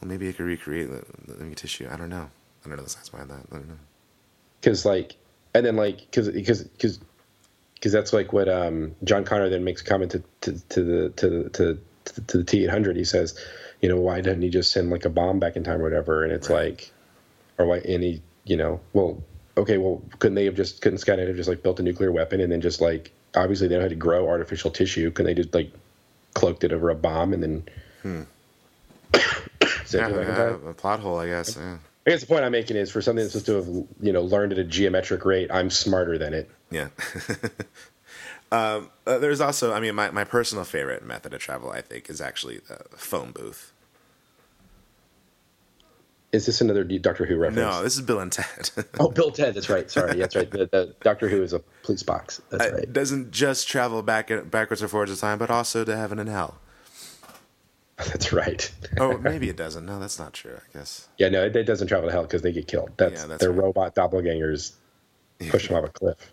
Well, 0.00 0.08
maybe 0.08 0.28
it 0.28 0.36
could 0.36 0.46
recreate 0.46 0.88
living 1.26 1.54
tissue. 1.56 1.88
I 1.90 1.96
don't 1.96 2.10
know. 2.10 2.30
I 2.64 2.68
don't 2.68 2.76
know 2.76 2.84
the 2.84 2.90
science 2.90 3.08
behind 3.08 3.30
that. 3.30 3.40
I 3.50 3.56
don't 3.56 3.68
know. 3.68 3.74
because 4.60 4.84
like 4.84 5.16
and 5.54 5.66
then 5.66 5.74
like 5.76 5.98
because 5.98 6.28
because 6.28 6.62
because 6.62 7.00
because 7.74 7.92
that's 7.92 8.12
like 8.12 8.32
what 8.32 8.48
um 8.48 8.94
John 9.02 9.24
Connor 9.24 9.48
then 9.48 9.64
makes 9.64 9.80
a 9.82 9.84
comment 9.84 10.12
to 10.12 10.22
to, 10.42 10.52
to 10.68 10.82
the 10.84 11.08
to 11.10 11.48
to 11.50 11.78
to 12.26 12.36
the 12.38 12.44
T 12.44 12.62
eight 12.62 12.70
hundred. 12.70 12.96
He 12.96 13.04
says, 13.04 13.36
you 13.80 13.88
know, 13.88 13.96
why 13.96 14.20
didn't 14.20 14.42
he 14.42 14.50
just 14.50 14.72
send 14.72 14.90
like 14.90 15.04
a 15.04 15.10
bomb 15.10 15.38
back 15.38 15.56
in 15.56 15.64
time 15.64 15.80
or 15.80 15.84
whatever? 15.84 16.24
And 16.24 16.32
it's 16.32 16.48
Right. 16.50 16.70
like, 16.70 16.92
or 17.58 17.66
why? 17.66 17.78
any, 17.78 18.22
you 18.44 18.56
know, 18.56 18.80
well, 18.92 19.22
okay, 19.56 19.78
well, 19.78 20.02
couldn't 20.18 20.34
they 20.36 20.44
have 20.46 20.54
just 20.56 20.80
couldn't 20.82 20.98
Skynet 20.98 21.26
have 21.28 21.36
just 21.36 21.48
like 21.48 21.62
built 21.62 21.80
a 21.80 21.82
nuclear 21.82 22.10
weapon 22.12 22.40
and 22.40 22.50
then 22.50 22.60
just 22.60 22.80
like 22.80 23.12
obviously 23.34 23.68
they 23.68 23.76
know 23.76 23.82
how 23.82 23.88
to 23.88 23.94
grow 23.94 24.28
artificial 24.28 24.70
tissue? 24.70 25.10
Can 25.10 25.26
they 25.26 25.34
just 25.34 25.54
like 25.54 25.72
cloaked 26.34 26.64
it 26.64 26.72
over 26.72 26.90
a 26.90 26.94
bomb 26.94 27.32
and 27.32 27.42
then? 27.42 27.68
Hmm. 28.02 28.22
send 29.84 29.92
Yeah, 29.92 30.08
it 30.08 30.16
back 30.16 30.28
in 30.28 30.28
yeah, 30.28 30.36
time? 30.36 30.66
a 30.66 30.74
plot 30.74 31.00
hole, 31.00 31.18
I 31.18 31.26
guess. 31.26 31.56
Yeah. 31.56 31.78
I 32.06 32.10
guess 32.10 32.20
the 32.20 32.26
point 32.26 32.44
I'm 32.44 32.52
making 32.52 32.76
is 32.76 32.90
for 32.90 33.02
something 33.02 33.22
that's 33.24 33.34
supposed 33.38 33.66
to 33.66 33.72
have 33.72 33.86
you 34.00 34.12
know 34.12 34.22
learned 34.22 34.52
at 34.52 34.58
a 34.58 34.64
geometric 34.64 35.24
rate, 35.24 35.50
I'm 35.52 35.68
smarter 35.70 36.16
than 36.18 36.32
it. 36.34 36.50
Yeah. 36.70 36.88
um, 38.50 38.90
uh, 39.06 39.18
there's 39.18 39.40
also, 39.40 39.72
I 39.72 39.80
mean, 39.80 39.94
my, 39.94 40.10
my 40.10 40.24
personal 40.24 40.64
favorite 40.64 41.04
method 41.04 41.34
of 41.34 41.40
travel, 41.40 41.70
I 41.70 41.80
think, 41.80 42.08
is 42.08 42.20
actually 42.20 42.58
the 42.58 42.78
phone 42.96 43.32
booth. 43.32 43.72
Is 46.30 46.44
this 46.44 46.60
another 46.60 46.84
Doctor 46.84 47.24
Who 47.24 47.36
reference? 47.36 47.56
No, 47.56 47.82
this 47.82 47.94
is 47.94 48.02
Bill 48.02 48.20
and 48.20 48.30
Ted. 48.30 48.70
Oh, 49.00 49.08
Bill 49.10 49.30
Ted. 49.30 49.54
That's 49.54 49.70
right. 49.70 49.90
Sorry, 49.90 50.18
that's 50.18 50.36
right. 50.36 50.50
The, 50.50 50.66
the 50.66 50.94
Doctor 51.02 51.26
Who 51.28 51.42
is 51.42 51.54
a 51.54 51.60
police 51.82 52.02
box. 52.02 52.42
That's 52.50 52.66
it 52.66 52.74
right. 52.74 52.92
doesn't 52.92 53.30
just 53.30 53.66
travel 53.66 54.02
back 54.02 54.30
backwards 54.50 54.82
or 54.82 54.88
forwards 54.88 55.10
in 55.10 55.16
time, 55.16 55.38
but 55.38 55.50
also 55.50 55.84
to 55.84 55.96
heaven 55.96 56.18
and 56.18 56.28
hell. 56.28 56.58
That's 57.98 58.32
right. 58.32 58.70
Oh, 59.00 59.16
maybe 59.22 59.48
it 59.48 59.56
doesn't. 59.56 59.84
No, 59.84 59.98
that's 59.98 60.20
not 60.20 60.32
true. 60.32 60.54
I 60.56 60.78
guess. 60.78 61.08
yeah, 61.18 61.30
no, 61.30 61.44
it, 61.46 61.56
it 61.56 61.64
doesn't 61.64 61.88
travel 61.88 62.06
to 62.08 62.12
hell 62.12 62.22
because 62.22 62.42
they 62.42 62.52
get 62.52 62.68
killed. 62.68 62.90
That's, 62.96 63.22
Yeah, 63.22 63.26
that's 63.26 63.40
their 63.40 63.50
right. 63.50 63.64
robot 63.64 63.96
doppelgangers 63.96 64.74
push 65.48 65.66
them 65.66 65.78
off 65.78 65.84
a 65.86 65.88
cliff. 65.88 66.32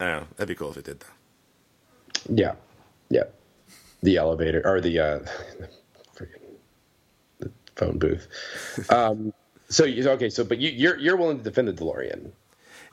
I 0.00 0.06
don't 0.06 0.20
know. 0.22 0.26
That'd 0.36 0.48
be 0.48 0.54
cool 0.54 0.70
if 0.70 0.76
it 0.76 0.84
did, 0.84 1.00
though. 1.00 1.06
Yeah, 2.28 2.54
yeah. 3.10 3.24
The 4.02 4.16
elevator 4.16 4.62
or 4.64 4.80
the 4.80 4.98
uh, 4.98 5.18
the 7.40 7.50
phone 7.76 7.98
booth. 7.98 8.28
Um, 8.90 9.32
so 9.68 9.84
okay? 9.84 10.30
So, 10.30 10.44
but 10.44 10.58
you, 10.58 10.70
you're 10.70 10.98
you're 10.98 11.16
willing 11.16 11.38
to 11.38 11.44
defend 11.44 11.68
the 11.68 11.72
DeLorean? 11.74 12.30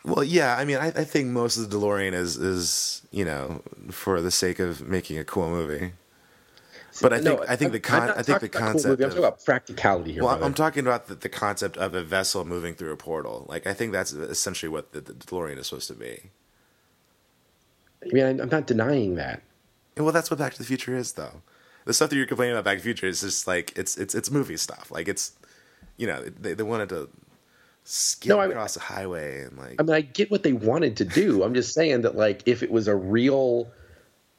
Well, 0.03 0.23
yeah. 0.23 0.55
I 0.57 0.65
mean, 0.65 0.77
I, 0.77 0.87
I 0.87 1.03
think 1.05 1.27
most 1.27 1.57
of 1.57 1.69
the 1.69 1.77
DeLorean 1.77 2.13
is 2.13 2.37
is 2.37 3.01
you 3.11 3.25
know 3.25 3.61
for 3.91 4.21
the 4.21 4.31
sake 4.31 4.59
of 4.59 4.87
making 4.87 5.17
a 5.17 5.23
cool 5.23 5.49
movie. 5.49 5.93
But 7.01 7.13
I 7.13 7.19
think 7.21 7.39
No, 7.39 7.45
I 7.47 7.55
think 7.55 7.71
the 7.71 7.79
con- 7.79 8.11
I 8.11 8.23
think 8.23 8.39
the 8.39 8.47
about 8.47 8.51
cool 8.51 8.61
concept. 8.61 8.85
I'm 8.85 8.91
of- 8.93 8.99
talking 8.99 9.17
about 9.19 9.43
practicality 9.45 10.13
here. 10.13 10.23
Well, 10.23 10.33
brother. 10.33 10.45
I'm 10.45 10.53
talking 10.53 10.85
about 10.85 11.07
the, 11.07 11.15
the 11.15 11.29
concept 11.29 11.77
of 11.77 11.93
a 11.93 12.03
vessel 12.03 12.45
moving 12.45 12.73
through 12.75 12.91
a 12.93 12.97
portal. 12.97 13.45
Like, 13.49 13.67
I 13.67 13.73
think 13.73 13.91
that's 13.91 14.13
essentially 14.13 14.69
what 14.69 14.93
the, 14.93 15.01
the 15.01 15.13
DeLorean 15.13 15.57
is 15.57 15.67
supposed 15.67 15.87
to 15.89 15.93
be. 15.93 16.31
I 18.05 18.13
mean, 18.13 18.39
I'm 18.39 18.49
not 18.49 18.67
denying 18.67 19.15
that. 19.15 19.41
Well, 19.97 20.11
that's 20.11 20.29
what 20.29 20.37
Back 20.39 20.53
to 20.53 20.59
the 20.59 20.65
Future 20.65 20.95
is, 20.95 21.13
though. 21.13 21.41
The 21.85 21.93
stuff 21.93 22.09
that 22.09 22.15
you're 22.15 22.25
complaining 22.25 22.53
about 22.55 22.65
Back 22.65 22.77
to 22.77 22.79
the 22.79 22.83
Future 22.83 23.07
is 23.07 23.21
just 23.21 23.47
like 23.47 23.77
it's 23.77 23.97
it's 23.97 24.15
it's 24.15 24.31
movie 24.31 24.57
stuff. 24.57 24.91
Like 24.91 25.07
it's, 25.07 25.33
you 25.97 26.07
know, 26.07 26.21
they 26.23 26.53
they 26.53 26.63
wanted 26.63 26.89
to 26.89 27.09
skip 27.83 28.29
No, 28.29 28.39
I- 28.39 28.47
across 28.47 28.75
a 28.75 28.79
highway 28.79 29.43
and 29.43 29.57
like 29.57 29.75
I 29.79 29.83
mean, 29.83 29.93
I 29.95 30.01
get 30.01 30.31
what 30.31 30.43
they 30.43 30.53
wanted 30.53 30.97
to 30.97 31.05
do. 31.05 31.43
I'm 31.43 31.53
just 31.53 31.73
saying 31.73 32.01
that, 32.01 32.15
like, 32.15 32.41
if 32.47 32.63
it 32.63 32.71
was 32.71 32.87
a 32.87 32.95
real, 32.95 33.71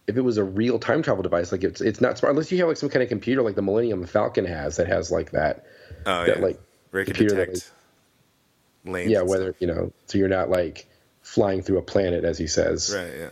if 0.08 0.16
it 0.16 0.22
was 0.22 0.36
a 0.38 0.44
real 0.44 0.78
time 0.78 1.02
travel 1.02 1.22
device, 1.22 1.52
like 1.52 1.64
it's 1.64 1.80
it's 1.80 2.00
not 2.00 2.18
smart 2.18 2.32
unless 2.32 2.50
you 2.52 2.58
have 2.58 2.68
like 2.68 2.76
some 2.76 2.88
kind 2.88 3.02
of 3.02 3.08
computer 3.08 3.42
like 3.42 3.54
the 3.54 3.62
Millennium 3.62 4.04
Falcon 4.06 4.44
has 4.44 4.76
that 4.76 4.88
has 4.88 5.10
like 5.10 5.30
that. 5.30 5.64
oh 6.04 6.26
that, 6.26 6.36
yeah, 6.38 6.42
like, 6.42 6.60
where 6.90 7.02
it 7.02 7.06
computer 7.06 7.36
that 7.36 7.46
detect 7.46 7.70
lanes. 8.84 9.10
Yeah, 9.10 9.22
whether 9.22 9.54
you 9.60 9.66
know, 9.68 9.92
so 10.06 10.18
you're 10.18 10.28
not 10.28 10.50
like 10.50 10.86
flying 11.22 11.62
through 11.62 11.78
a 11.78 11.82
planet, 11.82 12.24
as 12.24 12.38
he 12.38 12.46
says. 12.48 12.92
right, 12.94 13.12
yeah. 13.16 13.30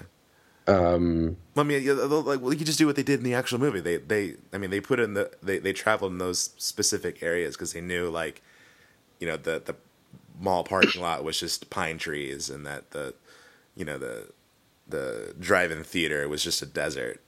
Um, 0.66 1.36
I 1.56 1.62
mean, 1.62 1.86
like, 1.86 2.40
well, 2.40 2.52
you 2.52 2.56
could 2.56 2.66
just 2.66 2.78
do 2.78 2.86
what 2.86 2.96
they 2.96 3.02
did 3.02 3.18
in 3.18 3.24
the 3.24 3.34
actual 3.34 3.58
movie. 3.58 3.80
They, 3.80 3.98
they, 3.98 4.34
I 4.52 4.58
mean, 4.58 4.70
they 4.70 4.80
put 4.80 4.98
in 4.98 5.12
the, 5.14 5.30
they, 5.42 5.58
they 5.58 5.74
traveled 5.74 6.12
in 6.12 6.18
those 6.18 6.54
specific 6.56 7.22
areas 7.22 7.54
because 7.54 7.74
they 7.74 7.82
knew, 7.82 8.08
like, 8.08 8.40
you 9.20 9.26
know, 9.26 9.36
the 9.36 9.62
the 9.64 9.74
mall 10.40 10.64
parking 10.64 11.00
lot 11.00 11.22
was 11.22 11.38
just 11.38 11.70
pine 11.70 11.98
trees, 11.98 12.50
and 12.50 12.66
that 12.66 12.90
the, 12.92 13.14
you 13.76 13.84
know, 13.84 13.98
the, 13.98 14.30
the 14.88 15.34
drive-in 15.38 15.84
theater 15.84 16.28
was 16.28 16.42
just 16.42 16.62
a 16.62 16.66
desert. 16.66 17.20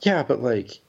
Yeah, 0.00 0.22
but 0.22 0.42
like, 0.42 0.80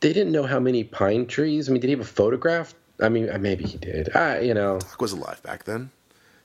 they 0.00 0.12
didn't 0.12 0.32
know 0.32 0.44
how 0.44 0.60
many 0.60 0.84
pine 0.84 1.26
trees. 1.26 1.68
I 1.68 1.72
mean, 1.72 1.80
did 1.80 1.88
he 1.88 1.92
have 1.92 2.00
a 2.00 2.04
photograph? 2.04 2.74
I 3.00 3.08
mean, 3.08 3.28
uh, 3.28 3.38
maybe 3.38 3.64
he 3.64 3.78
did. 3.78 4.14
I, 4.14 4.40
you 4.40 4.54
know, 4.54 4.78
Doc 4.78 5.00
was 5.00 5.12
alive 5.12 5.42
back 5.42 5.64
then. 5.64 5.90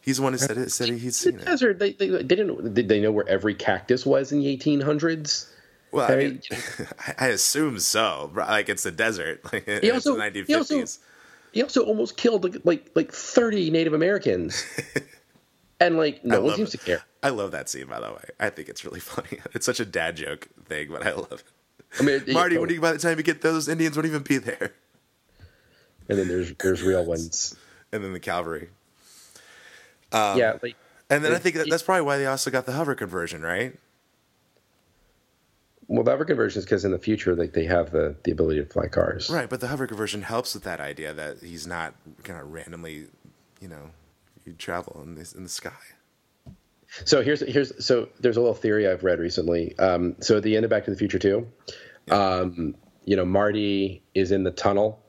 He's 0.07 0.17
the 0.17 0.23
one 0.23 0.31
who 0.31 0.39
said 0.39 0.57
it. 0.57 0.71
Said 0.71 0.87
he'd 0.87 0.99
the 0.99 1.11
seen 1.11 1.35
it. 1.39 1.43
desert. 1.45 1.79
They, 1.79 1.91
they, 1.91 2.07
they 2.07 2.23
didn't. 2.23 2.73
Did 2.73 2.87
they 2.87 3.01
know 3.01 3.11
where 3.11 3.27
every 3.27 3.53
cactus 3.53 4.05
was 4.05 4.31
in 4.31 4.39
the 4.39 4.57
1800s? 4.57 5.49
Well, 5.91 6.09
I, 6.09 6.15
mean, 6.15 6.41
I 7.19 7.27
assume 7.27 7.79
so. 7.79 8.31
Like 8.33 8.69
it's 8.69 8.85
a 8.85 8.91
desert. 8.91 9.41
Like 9.51 9.65
He 9.65 9.71
it's 9.73 10.07
also- 10.07 10.15
the 10.17 10.43
he 10.47 10.55
also- 10.55 10.85
He 11.51 11.61
also 11.61 11.83
almost 11.83 12.15
killed 12.15 12.45
like 12.45 12.61
like, 12.63 12.89
like 12.95 13.11
30 13.11 13.69
Native 13.69 13.91
Americans, 13.91 14.63
and 15.81 15.97
like 15.97 16.15
I 16.23 16.27
no 16.27 16.41
one 16.41 16.55
seems 16.55 16.73
it. 16.73 16.77
to 16.79 16.85
care. 16.85 17.01
I 17.21 17.29
love 17.29 17.51
that 17.51 17.67
scene, 17.67 17.87
by 17.87 17.99
the 17.99 18.07
way. 18.11 18.23
I 18.39 18.49
think 18.49 18.69
it's 18.69 18.85
really 18.85 18.99
funny. 19.01 19.39
It's 19.53 19.65
such 19.65 19.81
a 19.81 19.85
dad 19.85 20.15
joke 20.15 20.47
thing, 20.67 20.87
but 20.89 21.05
I 21.05 21.11
love 21.11 21.31
it. 21.33 21.43
I 21.99 22.03
mean, 22.03 22.15
it- 22.25 22.29
Marty, 22.29 22.57
when 22.57 22.69
you 22.69 22.79
by 22.79 22.93
the 22.93 22.99
time 22.99 23.17
you 23.17 23.23
get 23.23 23.41
those 23.41 23.67
Indians 23.67 23.97
won't 23.97 24.05
even 24.05 24.23
be 24.23 24.37
there. 24.37 24.71
and 26.07 26.17
then 26.17 26.29
there's 26.29 26.53
there's 26.55 26.81
real 26.81 27.03
ones. 27.05 27.55
And 27.91 28.03
then 28.03 28.13
the 28.13 28.19
cavalry. 28.21 28.69
Yeah, 30.13 30.57
like 30.61 30.75
And 31.09 31.23
then 31.23 31.33
I 31.33 31.37
think 31.37 31.55
that, 31.55 31.69
that's 31.69 31.83
probably 31.83 32.03
why 32.03 32.17
they 32.17 32.25
also 32.25 32.51
got 32.51 32.65
the 32.65 32.73
hover 32.73 32.95
conversion, 32.95 33.41
right? 33.41 33.77
well, 35.87 36.03
the 36.03 36.11
other 36.11 36.25
conversion 36.25 36.59
is 36.59 36.65
because 36.65 36.83
in 36.83 36.91
the 36.91 36.99
future, 36.99 37.35
like 37.35 37.53
they 37.53 37.65
have 37.65 37.91
the 37.91 38.15
the 38.23 38.31
ability 38.31 38.59
to 38.59 38.65
fly 38.65 38.87
cars. 38.87 39.29
Right, 39.29 39.49
but 39.49 39.61
the 39.61 39.67
hover 39.67 39.87
conversion 39.87 40.21
helps 40.21 40.53
with 40.53 40.63
that 40.63 40.79
idea 40.79 41.13
that 41.13 41.41
he's 41.41 41.65
not 41.65 41.93
kind 42.23 42.39
of 42.39 42.51
randomly, 42.51 43.07
you 43.61 43.67
know, 43.67 43.91
you 44.45 44.53
travel 44.53 45.01
in 45.03 45.15
this 45.15 45.33
in 45.33 45.43
the 45.43 45.49
sky. 45.49 45.71
So 47.05 47.21
here's 47.21 47.39
here's 47.39 47.85
so 47.85 48.09
there's 48.19 48.37
a 48.37 48.41
little 48.41 48.55
theory 48.55 48.87
I've 48.87 49.03
read 49.03 49.19
recently. 49.19 49.77
Um, 49.79 50.15
so 50.19 50.37
at 50.37 50.43
the 50.43 50.55
end 50.55 50.65
of 50.65 50.69
Back 50.69 50.85
to 50.85 50.91
the 50.91 50.97
Future 50.97 51.19
Two, 51.19 51.47
um, 52.11 52.75
you 53.05 53.15
know, 53.15 53.25
Marty 53.25 54.01
is 54.13 54.31
in 54.31 54.43
the 54.43 54.51
tunnel, 54.51 55.01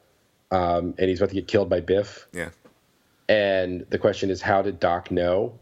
um, 0.53 0.95
and 0.99 1.09
he's 1.09 1.19
about 1.21 1.31
to 1.31 1.35
get 1.35 1.49
killed 1.49 1.69
by 1.69 1.81
Biff. 1.81 2.29
Yeah. 2.33 2.51
And 3.29 3.87
the 3.91 3.99
question 3.99 4.31
is, 4.31 4.41
how 4.41 4.63
did 4.63 4.81
Doc 4.81 5.11
know 5.11 5.59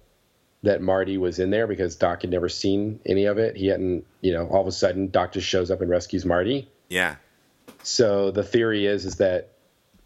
that 0.62 0.80
Marty 0.80 1.18
was 1.18 1.38
in 1.38 1.50
there? 1.50 1.66
Because 1.66 1.96
Doc 1.96 2.22
had 2.22 2.30
never 2.30 2.48
seen 2.48 3.00
any 3.04 3.24
of 3.24 3.38
it. 3.38 3.56
He 3.56 3.66
hadn't, 3.66 4.04
you 4.20 4.32
know, 4.32 4.46
all 4.46 4.60
of 4.60 4.66
a 4.66 4.72
sudden 4.72 5.10
Doc 5.10 5.32
just 5.32 5.46
shows 5.46 5.70
up 5.70 5.80
and 5.80 5.90
rescues 5.90 6.24
Marty. 6.24 6.68
Yeah. 6.88 7.16
So 7.82 8.30
the 8.30 8.42
theory 8.42 8.86
is 8.86 9.04
is 9.04 9.16
that 9.16 9.52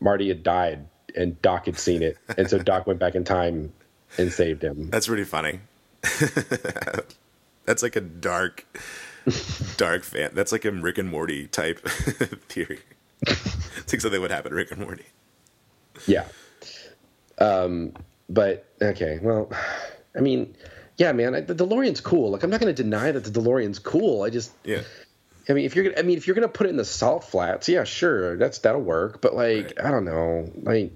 Marty 0.01 0.29
had 0.29 0.43
died 0.43 0.87
and 1.17 1.41
Doc 1.43 1.67
had 1.67 1.79
seen 1.79 2.03
it, 2.03 2.19
and 2.37 2.49
so 2.49 2.59
Doc 2.59 2.87
went 2.87 2.99
back 3.01 3.15
in 3.15 3.25
time 3.25 3.73
and 4.17 4.33
saved 4.33 4.63
him. 4.63 4.91
That's 4.91 5.09
really 5.09 5.25
funny. 5.25 5.61
that's 7.65 7.83
like 7.83 7.97
a 7.97 8.01
dark, 8.01 8.67
dark 9.77 10.05
fan. 10.05 10.31
That's 10.35 10.53
like 10.53 10.65
a 10.65 10.71
Rick 10.71 10.99
and 10.99 11.09
Morty 11.09 11.47
type 11.49 11.81
theory. 12.49 12.81
it's 13.27 13.93
like 13.93 14.01
something 14.01 14.21
would 14.21 14.31
happen 14.31 14.55
Rick 14.55 14.71
and 14.71 14.81
Morty. 14.81 15.07
Yeah. 16.07 16.27
Um, 17.41 17.95
but 18.29 18.67
okay, 18.81 19.19
well, 19.23 19.51
I 20.17 20.21
mean, 20.21 20.57
yeah, 20.97 21.13
man, 21.13 21.35
I, 21.35 21.41
the 21.41 21.55
DeLorean's 21.55 22.01
cool. 22.01 22.31
Like, 22.31 22.43
I'm 22.43 22.51
not 22.51 22.61
going 22.61 22.75
to 22.75 22.83
deny 22.83 23.11
that 23.13 23.25
the 23.25 23.31
DeLorean's 23.31 23.79
cool. 23.79 24.23
I 24.23 24.31
just, 24.31 24.53
Yeah. 24.65 24.83
I 25.49 25.53
mean, 25.53 25.65
if 25.65 25.75
you're, 25.75 25.85
gonna, 25.85 25.99
I 25.99 26.03
mean, 26.03 26.17
if 26.19 26.27
you're 26.27 26.35
going 26.35 26.47
to 26.47 26.53
put 26.53 26.67
it 26.67 26.71
in 26.71 26.77
the 26.77 26.85
salt 26.85 27.25
flats, 27.25 27.69
yeah, 27.69 27.85
sure, 27.85 28.37
that's 28.37 28.59
that'll 28.59 28.83
work. 28.83 29.21
But 29.21 29.35
like, 29.35 29.65
Right. 29.65 29.85
I 29.85 29.91
don't 29.91 30.05
know, 30.05 30.51
like, 30.63 30.95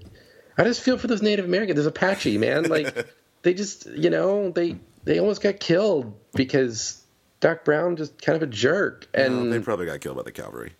I 0.57 0.63
just 0.63 0.81
feel 0.81 0.97
for 0.97 1.07
those 1.07 1.21
Native 1.21 1.45
Americans. 1.45 1.75
There's 1.75 1.87
Apache, 1.87 2.37
man. 2.37 2.63
Like, 2.69 3.07
they 3.41 3.53
just, 3.53 3.87
you 3.87 4.09
know, 4.09 4.51
they 4.51 4.77
they 5.03 5.19
almost 5.19 5.41
got 5.41 5.59
killed 5.59 6.13
because 6.33 7.03
Doc 7.41 7.63
Brown 7.65 7.95
just 7.95 8.21
kind 8.21 8.35
of 8.35 8.43
a 8.43 8.47
jerk. 8.47 9.07
And 9.13 9.35
Well, 9.35 9.49
they 9.49 9.59
probably 9.59 9.85
got 9.85 10.01
killed 10.01 10.17
by 10.17 10.23
the 10.23 10.31
cavalry. 10.31 10.73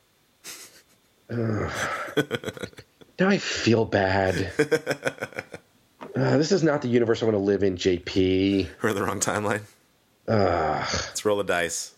now 3.19 3.29
I 3.29 3.37
feel 3.37 3.85
bad. 3.85 4.51
Uh, 6.15 6.37
this 6.37 6.53
is 6.53 6.63
not 6.63 6.81
the 6.81 6.87
universe 6.87 7.21
I 7.21 7.25
want 7.25 7.35
to 7.35 7.39
live 7.43 7.61
in, 7.61 7.75
JP. 7.75 8.69
We're 8.81 8.89
in 8.89 8.95
the 8.95 9.03
wrong 9.03 9.19
timeline. 9.19 9.63
Ugh. 10.29 10.87
Let's 10.93 11.25
roll 11.25 11.41
a 11.41 11.43
dice. 11.43 11.93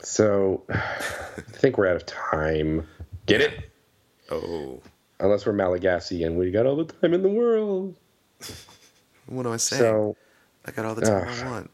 So, 0.00 0.62
I 0.68 1.40
think 1.52 1.78
we're 1.78 1.88
out 1.88 1.96
of 1.96 2.04
time. 2.04 2.86
Get 3.24 3.40
it? 3.40 3.70
Oh, 4.30 4.82
Unless 5.18 5.46
we're 5.46 5.54
Malagasy 5.54 6.24
and 6.24 6.36
we 6.36 6.50
got 6.50 6.66
all 6.66 6.76
the 6.76 6.84
time 6.84 7.14
in 7.14 7.22
the 7.22 7.30
world. 7.30 7.96
what 9.26 9.44
do 9.44 9.52
I 9.52 9.56
say? 9.56 9.78
So, 9.78 10.14
I 10.66 10.72
got 10.72 10.84
all 10.84 10.94
the 10.94 11.00
time 11.00 11.26
Ugh. 11.26 11.38
I 11.42 11.50
want. 11.50 11.70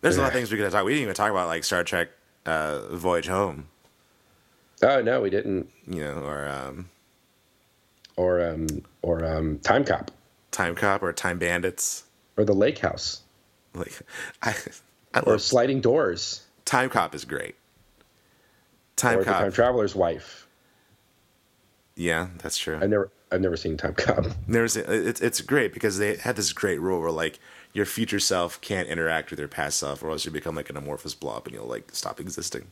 There's 0.00 0.16
a 0.16 0.22
lot 0.22 0.28
of 0.28 0.32
things 0.32 0.50
we 0.50 0.56
could 0.56 0.72
talk. 0.72 0.86
We 0.86 0.92
didn't 0.92 1.02
even 1.02 1.14
talk 1.14 1.30
about 1.30 1.48
like 1.48 1.64
Star 1.64 1.84
Trek, 1.84 2.08
uh, 2.46 2.96
Voyage 2.96 3.26
Home, 3.26 3.68
oh 4.82 5.02
no, 5.02 5.20
we 5.20 5.30
didn't. 5.30 5.68
you 5.86 6.04
know, 6.04 6.22
or 6.22 6.48
um, 6.48 6.88
Or 8.16 8.44
um, 8.46 8.66
or 9.02 9.24
um, 9.24 9.58
Time 9.60 9.84
Cop 9.84 10.10
Time 10.50 10.74
Cop 10.74 11.02
or 11.02 11.12
Time 11.12 11.38
Bandits. 11.38 12.04
or 12.36 12.44
the 12.44 12.54
Lake 12.54 12.78
House 12.78 13.22
Like, 13.74 13.92
I, 14.42 14.54
I 15.14 15.20
or 15.20 15.32
love 15.32 15.42
Sliding 15.42 15.80
Doors 15.80 16.42
Time 16.64 16.88
Cop 16.90 17.14
is 17.14 17.24
great. 17.24 17.54
Time 18.96 19.18
or 19.20 19.24
Cop, 19.24 19.40
Time 19.40 19.52
Traveler's 19.52 19.94
Wife. 19.94 20.46
yeah, 21.96 22.28
that's 22.38 22.58
true. 22.58 22.78
I've 22.80 22.90
never 22.90 23.10
I've 23.32 23.40
never 23.40 23.56
seen 23.56 23.76
Time 23.76 23.94
Cop. 23.94 24.26
There's 24.48 24.76
it's 24.76 25.20
it's 25.20 25.40
great 25.40 25.72
because 25.72 25.98
they 25.98 26.16
had 26.16 26.36
this 26.36 26.52
great 26.52 26.80
rule 26.80 27.00
where 27.00 27.10
like 27.10 27.38
your 27.72 27.86
future 27.86 28.18
self 28.20 28.60
can't 28.60 28.88
interact 28.88 29.30
with 29.30 29.38
your 29.38 29.48
past 29.48 29.78
self, 29.78 30.02
or 30.02 30.10
else 30.10 30.24
you 30.24 30.30
become 30.30 30.54
like 30.56 30.68
an 30.70 30.76
amorphous 30.76 31.14
blob 31.14 31.46
and 31.46 31.54
you'll 31.54 31.66
like 31.66 31.90
stop 31.94 32.18
existing. 32.20 32.66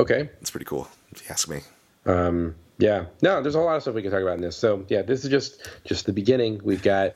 Okay. 0.00 0.30
It's 0.40 0.50
pretty 0.50 0.64
cool, 0.66 0.88
if 1.12 1.22
you 1.22 1.28
ask 1.30 1.48
me. 1.48 1.60
Um, 2.06 2.54
yeah. 2.78 3.04
No, 3.22 3.42
there's 3.42 3.54
a 3.54 3.60
lot 3.60 3.76
of 3.76 3.82
stuff 3.82 3.94
we 3.94 4.02
can 4.02 4.10
talk 4.10 4.22
about 4.22 4.36
in 4.36 4.40
this. 4.40 4.56
So 4.56 4.84
yeah, 4.88 5.02
this 5.02 5.24
is 5.24 5.30
just 5.30 5.68
just 5.84 6.06
the 6.06 6.12
beginning. 6.12 6.60
We've 6.64 6.82
got 6.82 7.14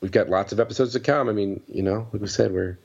we've 0.00 0.10
got 0.12 0.28
lots 0.28 0.52
of 0.52 0.58
episodes 0.60 0.92
to 0.94 1.00
come. 1.00 1.28
I 1.28 1.32
mean, 1.32 1.62
you 1.68 1.82
know, 1.82 2.08
like 2.12 2.20
we 2.20 2.28
said, 2.28 2.52
we're 2.52 2.78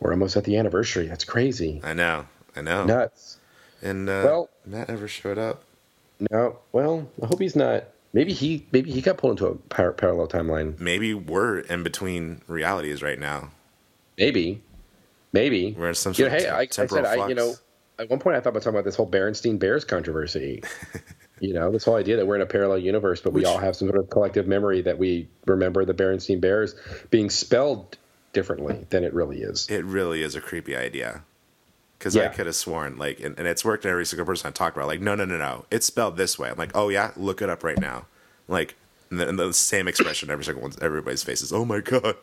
we're 0.00 0.12
almost 0.12 0.36
at 0.36 0.44
the 0.44 0.56
anniversary. 0.56 1.06
That's 1.06 1.24
crazy. 1.24 1.80
I 1.84 1.92
know, 1.92 2.26
I 2.56 2.62
know. 2.62 2.84
Nuts. 2.84 3.38
And 3.82 4.08
uh, 4.08 4.22
Well- 4.24 4.50
Matt 4.66 4.88
never 4.88 5.06
showed 5.08 5.38
up. 5.38 5.62
No. 6.30 6.58
Well, 6.72 7.08
I 7.22 7.26
hope 7.26 7.40
he's 7.40 7.54
not. 7.54 7.84
Maybe 8.14 8.32
he 8.32 8.66
maybe 8.72 8.90
he 8.90 9.02
got 9.02 9.18
pulled 9.18 9.32
into 9.38 9.46
a 9.48 9.54
par- 9.54 9.92
parallel 9.92 10.26
timeline. 10.28 10.80
Maybe 10.80 11.12
we're 11.14 11.58
in 11.60 11.82
between 11.82 12.40
realities 12.48 13.02
right 13.02 13.18
now. 13.18 13.50
Maybe. 14.16 14.62
Maybe. 15.32 15.74
We're 15.78 15.90
in 15.90 15.94
some 15.94 16.14
You 16.16 16.24
know, 16.24 16.30
sort 16.30 16.40
hey, 16.42 16.48
of 16.48 16.54
I, 16.54 16.60
I 16.60 16.66
temporal 16.66 17.04
said, 17.04 17.10
I, 17.20 17.28
you 17.28 17.34
flux. 17.34 17.36
know, 17.36 17.54
at 17.98 18.08
one 18.08 18.18
point 18.18 18.36
I 18.36 18.40
thought 18.40 18.50
about 18.50 18.62
talking 18.62 18.76
about 18.76 18.84
this 18.84 18.96
whole 18.96 19.08
Berenstein 19.08 19.58
Bears 19.58 19.84
controversy. 19.84 20.62
you 21.40 21.52
know, 21.52 21.70
this 21.70 21.84
whole 21.84 21.96
idea 21.96 22.16
that 22.16 22.26
we're 22.26 22.36
in 22.36 22.42
a 22.42 22.46
parallel 22.46 22.78
universe, 22.78 23.20
but 23.20 23.32
we 23.32 23.44
all 23.44 23.58
have 23.58 23.76
some 23.76 23.88
sort 23.88 24.00
of 24.00 24.10
collective 24.10 24.46
memory 24.46 24.82
that 24.82 24.98
we 24.98 25.28
remember 25.46 25.84
the 25.84 25.94
Berenstein 25.94 26.40
Bears 26.40 26.74
being 27.10 27.30
spelled 27.30 27.96
differently 28.32 28.86
than 28.90 29.04
it 29.04 29.12
really 29.14 29.42
is. 29.42 29.68
It 29.68 29.84
really 29.84 30.22
is 30.22 30.34
a 30.34 30.40
creepy 30.40 30.76
idea. 30.76 31.22
Because 31.98 32.16
I 32.16 32.28
could 32.28 32.46
have 32.46 32.54
sworn, 32.54 32.96
like, 32.96 33.18
and, 33.18 33.36
and 33.36 33.48
it's 33.48 33.64
worked 33.64 33.84
in 33.84 33.90
every 33.90 34.06
single 34.06 34.24
person 34.24 34.46
I 34.46 34.52
talked 34.52 34.76
about. 34.76 34.86
Like, 34.86 35.00
no, 35.00 35.16
no, 35.16 35.24
no, 35.24 35.36
no, 35.36 35.64
it's 35.68 35.84
spelled 35.84 36.16
this 36.16 36.38
way. 36.38 36.48
I'm 36.48 36.56
like, 36.56 36.70
oh 36.76 36.90
yeah, 36.90 37.10
look 37.16 37.42
it 37.42 37.50
up 37.50 37.64
right 37.64 37.78
now. 37.78 38.06
Like, 38.46 38.76
and 39.10 39.18
the, 39.18 39.28
and 39.28 39.36
the 39.36 39.52
same 39.52 39.88
expression 39.88 40.30
every 40.30 40.44
single 40.44 40.62
one, 40.62 40.72
everybody's 40.80 41.24
face 41.24 41.42
is, 41.42 41.52
oh 41.52 41.64
my 41.64 41.80
god. 41.80 42.14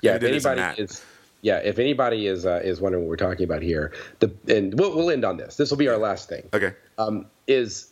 Yeah, 0.00 0.14
if 0.14 0.22
anybody 0.22 0.82
is, 0.82 1.04
yeah, 1.42 1.58
if 1.58 1.78
anybody 1.78 2.26
is 2.26 2.46
uh, 2.46 2.60
is 2.64 2.80
wondering 2.80 3.04
what 3.04 3.10
we're 3.10 3.16
talking 3.16 3.44
about 3.44 3.62
here, 3.62 3.92
the 4.20 4.32
and 4.48 4.78
we'll, 4.78 4.94
we'll 4.96 5.10
end 5.10 5.24
on 5.24 5.36
this. 5.36 5.56
This 5.56 5.70
will 5.70 5.76
be 5.76 5.88
our 5.88 5.98
last 5.98 6.28
thing. 6.28 6.48
Okay, 6.54 6.72
um, 6.98 7.26
is 7.46 7.88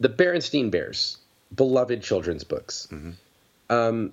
the 0.00 0.08
Berenstein 0.08 0.70
Bears, 0.70 1.18
beloved 1.54 2.02
children's 2.02 2.44
books. 2.44 2.88
Um, 3.70 4.12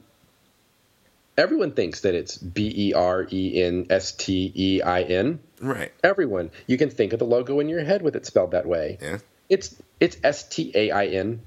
everyone 1.37 1.71
thinks 1.71 2.01
that 2.01 2.13
it's 2.15 2.37
B 2.37 2.71
E 2.75 2.93
R 2.93 3.27
E 3.31 3.61
N 3.63 3.87
S 3.89 4.11
T 4.13 4.51
E 4.55 4.81
I 4.81 5.01
N. 5.01 5.39
right, 5.59 5.91
Everyone, 6.03 6.51
you 6.67 6.77
can 6.77 6.89
think 6.89 7.13
of 7.13 7.19
the 7.19 7.25
logo 7.25 7.59
in 7.59 7.67
your 7.67 7.83
head 7.83 8.01
with 8.01 8.15
it 8.15 8.25
spelled 8.25 8.51
that 8.51 8.65
way. 8.67 8.97
yeah. 9.01 9.17
It's 9.49 9.75
it's 9.99 10.17
S 10.23 10.47
T 10.47 10.71
A 10.75 10.91
I 10.91 11.07
N, 11.07 11.41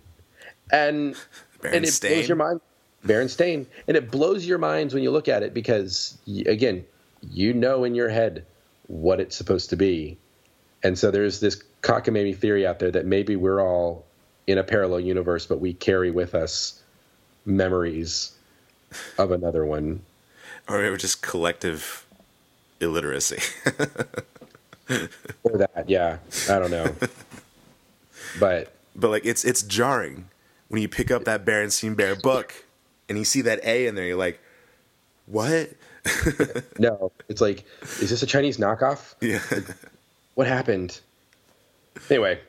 and 0.70 1.16
and 1.62 1.84
it 1.84 1.98
blows 2.00 2.28
your 2.28 2.36
mind. 2.36 2.60
Berenstain, 3.06 3.66
and 3.86 3.96
it 3.98 4.10
blows 4.10 4.46
your 4.46 4.56
minds 4.58 4.94
when 4.94 5.02
you 5.02 5.10
look 5.10 5.28
at 5.28 5.42
it 5.42 5.52
because 5.54 6.16
again, 6.46 6.84
you 7.30 7.52
know 7.52 7.84
in 7.84 7.94
your 7.94 8.08
head 8.08 8.44
what 8.86 9.20
it's 9.20 9.36
supposed 9.36 9.70
to 9.70 9.76
be, 9.76 10.18
and 10.82 10.98
so 10.98 11.10
there's 11.10 11.40
this 11.40 11.62
cockamamie 11.82 12.36
theory 12.36 12.66
out 12.66 12.78
there 12.78 12.90
that 12.90 13.06
maybe 13.06 13.36
we're 13.36 13.60
all 13.60 14.04
in 14.46 14.58
a 14.58 14.64
parallel 14.64 15.00
universe, 15.00 15.46
but 15.46 15.60
we 15.60 15.72
carry 15.72 16.10
with 16.10 16.34
us 16.34 16.82
memories 17.46 18.32
of 19.18 19.30
another 19.30 19.64
one. 19.64 20.00
or 20.68 20.82
maybe 20.82 20.96
just 20.96 21.22
collective 21.22 22.06
illiteracy. 22.80 23.38
Or 25.42 25.56
that, 25.58 25.84
yeah, 25.88 26.18
I 26.50 26.58
don't 26.58 26.70
know, 26.70 26.94
but 28.38 28.72
but 28.94 29.10
like, 29.10 29.24
it's 29.24 29.44
it's 29.44 29.62
jarring 29.62 30.28
when 30.68 30.82
you 30.82 30.88
pick 30.88 31.10
up 31.10 31.24
that 31.24 31.44
Berenstein 31.46 31.96
Bear 31.96 32.14
book 32.14 32.66
and 33.08 33.16
you 33.16 33.24
see 33.24 33.40
that 33.42 33.64
A 33.64 33.86
in 33.86 33.94
there. 33.94 34.04
You're 34.04 34.16
like, 34.18 34.40
what? 35.26 35.70
no, 36.78 37.12
it's 37.28 37.40
like, 37.40 37.64
is 37.82 38.10
this 38.10 38.22
a 38.22 38.26
Chinese 38.26 38.58
knockoff? 38.58 39.14
Yeah. 39.20 39.40
what 40.34 40.46
happened? 40.46 41.00
Anyway, 42.10 42.40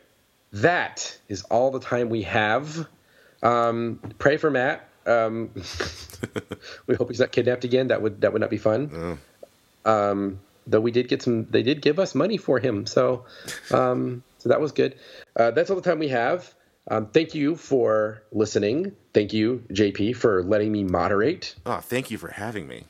that 0.53 1.18
is 1.30 1.44
all 1.44 1.72
the 1.72 1.80
time 1.80 2.10
we 2.10 2.23
have. 2.23 2.88
Um, 3.44 3.99
pray 4.18 4.38
for 4.38 4.49
Matt. 4.49 4.90
Um, 5.06 5.52
we 6.88 6.95
hope 6.95 7.10
he's 7.10 7.19
not 7.19 7.32
kidnapped 7.32 7.64
again. 7.64 7.90
That 7.90 8.02
would 8.02 8.22
that 8.22 8.34
would 8.34 8.41
not 8.41 8.49
be 8.49 8.57
fun. 8.57 9.19
Um, 9.86 10.40
though 10.65 10.80
we 10.80 10.91
did 10.91 11.07
get 11.07 11.22
some, 11.22 11.45
they 11.45 11.61
did 11.61 11.82
give 11.82 11.99
us 11.99 12.15
money 12.15 12.38
for 12.38 12.60
him, 12.60 12.86
so 12.88 13.26
um, 13.72 14.23
so 14.40 14.49
that 14.49 14.60
was 14.60 14.72
good. 14.72 14.95
Uh, 15.36 15.52
that's 15.52 15.69
all 15.69 15.76
the 15.76 15.82
time 15.82 15.99
we 15.99 16.07
have. 16.10 16.53
Um, 16.88 17.07
thank 17.07 17.34
you 17.34 17.56
for 17.56 18.23
listening. 18.32 18.95
Thank 19.14 19.34
you, 19.34 19.64
JP, 19.72 20.15
for 20.15 20.44
letting 20.44 20.72
me 20.72 20.84
moderate. 20.84 21.56
Oh, 21.65 21.80
thank 21.80 22.11
you 22.11 22.18
for 22.18 22.30
having 22.30 22.68
me. 22.68 22.86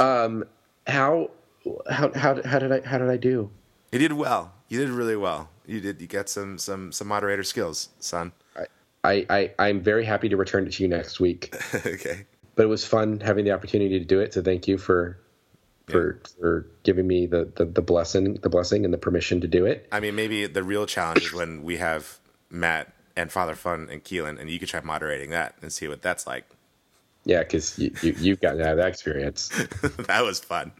Um, 0.00 0.44
how 0.86 1.30
how 1.90 2.12
how 2.12 2.42
how 2.42 2.58
did 2.58 2.72
I 2.72 2.86
how 2.86 2.98
did 2.98 3.08
I 3.08 3.16
do? 3.16 3.50
you 3.92 3.98
did 3.98 4.12
well. 4.12 4.52
You 4.68 4.80
did 4.80 4.88
really 4.88 5.16
well. 5.16 5.50
You 5.66 5.80
did. 5.80 6.00
You 6.00 6.06
got 6.06 6.28
some 6.28 6.58
some 6.58 6.92
some 6.92 7.08
moderator 7.08 7.44
skills, 7.44 7.90
son. 7.98 8.32
I, 9.04 9.26
I 9.28 9.50
I'm 9.58 9.80
very 9.80 10.04
happy 10.04 10.28
to 10.28 10.36
return 10.36 10.66
it 10.66 10.72
to 10.74 10.82
you 10.82 10.88
next 10.88 11.18
week. 11.20 11.54
okay. 11.74 12.26
But 12.54 12.64
it 12.64 12.68
was 12.68 12.84
fun 12.84 13.20
having 13.20 13.44
the 13.44 13.50
opportunity 13.50 13.98
to 13.98 14.04
do 14.04 14.20
it. 14.20 14.34
So 14.34 14.42
thank 14.42 14.68
you 14.68 14.78
for 14.78 15.18
for 15.88 16.20
for 16.38 16.66
giving 16.84 17.06
me 17.06 17.26
the, 17.26 17.50
the 17.56 17.64
the 17.64 17.82
blessing 17.82 18.34
the 18.34 18.48
blessing 18.48 18.84
and 18.84 18.94
the 18.94 18.98
permission 18.98 19.40
to 19.40 19.48
do 19.48 19.66
it. 19.66 19.88
I 19.90 20.00
mean, 20.00 20.14
maybe 20.14 20.46
the 20.46 20.62
real 20.62 20.86
challenge 20.86 21.24
is 21.24 21.32
when 21.32 21.62
we 21.62 21.78
have 21.78 22.18
Matt 22.50 22.92
and 23.16 23.32
Father 23.32 23.54
Fun 23.54 23.88
and 23.90 24.04
Keelan, 24.04 24.40
and 24.40 24.48
you 24.48 24.58
could 24.58 24.68
try 24.68 24.80
moderating 24.80 25.30
that 25.30 25.56
and 25.60 25.72
see 25.72 25.88
what 25.88 26.02
that's 26.02 26.26
like. 26.26 26.46
Yeah, 27.24 27.40
because 27.40 27.78
you, 27.78 27.92
you 28.02 28.14
you've 28.18 28.40
gotten 28.40 28.58
to 28.58 28.64
have 28.66 28.76
that 28.78 28.88
experience. 28.88 29.48
that 30.08 30.24
was 30.24 30.40
fun. 30.40 30.72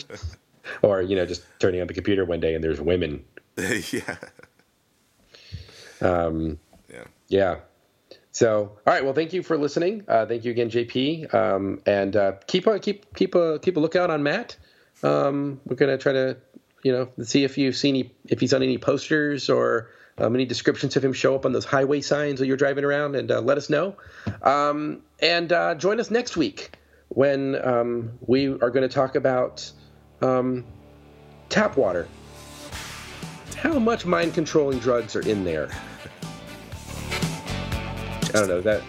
or 0.82 1.02
you 1.02 1.16
know, 1.16 1.26
just 1.26 1.42
turning 1.58 1.80
on 1.80 1.86
the 1.86 1.94
computer 1.94 2.24
one 2.24 2.40
day 2.40 2.54
and 2.54 2.62
there's 2.62 2.80
women. 2.80 3.24
yeah. 3.56 4.16
Um, 6.00 6.58
Yeah. 6.92 7.04
yeah. 7.28 7.56
So, 8.32 8.64
all 8.86 8.92
right. 8.92 9.02
Well, 9.02 9.14
thank 9.14 9.32
you 9.32 9.42
for 9.42 9.56
listening. 9.56 10.04
Uh, 10.06 10.26
thank 10.26 10.44
you 10.44 10.50
again, 10.50 10.68
JP. 10.70 11.32
Um, 11.34 11.80
and 11.86 12.14
uh, 12.14 12.32
keep 12.46 12.66
a 12.66 12.78
keep 12.78 13.14
keep 13.14 13.34
a 13.34 13.58
keep 13.60 13.76
a 13.76 13.80
lookout 13.80 14.10
on 14.10 14.22
Matt. 14.22 14.56
Um, 15.02 15.60
we're 15.64 15.76
gonna 15.76 15.96
try 15.98 16.12
to, 16.12 16.36
you 16.82 16.92
know, 16.92 17.08
see 17.24 17.44
if 17.44 17.56
you've 17.58 17.76
seen 17.76 17.96
any, 17.96 18.14
if 18.28 18.40
he's 18.40 18.52
on 18.52 18.62
any 18.62 18.76
posters 18.78 19.48
or 19.48 19.90
um, 20.18 20.34
any 20.34 20.44
descriptions 20.44 20.96
of 20.96 21.04
him 21.04 21.12
show 21.12 21.34
up 21.34 21.44
on 21.44 21.52
those 21.52 21.64
highway 21.64 22.00
signs 22.00 22.40
while 22.40 22.46
you're 22.46 22.56
driving 22.56 22.84
around, 22.84 23.16
and 23.16 23.30
uh, 23.30 23.40
let 23.40 23.58
us 23.58 23.68
know. 23.68 23.96
Um, 24.42 25.02
and 25.20 25.52
uh, 25.52 25.74
join 25.74 26.00
us 26.00 26.10
next 26.10 26.36
week 26.36 26.76
when 27.08 27.56
um, 27.66 28.12
we 28.26 28.48
are 28.48 28.70
going 28.70 28.82
to 28.82 28.88
talk 28.88 29.14
about 29.14 29.70
um, 30.22 30.64
tap 31.48 31.76
water. 31.76 32.08
How 33.56 33.78
much 33.78 34.06
mind 34.06 34.34
controlling 34.34 34.78
drugs 34.78 35.16
are 35.16 35.26
in 35.28 35.44
there? 35.44 35.70
I 38.28 38.40
don't 38.40 38.48
know. 38.48 38.58
Is 38.58 38.64
that 38.64 38.82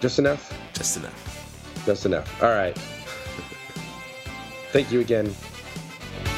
just 0.00 0.18
enough? 0.18 0.56
Just 0.72 0.96
enough. 0.96 1.84
Just 1.86 2.06
enough. 2.06 2.42
All 2.42 2.50
right. 2.50 2.76
Thank 4.72 4.90
you 4.92 5.00
again. 5.00 5.34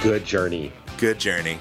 Good 0.02 0.24
journey. 0.24 0.72
Good 0.98 1.18
journey. 1.18 1.58